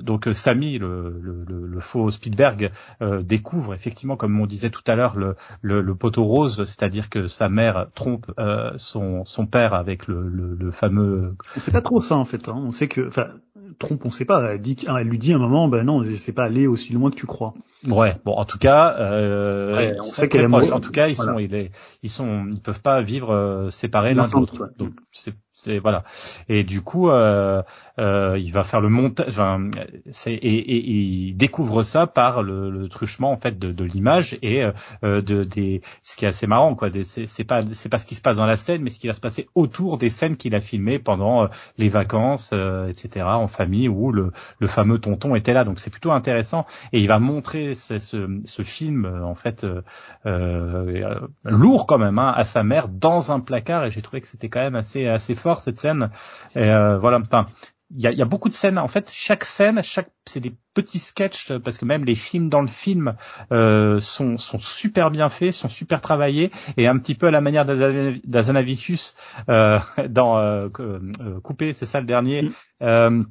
donc 0.00 0.26
euh, 0.26 0.34
Samy, 0.34 0.78
le, 0.78 1.20
le, 1.20 1.44
le, 1.66 1.80
faux 1.80 2.10
Spielberg, 2.10 2.72
euh, 3.00 3.22
découvre 3.22 3.74
effectivement, 3.74 4.16
comme 4.16 4.38
on 4.40 4.46
disait 4.46 4.70
tout 4.70 4.82
à 4.86 4.94
l'heure, 4.94 5.16
le, 5.16 5.36
le, 5.60 5.94
poteau 5.94 6.24
rose, 6.24 6.64
c'est-à-dire 6.64 7.10
que 7.10 7.26
sa 7.26 7.48
mère 7.48 7.86
trompe 7.94 8.32
son, 8.76 9.24
son 9.24 9.46
père 9.46 9.74
avec 9.74 10.06
le, 10.06 10.28
le, 10.28 10.70
fameux. 10.70 11.36
On 11.56 11.60
sait 11.60 11.70
pas 11.70 11.82
trop 11.82 12.00
ça 12.00 12.16
en 12.16 12.24
fait. 12.24 12.48
Hein. 12.48 12.54
On 12.56 12.72
sait 12.72 12.88
que, 12.88 13.06
enfin, 13.06 13.28
trompe, 13.78 14.04
on 14.04 14.10
sait 14.10 14.24
pas. 14.24 14.52
Elle, 14.52 14.60
dit, 14.60 14.76
elle 14.88 15.06
lui 15.06 15.18
dit 15.18 15.32
à 15.32 15.36
un 15.36 15.38
moment, 15.38 15.68
ben 15.68 15.84
non, 15.84 16.02
c'est 16.16 16.32
pas 16.32 16.44
aller 16.44 16.66
aussi 16.66 16.92
loin 16.92 17.10
que 17.10 17.16
tu 17.16 17.26
crois. 17.26 17.54
Ouais. 17.86 18.16
Bon, 18.24 18.32
en 18.32 18.44
tout 18.44 18.58
cas, 18.58 18.96
euh, 18.98 19.94
on 19.98 20.02
sait 20.02 20.28
qu'elle 20.28 20.42
est 20.42 20.72
En 20.72 20.80
tout 20.80 20.92
cas, 20.92 21.08
ils 21.08 21.16
sont, 21.16 21.38
ils 21.38 22.10
sont, 22.10 22.46
ils 22.52 22.60
peuvent 22.60 22.82
pas 22.82 23.02
vivre 23.02 23.68
séparés 23.70 24.14
l'un 24.14 24.26
de 24.26 24.32
l'autre. 24.32 24.70
Donc 24.78 24.92
c'est 25.10 25.34
c'est 25.62 25.78
voilà. 25.78 26.02
Et 26.48 26.64
du 26.64 26.80
coup, 26.80 27.08
euh, 27.08 27.62
euh, 27.98 28.36
il 28.38 28.52
va 28.52 28.64
faire 28.64 28.80
le 28.80 28.88
montage. 28.88 29.28
Enfin, 29.28 29.70
et, 30.26 30.32
et, 30.32 30.76
et, 30.76 30.90
il 30.90 31.36
découvre 31.36 31.84
ça 31.84 32.06
par 32.08 32.42
le, 32.42 32.70
le 32.70 32.88
truchement 32.88 33.30
en 33.30 33.36
fait 33.36 33.58
de, 33.58 33.70
de 33.70 33.84
l'image 33.84 34.36
et 34.42 34.64
euh, 35.04 35.22
de 35.22 35.44
des. 35.44 35.80
Ce 36.02 36.16
qui 36.16 36.24
est 36.24 36.28
assez 36.28 36.48
marrant, 36.48 36.74
quoi. 36.74 36.88
C'est 37.02 37.44
pas 37.44 37.62
c'est 37.72 37.88
pas 37.88 37.98
ce 37.98 38.06
qui 38.06 38.16
se 38.16 38.20
passe 38.20 38.36
dans 38.36 38.46
la 38.46 38.56
scène, 38.56 38.82
mais 38.82 38.90
ce 38.90 38.98
qui 38.98 39.06
va 39.06 39.14
se 39.14 39.20
passer 39.20 39.48
autour 39.54 39.98
des 39.98 40.10
scènes 40.10 40.36
qu'il 40.36 40.54
a 40.56 40.60
filmées 40.60 40.98
pendant 40.98 41.44
euh, 41.44 41.46
les 41.78 41.88
vacances, 41.88 42.50
euh, 42.52 42.88
etc. 42.88 43.26
En 43.26 43.46
famille 43.46 43.88
où 43.88 44.10
le, 44.10 44.32
le 44.58 44.66
fameux 44.66 44.98
tonton 44.98 45.36
était 45.36 45.52
là. 45.52 45.62
Donc 45.64 45.78
c'est 45.78 45.90
plutôt 45.90 46.10
intéressant. 46.10 46.66
Et 46.92 47.00
il 47.00 47.06
va 47.06 47.20
montrer 47.20 47.76
ce, 47.76 48.00
ce, 48.00 48.40
ce 48.44 48.62
film 48.62 49.06
en 49.22 49.36
fait 49.36 49.64
lourd 51.44 51.86
quand 51.86 51.98
même 51.98 52.18
hein, 52.18 52.32
à 52.34 52.44
sa 52.44 52.64
mère 52.64 52.88
dans 52.88 53.30
un 53.30 53.38
placard. 53.38 53.84
Et 53.84 53.90
j'ai 53.90 54.02
trouvé 54.02 54.20
que 54.20 54.28
c'était 54.28 54.48
quand 54.48 54.60
même 54.60 54.74
assez 54.74 55.06
assez 55.06 55.36
fort 55.36 55.51
cette 55.60 55.78
scène. 55.78 56.10
Et 56.54 56.70
euh, 56.70 56.98
voilà, 56.98 57.18
enfin, 57.18 57.46
il 57.94 58.02
y 58.02 58.06
a, 58.06 58.12
y 58.12 58.22
a, 58.22 58.24
beaucoup 58.24 58.48
de 58.48 58.54
scènes. 58.54 58.78
En 58.78 58.88
fait, 58.88 59.10
chaque 59.12 59.44
scène, 59.44 59.82
chaque 59.82 60.10
c'est 60.26 60.40
des 60.40 60.54
petits 60.74 60.98
sketchs 60.98 61.52
parce 61.58 61.78
que 61.78 61.84
même 61.84 62.04
les 62.04 62.14
films 62.14 62.48
dans 62.48 62.62
le 62.62 62.68
film 62.68 63.14
euh, 63.52 64.00
sont, 64.00 64.36
sont 64.36 64.58
super 64.58 65.10
bien 65.10 65.28
faits, 65.28 65.52
sont 65.52 65.68
super 65.68 66.00
travaillés 66.00 66.50
et 66.76 66.86
un 66.86 66.98
petit 66.98 67.14
peu 67.14 67.26
à 67.26 67.30
la 67.30 67.40
manière 67.40 67.64
d'Azanavicius 67.64 69.14
euh, 69.48 69.78
dans 70.08 70.38
euh, 70.38 70.68
euh, 70.80 71.40
Coupé, 71.42 71.72
c'est 71.72 71.86
ça 71.86 72.00
le 72.00 72.06
dernier. 72.06 72.50
Mm. 72.80 73.24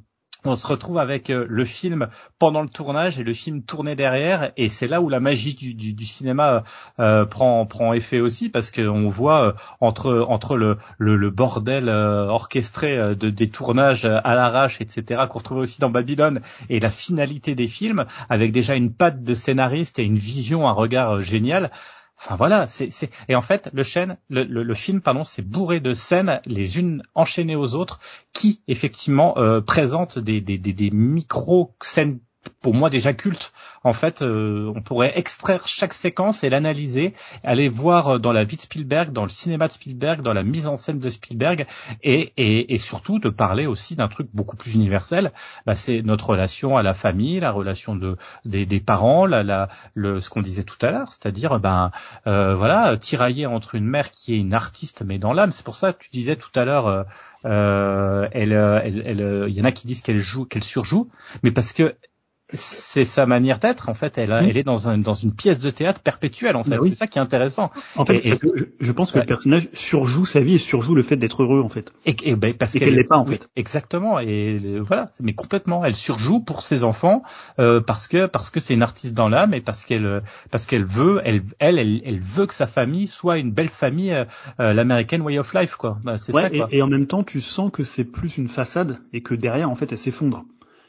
On 0.44 0.56
se 0.56 0.66
retrouve 0.66 0.98
avec 0.98 1.30
euh, 1.30 1.46
le 1.48 1.64
film 1.64 2.08
pendant 2.38 2.62
le 2.62 2.68
tournage 2.68 3.18
et 3.18 3.22
le 3.22 3.32
film 3.32 3.62
tourné 3.62 3.94
derrière. 3.94 4.52
Et 4.56 4.68
c'est 4.68 4.88
là 4.88 5.00
où 5.00 5.08
la 5.08 5.20
magie 5.20 5.54
du, 5.54 6.04
cinéma 6.04 6.64
euh, 6.98 7.24
prend 7.24 7.64
prend 7.66 7.92
effet 7.92 8.20
aussi 8.20 8.48
parce 8.48 8.70
qu'on 8.70 9.08
voit 9.08 9.46
euh, 9.46 9.52
entre 9.80 10.26
entre 10.28 10.56
le 10.56 10.78
le, 10.98 11.30
bordel 11.30 11.88
euh, 11.88 12.26
orchestré 12.26 13.14
de 13.14 13.30
des 13.30 13.48
tournages 13.48 14.04
à 14.04 14.34
l'arrache 14.34 14.80
etc 14.80 15.22
qu'on 15.28 15.38
retrouve 15.38 15.58
aussi 15.58 15.80
dans 15.80 15.90
Babylone 15.90 16.40
et 16.68 16.80
la 16.80 16.90
finalité 16.90 17.54
des 17.54 17.68
films 17.68 18.04
avec 18.28 18.52
déjà 18.52 18.74
une 18.74 18.92
patte 18.92 19.22
de 19.22 19.34
scénariste 19.34 19.98
et 19.98 20.04
une 20.04 20.18
vision 20.18 20.68
un 20.68 20.72
regard 20.72 21.20
génial 21.20 21.70
Enfin 22.24 22.36
voilà, 22.36 22.68
c'est 22.68 22.90
et 23.28 23.34
en 23.34 23.40
fait 23.40 23.68
le 23.72 23.82
chaîne, 23.82 24.16
le, 24.28 24.44
le, 24.44 24.74
film 24.74 25.00
pardon, 25.00 25.24
c'est 25.24 25.42
bourré 25.42 25.80
de 25.80 25.92
scènes 25.92 26.40
les 26.46 26.78
unes 26.78 27.02
enchaînées 27.16 27.56
aux 27.56 27.74
autres 27.74 27.98
qui 28.32 28.62
effectivement 28.68 29.36
euh, 29.38 29.60
présentent 29.60 30.20
des, 30.20 30.40
des, 30.40 30.56
des, 30.56 30.72
des 30.72 30.90
micro 30.92 31.74
scènes 31.82 32.20
pour 32.60 32.74
moi 32.74 32.90
déjà 32.90 33.12
culte. 33.12 33.52
En 33.84 33.92
fait, 33.92 34.22
euh, 34.22 34.72
on 34.74 34.80
pourrait 34.80 35.12
extraire 35.16 35.66
chaque 35.66 35.92
séquence 35.92 36.44
et 36.44 36.50
l'analyser, 36.50 37.14
aller 37.42 37.68
voir 37.68 38.08
euh, 38.08 38.18
dans 38.18 38.32
la 38.32 38.44
vie 38.44 38.56
de 38.56 38.62
Spielberg, 38.62 39.12
dans 39.12 39.24
le 39.24 39.28
cinéma 39.28 39.66
de 39.66 39.72
Spielberg, 39.72 40.22
dans 40.22 40.32
la 40.32 40.44
mise 40.44 40.68
en 40.68 40.76
scène 40.76 41.00
de 41.00 41.10
Spielberg, 41.10 41.66
et, 42.02 42.32
et, 42.36 42.74
et 42.74 42.78
surtout 42.78 43.18
de 43.18 43.28
parler 43.28 43.66
aussi 43.66 43.96
d'un 43.96 44.08
truc 44.08 44.28
beaucoup 44.32 44.56
plus 44.56 44.74
universel. 44.74 45.32
Bah, 45.66 45.74
c'est 45.74 46.02
notre 46.02 46.30
relation 46.30 46.76
à 46.76 46.82
la 46.82 46.94
famille, 46.94 47.40
la 47.40 47.50
relation 47.50 47.96
de 47.96 48.16
des, 48.44 48.66
des 48.66 48.80
parents, 48.80 49.26
la, 49.26 49.42
la, 49.42 49.68
le, 49.94 50.20
ce 50.20 50.30
qu'on 50.30 50.42
disait 50.42 50.64
tout 50.64 50.84
à 50.84 50.90
l'heure, 50.90 51.12
c'est-à-dire 51.12 51.58
ben 51.58 51.90
euh, 52.26 52.54
voilà 52.54 52.96
tirailler 52.96 53.46
entre 53.46 53.74
une 53.74 53.86
mère 53.86 54.10
qui 54.10 54.34
est 54.34 54.38
une 54.38 54.54
artiste 54.54 55.02
mais 55.04 55.18
dans 55.18 55.32
l'âme. 55.32 55.50
C'est 55.50 55.64
pour 55.64 55.76
ça 55.76 55.92
que 55.92 56.04
tu 56.04 56.10
disais 56.12 56.36
tout 56.36 56.52
à 56.54 56.64
l'heure. 56.64 56.86
Euh, 56.86 57.02
euh 57.44 58.28
elle, 58.30 58.52
elle, 58.52 59.02
elle, 59.04 59.44
il 59.48 59.54
y 59.54 59.60
en 59.60 59.64
a 59.64 59.72
qui 59.72 59.86
disent 59.86 60.02
qu'elle 60.02 60.18
joue, 60.18 60.44
qu'elle 60.44 60.62
surjoue, 60.62 61.10
mais 61.42 61.50
parce 61.50 61.72
que 61.72 61.96
c'est 62.52 63.04
sa 63.04 63.26
manière 63.26 63.58
d'être 63.58 63.88
en 63.88 63.94
fait. 63.94 64.18
Elle, 64.18 64.30
mmh. 64.30 64.48
elle 64.48 64.56
est 64.56 64.62
dans, 64.62 64.88
un, 64.88 64.98
dans 64.98 65.14
une 65.14 65.34
pièce 65.34 65.58
de 65.58 65.70
théâtre 65.70 66.00
perpétuelle 66.00 66.56
en 66.56 66.64
fait. 66.64 66.78
Oui. 66.78 66.90
C'est 66.90 66.96
ça 66.96 67.06
qui 67.06 67.18
est 67.18 67.22
intéressant. 67.22 67.70
En 67.96 68.04
fait, 68.04 68.20
et, 68.24 68.38
je, 68.42 68.64
je, 68.80 68.92
pense 68.92 69.10
que 69.10 69.18
ouais. 69.18 69.24
le 69.24 69.26
personnage 69.26 69.68
surjoue 69.72 70.26
sa 70.26 70.40
vie 70.40 70.54
et 70.54 70.58
surjoue 70.58 70.94
le 70.94 71.02
fait 71.02 71.16
d'être 71.16 71.42
heureux 71.42 71.62
en 71.62 71.68
fait. 71.68 71.92
Et, 72.06 72.16
et 72.22 72.36
ben, 72.36 72.54
parce 72.54 72.72
qu'elle 72.72 72.94
l'est 72.94 73.04
pas 73.04 73.16
en 73.16 73.24
fait. 73.24 73.48
Exactement. 73.56 74.18
Et 74.20 74.58
voilà, 74.80 75.10
mais 75.20 75.34
complètement. 75.34 75.84
Elle 75.84 75.96
surjoue 75.96 76.40
pour 76.40 76.62
ses 76.62 76.84
enfants 76.84 77.22
euh, 77.58 77.80
parce 77.80 78.08
que 78.08 78.26
parce 78.26 78.50
que 78.50 78.60
c'est 78.60 78.74
une 78.74 78.82
artiste 78.82 79.14
dans 79.14 79.28
l'âme 79.28 79.54
et 79.54 79.60
parce 79.60 79.84
qu'elle 79.84 80.22
parce 80.50 80.66
qu'elle 80.66 80.84
veut 80.84 81.20
elle, 81.24 81.42
elle 81.58 81.78
elle 81.78 82.02
elle 82.04 82.20
veut 82.20 82.46
que 82.46 82.54
sa 82.54 82.66
famille 82.66 83.06
soit 83.06 83.38
une 83.38 83.50
belle 83.50 83.68
famille 83.68 84.12
euh, 84.12 84.72
l'American 84.72 85.20
way 85.20 85.38
of 85.38 85.52
life 85.54 85.76
quoi. 85.76 85.98
Bah, 86.04 86.18
c'est 86.18 86.34
ouais, 86.34 86.42
ça 86.42 86.50
quoi. 86.50 86.68
Et, 86.70 86.78
et 86.78 86.82
en 86.82 86.88
même 86.88 87.06
temps, 87.06 87.22
tu 87.22 87.40
sens 87.40 87.70
que 87.72 87.84
c'est 87.84 88.04
plus 88.04 88.38
une 88.38 88.48
façade 88.48 88.98
et 89.12 89.22
que 89.22 89.34
derrière 89.34 89.70
en 89.70 89.74
fait 89.74 89.90
elle 89.92 89.98
s'effondre. 89.98 90.44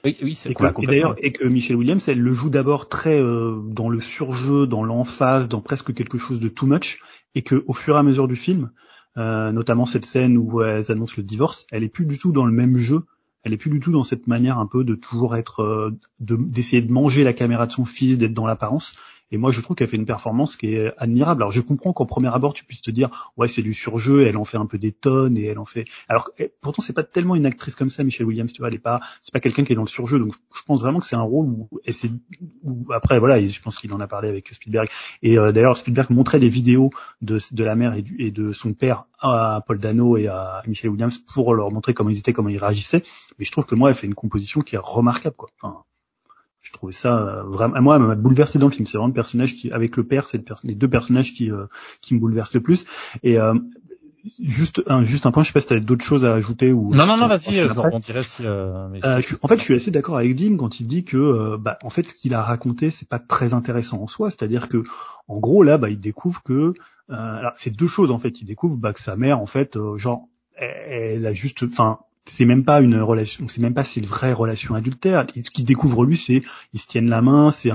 Oui, 0.06 0.18
oui, 0.22 0.36
c'est 0.36 0.51
et, 0.51 0.86
d'ailleurs 0.86 1.16
et 1.20 1.32
que 1.32 1.45
Michelle 1.45 1.78
Williams, 1.78 2.08
elle 2.10 2.20
le 2.20 2.34
joue 2.34 2.49
d'abord 2.49 2.89
très 2.89 3.22
euh, 3.22 3.62
dans 3.68 3.89
le 3.89 4.01
surjeu, 4.01 4.68
dans 4.68 4.84
l'emphase, 4.84 5.47
dans 5.47 5.62
presque 5.62 5.93
quelque 5.93 6.18
chose 6.18 6.41
de 6.41 6.49
too 6.49 6.66
much, 6.66 6.99
et 7.36 7.41
que 7.41 7.64
au 7.68 7.74
fur 7.74 7.95
et 7.95 7.99
à 7.99 8.04
mesure 8.04 8.28
du 8.28 8.36
film, 8.36 8.72
euh, 9.18 9.51
notamment 9.54 9.86
cette 9.86 10.06
scène 10.06 10.38
où 10.38 10.62
elles 10.62 10.91
annoncent 10.91 11.14
le 11.16 11.24
divorce, 11.24 11.66
elle 11.72 11.84
est 11.84 11.89
plus 11.89 12.06
du 12.06 12.18
tout 12.18 12.34
dans 12.34 12.45
le 12.45 12.51
même 12.51 12.78
jeu. 12.78 13.04
Elle 13.43 13.54
est 13.54 13.58
plus 13.58 13.70
du 13.70 13.80
tout 13.80 13.91
dans 13.91 14.06
cette 14.06 14.28
manière 14.28 14.58
un 14.58 14.68
peu 14.68 14.84
de 14.86 14.95
toujours 14.95 15.36
être, 15.36 15.62
euh, 15.62 15.91
d'essayer 16.20 16.82
de, 16.82 16.88
de 16.88 16.93
manger 16.93 17.24
la 17.24 17.34
caméra 17.34 17.68
de 17.68 17.72
son 17.72 17.84
fils, 17.84 18.18
d'être 18.18 18.34
dans 18.34 18.45
l'apparence. 18.45 18.95
Et 19.34 19.38
moi, 19.38 19.49
je 19.49 19.61
trouve 19.61 19.75
qu'elle 19.75 19.88
fait 19.88 19.97
une 19.97 20.05
performance 20.05 20.55
qui 20.55 20.75
est 20.75 20.93
admirable. 20.99 21.41
Alors, 21.41 21.51
je 21.51 21.59
comprends 21.59 21.91
qu'en 21.91 22.05
premier 22.05 22.27
abord, 22.27 22.53
tu 22.53 22.65
puisses 22.65 22.84
te 22.84 22.91
dire, 22.91 23.31
ouais, 23.36 23.47
c'est 23.47 23.63
du 23.63 23.73
surjeu, 23.73 24.27
elle 24.27 24.38
en 24.38 24.43
fait 24.43 24.57
un 24.57 24.67
peu 24.67 24.77
des 24.77 24.91
tonnes 24.91 25.38
et 25.38 25.45
elle 25.45 25.57
en 25.57 25.65
fait. 25.65 25.86
Alors, 26.07 26.29
pourtant, 26.61 26.84
c'est 26.84 26.93
pas 26.93 27.01
tellement 27.01 27.34
une 27.34 27.47
actrice 27.47 27.75
comme 27.75 27.89
ça, 27.89 28.03
Michelle 28.03 28.27
Williams. 28.27 28.53
Tu 28.53 28.59
vois, 28.59 28.67
elle 28.67 28.75
est 28.75 28.77
pas, 28.77 28.99
c'est 29.23 29.34
pas 29.34 29.39
quelqu'un 29.39 29.63
qui 29.63 29.71
est 29.73 29.75
dans 29.75 29.81
le 29.81 29.88
surjeu. 29.88 30.19
Donc, 30.19 30.36
je 30.55 30.61
pense 30.61 30.81
vraiment 30.81 30.99
que 30.99 31.07
c'est 31.07 31.15
un 31.15 31.23
rôle 31.23 31.47
où, 31.47 31.67
et 31.84 31.93
c'est, 31.93 32.11
après, 32.91 33.17
voilà, 33.17 33.43
je 33.43 33.59
pense 33.59 33.75
qu'il 33.75 33.91
en 33.91 33.99
a 34.01 34.05
parlé 34.05 34.29
avec 34.29 34.49
Spielberg. 34.49 34.88
Et 35.23 35.39
euh, 35.39 35.51
d'ailleurs, 35.51 35.77
Spielberg 35.77 36.11
montrait 36.11 36.39
des 36.39 36.49
vidéos 36.49 36.91
de, 37.23 37.39
la 37.63 37.75
mère 37.75 37.95
et, 37.95 38.29
de 38.29 38.53
son 38.53 38.73
père 38.73 39.05
à 39.19 39.63
Paul 39.65 39.79
Dano 39.79 40.15
et 40.15 40.27
à 40.27 40.61
Michelle 40.67 40.91
Williams 40.91 41.17
pour 41.17 41.55
leur 41.55 41.71
montrer 41.71 41.95
comment 41.95 42.11
ils 42.11 42.19
étaient, 42.19 42.34
comment 42.34 42.49
ils 42.49 42.59
réagissaient. 42.59 43.01
Mais 43.39 43.45
je 43.45 43.51
trouve 43.51 43.65
que 43.65 43.73
moi, 43.73 43.89
elle 43.89 43.95
fait 43.95 44.05
une 44.05 44.13
composition 44.13 44.61
qui 44.61 44.75
est 44.75 44.81
remarquable, 44.81 45.36
quoi. 45.36 45.49
Trouvais 46.74 46.93
ça 46.93 47.17
euh, 47.17 47.43
vraiment 47.43 47.82
moi 47.82 47.95
elle 47.95 48.03
m'a 48.03 48.15
bouleversé 48.15 48.59
dans 48.59 48.67
le 48.67 48.71
film. 48.71 48.86
C'est 48.86 48.97
vraiment 48.97 49.07
le 49.07 49.13
personnage 49.13 49.55
qui 49.55 49.71
avec 49.71 49.97
le 49.97 50.03
père 50.03 50.26
c'est 50.26 50.38
le 50.38 50.55
les 50.63 50.76
deux 50.76 50.89
personnages 50.89 51.34
qui 51.34 51.51
euh, 51.51 51.65
qui 52.01 52.15
me 52.15 52.19
bouleversent 52.19 52.53
le 52.53 52.61
plus. 52.61 52.86
Et 53.24 53.39
euh, 53.39 53.53
juste 54.39 54.82
un 54.88 55.03
juste 55.03 55.26
un 55.26 55.32
point 55.32 55.43
je 55.43 55.47
sais 55.47 55.53
pas 55.53 55.61
si 55.61 55.67
tu 55.67 55.74
as 55.74 55.80
d'autres 55.80 56.03
choses 56.03 56.24
à 56.24 56.34
ajouter 56.34 56.71
ou 56.71 56.93
non 56.93 57.05
non 57.05 57.17
non 57.17 57.28
vas-y 57.28 57.53
je 57.53 57.67
rebondirai 57.67 58.24
si 58.24 58.45
euh, 58.45 58.88
euh, 59.03 59.21
je, 59.21 59.36
en 59.41 59.47
fait 59.47 59.57
je 59.57 59.63
suis 59.63 59.76
assez 59.76 59.91
d'accord 59.91 60.17
avec 60.17 60.36
Dim 60.36 60.55
quand 60.57 60.80
il 60.80 60.88
dit 60.88 61.03
que 61.03 61.17
euh, 61.17 61.57
bah 61.57 61.78
en 61.84 61.89
fait 61.89 62.07
ce 62.07 62.13
qu'il 62.13 62.34
a 62.34 62.41
raconté 62.41 62.89
c'est 62.89 63.07
pas 63.07 63.19
très 63.19 63.53
intéressant 63.53 64.01
en 64.01 64.07
soi. 64.07 64.30
C'est-à-dire 64.30 64.69
que 64.69 64.84
en 65.28 65.39
gros 65.39 65.63
là 65.63 65.78
bah 65.78 65.89
il 65.89 65.99
découvre 65.99 66.41
que 66.43 66.74
alors 67.09 67.51
c'est 67.55 67.69
deux 67.69 67.88
choses 67.88 68.11
en 68.11 68.17
fait. 68.17 68.41
Il 68.41 68.45
découvre 68.45 68.78
bah 68.78 68.93
que 68.93 69.01
sa 69.01 69.15
mère 69.15 69.39
en 69.39 69.45
fait 69.45 69.78
genre 69.97 70.28
elle, 70.55 70.71
elle 70.88 71.26
a 71.26 71.34
juste 71.34 71.63
enfin 71.63 71.99
c'est 72.26 72.45
même 72.45 72.63
pas 72.63 72.82
une 72.82 72.99
relation, 72.99 73.47
c'est 73.47 73.61
même 73.61 73.74
pas 73.74 73.84
c'est 73.84 73.99
une 73.99 74.05
vraie 74.05 74.34
relation 74.34 74.76
adultère. 74.76 75.26
Ce 75.36 75.49
qu'il 75.49 75.65
découvre 75.65 76.05
lui, 76.05 76.17
c'est 76.17 76.43
ils 76.74 76.80
se 76.80 76.88
tiennent 76.88 77.09
la 77.09 77.21
main, 77.21 77.51
c'est 77.51 77.71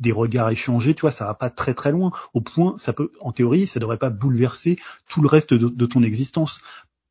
des, 0.00 0.12
regards 0.12 0.50
échangés, 0.50 0.94
tu 0.94 1.02
vois, 1.02 1.10
ça 1.10 1.26
va 1.26 1.34
pas 1.34 1.50
très 1.50 1.74
très 1.74 1.92
loin. 1.92 2.10
Au 2.34 2.40
point, 2.40 2.74
ça 2.78 2.92
peut, 2.92 3.12
en 3.20 3.32
théorie, 3.32 3.66
ça 3.66 3.80
devrait 3.80 3.98
pas 3.98 4.10
bouleverser 4.10 4.78
tout 5.08 5.22
le 5.22 5.28
reste 5.28 5.54
de, 5.54 5.68
de 5.68 5.86
ton 5.86 6.02
existence. 6.02 6.60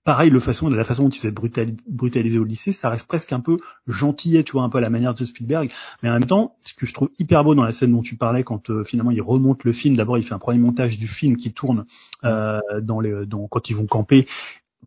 Pareil, 0.03 0.31
le 0.31 0.39
façon, 0.39 0.67
la 0.67 0.83
façon 0.83 1.03
dont 1.03 1.09
il 1.09 1.19
s'est 1.19 1.31
brutalisé, 1.31 1.77
brutalisé 1.87 2.39
au 2.39 2.43
lycée, 2.43 2.71
ça 2.71 2.89
reste 2.89 3.07
presque 3.07 3.33
un 3.33 3.39
peu 3.39 3.57
gentillet, 3.87 4.43
tu 4.43 4.53
vois, 4.53 4.63
un 4.63 4.69
peu 4.69 4.79
à 4.79 4.81
la 4.81 4.89
manière 4.89 5.13
de 5.13 5.23
Spielberg. 5.23 5.71
Mais 6.01 6.09
en 6.09 6.13
même 6.13 6.25
temps, 6.25 6.55
ce 6.65 6.73
que 6.73 6.87
je 6.87 6.93
trouve 6.93 7.11
hyper 7.19 7.43
beau 7.43 7.53
dans 7.53 7.63
la 7.63 7.71
scène 7.71 7.91
dont 7.91 8.01
tu 8.01 8.17
parlais, 8.17 8.43
quand 8.43 8.71
euh, 8.71 8.83
finalement 8.83 9.11
il 9.11 9.21
remonte 9.21 9.63
le 9.63 9.71
film, 9.71 9.95
d'abord 9.95 10.17
il 10.17 10.23
fait 10.23 10.33
un 10.33 10.39
premier 10.39 10.57
montage 10.57 10.97
du 10.97 11.07
film 11.07 11.37
qui 11.37 11.53
tourne 11.53 11.85
euh, 12.23 12.59
dans 12.81 12.99
les, 12.99 13.27
dans, 13.27 13.47
quand 13.47 13.69
ils 13.69 13.75
vont 13.75 13.85
camper 13.85 14.27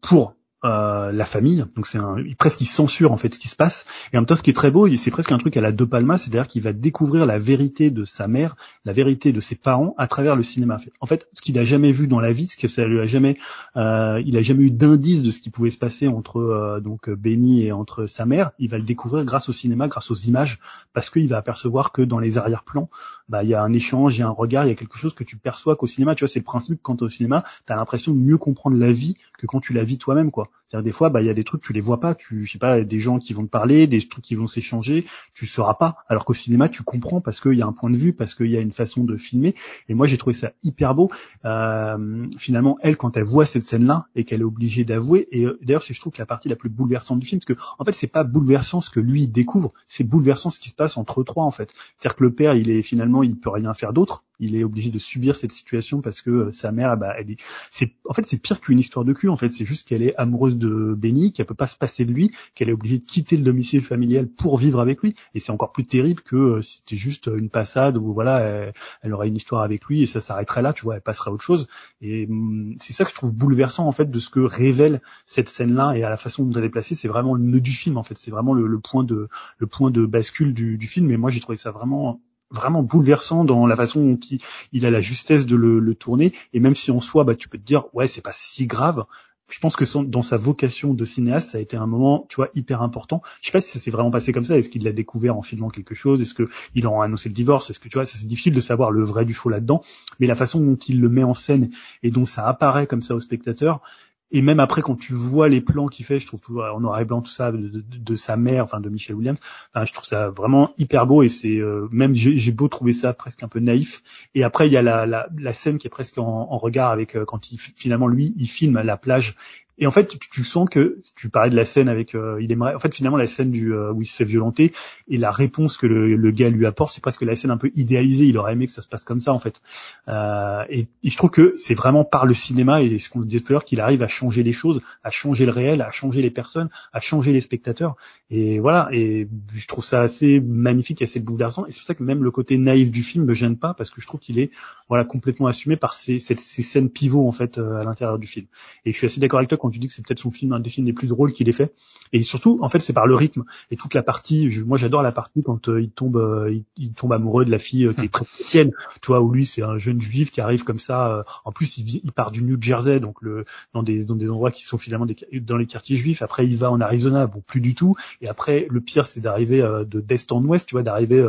pour 0.00 0.34
euh, 0.64 1.12
la 1.12 1.24
famille. 1.24 1.64
Donc 1.76 1.86
c'est 1.86 1.98
un, 1.98 2.16
presque 2.38 2.60
il 2.60 2.66
censure 2.66 3.12
en 3.12 3.16
fait 3.16 3.34
ce 3.34 3.38
qui 3.38 3.48
se 3.48 3.56
passe. 3.56 3.84
Et 4.12 4.16
en 4.16 4.20
même 4.20 4.26
temps, 4.26 4.36
ce 4.36 4.42
qui 4.42 4.50
est 4.50 4.54
très 4.54 4.70
beau, 4.70 4.88
c'est 4.96 5.10
presque 5.10 5.32
un 5.32 5.38
truc 5.38 5.56
à 5.56 5.60
la 5.60 5.72
De 5.72 5.84
Palma, 5.84 6.18
c'est-à-dire 6.18 6.46
qu'il 6.46 6.62
va 6.62 6.72
découvrir 6.72 7.26
la 7.26 7.38
vérité 7.38 7.90
de 7.90 8.04
sa 8.04 8.28
mère, 8.28 8.56
la 8.84 8.92
vérité 8.92 9.32
de 9.32 9.40
ses 9.40 9.54
parents 9.54 9.94
à 9.98 10.06
travers 10.06 10.36
le 10.36 10.42
cinéma. 10.42 10.78
En 11.00 11.06
fait, 11.06 11.28
ce 11.32 11.42
qu'il 11.42 11.58
a 11.58 11.64
jamais 11.64 11.92
vu 11.92 12.06
dans 12.06 12.20
la 12.20 12.32
vie, 12.32 12.48
ce 12.48 12.56
que 12.56 12.68
ça 12.68 12.82
a 12.82 13.06
jamais, 13.06 13.38
euh, 13.76 14.22
il 14.24 14.36
a 14.36 14.42
jamais 14.42 14.64
eu 14.64 14.70
d'indice 14.70 15.22
de 15.22 15.30
ce 15.30 15.40
qui 15.40 15.50
pouvait 15.50 15.70
se 15.70 15.78
passer 15.78 16.08
entre 16.08 16.38
euh, 16.38 16.80
donc 16.80 17.10
Benny 17.10 17.64
et 17.64 17.72
entre 17.72 18.06
sa 18.06 18.24
mère. 18.24 18.52
Il 18.58 18.70
va 18.70 18.78
le 18.78 18.84
découvrir 18.84 19.24
grâce 19.24 19.48
au 19.48 19.52
cinéma, 19.52 19.88
grâce 19.88 20.10
aux 20.10 20.14
images, 20.14 20.60
parce 20.92 21.10
qu'il 21.10 21.28
va 21.28 21.36
apercevoir 21.36 21.92
que 21.92 22.02
dans 22.02 22.18
les 22.18 22.38
arrière-plans, 22.38 22.88
bah 23.28 23.42
il 23.42 23.48
y 23.48 23.54
a 23.54 23.62
un 23.62 23.72
échange, 23.72 24.16
il 24.16 24.20
y 24.20 24.22
a 24.22 24.26
un 24.26 24.30
regard, 24.30 24.64
il 24.64 24.68
y 24.68 24.72
a 24.72 24.74
quelque 24.74 24.98
chose 24.98 25.14
que 25.14 25.24
tu 25.24 25.36
perçois 25.36 25.76
qu'au 25.76 25.86
cinéma. 25.86 26.14
Tu 26.14 26.24
vois, 26.24 26.28
c'est 26.28 26.40
le 26.40 26.44
principe 26.44 26.80
quand 26.82 27.02
au 27.02 27.08
cinéma, 27.08 27.44
tu 27.66 27.72
as 27.72 27.76
l'impression 27.76 28.12
de 28.12 28.18
mieux 28.18 28.38
comprendre 28.38 28.76
la 28.76 28.92
vie 28.92 29.16
que 29.38 29.46
quand 29.46 29.60
tu 29.60 29.72
la 29.72 29.84
vis 29.84 29.98
toi-même, 29.98 30.30
quoi. 30.30 30.50
C'est-à-dire 30.66 30.84
des 30.84 30.92
fois, 30.92 31.10
bah 31.10 31.20
il 31.20 31.26
y 31.26 31.30
a 31.30 31.34
des 31.34 31.44
trucs 31.44 31.62
tu 31.62 31.72
les 31.72 31.80
vois 31.80 32.00
pas, 32.00 32.14
tu 32.14 32.46
sais 32.46 32.58
pas, 32.58 32.82
des 32.82 32.98
gens 32.98 33.18
qui 33.18 33.32
vont 33.32 33.44
te 33.44 33.50
parler, 33.50 33.86
des 33.86 34.00
trucs 34.00 34.24
qui 34.24 34.34
vont 34.34 34.46
s'échanger, 34.46 35.04
tu 35.32 35.46
sauras 35.46 35.74
pas. 35.74 35.96
Alors 36.08 36.24
qu'au 36.24 36.34
cinéma, 36.34 36.68
tu 36.68 36.82
comprends 36.82 37.20
parce 37.20 37.40
qu'il 37.40 37.54
y 37.54 37.62
a 37.62 37.66
un 37.66 37.72
point 37.72 37.90
de 37.90 37.96
vue, 37.96 38.12
parce 38.12 38.34
qu'il 38.34 38.50
y 38.50 38.56
a 38.56 38.60
une 38.60 38.72
façon 38.72 39.04
de 39.04 39.16
filmer. 39.16 39.54
Et 39.88 39.94
moi, 39.94 40.06
j'ai 40.06 40.18
trouvé 40.18 40.34
ça 40.34 40.52
hyper 40.62 40.94
beau. 40.94 41.10
Euh, 41.44 42.26
finalement, 42.38 42.78
elle, 42.80 42.96
quand 42.96 43.16
elle 43.16 43.24
voit 43.24 43.46
cette 43.46 43.64
scène-là 43.64 44.06
et 44.14 44.24
qu'elle 44.24 44.40
est 44.40 44.44
obligée 44.44 44.84
d'avouer, 44.84 45.28
et 45.30 45.44
euh, 45.44 45.58
d'ailleurs, 45.62 45.82
c'est 45.82 45.94
je 45.94 46.00
trouve 46.00 46.12
que 46.12 46.18
la 46.18 46.26
partie 46.26 46.48
la 46.48 46.56
plus 46.56 46.70
bouleversante 46.70 47.20
du 47.20 47.26
film, 47.26 47.40
parce 47.40 47.58
que 47.58 47.64
en 47.78 47.84
fait, 47.84 47.92
c'est 47.92 48.06
pas 48.06 48.24
bouleversant 48.24 48.80
ce 48.80 48.90
que 48.90 49.00
lui 49.00 49.28
découvre, 49.28 49.72
c'est 49.88 50.04
bouleversant 50.04 50.50
ce 50.50 50.58
qui 50.58 50.68
se 50.68 50.74
passe 50.74 50.96
entre 50.96 51.20
eux 51.20 51.24
trois 51.24 51.44
en 51.44 51.50
fait. 51.50 51.72
C'est-à-dire 51.98 52.16
que 52.16 52.24
le 52.24 52.34
père, 52.34 52.54
il 52.54 52.70
est 52.70 52.82
finalement, 52.82 53.22
il 53.22 53.36
peut 53.36 53.50
rien 53.50 53.74
faire 53.74 53.92
d'autre 53.92 54.24
il 54.40 54.56
est 54.56 54.64
obligé 54.64 54.90
de 54.90 54.98
subir 54.98 55.36
cette 55.36 55.52
situation 55.52 56.00
parce 56.00 56.22
que 56.22 56.30
euh, 56.30 56.52
sa 56.52 56.72
mère, 56.72 56.96
bah, 56.96 57.14
elle 57.18 57.32
est, 57.32 57.36
c'est, 57.70 57.94
en 58.08 58.12
fait, 58.12 58.26
c'est 58.26 58.38
pire 58.38 58.60
qu'une 58.60 58.78
histoire 58.78 59.04
de 59.04 59.12
cul. 59.12 59.28
En 59.28 59.36
fait, 59.36 59.48
c'est 59.48 59.64
juste 59.64 59.88
qu'elle 59.88 60.02
est 60.02 60.14
amoureuse 60.16 60.56
de 60.56 60.94
Benny, 60.96 61.32
qu'elle 61.32 61.46
peut 61.46 61.54
pas 61.54 61.66
se 61.66 61.76
passer 61.76 62.04
de 62.04 62.12
lui, 62.12 62.32
qu'elle 62.54 62.68
est 62.68 62.72
obligée 62.72 62.98
de 62.98 63.04
quitter 63.04 63.36
le 63.36 63.42
domicile 63.42 63.80
familial 63.80 64.28
pour 64.28 64.58
vivre 64.58 64.80
avec 64.80 65.02
lui. 65.02 65.14
Et 65.34 65.38
c'est 65.38 65.52
encore 65.52 65.72
plus 65.72 65.84
terrible 65.84 66.22
que 66.22 66.36
euh, 66.36 66.62
si 66.62 66.78
c'était 66.78 66.96
juste 66.96 67.30
une 67.34 67.50
passade 67.50 67.96
où 67.96 68.12
voilà, 68.12 68.72
elle, 69.02 69.14
aurait 69.14 69.28
une 69.28 69.36
histoire 69.36 69.62
avec 69.62 69.84
lui 69.84 70.02
et 70.02 70.06
ça 70.06 70.20
s'arrêterait 70.20 70.62
là, 70.62 70.72
tu 70.72 70.82
vois, 70.82 70.96
elle 70.96 71.02
passerait 71.02 71.30
à 71.30 71.32
autre 71.32 71.44
chose. 71.44 71.68
Et 72.00 72.26
hum, 72.26 72.72
c'est 72.80 72.92
ça 72.92 73.04
que 73.04 73.10
je 73.10 73.14
trouve 73.14 73.32
bouleversant 73.32 73.86
en 73.86 73.92
fait 73.92 74.10
de 74.10 74.18
ce 74.18 74.30
que 74.30 74.40
révèle 74.40 75.00
cette 75.26 75.48
scène-là 75.48 75.94
et 75.96 76.04
à 76.04 76.10
la 76.10 76.16
façon 76.16 76.44
dont 76.44 76.58
elle 76.58 76.64
est 76.64 76.70
placée. 76.70 76.94
C'est 76.94 77.08
vraiment 77.08 77.34
le 77.34 77.42
nœud 77.42 77.60
du 77.60 77.72
film 77.72 77.96
en 77.96 78.02
fait. 78.02 78.18
C'est 78.18 78.30
vraiment 78.30 78.54
le, 78.54 78.66
le, 78.66 78.80
point 78.80 79.04
de 79.04 79.28
le 79.58 79.66
point 79.66 79.90
de 79.90 80.06
bascule 80.06 80.54
du, 80.54 80.78
du 80.78 80.86
film. 80.86 81.10
Et 81.10 81.16
moi, 81.16 81.30
j'ai 81.30 81.40
trouvé 81.40 81.56
ça 81.56 81.70
vraiment 81.70 82.20
vraiment 82.54 82.82
bouleversant 82.82 83.44
dans 83.44 83.66
la 83.66 83.76
façon 83.76 84.04
dont 84.04 84.18
il, 84.30 84.40
il 84.72 84.86
a 84.86 84.90
la 84.90 85.00
justesse 85.00 85.46
de 85.46 85.56
le, 85.56 85.80
le, 85.80 85.94
tourner. 85.94 86.32
Et 86.52 86.60
même 86.60 86.74
si 86.74 86.90
en 86.90 87.00
soi, 87.00 87.24
bah, 87.24 87.34
tu 87.34 87.48
peux 87.48 87.58
te 87.58 87.64
dire, 87.64 87.84
ouais, 87.94 88.06
c'est 88.06 88.22
pas 88.22 88.32
si 88.32 88.66
grave. 88.66 89.04
Je 89.50 89.60
pense 89.60 89.76
que 89.76 89.84
dans 90.04 90.22
sa 90.22 90.38
vocation 90.38 90.94
de 90.94 91.04
cinéaste, 91.04 91.50
ça 91.50 91.58
a 91.58 91.60
été 91.60 91.76
un 91.76 91.86
moment, 91.86 92.26
tu 92.30 92.36
vois, 92.36 92.48
hyper 92.54 92.80
important. 92.80 93.22
Je 93.42 93.46
sais 93.46 93.52
pas 93.52 93.60
si 93.60 93.70
ça 93.70 93.78
s'est 93.78 93.90
vraiment 93.90 94.10
passé 94.10 94.32
comme 94.32 94.44
ça. 94.44 94.56
Est-ce 94.56 94.70
qu'il 94.70 94.84
l'a 94.84 94.92
découvert 94.92 95.36
en 95.36 95.42
filmant 95.42 95.68
quelque 95.68 95.94
chose? 95.94 96.22
Est-ce 96.22 96.34
qu'il 96.34 96.86
a 96.86 97.02
annoncé 97.02 97.28
le 97.28 97.34
divorce? 97.34 97.68
Est-ce 97.68 97.78
que 97.78 97.88
tu 97.88 97.98
vois, 97.98 98.06
c'est 98.06 98.26
difficile 98.26 98.54
de 98.54 98.60
savoir 98.60 98.90
le 98.90 99.04
vrai 99.04 99.26
du 99.26 99.34
faux 99.34 99.50
là-dedans. 99.50 99.82
Mais 100.18 100.26
la 100.26 100.34
façon 100.34 100.60
dont 100.60 100.76
il 100.76 101.00
le 101.00 101.10
met 101.10 101.24
en 101.24 101.34
scène 101.34 101.70
et 102.02 102.10
dont 102.10 102.24
ça 102.24 102.46
apparaît 102.46 102.86
comme 102.86 103.02
ça 103.02 103.14
au 103.14 103.20
spectateur, 103.20 103.82
et 104.30 104.42
même 104.42 104.60
après 104.60 104.82
quand 104.82 104.96
tu 104.96 105.12
vois 105.12 105.48
les 105.48 105.60
plans 105.60 105.86
qu'il 105.86 106.04
fait, 106.04 106.18
je 106.18 106.26
trouve 106.26 106.40
toujours 106.40 106.64
en 106.64 106.80
noir 106.80 106.98
et 107.00 107.04
blanc 107.04 107.22
tout 107.22 107.30
ça 107.30 107.52
de, 107.52 108.14
sa 108.14 108.36
mère, 108.36 108.64
enfin 108.64 108.80
de 108.80 108.88
Michelle 108.88 109.16
Williams, 109.16 109.38
je 109.74 109.92
trouve 109.92 110.04
ça 110.04 110.30
vraiment 110.30 110.72
hyper 110.78 111.06
beau 111.06 111.22
et 111.22 111.28
c'est 111.28 111.56
euh, 111.58 111.88
même 111.90 112.14
j'ai 112.14 112.52
beau 112.52 112.68
trouver 112.68 112.92
ça 112.92 113.12
presque 113.12 113.42
un 113.42 113.48
peu 113.48 113.60
naïf. 113.60 114.02
Et 114.34 114.42
après 114.42 114.68
il 114.68 114.72
y 114.72 114.76
a 114.76 114.82
la, 114.82 115.54
scène 115.54 115.78
qui 115.78 115.86
est 115.86 115.90
presque 115.90 116.18
en, 116.18 116.58
regard 116.58 116.90
avec 116.90 117.16
euh, 117.16 117.24
quand 117.24 117.52
il 117.52 117.58
finalement 117.58 118.08
lui 118.08 118.34
il 118.36 118.48
filme 118.48 118.80
la 118.80 118.96
plage 118.96 119.36
et 119.78 119.86
en 119.86 119.90
fait, 119.90 120.06
tu, 120.06 120.18
tu, 120.18 120.44
sens 120.44 120.68
que 120.70 121.00
tu 121.16 121.28
parlais 121.28 121.50
de 121.50 121.56
la 121.56 121.64
scène 121.64 121.88
avec, 121.88 122.14
euh, 122.14 122.38
il 122.40 122.52
aimerait, 122.52 122.74
en 122.74 122.78
fait, 122.78 122.94
finalement, 122.94 123.16
la 123.16 123.26
scène 123.26 123.50
du 123.50 123.72
euh, 123.72 123.92
où 123.92 124.02
il 124.02 124.06
se 124.06 124.16
fait 124.16 124.24
violenter 124.24 124.72
et 125.08 125.18
la 125.18 125.32
réponse 125.32 125.76
que 125.76 125.86
le, 125.86 126.14
le 126.14 126.30
gars 126.30 126.48
lui 126.48 126.64
apporte, 126.66 126.94
c'est 126.94 127.00
presque 127.00 127.22
la 127.22 127.34
scène 127.34 127.50
un 127.50 127.56
peu 127.56 127.72
idéalisée. 127.74 128.26
Il 128.26 128.38
aurait 128.38 128.52
aimé 128.52 128.66
que 128.66 128.72
ça 128.72 128.82
se 128.82 128.88
passe 128.88 129.04
comme 129.04 129.20
ça, 129.20 129.32
en 129.32 129.40
fait. 129.40 129.60
Euh, 130.08 130.62
et, 130.70 130.86
je 131.02 131.16
trouve 131.16 131.30
que 131.30 131.54
c'est 131.56 131.74
vraiment 131.74 132.04
par 132.04 132.24
le 132.26 132.34
cinéma 132.34 132.82
et 132.82 132.98
ce 132.98 133.10
qu'on 133.10 133.20
disait 133.20 133.40
tout 133.40 133.52
à 133.52 133.54
l'heure 133.54 133.64
qu'il 133.64 133.80
arrive 133.80 134.02
à 134.02 134.08
changer 134.08 134.42
les 134.42 134.52
choses, 134.52 134.80
à 135.02 135.10
changer 135.10 135.44
le 135.44 135.52
réel, 135.52 135.82
à 135.82 135.90
changer 135.90 136.22
les 136.22 136.30
personnes, 136.30 136.68
à 136.92 137.00
changer 137.00 137.32
les 137.32 137.40
spectateurs. 137.40 137.96
Et 138.30 138.60
voilà. 138.60 138.88
Et 138.92 139.28
je 139.54 139.66
trouve 139.66 139.84
ça 139.84 140.02
assez 140.02 140.40
magnifique, 140.40 141.02
assez 141.02 141.18
bouleversant. 141.18 141.66
Et 141.66 141.72
c'est 141.72 141.80
pour 141.80 141.86
ça 141.86 141.94
que 141.94 142.04
même 142.04 142.22
le 142.22 142.30
côté 142.30 142.58
naïf 142.58 142.92
du 142.92 143.02
film 143.02 143.24
me 143.24 143.34
gêne 143.34 143.56
pas 143.56 143.74
parce 143.74 143.90
que 143.90 144.00
je 144.00 144.06
trouve 144.06 144.20
qu'il 144.20 144.38
est, 144.38 144.50
voilà, 144.88 145.04
complètement 145.04 145.48
assumé 145.48 145.76
par 145.76 145.94
ces, 145.94 146.20
ces, 146.20 146.36
scènes 146.36 146.90
pivots 146.90 147.26
en 147.26 147.32
fait 147.32 147.58
euh, 147.58 147.80
à 147.80 147.84
l'intérieur 147.84 148.18
du 148.18 148.26
film. 148.26 148.46
Et 148.84 148.92
je 148.92 148.96
suis 148.96 149.06
assez 149.06 149.20
d'accord 149.20 149.38
avec 149.38 149.48
toi 149.48 149.58
quand 149.64 149.70
tu 149.70 149.78
dis 149.78 149.86
que 149.86 149.94
c'est 149.94 150.06
peut-être 150.06 150.18
son 150.18 150.30
film, 150.30 150.52
un 150.52 150.60
des 150.60 150.68
films 150.68 150.86
les 150.86 150.92
plus 150.92 151.08
drôles 151.08 151.32
qu'il 151.32 151.48
ait 151.48 151.52
fait. 151.52 151.72
Et 152.12 152.22
surtout, 152.22 152.58
en 152.60 152.68
fait, 152.68 152.80
c'est 152.80 152.92
par 152.92 153.06
le 153.06 153.14
rythme 153.14 153.44
et 153.70 153.76
toute 153.76 153.94
la 153.94 154.02
partie. 154.02 154.50
moi, 154.66 154.76
j'adore 154.76 155.00
la 155.00 155.10
partie 155.10 155.42
quand 155.42 155.70
euh, 155.70 155.80
il 155.80 155.90
tombe, 155.90 156.18
euh, 156.18 156.60
il, 156.76 156.92
tombe 156.92 157.14
amoureux 157.14 157.46
de 157.46 157.50
la 157.50 157.58
fille 157.58 157.86
euh, 157.86 157.94
qui 157.94 158.02
est 158.02 158.12
très 158.12 158.26
chrétienne. 158.26 158.72
Tu 159.00 159.06
vois, 159.06 159.22
où 159.22 159.32
lui, 159.32 159.46
c'est 159.46 159.62
un 159.62 159.78
jeune 159.78 160.02
juif 160.02 160.30
qui 160.30 160.42
arrive 160.42 160.64
comme 160.64 160.78
ça. 160.78 161.24
en 161.46 161.50
plus, 161.50 161.78
il, 161.78 162.02
il, 162.04 162.12
part 162.12 162.30
du 162.30 162.42
New 162.42 162.60
Jersey, 162.60 163.00
donc 163.00 163.22
le 163.22 163.46
dans 163.72 163.82
des 163.82 164.04
dans 164.04 164.16
des 164.16 164.28
endroits 164.28 164.50
qui 164.50 164.64
sont 164.64 164.76
finalement 164.76 165.06
des, 165.06 165.16
dans 165.40 165.56
les 165.56 165.66
quartiers 165.66 165.96
juifs. 165.96 166.20
Après, 166.20 166.46
il 166.46 166.58
va 166.58 166.70
en 166.70 166.82
Arizona, 166.82 167.26
bon, 167.26 167.42
plus 167.46 167.62
du 167.62 167.74
tout. 167.74 167.96
Et 168.20 168.28
après, 168.28 168.66
le 168.68 168.82
pire, 168.82 169.06
c'est 169.06 169.20
d'arriver 169.20 169.62
de 169.62 170.00
d'est 170.00 170.30
en 170.30 170.44
ouest, 170.44 170.66
tu 170.66 170.74
vois, 170.74 170.82
d'arriver 170.82 171.26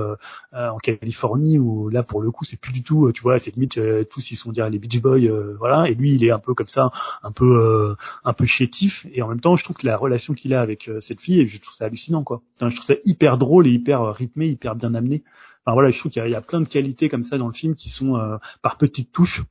en 0.51 0.77
Californie 0.77 1.57
où 1.57 1.87
là, 1.87 2.03
pour 2.03 2.21
le 2.21 2.31
coup, 2.31 2.43
c'est 2.43 2.59
plus 2.59 2.73
du 2.73 2.83
tout. 2.83 3.13
Tu 3.13 3.21
vois, 3.21 3.39
c'est 3.39 3.55
limite 3.55 3.79
tous 4.09 4.29
ils 4.31 4.35
sont 4.35 4.51
dire 4.51 4.69
les 4.69 4.77
Beach 4.77 5.01
Boys, 5.01 5.55
voilà. 5.57 5.89
Et 5.89 5.95
lui, 5.95 6.13
il 6.13 6.23
est 6.25 6.31
un 6.31 6.39
peu 6.39 6.53
comme 6.53 6.67
ça, 6.67 6.91
un 7.23 7.31
peu 7.31 7.95
un 8.25 8.33
peu 8.33 8.45
chez 8.45 8.69
et 9.13 9.21
en 9.21 9.29
même 9.29 9.39
temps 9.39 9.55
je 9.55 9.63
trouve 9.63 9.77
que 9.77 9.85
la 9.85 9.95
relation 9.95 10.33
qu'il 10.33 10.53
a 10.53 10.61
avec 10.61 10.89
euh, 10.89 10.99
cette 10.99 11.21
fille 11.21 11.47
je 11.47 11.57
trouve 11.59 11.73
ça 11.73 11.85
hallucinant 11.85 12.23
quoi. 12.23 12.41
Je 12.59 12.75
trouve 12.75 12.85
ça 12.85 12.95
hyper 13.05 13.37
drôle 13.37 13.67
et 13.67 13.71
hyper 13.71 14.01
euh, 14.01 14.11
rythmé 14.11 14.47
hyper 14.47 14.75
bien 14.75 14.93
amené. 14.95 15.23
Enfin 15.65 15.75
voilà 15.75 15.91
je 15.91 15.99
trouve 15.99 16.11
qu'il 16.11 16.27
y, 16.27 16.35
a 16.35 16.41
plein 16.41 16.59
de 16.59 16.67
qualités 16.67 17.07
comme 17.07 17.23
ça 17.23 17.37
dans 17.37 17.47
le 17.47 17.53
film 17.53 17.75
qui 17.75 17.89
sont 17.89 18.17
euh, 18.17 18.37
par 18.61 18.77
petites 18.77 19.11
touches. 19.11 19.43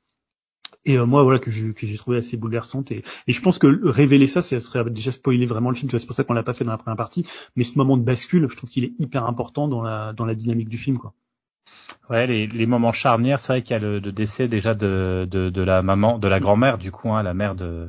Et 0.86 0.98
moi 0.98 1.22
voilà 1.22 1.38
que 1.38 1.50
j'ai 1.50 1.96
trouvé 1.96 2.18
assez 2.18 2.36
bouleversante. 2.36 2.92
Et, 2.92 3.04
je 3.26 3.40
pense 3.40 3.58
que 3.58 3.88
révéler 3.88 4.26
ça 4.26 4.42
ça 4.42 4.60
serait 4.60 4.84
déjà 4.90 5.12
spoiler 5.12 5.46
vraiment 5.46 5.70
le 5.70 5.76
film. 5.76 5.90
C'est 5.90 6.04
pour 6.04 6.14
ça 6.14 6.24
qu'on 6.24 6.34
l'a 6.34 6.42
pas 6.42 6.52
fait 6.52 6.64
dans 6.64 6.72
la 6.72 6.78
première 6.78 6.98
partie. 6.98 7.24
Mais 7.56 7.64
ce 7.64 7.78
moment 7.78 7.96
de 7.96 8.02
bascule 8.02 8.48
je 8.50 8.56
trouve 8.56 8.68
qu'il 8.68 8.84
est 8.84 8.92
hyper 8.98 9.24
important 9.24 9.66
dans 9.68 9.80
la 9.80 10.12
dans 10.12 10.26
la 10.26 10.34
dynamique 10.34 10.68
du 10.68 10.76
film 10.76 10.98
quoi. 10.98 11.14
Ouais, 12.10 12.26
les, 12.26 12.46
les 12.46 12.66
moments 12.66 12.92
charnières, 12.92 13.40
c'est 13.40 13.54
vrai 13.54 13.62
qu'il 13.62 13.72
y 13.72 13.76
a 13.76 13.78
le, 13.78 14.00
décès 14.00 14.46
déjà 14.46 14.74
de, 14.74 15.26
de, 15.30 15.48
de 15.48 15.62
la 15.62 15.80
maman, 15.80 16.18
de 16.18 16.28
la 16.28 16.38
grand-mère 16.38 16.76
du 16.76 16.90
coup, 16.90 17.10
hein, 17.10 17.22
la 17.22 17.32
mère 17.32 17.54
de 17.54 17.88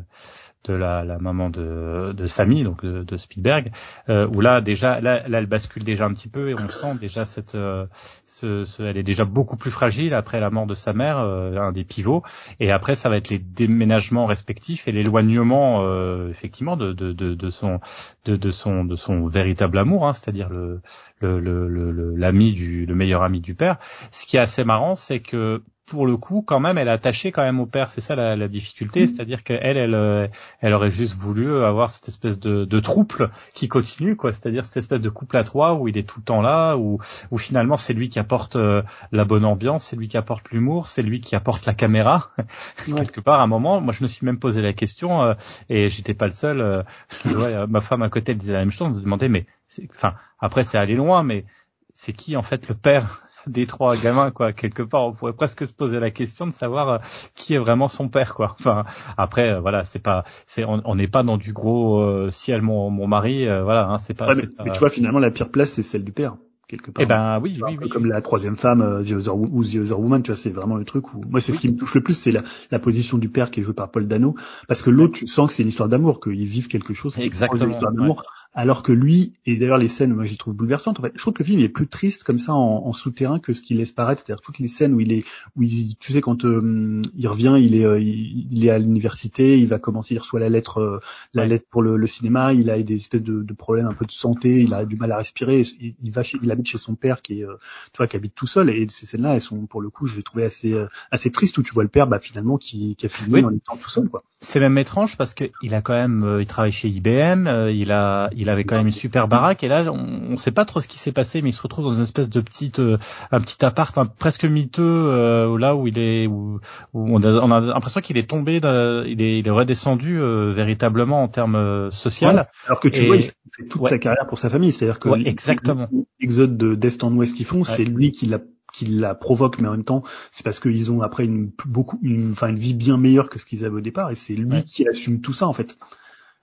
de 0.66 0.74
la, 0.74 1.03
la 1.03 1.18
maman 1.18 1.49
de, 1.49 2.13
de 2.13 2.28
Samy, 2.28 2.63
donc 2.63 2.86
de, 2.86 3.18
Spielberg, 3.18 3.72
euh, 4.09 4.28
où 4.36 4.41
là 4.41 4.61
déjà, 4.61 4.99
là, 4.99 5.28
là, 5.28 5.39
elle 5.39 5.45
bascule 5.45 5.84
déjà 5.84 6.05
un 6.05 6.13
petit 6.13 6.28
peu 6.28 6.49
et 6.49 6.53
on 6.53 6.68
sent 6.68 6.97
déjà 6.99 7.26
cette, 7.26 7.55
euh, 7.55 7.86
ce, 8.26 8.66
ce, 8.66 8.84
elle 8.84 8.97
est 8.97 9.03
déjà 9.03 9.26
beaucoup 9.26 9.57
plus 9.57 9.72
fragile 9.72 10.13
après 10.13 10.39
la 10.39 10.49
mort 10.49 10.66
de 10.66 10.74
sa 10.74 10.93
mère, 10.93 11.20
euh, 11.20 11.55
un 11.57 11.72
des 11.72 11.84
pivots, 11.84 12.24
et 12.59 12.72
après 12.72 12.95
ça 12.95 13.09
va 13.09 13.18
être 13.18 13.30
les 13.30 13.39
déménagements 13.39 14.26
respectifs 14.26 14.88
et 14.88 14.91
l'éloignement 14.91 15.84
euh, 15.84 16.30
effectivement 16.30 16.76
de, 16.78 16.93
de, 16.93 17.13
de, 17.13 17.36
de, 17.36 17.49
son, 17.49 17.80
de, 18.26 18.36
de 18.36 18.51
son, 18.51 18.84
de 18.84 18.95
son 18.95 19.26
véritable 19.26 19.78
amour, 19.78 20.07
hein, 20.07 20.13
c'est-à-dire 20.13 20.49
le, 20.49 20.82
le, 21.22 21.39
le, 21.39 22.16
l'ami 22.16 22.53
du, 22.53 22.86
le 22.86 22.95
meilleur 22.95 23.24
ami 23.24 23.39
du 23.39 23.55
père. 23.55 23.78
Ce 24.11 24.26
qui 24.26 24.38
est 24.38 24.41
assez 24.41 24.63
marrant, 24.63 24.95
c'est 24.95 25.20
que 25.20 25.63
pour 25.86 26.07
le 26.07 26.17
coup, 26.17 26.41
quand 26.41 26.59
même, 26.59 26.77
elle 26.77 26.88
est 26.88 26.91
attachée 26.91 27.31
quand 27.31 27.43
même 27.43 27.59
au 27.59 27.65
père. 27.65 27.89
C'est 27.89 28.01
ça 28.01 28.15
la, 28.15 28.36
la 28.36 28.47
difficulté, 28.47 29.05
c'est-à-dire 29.05 29.43
qu'elle, 29.43 29.77
elle, 29.77 29.93
euh, 29.93 30.27
elle 30.59 30.73
aurait 30.73 30.89
juste 30.89 31.13
voulu 31.13 31.63
avoir 31.63 31.89
cette 31.91 32.07
espèce 32.07 32.39
de, 32.39 32.65
de 32.65 32.79
trouble 32.79 33.29
qui 33.53 33.67
continue, 33.67 34.15
quoi. 34.15 34.33
C'est-à-dire 34.33 34.65
cette 34.65 34.77
espèce 34.77 35.01
de 35.01 35.09
couple 35.09 35.38
à 35.38 35.43
trois 35.43 35.75
où 35.75 35.88
il 35.88 35.97
est 35.97 36.07
tout 36.07 36.19
le 36.19 36.25
temps 36.25 36.41
là, 36.41 36.75
où, 36.75 36.99
où 37.29 37.38
finalement 37.38 37.77
c'est 37.77 37.93
lui 37.93 38.09
qui 38.09 38.17
apporte 38.17 38.55
euh, 38.55 38.81
la 39.11 39.25
bonne 39.25 39.45
ambiance, 39.45 39.86
c'est 39.86 39.95
lui 39.95 40.07
qui 40.07 40.17
apporte 40.17 40.49
l'humour, 40.51 40.88
c'est 40.88 41.03
lui 41.03 41.21
qui 41.21 41.36
apporte 41.36 41.65
la 41.65 41.73
caméra. 41.73 42.31
Quelque 42.86 43.21
part, 43.21 43.39
à 43.39 43.43
un 43.43 43.47
moment, 43.47 43.79
moi, 43.79 43.93
je 43.93 44.03
me 44.03 44.07
suis 44.07 44.25
même 44.25 44.39
posé 44.39 44.61
la 44.61 44.73
question 44.73 45.21
euh, 45.21 45.33
et 45.69 45.89
j'étais 45.89 46.15
pas 46.15 46.25
le 46.25 46.33
seul. 46.33 46.83
ma 47.69 47.81
femme 47.81 48.01
à 48.01 48.09
côté 48.09 48.31
elle 48.31 48.39
disait 48.39 48.53
la 48.53 48.59
même 48.59 48.71
chose. 48.71 48.89
On 48.91 48.95
se 48.95 49.01
demandait, 49.01 49.29
mais, 49.29 49.45
enfin, 49.91 50.15
après 50.39 50.63
c'est 50.63 50.79
aller 50.79 50.95
loin, 50.95 51.21
mais 51.21 51.45
c'est 51.93 52.13
qui 52.13 52.36
en 52.36 52.41
fait 52.41 52.67
le 52.67 52.75
père 52.75 53.24
des 53.47 53.65
trois 53.65 53.95
gamins 53.95 54.31
quoi 54.31 54.53
quelque 54.53 54.83
part 54.83 55.05
on 55.05 55.13
pourrait 55.13 55.33
presque 55.33 55.65
se 55.65 55.73
poser 55.73 55.99
la 55.99 56.11
question 56.11 56.47
de 56.47 56.53
savoir 56.53 56.89
euh, 56.89 56.97
qui 57.35 57.53
est 57.53 57.57
vraiment 57.57 57.87
son 57.87 58.09
père 58.09 58.33
quoi. 58.33 58.55
Enfin 58.59 58.85
après 59.17 59.49
euh, 59.49 59.59
voilà 59.59 59.83
c'est 59.83 59.99
pas 59.99 60.23
c'est 60.45 60.63
on 60.65 60.95
n'est 60.95 61.07
pas 61.07 61.23
dans 61.23 61.37
du 61.37 61.53
gros 61.53 62.01
euh, 62.01 62.29
ciel 62.29 62.61
mon 62.61 62.89
mon 62.89 63.07
mari 63.07 63.45
voilà 63.45 63.87
hein, 63.89 63.97
c'est 63.97 64.13
pas, 64.13 64.33
mais, 64.33 64.71
tu 64.71 64.79
vois 64.79 64.89
finalement 64.89 65.19
la 65.19 65.31
pire 65.31 65.49
place 65.49 65.71
c'est 65.71 65.83
celle 65.83 66.03
du 66.03 66.11
père 66.11 66.35
quelque 66.67 66.91
part. 66.91 67.03
Eh 67.03 67.05
ben 67.05 67.39
oui, 67.41 67.59
oui, 67.65 67.77
oui, 67.81 67.89
Comme 67.89 68.05
la 68.05 68.21
troisième 68.21 68.55
femme, 68.55 68.81
euh, 68.81 69.03
The 69.03 69.11
Other, 69.11 69.35
ou 69.35 69.63
The 69.63 69.75
Other 69.75 69.99
Woman, 69.99 70.23
tu 70.23 70.31
vois, 70.31 70.39
c'est 70.39 70.49
vraiment 70.49 70.75
le 70.75 70.85
truc 70.85 71.13
où 71.13 71.21
moi 71.27 71.41
c'est 71.41 71.51
ce 71.51 71.59
qui 71.59 71.69
me 71.69 71.77
touche 71.77 71.95
le 71.95 72.01
plus, 72.01 72.13
c'est 72.13 72.31
la, 72.31 72.41
la, 72.71 72.79
position 72.79 73.17
du 73.17 73.29
père 73.29 73.51
qui 73.51 73.59
est 73.59 73.63
joué 73.63 73.73
par 73.73 73.91
Paul 73.91 74.07
Dano, 74.07 74.35
parce 74.67 74.81
que 74.81 74.89
l'autre, 74.89 75.17
tu 75.17 75.27
sens 75.27 75.49
que 75.49 75.53
c'est 75.53 75.63
une 75.63 75.69
histoire 75.69 75.89
d'amour, 75.89 76.19
qu'ils 76.19 76.45
vivent 76.45 76.67
quelque 76.67 76.93
chose, 76.93 77.15
qui 77.15 77.23
Exactement, 77.23 77.77
d'amour, 77.77 78.23
alors 78.56 78.82
que 78.84 78.91
lui, 78.91 79.34
et 79.45 79.58
d'ailleurs 79.58 79.78
les 79.78 79.88
scènes, 79.88 80.14
moi 80.14 80.24
j'y 80.24 80.38
trouve 80.38 80.56
bouleversantes. 80.56 80.99
En 80.99 81.03
fait, 81.03 81.12
je 81.14 81.22
trouve 81.22 81.34
que 81.34 81.43
le 81.43 81.47
film 81.47 81.60
est 81.60 81.70
plus 81.70 81.88
triste 81.88 82.24
comme 82.24 82.39
ça 82.39 82.53
en, 82.53 82.86
en 82.86 82.93
souterrain 82.93 83.39
que 83.39 83.53
ce 83.53 83.62
qu'il 83.62 83.78
laisse 83.78 83.91
paraître, 83.91 84.24
c'est-à-dire 84.26 84.41
toutes 84.41 84.60
les 84.60 84.68
scènes 84.68 84.93
où 84.93 84.99
il 84.99 85.12
est, 85.12 85.24
où 85.56 85.64
il, 85.64 85.95
tu 85.97 86.14
sais 86.14 86.22
quand 86.22 86.45
euh, 86.45 87.01
il 87.16 87.28
revient, 87.28 87.58
il 87.60 87.76
est, 87.76 87.86
euh, 87.86 87.99
il, 87.99 88.66
est 88.66 88.70
à 88.70 88.80
l'université, 88.80 89.60
il 89.60 89.68
va 89.68 89.78
commencer, 89.78 90.16
il 90.16 90.20
reçoit 90.20 90.39
la 90.39 90.49
lettre, 90.49 91.01
la 91.34 91.45
lettre 91.45 91.66
pour 91.70 91.82
le, 91.82 91.97
le, 91.97 92.08
cinéma, 92.08 92.53
il 92.53 92.70
a 92.70 92.82
des 92.82 92.95
espèces 92.95 93.24
de, 93.24 93.43
de, 93.43 93.53
problèmes 93.53 93.88
un 93.88 93.93
peu 93.93 94.06
de 94.06 94.12
santé, 94.12 94.62
il 94.62 94.74
a 94.74 94.86
du 94.86 94.95
mal 94.95 95.12
à 95.12 95.18
respirer, 95.18 95.62
il, 95.82 95.95
il 96.01 96.12
va 96.12 96.24
chez, 96.24 96.38
il 96.41 96.51
habite 96.51 96.68
chez 96.68 96.78
son 96.78 96.95
père 96.95 97.22
qui 97.22 97.43
euh, 97.43 97.56
tu 97.93 97.97
vois, 97.97 98.08
qui 98.08 98.16
habite 98.16 98.36
tout 98.36 98.47
seul. 98.47 98.70
Et 98.70 98.88
ces 98.89 99.06
scènes-là, 99.06 99.36
elles 99.36 99.41
sont 99.41 99.66
pour 99.66 99.82
le 99.82 99.89
coup, 99.89 100.06
je 100.06 100.18
les 100.18 100.24
trouvais 100.24 100.45
assez 100.45 100.74
euh, 100.74 100.88
assez 101.12 101.32
tristes 101.32 101.58
où 101.58 101.64
tu 101.64 101.74
vois 101.74 101.84
le 101.84 101.89
père, 101.89 102.08
bah 102.08 102.20
finalement, 102.20 102.58
qui, 102.58 102.95
qui 102.95 103.06
a 103.06 103.10
filmé 103.10 103.43
en 103.43 103.51
étant 103.51 103.78
tout 103.78 103.89
seul, 103.89 104.10
quoi. 104.10 104.24
C'est 104.41 104.60
même 104.60 104.78
étrange 104.78 105.18
parce 105.18 105.34
que 105.34 105.45
il 105.64 105.74
a 105.74 105.82
quand 105.82 105.93
même, 105.93 106.24
euh, 106.24 106.41
il 106.41 106.45
travaille 106.45 106.72
chez 106.72 106.88
IBM, 106.88 107.70
il 107.72 107.91
a, 107.91 108.30
il 108.36 108.44
avait 108.49 108.63
quand 108.63 108.77
même 108.77 108.87
une 108.87 108.93
super 108.93 109.27
baraque 109.27 109.63
et 109.63 109.67
là, 109.67 109.91
on, 109.91 110.31
ne 110.31 110.37
sait 110.37 110.51
pas 110.51 110.65
trop 110.65 110.81
ce 110.81 110.87
qui 110.87 110.97
s'est 110.97 111.11
passé, 111.11 111.41
mais 111.41 111.49
il 111.49 111.53
se 111.53 111.61
retrouve 111.61 111.85
dans 111.85 111.93
une 111.93 112.03
espèce 112.03 112.29
de 112.29 112.41
petite, 112.41 112.79
un 112.79 113.39
petit 113.39 113.63
appart 113.65 113.95
presque 114.17 114.45
miteux 114.45 115.57
là 115.57 115.75
où 115.75 115.87
il 115.87 115.99
est, 115.99 116.27
où, 116.27 116.59
on 116.93 117.21
a, 117.23 117.31
on 117.41 117.51
a 117.51 117.59
l'impression 117.61 118.01
qu'il 118.01 118.17
est 118.17 118.29
tombé, 118.29 118.59
il 118.63 119.21
est, 119.21 119.39
il 119.39 119.47
est 119.47 119.51
redescendu 119.51 120.19
véritablement 120.19 121.23
en 121.23 121.27
termes 121.27 121.91
social. 121.91 122.47
Alors 122.67 122.79
que 122.79 122.87
tu 122.87 123.05
vois, 123.05 123.17
il 123.17 123.23
fait 123.23 123.67
toute 123.69 123.87
sa 123.87 123.97
carrière 123.97 124.27
pour 124.27 124.37
sa 124.37 124.49
famille, 124.49 124.71
c'est-à-dire 124.71 124.99
que 124.99 125.09
exactement. 125.27 125.87
L'exode 126.19 126.57
de 126.57 126.75
d'est 126.75 127.03
en 127.03 127.13
ouest 127.13 127.35
qu'ils 127.35 127.45
font, 127.45 127.63
c'est 127.63 127.85
lui 127.85 128.11
qui 128.11 128.25
la 128.25 128.39
qui 128.73 128.85
la 128.85 129.15
provoque, 129.15 129.59
mais 129.61 129.69
en 129.69 129.71
même 129.71 129.85
temps, 129.85 130.03
c'est 130.31 130.43
parce 130.43 130.59
qu'ils 130.59 130.91
ont 130.91 131.01
après 131.01 131.23
une 131.23 131.51
beaucoup, 131.65 131.97
une, 132.01 132.31
enfin 132.31 132.49
une 132.49 132.57
vie 132.57 132.73
bien 132.73 132.97
meilleure 132.97 133.29
que 133.29 133.39
ce 133.39 133.45
qu'ils 133.45 133.63
avaient 133.63 133.77
au 133.77 133.81
départ, 133.81 134.11
et 134.11 134.15
c'est 134.15 134.33
lui 134.33 134.63
qui 134.63 134.85
assume 134.87 135.21
tout 135.21 135.33
ça 135.33 135.47
en 135.47 135.53
fait. 135.53 135.77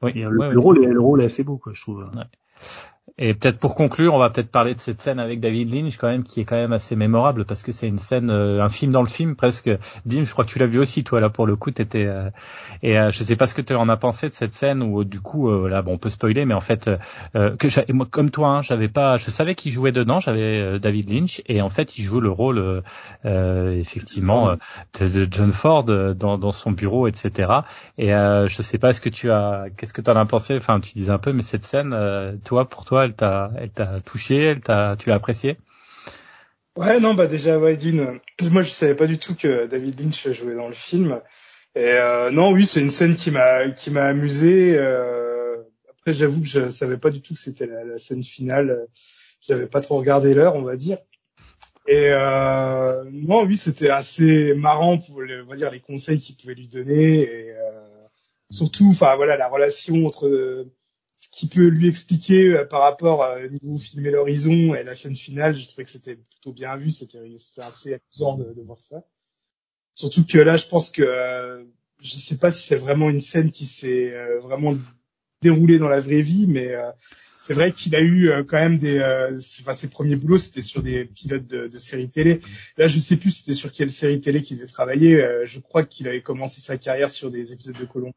Oui. 0.03 0.13
Et 0.15 0.25
le, 0.25 0.59
rôle 0.59 0.85
est, 0.85 0.89
le 0.89 1.01
rôle 1.01 1.23
est 1.23 1.27
assez 1.27 1.45
beau, 1.45 1.59
quoi, 1.59 1.73
je 1.75 1.81
trouve. 1.81 2.11
Et 3.19 3.35
peut-être 3.35 3.59
pour 3.59 3.75
conclure, 3.75 4.15
on 4.15 4.19
va 4.19 4.31
peut-être 4.31 4.51
parler 4.51 4.75
de 4.75 4.79
cette 4.79 5.01
scène 5.01 5.19
avec 5.19 5.39
David 5.39 5.73
Lynch 5.73 5.99
quand 5.99 6.09
même, 6.09 6.23
qui 6.23 6.41
est 6.41 6.45
quand 6.45 6.57
même 6.57 6.73
assez 6.73 6.97
mémorable 6.97 7.45
parce 7.45 7.63
que 7.63 7.71
c'est 7.71 7.87
une 7.87 7.99
scène, 7.99 8.31
euh, 8.31 8.63
un 8.63 8.71
film 8.71 8.91
dans 8.91 9.03
le 9.03 9.09
film 9.09 9.37
presque. 9.37 9.71
Dim, 10.07 10.25
je 10.25 10.33
crois 10.33 10.45
que 10.45 10.51
tu 10.51 10.59
l'as 10.59 10.67
vu 10.67 10.79
aussi, 10.79 11.05
toi 11.05 11.21
là 11.21 11.29
pour 11.29 11.47
le 11.47 11.55
coup, 11.57 11.71
t'étais. 11.71 12.07
Euh, 12.07 12.31
et 12.83 12.99
euh, 12.99 13.11
je 13.11 13.23
sais 13.23 13.37
pas 13.37 13.47
ce 13.47 13.55
que 13.55 13.61
tu 13.61 13.75
en 13.75 13.89
as 13.91 13.97
pensé 13.99 14.29
de 14.29 14.35
cette 14.35 14.55
scène 14.55 14.83
où 14.83 15.05
du 15.05 15.21
coup, 15.21 15.51
euh, 15.51 15.69
là, 15.69 15.83
bon, 15.83 15.95
on 15.95 15.99
peut 15.99 16.09
spoiler, 16.09 16.47
mais 16.47 16.55
en 16.55 16.61
fait, 16.61 16.91
que 17.35 17.93
moi, 17.93 18.07
comme 18.11 18.31
toi, 18.31 18.49
hein, 18.49 18.63
j'avais 18.63 18.89
pas, 18.89 19.19
je 19.19 19.31
savais 19.31 19.55
qu'il 19.55 19.73
jouait 19.73 19.93
dedans, 19.93 20.21
j'avais 20.21 20.79
David 20.79 21.11
Lynch, 21.13 21.43
et 21.47 21.61
en 21.61 21.69
fait, 21.69 21.99
il 21.99 22.03
joue 22.03 22.21
le 22.21 22.31
rôle 22.31 22.83
effectivement 23.25 24.57
de, 24.99 25.29
John 25.31 25.53
Ford 25.53 25.85
dans, 25.85 26.39
dans, 26.39 26.51
son 26.51 26.73
bureau, 26.73 27.07
etc. 27.07 27.53
Et 27.99 28.09
je 28.09 28.63
sais 28.63 28.79
pas, 28.79 28.95
ce 28.95 29.01
que 29.01 29.09
tu 29.09 29.31
as, 29.31 29.67
qu'est-ce 29.77 29.93
que 29.93 30.01
tu 30.01 30.11
en 30.11 30.17
as 30.17 30.27
pensé? 30.27 30.57
Enfin, 30.57 30.81
tu 30.81 30.95
disais 30.95 31.13
un 31.13 31.19
peu, 31.19 31.33
mais 31.33 31.43
cette 31.43 31.65
scène, 31.65 31.95
toi, 32.45 32.69
pour 32.69 32.85
toi 32.85 33.02
elle 33.05 33.15
t'a, 33.15 33.51
elle 33.59 33.71
t'a 33.71 33.95
touché, 34.01 34.37
elle 34.37 34.61
t'a, 34.61 34.97
tu 34.99 35.09
l'as 35.09 35.17
apprécié? 35.17 35.59
Ouais, 36.77 37.01
non, 37.01 37.15
bah 37.15 37.27
déjà, 37.27 37.59
ouais, 37.59 37.77
d'une, 37.77 38.19
moi 38.43 38.63
je 38.63 38.71
savais 38.71 38.95
pas 38.95 39.07
du 39.07 39.19
tout 39.19 39.35
que 39.35 39.67
David 39.67 40.01
Lynch 40.01 40.31
jouait 40.31 40.55
dans 40.55 40.69
le 40.69 40.75
film. 40.75 41.21
Et 41.75 41.81
euh, 41.85 42.31
non, 42.31 42.53
oui, 42.53 42.67
c'est 42.67 42.81
une 42.81 42.91
scène 42.91 43.17
qui 43.17 43.31
m'a, 43.31 43.69
qui 43.71 43.91
m'a 43.91 44.05
amusé. 44.05 44.75
Euh, 44.77 45.57
après, 45.91 46.13
j'avoue 46.13 46.41
que 46.41 46.47
je 46.47 46.69
savais 46.69 46.99
pas 46.99 47.11
du 47.11 47.21
tout 47.21 47.35
que 47.35 47.41
c'était 47.41 47.67
la, 47.67 47.99
scène 47.99 48.25
finale. 48.25 48.87
J'avais 49.41 49.67
pas 49.67 49.81
trop 49.81 49.99
regardé 49.99 50.35
l'heure, 50.35 50.55
on 50.55 50.63
va 50.63 50.77
dire. 50.77 50.99
Et 51.89 52.09
euh, 52.11 53.05
non, 53.11 53.45
oui, 53.45 53.57
c'était 53.57 53.91
assez 53.91 54.55
marrant 54.55 54.99
pour, 54.99 55.19
on 55.19 55.49
va 55.49 55.57
dire, 55.57 55.71
les 55.71 55.81
conseils 55.81 56.21
qu'il 56.21 56.37
pouvait 56.37 56.55
lui 56.55 56.69
donner. 56.69 57.23
Et, 57.23 57.53
surtout, 58.53 58.91
enfin 58.91 59.17
voilà, 59.17 59.37
la 59.37 59.49
relation 59.49 60.07
entre 60.07 60.29
euh, 60.29 60.71
qui 61.43 61.49
peut 61.49 61.67
lui 61.67 61.89
expliquer 61.89 62.55
euh, 62.55 62.65
par 62.65 62.83
rapport 62.83 63.25
à 63.25 63.41
niveau 63.49 63.77
filmer 63.77 64.11
l'horizon 64.11 64.75
et 64.75 64.85
la 64.85 64.95
scène 64.95 65.17
finale, 65.17 65.57
je 65.57 65.67
trouvais 65.67 65.85
que 65.85 65.91
c'était 65.91 66.15
plutôt 66.17 66.53
bien 66.53 66.77
vu, 66.77 66.93
c'était 66.93 67.19
assez 67.59 67.95
amusant 67.95 68.37
de, 68.37 68.53
de, 68.53 68.63
voir 68.63 68.81
ça. 68.81 69.05
Surtout 69.95 70.25
que 70.25 70.39
là, 70.39 70.57
je 70.57 70.67
pense 70.67 70.91
que 70.91 71.03
euh, 71.03 71.65
je 72.01 72.17
sais 72.17 72.37
pas 72.37 72.53
si 72.53 72.67
c'est 72.67 72.77
vraiment 72.77 73.11
une 73.11 73.21
scène 73.21 73.51
qui 73.51 73.67
s'est 73.67 74.15
vraiment 74.41 74.77
déroulée 75.41 75.79
dans 75.79 75.89
la 75.89 76.01
vraie 76.01 76.23
vie, 76.23 76.47
mais 76.47 76.77
c'est 77.43 77.55
vrai 77.55 77.73
qu'il 77.73 77.97
a 77.97 78.01
eu 78.01 78.31
euh, 78.31 78.45
quand 78.45 78.59
même 78.59 78.79
des, 78.79 78.99
euh, 78.99 79.37
enfin 79.63 79.73
ses 79.73 79.89
premiers 79.89 80.15
boulots 80.15 80.39
c'était 80.39 80.63
sur 80.63 80.81
des 80.81 81.07
pilotes 81.07 81.49
de, 81.49 81.67
de 81.67 81.79
séries 81.79 82.09
télé. 82.09 82.41
Là 82.77 82.87
je 82.87 83.01
sais 83.01 83.17
plus 83.17 83.33
c'était 83.33 83.55
sur 83.55 83.73
quelle 83.73 83.91
série 83.91 84.21
télé 84.21 84.43
qu'il 84.43 84.59
devait 84.59 84.69
travailler. 84.69 85.21
Euh, 85.21 85.45
je 85.45 85.59
crois 85.59 85.85
qu'il 85.85 86.07
avait 86.07 86.23
commencé 86.23 86.61
sa 86.61 86.79
carrière 86.79 87.11
sur 87.11 87.33
des 87.33 87.53
épisodes 87.53 87.77
de 87.77 87.85
Colombo. 87.85 88.15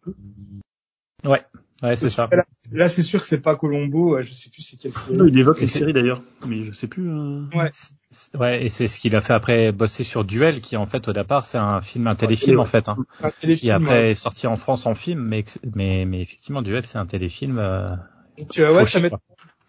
Ouais, 1.24 1.42
ouais 1.84 1.96
c'est 1.96 2.10
ça. 2.10 2.28
Là, 2.72 2.90
c'est 2.90 3.04
sûr 3.04 3.22
que 3.22 3.28
c'est 3.28 3.42
pas 3.42 3.56
Colombo. 3.56 4.22
Je 4.22 4.32
sais 4.32 4.50
plus 4.50 4.62
c'est 4.62 4.78
quelle 4.78 4.94
série. 4.94 5.18
il 5.28 5.40
évoque 5.40 5.62
une 5.62 5.68
série 5.68 5.94
d'ailleurs, 5.94 6.22
mais 6.46 6.64
je 6.64 6.72
sais 6.72 6.88
plus. 6.88 7.10
Ouais. 7.54 7.72
Ouais, 8.40 8.66
et 8.66 8.70
c'est 8.70 8.88
ce 8.88 8.98
qu'il 8.98 9.16
a 9.16 9.22
fait 9.22 9.34
après 9.34 9.72
bosser 9.74 10.04
sur 10.04 10.24
Duel, 10.24 10.62
qui 10.62 10.78
en 10.78 10.86
fait 10.86 11.08
au 11.08 11.14
départ 11.14 11.46
c'est 11.46 11.58
un 11.58 11.82
film, 11.82 12.08
un 12.08 12.16
téléfilm 12.16 12.60
en 12.60 12.66
fait, 12.66 12.88
hein, 12.88 12.96
un 13.22 13.30
téléfilm, 13.30 13.60
qui 13.60 13.72
après 13.72 14.12
est 14.12 14.16
sorti 14.16 14.48
en 14.48 14.56
France 14.56 14.86
en 14.86 14.96
film, 14.96 15.22
mais 15.22 15.44
mais 15.76 16.06
mais 16.06 16.22
effectivement 16.22 16.62
Duel 16.62 16.86
c'est 16.86 16.98
un 16.98 17.06
téléfilm. 17.06 17.58
Donc 18.38 18.60
euh, 18.60 18.74
ouais, 18.74 18.86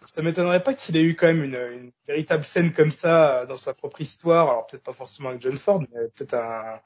ça 0.07 0.21
m'étonnerait 0.21 0.63
pas 0.63 0.73
qu'il 0.73 0.95
ait 0.95 1.03
eu 1.03 1.15
quand 1.15 1.27
même 1.27 1.43
une, 1.43 1.55
une, 1.55 1.91
véritable 2.07 2.45
scène 2.45 2.71
comme 2.71 2.91
ça 2.91 3.41
euh, 3.41 3.45
dans 3.45 3.57
sa 3.57 3.73
propre 3.73 4.01
histoire. 4.01 4.49
Alors 4.49 4.65
peut-être 4.65 4.83
pas 4.83 4.93
forcément 4.93 5.29
avec 5.29 5.41
John 5.41 5.57
Ford, 5.57 5.81
mais 5.81 6.07
peut-être 6.15 6.33
un, 6.33 6.79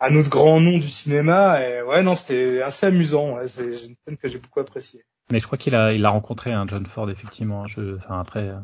un 0.00 0.16
autre 0.16 0.30
grand 0.30 0.60
nom 0.60 0.78
du 0.78 0.88
cinéma. 0.88 1.60
Et 1.66 1.82
ouais, 1.82 2.02
non, 2.02 2.14
c'était 2.14 2.62
assez 2.62 2.86
amusant. 2.86 3.36
Ouais, 3.36 3.46
c'est 3.46 3.86
une 3.86 3.96
scène 4.06 4.16
que 4.16 4.28
j'ai 4.28 4.38
beaucoup 4.38 4.60
appréciée. 4.60 5.04
Mais 5.30 5.38
je 5.38 5.46
crois 5.46 5.58
qu'il 5.58 5.74
a, 5.74 5.92
il 5.92 6.04
a 6.04 6.10
rencontré 6.10 6.52
un 6.52 6.66
John 6.66 6.84
Ford 6.86 7.10
effectivement. 7.10 7.66
Je, 7.66 7.96
enfin 7.96 8.20
après, 8.20 8.48
euh, 8.48 8.58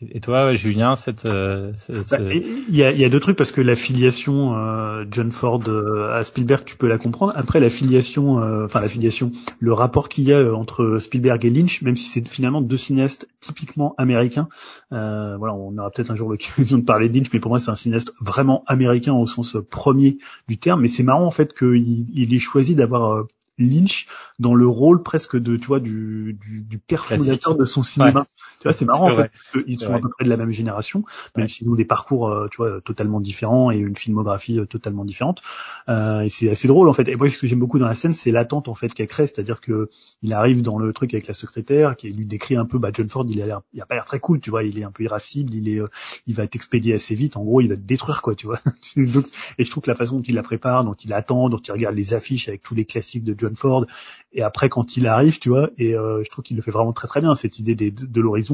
et 0.00 0.20
toi, 0.20 0.52
Julien, 0.52 0.96
cette, 0.96 1.24
euh, 1.24 1.72
bah, 2.10 2.18
il 2.20 2.76
y, 2.76 2.82
a, 2.82 2.92
y, 2.92 3.04
a, 3.04 3.08
deux 3.08 3.20
trucs 3.20 3.36
parce 3.36 3.52
que 3.52 3.62
la 3.62 3.74
filiation 3.74 4.54
euh, 4.54 5.04
John 5.10 5.30
Ford 5.30 5.62
euh, 5.66 6.12
à 6.12 6.24
Spielberg, 6.24 6.64
tu 6.64 6.76
peux 6.76 6.88
la 6.88 6.98
comprendre. 6.98 7.32
Après, 7.36 7.58
la 7.58 7.70
filiation, 7.70 8.34
enfin 8.64 8.80
la 8.80 8.88
filiation, 8.88 9.32
le 9.60 9.72
rapport 9.72 10.08
qu'il 10.08 10.24
y 10.24 10.32
a 10.32 10.54
entre 10.54 10.98
Spielberg 10.98 11.44
et 11.44 11.50
Lynch, 11.50 11.80
même 11.82 11.96
si 11.96 12.08
c'est 12.08 12.26
finalement 12.28 12.60
deux 12.60 12.76
cinéastes 12.76 13.28
typiquement 13.40 13.94
américains. 13.96 14.48
voilà, 14.90 15.54
on 15.54 15.76
aura 15.78 15.90
peut-être 15.90 16.10
un 16.10 16.16
jour 16.16 16.28
l'occasion 16.30 16.78
de 16.78 16.84
parler 16.84 17.08
de 17.08 17.14
Lynch, 17.16 17.28
mais 17.32 17.40
pour 17.40 17.50
moi, 17.50 17.58
c'est 17.58 17.70
un 17.70 17.76
cinéaste 17.76 18.12
vraiment 18.20 18.64
américain 18.66 19.14
au 19.14 19.26
sens 19.26 19.56
premier 19.70 20.18
du 20.48 20.58
terme. 20.58 20.82
Mais 20.82 20.88
c'est 20.88 21.02
marrant 21.02 21.24
en 21.24 21.30
fait 21.30 21.56
qu'il 21.56 22.06
il 22.14 22.34
ait 22.34 22.38
choisi 22.38 22.74
d'avoir 22.74 23.24
Lynch 23.58 24.06
dans 24.38 24.54
le 24.54 24.66
rôle 24.66 25.02
presque 25.02 25.36
de 25.36 25.56
tu 25.56 25.66
vois 25.66 25.80
du 25.80 26.38
du, 26.40 26.60
du 26.62 26.78
père 26.78 27.06
fondateur 27.06 27.56
de 27.56 27.64
son 27.64 27.82
cinéma. 27.82 28.26
Tu 28.60 28.64
vois, 28.64 28.72
c'est 28.72 28.84
marrant 28.84 29.10
en 29.10 29.16
fait. 29.16 29.30
Ils 29.66 29.78
sont 29.78 29.94
à 29.94 30.00
peu 30.00 30.08
près 30.08 30.24
de 30.24 30.30
la 30.30 30.36
même 30.36 30.50
génération, 30.50 31.04
même 31.36 31.48
si 31.48 31.64
nous 31.64 31.76
des 31.76 31.84
parcours 31.84 32.28
euh, 32.28 32.48
tu 32.50 32.56
vois 32.56 32.80
totalement 32.80 33.20
différents 33.20 33.70
et 33.70 33.78
une 33.78 33.96
filmographie 33.96 34.58
euh, 34.58 34.66
totalement 34.66 35.04
différente. 35.04 35.42
Euh, 35.88 36.20
et 36.20 36.28
c'est 36.28 36.50
assez 36.50 36.66
drôle 36.66 36.88
en 36.88 36.92
fait. 36.92 37.08
Et 37.08 37.16
moi 37.16 37.30
ce 37.30 37.38
que 37.38 37.46
j'aime 37.46 37.60
beaucoup 37.60 37.78
dans 37.78 37.86
la 37.86 37.94
scène, 37.94 38.12
c'est 38.12 38.30
l'attente 38.30 38.68
en 38.68 38.74
fait 38.74 38.92
qu'elle 38.92 39.06
crée, 39.06 39.26
c'est-à-dire 39.26 39.60
que 39.60 39.88
il 40.22 40.32
arrive 40.32 40.62
dans 40.62 40.78
le 40.78 40.92
truc 40.92 41.14
avec 41.14 41.28
la 41.28 41.34
secrétaire 41.34 41.96
qui 41.96 42.10
lui 42.10 42.26
décrit 42.26 42.56
un 42.56 42.64
peu 42.64 42.78
bah 42.78 42.90
John 42.92 43.08
Ford, 43.08 43.26
il 43.28 43.40
a 43.42 43.46
l'air 43.46 43.60
il 43.72 43.80
a 43.80 43.86
pas 43.86 43.94
l'air 43.94 44.04
très 44.04 44.18
cool, 44.18 44.40
tu 44.40 44.50
vois, 44.50 44.64
il 44.64 44.78
est 44.78 44.84
un 44.84 44.90
peu 44.90 45.04
irascible, 45.04 45.54
il 45.54 45.68
est 45.68 45.80
il 46.26 46.34
va 46.34 46.44
être 46.44 46.56
expédié 46.56 46.94
assez 46.94 47.14
vite, 47.14 47.36
en 47.36 47.44
gros, 47.44 47.60
il 47.60 47.68
va 47.68 47.76
te 47.76 47.80
détruire 47.80 48.22
quoi, 48.22 48.34
tu 48.34 48.46
vois. 48.46 48.58
et 48.96 49.64
je 49.64 49.70
trouve 49.70 49.82
que 49.82 49.90
la 49.90 49.96
façon 49.96 50.16
dont 50.16 50.22
il 50.22 50.34
la 50.34 50.42
prépare, 50.42 50.84
dont 50.84 50.94
il 50.94 51.12
attend, 51.12 51.48
dont 51.48 51.58
il 51.58 51.70
regarde 51.70 51.94
les 51.94 52.14
affiches 52.14 52.48
avec 52.48 52.62
tous 52.62 52.74
les 52.74 52.84
classiques 52.84 53.24
de 53.24 53.34
John 53.38 53.54
Ford 53.54 53.86
et 54.32 54.42
après 54.42 54.68
quand 54.68 54.96
il 54.96 55.06
arrive, 55.06 55.38
tu 55.38 55.48
vois, 55.48 55.70
et 55.78 55.94
euh, 55.94 56.22
je 56.24 56.30
trouve 56.30 56.44
qu'il 56.44 56.56
le 56.56 56.62
fait 56.62 56.70
vraiment 56.70 56.92
très 56.92 57.08
très 57.08 57.20
bien 57.20 57.34
cette 57.34 57.58
idée 57.58 57.74
de, 57.74 57.90
de 57.90 58.20
l'horizon. 58.20 58.47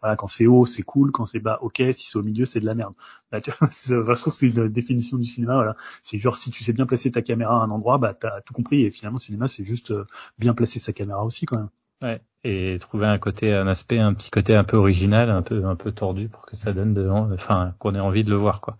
Voilà, 0.00 0.16
quand 0.16 0.28
c'est 0.28 0.46
haut, 0.46 0.66
c'est 0.66 0.82
cool, 0.82 1.10
quand 1.10 1.26
c'est 1.26 1.40
bas, 1.40 1.58
ok. 1.62 1.82
Si 1.92 2.06
c'est 2.06 2.16
au 2.16 2.22
milieu, 2.22 2.46
c'est 2.46 2.60
de 2.60 2.66
la 2.66 2.74
merde. 2.74 2.94
Bah, 3.30 3.40
trouve 3.42 3.68
que 3.68 4.30
c'est 4.30 4.46
une 4.46 4.68
définition 4.68 5.18
du 5.18 5.24
cinéma. 5.24 5.54
Voilà, 5.54 5.76
c'est 6.02 6.18
genre 6.18 6.36
si 6.36 6.50
tu 6.50 6.64
sais 6.64 6.72
bien 6.72 6.86
placer 6.86 7.10
ta 7.10 7.20
caméra 7.20 7.60
à 7.60 7.64
un 7.64 7.70
endroit, 7.70 7.98
bah 7.98 8.14
t'as 8.14 8.40
tout 8.40 8.54
compris. 8.54 8.84
Et 8.84 8.90
finalement, 8.90 9.18
le 9.18 9.22
cinéma, 9.22 9.48
c'est 9.48 9.64
juste 9.64 9.90
euh, 9.90 10.06
bien 10.38 10.54
placer 10.54 10.78
sa 10.78 10.92
caméra 10.92 11.24
aussi 11.24 11.44
quand 11.44 11.56
même. 11.56 11.68
Ouais, 12.00 12.22
et 12.44 12.78
trouver 12.78 13.06
un 13.06 13.18
côté, 13.18 13.52
un 13.52 13.66
aspect, 13.66 13.98
un 13.98 14.14
petit 14.14 14.30
côté 14.30 14.54
un 14.54 14.64
peu 14.64 14.76
original, 14.76 15.30
un 15.30 15.42
peu, 15.42 15.64
un 15.64 15.74
peu 15.74 15.90
tordu 15.92 16.28
pour 16.28 16.46
que 16.46 16.56
ça 16.56 16.72
donne 16.72 16.94
de, 16.94 17.08
enfin, 17.08 17.74
qu'on 17.78 17.94
ait 17.94 18.00
envie 18.00 18.24
de 18.24 18.30
le 18.30 18.36
voir, 18.36 18.60
quoi. 18.60 18.76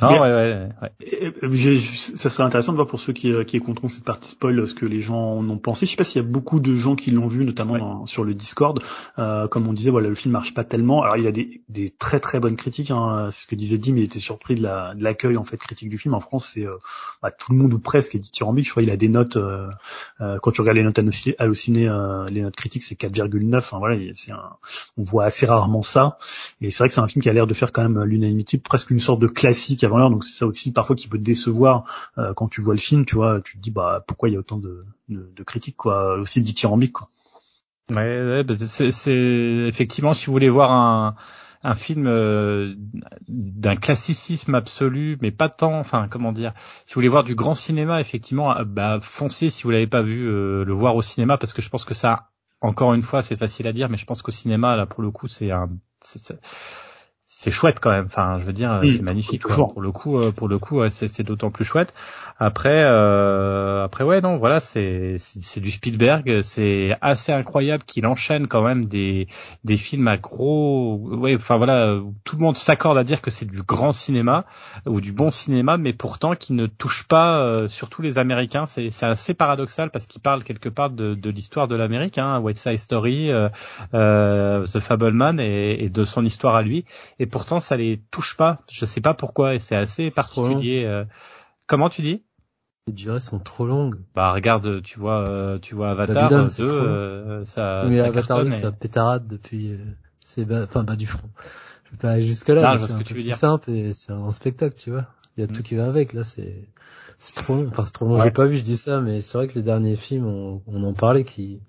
Non, 0.00 0.08
ouais, 0.08 0.18
ouais, 0.18 0.68
ouais. 0.82 1.78
ça 2.16 2.30
serait 2.30 2.42
intéressant 2.42 2.72
de 2.72 2.76
voir 2.76 2.88
pour 2.88 3.00
ceux 3.00 3.12
qui, 3.12 3.32
qui 3.44 3.56
écouteront 3.56 3.88
cette 3.88 4.04
partie 4.04 4.30
spoil 4.30 4.66
ce 4.66 4.74
que 4.74 4.86
les 4.86 5.00
gens 5.00 5.36
en 5.36 5.48
ont 5.48 5.58
pensé. 5.58 5.86
Je 5.86 5.90
sais 5.90 5.96
pas 5.96 6.04
s'il 6.04 6.22
y 6.22 6.24
a 6.24 6.28
beaucoup 6.28 6.58
de 6.58 6.74
gens 6.74 6.96
qui 6.96 7.10
l'ont 7.10 7.28
vu, 7.28 7.44
notamment 7.44 8.06
sur 8.06 8.24
le 8.24 8.34
Discord. 8.34 8.82
Euh, 9.18 9.46
comme 9.46 9.68
on 9.68 9.72
disait, 9.72 9.90
voilà, 9.90 10.08
le 10.08 10.14
film 10.14 10.32
marche 10.32 10.54
pas 10.54 10.64
tellement. 10.64 11.02
Alors 11.02 11.16
il 11.16 11.24
y 11.24 11.28
a 11.28 11.32
des, 11.32 11.62
des 11.68 11.90
très 11.90 12.18
très 12.18 12.40
bonnes 12.40 12.56
critiques. 12.56 12.90
Hein. 12.90 13.28
C'est 13.30 13.42
ce 13.42 13.46
que 13.46 13.54
disait 13.54 13.78
Dim. 13.78 13.96
Il 13.96 14.04
était 14.04 14.18
surpris 14.18 14.54
de 14.54 14.62
l'accueil 15.02 15.36
en 15.36 15.44
fait 15.44 15.56
critique 15.56 15.90
du 15.90 15.98
film 15.98 16.14
en 16.14 16.20
France. 16.20 16.50
C'est 16.54 16.66
euh, 16.66 16.76
bah, 17.22 17.30
tout 17.30 17.52
le 17.52 17.58
monde 17.58 17.74
ou 17.74 17.78
presque 17.78 18.14
est 18.14 18.18
dithyrambique. 18.18 18.66
Je 18.66 18.70
crois 18.70 18.82
il 18.82 18.90
a 18.90 18.96
des 18.96 19.08
notes. 19.08 19.36
Euh, 19.36 19.68
euh, 20.20 20.38
quand 20.42 20.52
tu 20.52 20.60
regardes 20.60 20.76
les 20.76 20.82
notes 20.82 20.98
hallucinées, 20.98 21.88
euh, 21.88 22.26
les 22.26 22.42
notes 22.42 22.56
critiques 22.56 22.82
c'est 22.82 22.98
4,9. 22.98 23.56
Enfin, 23.56 23.78
voilà, 23.78 23.98
c'est 24.14 24.32
un, 24.32 24.56
on 24.96 25.02
voit 25.02 25.24
assez 25.24 25.46
rarement 25.46 25.82
ça. 25.82 26.18
Et 26.60 26.70
c'est 26.70 26.78
vrai 26.78 26.88
que 26.88 26.94
c'est 26.94 27.00
un 27.00 27.08
film 27.08 27.22
qui 27.22 27.28
a 27.28 27.32
l'air 27.32 27.46
de 27.46 27.54
faire 27.54 27.72
quand 27.72 27.82
même 27.82 28.02
l'unanimité, 28.02 28.58
presque 28.70 28.90
une 28.90 29.00
sorte 29.00 29.20
de 29.20 29.26
classique 29.26 29.82
avant 29.82 29.98
l'heure. 29.98 30.10
Donc 30.10 30.24
c'est 30.24 30.38
ça 30.38 30.46
aussi 30.46 30.72
parfois 30.72 30.94
qui 30.94 31.08
peut 31.08 31.18
te 31.18 31.22
décevoir 31.22 31.84
euh, 32.16 32.32
quand 32.32 32.48
tu 32.48 32.62
vois 32.62 32.72
le 32.72 32.80
film. 32.80 33.04
Tu 33.04 33.16
vois, 33.16 33.40
tu 33.40 33.58
te 33.58 33.62
dis 33.62 33.72
bah 33.72 34.04
pourquoi 34.06 34.28
il 34.28 34.32
y 34.32 34.36
a 34.36 34.38
autant 34.38 34.58
de, 34.58 34.86
de, 35.08 35.28
de 35.36 35.42
critiques 35.42 35.76
quoi, 35.76 36.16
aussi 36.16 36.40
dithyrambiques 36.40 36.92
quoi. 36.92 37.10
Ouais, 37.90 38.44
bah, 38.44 38.54
c'est 38.68 39.66
effectivement 39.68 40.14
si 40.14 40.26
vous 40.26 40.32
voulez 40.32 40.48
voir 40.48 40.70
un 40.70 41.16
un 41.62 41.74
film 41.74 42.06
euh, 42.06 42.74
d'un 43.28 43.76
classicisme 43.76 44.54
absolu, 44.54 45.18
mais 45.20 45.30
pas 45.30 45.50
tant. 45.50 45.78
Enfin, 45.78 46.06
comment 46.08 46.32
dire 46.32 46.54
Si 46.86 46.94
vous 46.94 47.00
voulez 47.00 47.08
voir 47.08 47.24
du 47.24 47.34
grand 47.34 47.54
cinéma, 47.54 48.00
effectivement, 48.00 48.56
euh, 48.56 48.64
bah 48.64 48.98
foncez 49.02 49.50
si 49.50 49.64
vous 49.64 49.70
l'avez 49.70 49.88
pas 49.88 50.00
vu, 50.00 50.24
le 50.24 50.72
voir 50.72 50.96
au 50.96 51.02
cinéma, 51.02 51.36
parce 51.36 51.52
que 51.52 51.60
je 51.60 51.68
pense 51.68 51.84
que 51.84 51.92
ça, 51.92 52.30
encore 52.62 52.94
une 52.94 53.02
fois, 53.02 53.20
c'est 53.20 53.36
facile 53.36 53.66
à 53.66 53.72
dire, 53.72 53.90
mais 53.90 53.98
je 53.98 54.06
pense 54.06 54.22
qu'au 54.22 54.32
cinéma, 54.32 54.74
là, 54.76 54.86
pour 54.86 55.02
le 55.02 55.10
coup, 55.10 55.28
c'est 55.28 55.50
un, 55.50 55.68
c'est 57.40 57.50
chouette 57.50 57.80
quand 57.80 57.90
même. 57.90 58.04
Enfin, 58.04 58.38
je 58.38 58.44
veux 58.44 58.52
dire, 58.52 58.82
c'est 58.84 59.00
magnifique. 59.00 59.46
Pour 59.48 59.80
le 59.80 59.90
coup, 59.92 60.18
euh, 60.18 60.30
pour 60.30 60.46
le 60.46 60.58
coup, 60.58 60.86
c'est 60.90 61.22
d'autant 61.22 61.50
plus 61.50 61.64
chouette. 61.64 61.94
Après, 62.38 62.82
euh, 62.84 63.82
après 63.82 64.04
ouais, 64.04 64.20
non, 64.20 64.36
voilà, 64.36 64.60
c'est 64.60 65.14
c'est 65.16 65.60
du 65.60 65.70
Spielberg. 65.70 66.42
C'est 66.42 66.94
assez 67.00 67.32
incroyable 67.32 67.84
qu'il 67.84 68.06
enchaîne 68.06 68.46
quand 68.46 68.60
même 68.60 68.84
des 68.84 69.26
des 69.64 69.76
films 69.76 70.06
à 70.08 70.18
gros. 70.18 71.00
Ouais, 71.02 71.34
enfin 71.34 71.56
voilà, 71.56 71.98
tout 72.24 72.36
le 72.36 72.42
monde 72.42 72.58
s'accorde 72.58 72.98
à 72.98 73.04
dire 73.04 73.22
que 73.22 73.30
c'est 73.30 73.46
du 73.46 73.62
grand 73.62 73.92
cinéma 73.92 74.44
ou 74.84 75.00
du 75.00 75.12
bon 75.12 75.30
cinéma, 75.30 75.78
mais 75.78 75.94
pourtant 75.94 76.34
qui 76.34 76.52
ne 76.52 76.66
touche 76.66 77.04
pas 77.08 77.40
euh, 77.40 77.68
surtout 77.68 78.02
les 78.02 78.18
Américains. 78.18 78.66
C'est 78.66 78.90
c'est 78.90 79.06
assez 79.06 79.32
paradoxal 79.32 79.90
parce 79.90 80.04
qu'il 80.04 80.20
parle 80.20 80.44
quelque 80.44 80.68
part 80.68 80.90
de 80.90 81.14
de 81.14 81.30
l'histoire 81.30 81.68
de 81.68 81.74
l'Amérique, 81.76 82.18
hein, 82.18 82.38
West 82.40 82.62
Side 82.62 82.78
Story, 82.78 83.30
euh, 83.30 83.48
euh, 83.94 84.66
The 84.66 84.80
Fableman 84.80 85.40
et, 85.40 85.84
et 85.84 85.88
de 85.88 86.04
son 86.04 86.22
histoire 86.22 86.54
à 86.54 86.60
lui. 86.60 86.84
Et 87.18 87.29
pourtant 87.30 87.60
ça 87.60 87.76
les 87.76 88.02
touche 88.10 88.36
pas. 88.36 88.60
Je 88.70 88.84
sais 88.84 89.00
pas 89.00 89.14
pourquoi 89.14 89.54
et 89.54 89.58
c'est 89.58 89.76
assez 89.76 90.10
particulier. 90.10 90.84
Euh. 90.84 91.04
Comment 91.66 91.88
tu 91.88 92.02
dis? 92.02 92.24
Les 92.86 92.92
durées 92.92 93.20
sont 93.20 93.38
trop 93.38 93.66
longues. 93.66 93.96
Bah 94.14 94.32
regarde, 94.32 94.82
tu 94.82 94.98
vois, 94.98 95.28
euh, 95.28 95.58
tu 95.58 95.74
vois 95.74 95.90
Avatar 95.90 96.28
2, 96.28 96.50
euh, 96.60 97.44
ça. 97.44 97.84
Mais 97.88 98.00
Avatar 98.00 98.44
2, 98.44 98.50
ça 98.50 98.72
pétarade 98.72 99.26
depuis, 99.26 99.78
c'est 100.24 100.46
enfin 100.52 100.82
bas 100.82 100.96
du 100.96 101.06
front. 101.06 101.28
Je 101.84 101.90
vais 101.92 101.98
pas 101.98 102.10
aller 102.10 102.26
jusque 102.26 102.48
là. 102.48 102.76
C'est 102.76 102.92
un 102.92 103.02
peu 103.02 103.30
simple 103.30 103.70
et 103.70 103.92
c'est 103.92 104.12
un 104.12 104.30
spectacle, 104.30 104.76
tu 104.76 104.90
vois. 104.90 105.06
Il 105.36 105.42
y 105.42 105.44
a 105.44 105.46
tout 105.46 105.60
mm. 105.60 105.62
qui 105.62 105.74
va 105.76 105.86
avec. 105.86 106.12
Là, 106.12 106.24
c'est 106.24 106.68
c'est 107.18 107.36
trop 107.36 107.54
long. 107.54 107.68
Enfin, 107.68 107.84
c'est 107.84 107.92
trop 107.92 108.06
long. 108.06 108.22
J'ai 108.22 108.30
pas 108.30 108.46
vu, 108.46 108.56
je 108.56 108.62
dis 108.62 108.76
ça, 108.76 109.00
mais 109.00 109.20
c'est 109.20 109.38
vrai 109.38 109.46
que 109.46 109.54
les 109.54 109.62
derniers 109.62 109.96
films, 109.96 110.26
on, 110.26 110.62
on 110.66 110.82
en 110.84 110.92
parlait, 110.92 111.24
qui 111.24 111.60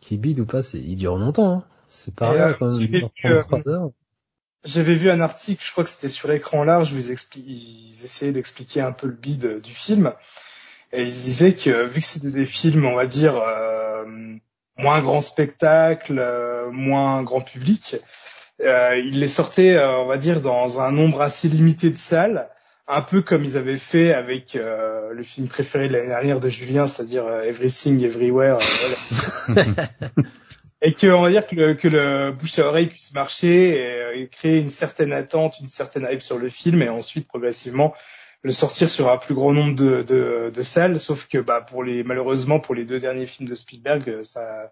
qui 0.00 0.18
bident 0.18 0.40
ou 0.40 0.46
pas, 0.46 0.62
c'est 0.62 0.78
ils 0.78 0.96
durent 0.96 1.16
longtemps. 1.16 1.52
Hein. 1.52 1.64
C'est 1.88 2.14
pareil 2.14 2.54
quand 2.58 2.66
même. 2.66 3.90
J'avais 4.64 4.94
vu 4.94 5.10
un 5.10 5.20
article, 5.20 5.64
je 5.64 5.72
crois 5.72 5.84
que 5.84 5.90
c'était 5.90 6.08
sur 6.08 6.30
écran 6.30 6.64
large, 6.64 6.92
où 6.92 6.96
ils, 6.96 8.04
essayaient 8.04 8.32
d'expliquer 8.32 8.80
un 8.80 8.92
peu 8.92 9.06
le 9.06 9.12
bide 9.12 9.60
du 9.60 9.74
film. 9.74 10.12
Et 10.92 11.02
ils 11.02 11.20
disaient 11.20 11.54
que 11.54 11.84
vu 11.84 12.00
que 12.00 12.06
c'était 12.06 12.30
des 12.30 12.46
films, 12.46 12.86
on 12.86 12.94
va 12.94 13.06
dire, 13.06 13.36
euh, 13.36 14.04
moins 14.78 15.02
grand 15.02 15.20
spectacle, 15.20 16.18
euh, 16.18 16.70
moins 16.70 17.22
grand 17.22 17.40
public, 17.40 17.96
euh, 18.62 18.96
ils 18.96 19.18
les 19.18 19.28
sortaient, 19.28 19.76
euh, 19.76 19.98
on 19.98 20.06
va 20.06 20.16
dire, 20.16 20.40
dans 20.40 20.80
un 20.80 20.92
nombre 20.92 21.22
assez 21.22 21.48
limité 21.48 21.90
de 21.90 21.96
salles, 21.96 22.48
un 22.86 23.02
peu 23.02 23.22
comme 23.22 23.44
ils 23.44 23.56
avaient 23.56 23.78
fait 23.78 24.12
avec 24.12 24.54
euh, 24.54 25.12
le 25.12 25.22
film 25.22 25.48
préféré 25.48 25.88
de 25.88 25.94
l'année 25.94 26.08
dernière 26.08 26.40
de 26.40 26.48
Julien, 26.48 26.86
c'est-à-dire 26.86 27.28
Everything 27.44 28.04
Everywhere. 28.04 28.58
et 30.84 30.92
que 30.92 31.06
on 31.06 31.22
va 31.22 31.30
dire 31.30 31.46
que 31.46 31.56
le, 31.56 31.74
que 31.74 31.88
le 31.88 32.32
bouche 32.32 32.58
à 32.58 32.66
oreille 32.66 32.86
puisse 32.86 33.12
marcher 33.14 33.70
et, 33.70 34.22
euh, 34.22 34.26
créer 34.30 34.60
une 34.60 34.70
certaine 34.70 35.12
attente, 35.12 35.58
une 35.60 35.68
certaine 35.68 36.06
hype 36.10 36.22
sur 36.22 36.38
le 36.38 36.48
film 36.48 36.82
et 36.82 36.88
ensuite 36.88 37.26
progressivement 37.26 37.94
le 38.42 38.52
sortir 38.52 38.90
sur 38.90 39.10
un 39.10 39.16
plus 39.16 39.34
grand 39.34 39.54
nombre 39.54 39.74
de, 39.74 40.02
de, 40.02 40.52
de 40.54 40.62
salles, 40.62 41.00
sauf 41.00 41.26
que 41.26 41.38
bah 41.38 41.62
pour 41.62 41.82
les 41.82 42.04
malheureusement 42.04 42.60
pour 42.60 42.74
les 42.74 42.84
deux 42.84 43.00
derniers 43.00 43.26
films 43.26 43.48
de 43.48 43.54
Spielberg, 43.54 44.22
ça 44.22 44.70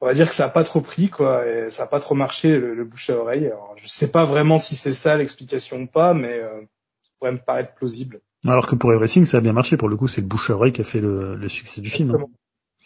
on 0.00 0.06
va 0.06 0.14
dire 0.14 0.28
que 0.28 0.34
ça 0.34 0.46
a 0.46 0.48
pas 0.48 0.62
trop 0.62 0.80
pris 0.80 1.08
quoi, 1.08 1.46
et 1.48 1.70
ça 1.70 1.84
a 1.84 1.86
pas 1.86 2.00
trop 2.00 2.14
marché 2.14 2.58
le, 2.58 2.74
le 2.74 2.84
bouche 2.84 3.10
à 3.10 3.16
oreille. 3.16 3.46
Alors, 3.46 3.74
je 3.76 3.88
sais 3.88 4.10
pas 4.10 4.24
vraiment 4.24 4.58
si 4.58 4.76
c'est 4.76 4.92
ça 4.92 5.16
l'explication 5.16 5.80
ou 5.82 5.86
pas, 5.86 6.14
mais 6.14 6.40
euh, 6.40 6.60
ça 7.02 7.10
pourrait 7.18 7.32
me 7.32 7.38
paraître 7.38 7.74
plausible. 7.74 8.20
Alors 8.46 8.66
que 8.66 8.74
pour 8.74 8.92
Everything, 8.92 9.24
ça 9.24 9.36
a 9.36 9.40
bien 9.40 9.52
marché. 9.52 9.76
Pour 9.76 9.88
le 9.88 9.96
coup, 9.96 10.08
c'est 10.08 10.20
le 10.20 10.26
bouche 10.26 10.50
à 10.50 10.54
oreille 10.54 10.72
qui 10.72 10.80
a 10.80 10.84
fait 10.84 10.98
le, 10.98 11.36
le 11.36 11.48
succès 11.48 11.80
du 11.80 11.88
film. 11.88 12.16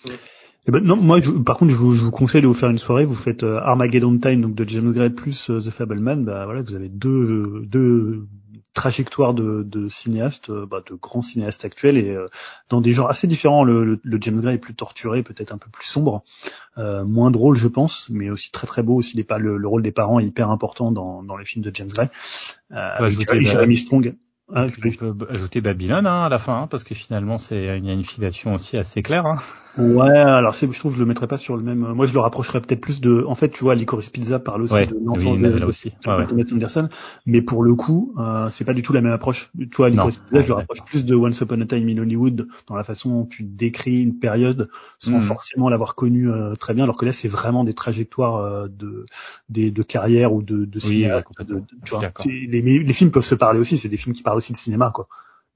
Hein. 0.05 0.11
Et 0.67 0.73
ben, 0.73 0.83
non, 0.83 0.97
moi, 0.97 1.21
je, 1.21 1.31
par 1.31 1.59
contre, 1.59 1.71
je 1.71 1.77
vous, 1.77 1.95
je 1.95 2.03
vous, 2.03 2.11
conseille 2.11 2.43
de 2.43 2.47
vous 2.47 2.55
faire 2.55 2.71
une 2.71 2.79
soirée. 2.79 3.05
Vous 3.05 3.15
faites 3.15 3.45
euh, 3.45 3.61
Armageddon 3.63 4.19
Time, 4.19 4.41
donc 4.41 4.55
de 4.55 4.69
James 4.69 4.91
Gray 4.93 5.11
plus 5.11 5.51
euh, 5.51 5.61
The 5.61 5.71
Fableman. 5.71 6.25
Bah 6.25 6.45
voilà, 6.45 6.63
vous 6.63 6.75
avez 6.75 6.89
deux, 6.89 7.63
deux 7.67 8.27
trajectoires 8.75 9.33
de, 9.33 9.63
de 9.63 9.87
cinéastes, 9.87 10.51
euh, 10.51 10.67
bah, 10.67 10.83
de 10.89 10.95
grands 10.97 11.23
cinéastes 11.23 11.65
actuels 11.65 11.97
et 11.97 12.17
dans 12.69 12.81
des 12.81 12.93
genres 12.95 13.09
assez 13.09 13.29
différents. 13.29 13.63
Le, 13.63 13.85
le, 13.85 14.01
le, 14.03 14.19
James 14.21 14.41
Gray 14.41 14.57
est 14.57 14.59
plus 14.59 14.75
torturé, 14.75 15.23
peut-être 15.23 15.53
un 15.53 15.59
peu 15.59 15.71
plus 15.71 15.87
sombre, 15.87 16.25
moins 16.77 17.31
drôle, 17.31 17.57
je 17.57 17.69
pense, 17.69 18.09
mais 18.11 18.29
aussi 18.29 18.51
très 18.51 18.67
très 18.67 18.83
beau. 18.83 18.97
Aussi, 18.97 19.17
les, 19.17 19.27
le, 19.39 19.57
le 19.57 19.69
rôle 19.69 19.83
des 19.83 19.93
parents 19.93 20.19
est 20.19 20.27
hyper 20.27 20.51
important 20.51 20.91
dans, 20.91 21.23
dans 21.23 21.37
les 21.37 21.45
films 21.45 21.65
de 21.65 21.71
James 21.75 21.89
Gray. 21.89 22.09
Euh, 22.73 23.09
Jeremy 23.09 23.77
Strong. 23.77 24.17
Ah, 24.53 24.67
tu 24.71 24.81
peux 24.97 25.13
ajouter 25.29 25.61
Babylone 25.61 26.07
hein, 26.07 26.25
à 26.25 26.29
la 26.29 26.39
fin, 26.39 26.63
hein, 26.63 26.67
parce 26.69 26.85
que 26.85 26.95
finalement 26.95 27.37
c'est 27.37 27.79
il 27.79 27.85
y 27.85 27.91
a 27.91 27.93
une 27.93 28.05
filiation 28.05 28.55
aussi 28.55 28.77
assez 28.77 29.03
claire. 29.03 29.27
Hein. 29.27 29.39
Ouais, 29.79 30.17
alors 30.17 30.55
c'est, 30.55 30.71
je 30.73 30.79
trouve 30.79 30.93
que 30.93 30.97
je 30.97 31.03
le 31.03 31.07
mettrais 31.07 31.27
pas 31.27 31.37
sur 31.37 31.57
le 31.57 31.63
même. 31.63 31.81
Moi, 31.81 32.07
je 32.07 32.15
le 32.15 32.21
rapprocherais 32.21 32.61
peut-être 32.61 32.81
plus 32.81 33.01
de. 33.01 33.25
En 33.27 33.35
fait, 33.35 33.51
tu 33.51 33.63
vois, 33.63 33.75
Licorice 33.75 34.09
Pizza 34.09 34.39
parle 34.39 34.63
aussi 34.63 34.87
de 34.87 34.97
l'enfant 35.05 35.33
oui, 35.33 35.41
de, 35.41 35.59
de, 35.59 35.65
aussi. 35.65 35.93
Ouais, 36.07 36.15
ouais. 36.17 36.53
Anderson, 36.53 36.89
mais 37.27 37.43
pour 37.43 37.63
le 37.63 37.75
coup, 37.75 38.15
euh, 38.19 38.49
c'est 38.51 38.65
pas 38.65 38.73
du 38.73 38.83
tout 38.83 38.93
la 38.93 39.03
même 39.03 39.13
approche. 39.13 39.51
Tu 39.59 39.69
vois, 39.77 39.91
Licorice 39.91 40.17
Pizza, 40.17 40.41
je 40.41 40.49
le 40.49 40.55
rapproche 40.55 40.83
plus 40.85 41.05
de 41.05 41.15
Once 41.15 41.39
Upon 41.41 41.61
a 41.61 41.67
Time 41.67 41.89
in 41.89 41.99
Hollywood 41.99 42.49
dans 42.67 42.75
la 42.75 42.85
façon 42.85 43.11
dont 43.11 43.27
tu 43.27 43.43
décris 43.43 44.01
une 44.01 44.19
période 44.19 44.71
sans 44.99 45.19
mm. 45.19 45.23
forcément 45.23 45.69
l'avoir 45.69 45.95
connue 45.95 46.31
euh, 46.31 46.55
très 46.55 46.73
bien, 46.73 46.85
alors 46.85 46.97
que 46.97 47.05
là, 47.05 47.13
c'est 47.13 47.29
vraiment 47.29 47.65
des 47.65 47.75
trajectoires 47.75 48.37
euh, 48.37 48.69
de, 48.69 49.05
des, 49.51 49.71
de 49.71 49.83
carrière 49.83 50.33
ou 50.33 50.43
de, 50.43 50.65
de 50.65 50.79
cinéma. 50.79 51.23
de, 51.41 51.63
tu 51.85 51.95
vois, 51.95 52.03
les, 52.25 52.63
les 52.63 52.93
films 52.93 53.11
peuvent 53.11 53.25
se 53.25 53.35
parler 53.35 53.61
aussi. 53.61 53.77
C'est 53.77 53.89
des 53.89 53.99
films 53.99 54.15
qui 54.15 54.23
parlent 54.23 54.39
aussi 54.39 54.53
de 54.53 54.59
cinéma, 54.59 54.91
quoi. 54.95 55.09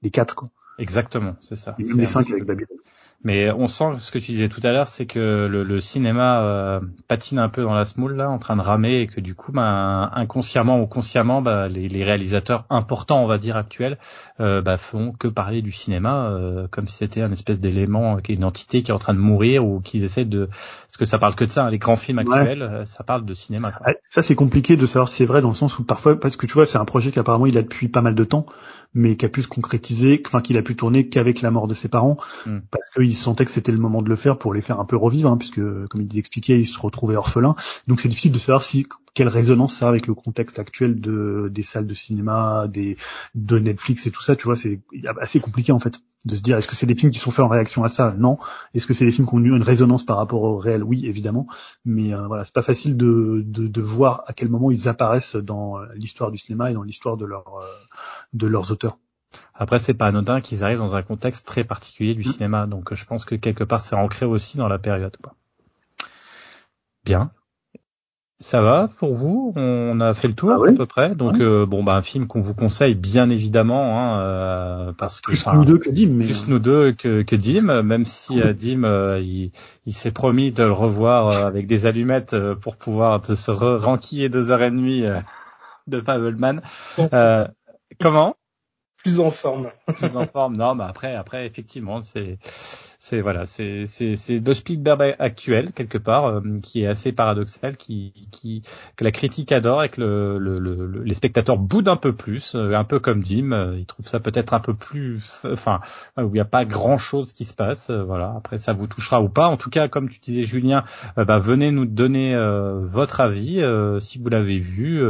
Les 0.03 0.11
quatre, 0.11 0.35
quoi. 0.35 0.49
Exactement, 0.77 1.35
c'est 1.39 1.55
ça. 1.55 1.75
Et 1.79 1.83
même 1.83 1.97
les 1.97 2.05
cinq 2.05 2.29
avec 2.29 2.45
Babylone. 2.45 2.77
Mais 3.23 3.51
on 3.51 3.67
sent 3.67 3.99
ce 3.99 4.11
que 4.11 4.17
tu 4.17 4.31
disais 4.31 4.49
tout 4.49 4.61
à 4.63 4.71
l'heure, 4.71 4.87
c'est 4.87 5.05
que 5.05 5.19
le, 5.19 5.63
le 5.63 5.79
cinéma 5.79 6.41
euh, 6.41 6.79
patine 7.07 7.37
un 7.37 7.49
peu 7.49 7.61
dans 7.61 7.73
la 7.73 7.85
smoule 7.85 8.15
là, 8.15 8.29
en 8.29 8.39
train 8.39 8.55
de 8.55 8.61
ramer, 8.61 9.01
et 9.01 9.07
que 9.07 9.21
du 9.21 9.35
coup, 9.35 9.51
ben, 9.51 10.09
inconsciemment 10.13 10.81
ou 10.81 10.87
consciemment, 10.87 11.41
ben, 11.41 11.67
les, 11.67 11.87
les, 11.87 12.03
réalisateurs 12.03 12.65
importants, 12.71 13.23
on 13.23 13.27
va 13.27 13.37
dire 13.37 13.57
actuels, 13.57 13.99
euh, 14.39 14.61
ben, 14.61 14.77
font 14.77 15.11
que 15.11 15.27
parler 15.27 15.61
du 15.61 15.71
cinéma, 15.71 16.29
euh, 16.31 16.67
comme 16.71 16.87
si 16.87 16.97
c'était 16.97 17.21
un 17.21 17.31
espèce 17.31 17.59
d'élément, 17.59 18.17
qui 18.17 18.31
est 18.31 18.35
une 18.35 18.43
entité 18.43 18.81
qui 18.81 18.89
est 18.89 18.93
en 18.93 18.99
train 18.99 19.13
de 19.13 19.19
mourir, 19.19 19.65
ou 19.65 19.81
qu'ils 19.81 20.03
essaient 20.03 20.25
de, 20.25 20.47
parce 20.47 20.97
que 20.97 21.05
ça 21.05 21.19
parle 21.19 21.35
que 21.35 21.45
de 21.45 21.51
ça, 21.51 21.65
hein, 21.65 21.69
les 21.69 21.77
grands 21.77 21.97
films 21.97 22.19
actuels, 22.19 22.63
ouais. 22.63 22.85
ça 22.85 23.03
parle 23.03 23.23
de 23.23 23.33
cinéma. 23.35 23.71
Quoi. 23.71 23.93
Ça 24.09 24.23
c'est 24.23 24.35
compliqué 24.35 24.77
de 24.77 24.85
savoir 24.87 25.09
si 25.09 25.17
c'est 25.17 25.25
vrai 25.25 25.41
dans 25.41 25.49
le 25.49 25.55
sens 25.55 25.77
où 25.77 25.83
parfois, 25.83 26.19
parce 26.19 26.37
que 26.37 26.47
tu 26.47 26.53
vois, 26.53 26.65
c'est 26.65 26.79
un 26.79 26.85
projet 26.85 27.11
qu'apparemment 27.11 27.45
il 27.45 27.57
a 27.57 27.61
depuis 27.61 27.87
pas 27.87 28.01
mal 28.01 28.15
de 28.15 28.23
temps 28.23 28.47
mais 28.93 29.15
qui 29.15 29.25
a 29.25 29.29
pu 29.29 29.41
se 29.41 29.47
concrétiser, 29.47 30.21
enfin 30.25 30.41
qu'il 30.41 30.57
a 30.57 30.61
pu 30.61 30.75
tourner 30.75 31.07
qu'avec 31.07 31.41
la 31.41 31.51
mort 31.51 31.67
de 31.67 31.73
ses 31.73 31.87
parents, 31.87 32.17
mm. 32.45 32.59
parce 32.69 32.89
qu'il 32.91 33.15
sentait 33.15 33.45
que 33.45 33.51
c'était 33.51 33.71
le 33.71 33.77
moment 33.77 34.01
de 34.01 34.09
le 34.09 34.15
faire 34.15 34.37
pour 34.37 34.53
les 34.53 34.61
faire 34.61 34.79
un 34.79 34.85
peu 34.85 34.97
revivre, 34.97 35.29
hein, 35.29 35.37
puisque 35.37 35.61
comme 35.87 36.01
il 36.01 36.17
expliquait, 36.17 36.59
il 36.59 36.65
se 36.65 36.79
retrouvait 36.79 37.15
orphelin. 37.15 37.55
Donc 37.87 38.01
c'est 38.01 38.09
difficile 38.09 38.31
de 38.31 38.39
savoir 38.39 38.63
si 38.63 38.85
quelle 39.13 39.27
résonance 39.27 39.75
ça 39.75 39.87
a 39.87 39.89
avec 39.89 40.07
le 40.07 40.13
contexte 40.13 40.59
actuel 40.59 41.01
de 41.01 41.49
des 41.51 41.63
salles 41.63 41.87
de 41.87 41.93
cinéma, 41.93 42.67
des 42.67 42.97
de 43.35 43.59
Netflix 43.59 44.07
et 44.07 44.11
tout 44.11 44.21
ça. 44.21 44.35
Tu 44.35 44.45
vois, 44.45 44.55
c'est 44.55 44.79
assez 45.19 45.39
compliqué 45.39 45.71
en 45.71 45.79
fait 45.79 45.99
de 46.25 46.35
se 46.35 46.41
dire 46.41 46.57
est-ce 46.57 46.67
que 46.67 46.75
c'est 46.75 46.85
des 46.85 46.95
films 46.95 47.11
qui 47.11 47.19
sont 47.19 47.31
faits 47.31 47.43
en 47.43 47.47
réaction 47.47 47.83
à 47.83 47.89
ça? 47.89 48.15
Non. 48.17 48.37
Est-ce 48.73 48.87
que 48.87 48.93
c'est 48.93 49.05
des 49.05 49.11
films 49.11 49.27
qui 49.27 49.35
ont 49.35 49.39
eu 49.39 49.55
une 49.55 49.63
résonance 49.63 50.05
par 50.05 50.17
rapport 50.17 50.43
au 50.43 50.57
réel? 50.57 50.83
Oui, 50.83 51.05
évidemment. 51.05 51.47
Mais 51.83 52.13
euh, 52.13 52.27
voilà, 52.27 52.45
c'est 52.45 52.53
pas 52.53 52.61
facile 52.61 52.95
de, 52.95 53.43
de, 53.45 53.67
de 53.67 53.81
voir 53.81 54.23
à 54.27 54.33
quel 54.33 54.49
moment 54.49 54.71
ils 54.71 54.87
apparaissent 54.87 55.35
dans 55.35 55.79
l'histoire 55.95 56.31
du 56.31 56.37
cinéma 56.37 56.71
et 56.71 56.73
dans 56.73 56.83
l'histoire 56.83 57.17
de 57.17 57.25
leur 57.25 57.57
euh, 57.59 57.67
de 58.33 58.47
leurs 58.47 58.71
auteurs. 58.71 58.97
Après, 59.53 59.79
c'est 59.79 59.93
pas 59.93 60.07
anodin 60.07 60.41
qu'ils 60.41 60.63
arrivent 60.63 60.79
dans 60.79 60.95
un 60.95 61.03
contexte 61.03 61.45
très 61.45 61.63
particulier 61.63 62.15
du 62.15 62.27
mmh. 62.27 62.31
cinéma, 62.31 62.67
donc 62.67 62.93
je 62.93 63.05
pense 63.05 63.23
que 63.25 63.35
quelque 63.35 63.63
part 63.63 63.81
c'est 63.81 63.95
ancré 63.95 64.25
aussi 64.25 64.57
dans 64.57 64.67
la 64.67 64.79
période. 64.79 65.15
Quoi. 65.21 65.35
Bien. 67.05 67.31
Ça 68.41 68.61
va 68.63 68.89
pour 68.97 69.13
vous? 69.13 69.53
On 69.55 70.01
a 70.01 70.15
fait 70.15 70.27
le 70.27 70.33
tour 70.33 70.51
ah 70.51 70.59
oui. 70.59 70.69
à 70.69 70.73
peu 70.73 70.87
près. 70.87 71.13
Donc 71.13 71.39
euh, 71.39 71.67
bon 71.67 71.83
bah 71.83 71.93
un 71.95 72.01
film 72.01 72.25
qu'on 72.25 72.41
vous 72.41 72.55
conseille 72.55 72.95
bien 72.95 73.29
évidemment 73.29 73.99
hein, 73.99 74.19
euh, 74.19 74.93
parce 74.93 75.21
que 75.21 75.27
plus 75.27 75.45
nous 75.53 75.63
deux 75.63 75.77
que 75.77 75.91
Dim, 75.91 76.09
mais 76.09 76.25
plus 76.25 76.47
nous 76.47 76.57
deux 76.57 76.91
que, 76.93 77.21
que 77.21 77.35
Dim, 77.35 77.83
même 77.83 78.03
si 78.03 78.41
euh, 78.41 78.53
Dim 78.53 78.83
euh, 78.83 79.19
il, 79.21 79.51
il 79.85 79.93
s'est 79.93 80.11
promis 80.11 80.51
de 80.51 80.63
le 80.63 80.71
revoir 80.71 81.27
euh, 81.27 81.45
avec 81.45 81.67
des 81.67 81.85
allumettes 81.85 82.33
euh, 82.33 82.55
pour 82.55 82.77
pouvoir 82.77 83.23
se 83.23 83.51
ranquiller 83.51 84.27
deux 84.27 84.49
heures 84.49 84.63
et 84.63 84.71
demie 84.71 85.05
de 85.87 86.01
Fableman. 86.01 86.61
comment? 87.99 88.35
Plus 88.97 89.19
en 89.19 89.29
forme. 89.29 89.69
plus 89.85 90.15
en 90.15 90.25
forme. 90.25 90.57
Non, 90.57 90.73
mais 90.73 90.85
après 90.85 91.15
après 91.15 91.45
effectivement 91.45 92.01
c'est 92.01 92.39
c'est 93.11 93.19
voilà, 93.19 93.45
c'est 93.45 93.87
c'est 93.87 94.39
le 94.39 94.53
Spielberg 94.53 95.17
actuel 95.19 95.73
quelque 95.73 95.97
part 95.97 96.27
euh, 96.27 96.41
qui 96.63 96.83
est 96.83 96.87
assez 96.87 97.11
paradoxal, 97.11 97.75
qui 97.75 98.13
qui 98.31 98.63
que 98.95 99.03
la 99.03 99.11
critique 99.11 99.51
adore 99.51 99.83
et 99.83 99.89
que 99.89 99.99
le, 99.99 100.39
le, 100.39 100.59
le 100.59 101.03
les 101.03 101.13
spectateurs 101.13 101.57
boudent 101.57 101.89
un 101.89 101.97
peu 101.97 102.13
plus, 102.13 102.55
euh, 102.55 102.73
un 102.73 102.85
peu 102.85 102.99
comme 102.99 103.21
Dim, 103.21 103.51
euh, 103.51 103.75
ils 103.77 103.85
trouvent 103.85 104.07
ça 104.07 104.21
peut-être 104.21 104.53
un 104.53 104.61
peu 104.61 104.73
plus, 104.73 105.45
enfin 105.45 105.81
où 106.17 106.27
il 106.27 106.31
n'y 106.31 106.39
a 106.39 106.45
pas 106.45 106.63
grand 106.63 106.97
chose 106.97 107.33
qui 107.33 107.43
se 107.43 107.53
passe. 107.53 107.89
Euh, 107.89 108.01
voilà, 108.01 108.33
après 108.37 108.57
ça 108.57 108.71
vous 108.71 108.87
touchera 108.87 109.21
ou 109.21 109.27
pas. 109.27 109.47
En 109.47 109.57
tout 109.57 109.69
cas, 109.69 109.89
comme 109.89 110.07
tu 110.07 110.19
disais 110.19 110.43
Julien, 110.43 110.85
euh, 111.17 111.25
bah 111.25 111.39
venez 111.39 111.71
nous 111.71 111.85
donner 111.85 112.33
votre 112.81 113.19
avis 113.19 113.61
si 113.99 114.19
vous 114.19 114.29
l'avez 114.29 114.59
vu. 114.59 115.03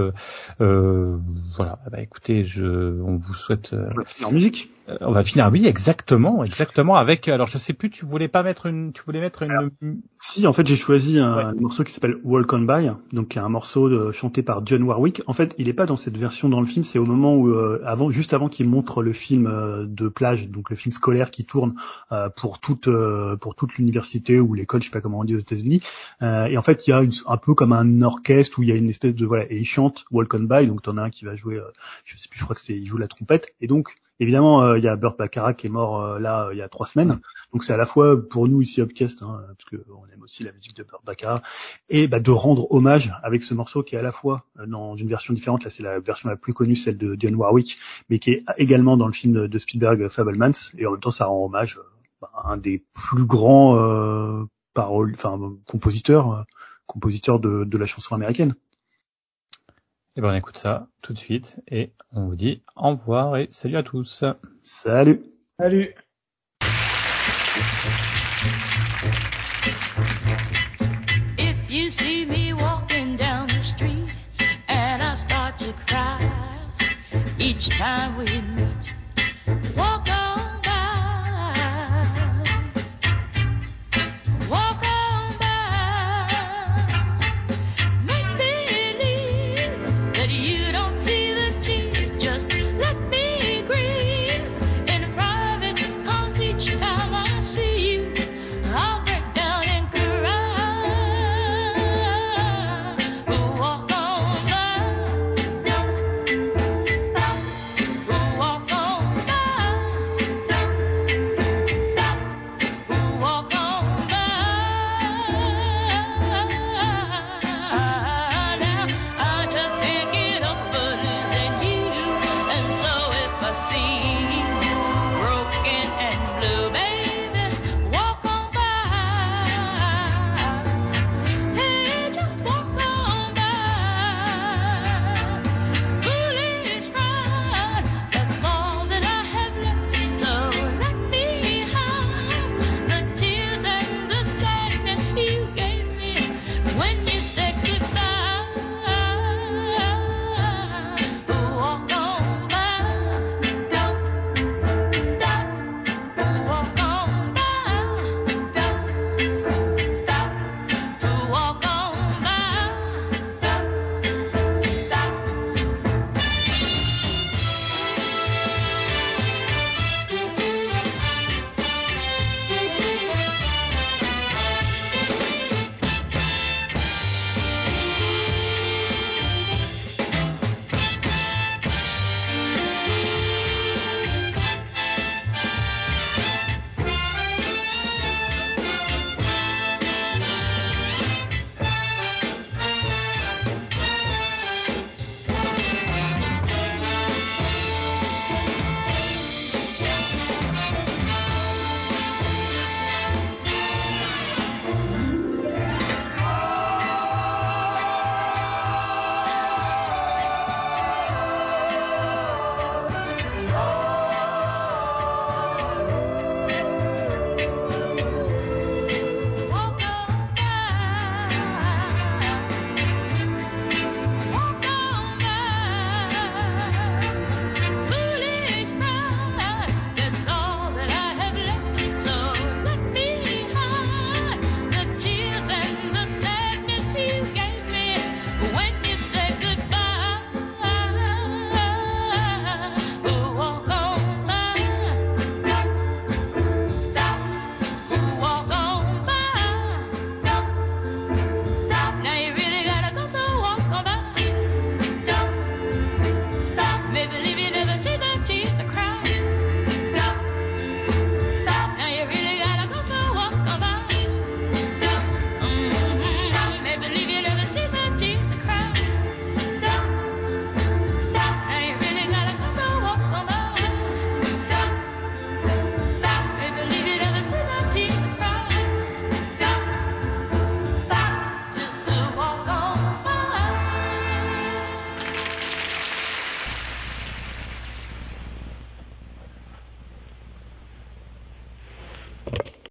voilà, 0.57 1.79
bah 1.91 2.01
écoutez, 2.01 2.43
je 2.45 2.99
on 3.01 3.17
vous 3.17 3.35
souhaite. 3.35 3.75
en 4.23 4.31
musique. 4.31 4.71
On 4.99 5.11
va 5.11 5.23
finir, 5.23 5.49
oui, 5.51 5.67
exactement, 5.67 6.43
exactement. 6.43 6.95
Avec, 6.95 7.27
alors 7.27 7.47
je 7.47 7.57
sais 7.57 7.73
plus, 7.73 7.89
tu 7.89 8.05
voulais 8.05 8.27
pas 8.27 8.43
mettre 8.43 8.65
une, 8.65 8.93
tu 8.93 9.03
voulais 9.03 9.19
mettre 9.19 9.43
une. 9.43 9.51
Alors, 9.51 9.69
si, 10.19 10.47
en 10.47 10.53
fait, 10.53 10.65
j'ai 10.67 10.75
choisi 10.75 11.19
un, 11.19 11.35
ouais. 11.35 11.59
morceau 11.59 11.83
qui 11.83 11.91
s'appelle 11.91 12.17
Walk 12.23 12.51
on 12.53 12.61
By, 12.61 12.91
donc 13.13 13.37
un 13.37 13.49
morceau 13.49 13.89
de, 13.89 14.11
chanté 14.11 14.41
par 14.41 14.65
John 14.65 14.83
Warwick. 14.83 15.21
En 15.27 15.33
fait, 15.33 15.53
il 15.57 15.69
est 15.69 15.73
pas 15.73 15.85
dans 15.85 15.97
cette 15.97 16.17
version 16.17 16.49
dans 16.49 16.59
le 16.59 16.65
film, 16.65 16.83
c'est 16.83 16.99
au 16.99 17.05
moment 17.05 17.35
où, 17.35 17.49
euh, 17.49 17.81
avant, 17.85 18.09
juste 18.09 18.33
avant 18.33 18.49
qu'il 18.49 18.67
montre 18.67 19.01
le 19.03 19.13
film 19.13 19.47
euh, 19.47 19.85
de 19.85 20.09
plage, 20.09 20.49
donc 20.49 20.69
le 20.69 20.75
film 20.75 20.91
scolaire 20.91 21.31
qui 21.31 21.45
tourne 21.45 21.75
euh, 22.11 22.29
pour 22.29 22.59
toute, 22.59 22.89
pour 23.39 23.55
toute 23.55 23.75
l'université 23.75 24.39
ou 24.39 24.53
l'école, 24.53 24.81
je 24.81 24.87
sais 24.87 24.91
pas 24.91 25.01
comment 25.01 25.19
on 25.19 25.23
dit 25.23 25.35
aux 25.35 25.39
États-Unis. 25.39 25.81
et 26.21 26.57
en 26.57 26.61
fait, 26.61 26.87
il 26.87 26.91
y 26.91 26.93
a 26.93 27.01
une, 27.01 27.11
un 27.27 27.37
peu 27.37 27.53
comme 27.53 27.73
un 27.73 28.01
orchestre 28.01 28.59
où 28.59 28.63
il 28.63 28.69
y 28.69 28.71
a 28.71 28.75
une 28.75 28.89
espèce 28.89 29.15
de 29.15 29.25
voilà, 29.25 29.45
et 29.51 29.57
il 29.57 29.65
chante 29.65 30.05
Walk 30.11 30.33
on 30.33 30.43
By, 30.43 30.67
donc 30.67 30.81
t'en 30.81 30.97
as 30.97 31.03
un 31.03 31.09
qui 31.09 31.25
va 31.25 31.35
jouer, 31.35 31.59
je 32.03 32.17
sais 32.17 32.27
plus, 32.27 32.39
je 32.39 32.43
crois 32.43 32.55
que 32.55 32.61
c'est, 32.61 32.75
il 32.75 32.85
joue 32.85 32.97
la 32.97 33.07
trompette, 33.07 33.53
et 33.61 33.67
donc 33.67 33.95
Évidemment, 34.21 34.61
euh, 34.61 34.77
il 34.77 34.83
y 34.83 34.87
a 34.87 34.95
Burt 34.95 35.17
Baccarat 35.17 35.55
qui 35.55 35.65
est 35.65 35.71
mort 35.71 35.99
euh, 35.99 36.19
là 36.19 36.49
il 36.51 36.57
y 36.59 36.61
a 36.61 36.69
trois 36.69 36.85
semaines, 36.85 37.19
donc 37.53 37.63
c'est 37.63 37.73
à 37.73 37.77
la 37.77 37.87
fois 37.87 38.29
pour 38.29 38.47
nous 38.47 38.61
ici 38.61 38.79
Upcast, 38.79 39.23
hein, 39.23 39.41
parce 39.47 39.83
on 39.89 40.05
aime 40.13 40.21
aussi 40.21 40.43
la 40.43 40.51
musique 40.51 40.75
de 40.75 40.83
Burt 40.83 41.03
Baccarat, 41.03 41.41
et 41.89 42.07
bah, 42.07 42.19
de 42.19 42.29
rendre 42.29 42.71
hommage 42.71 43.11
avec 43.23 43.41
ce 43.41 43.55
morceau 43.55 43.81
qui 43.81 43.95
est 43.95 43.97
à 43.97 44.03
la 44.03 44.11
fois 44.11 44.45
euh, 44.59 44.67
dans 44.67 44.95
une 44.95 45.07
version 45.07 45.33
différente. 45.33 45.63
Là, 45.63 45.71
c'est 45.71 45.81
la 45.81 45.99
version 45.99 46.29
la 46.29 46.35
plus 46.35 46.53
connue, 46.53 46.75
celle 46.75 46.99
de 46.99 47.15
Dionne 47.15 47.33
Warwick, 47.33 47.79
mais 48.11 48.19
qui 48.19 48.29
est 48.29 48.45
également 48.57 48.95
dans 48.95 49.07
le 49.07 49.13
film 49.13 49.47
de 49.47 49.57
Spielberg 49.57 50.07
Fablemans, 50.09 50.69
et 50.77 50.85
en 50.85 50.91
même 50.91 50.99
temps, 50.99 51.09
ça 51.09 51.25
rend 51.25 51.43
hommage 51.43 51.79
à 52.21 52.51
un 52.51 52.57
des 52.57 52.83
plus 52.93 53.25
grands 53.25 53.75
euh, 53.77 54.43
paroles, 54.75 55.13
enfin 55.15 55.39
compositeurs, 55.65 56.45
compositeurs 56.85 57.39
de 57.39 57.77
la 57.77 57.85
chanson 57.87 58.13
américaine. 58.13 58.53
Et 60.17 60.21
bien 60.21 60.31
on 60.31 60.35
écoute 60.35 60.57
ça 60.57 60.87
tout 61.01 61.13
de 61.13 61.17
suite 61.17 61.61
et 61.69 61.93
on 62.11 62.25
vous 62.25 62.35
dit 62.35 62.63
au 62.75 62.89
revoir 62.89 63.37
et 63.37 63.47
salut 63.49 63.77
à 63.77 63.83
tous. 63.83 64.25
Salut. 64.61 65.23
Salut. 65.57 65.93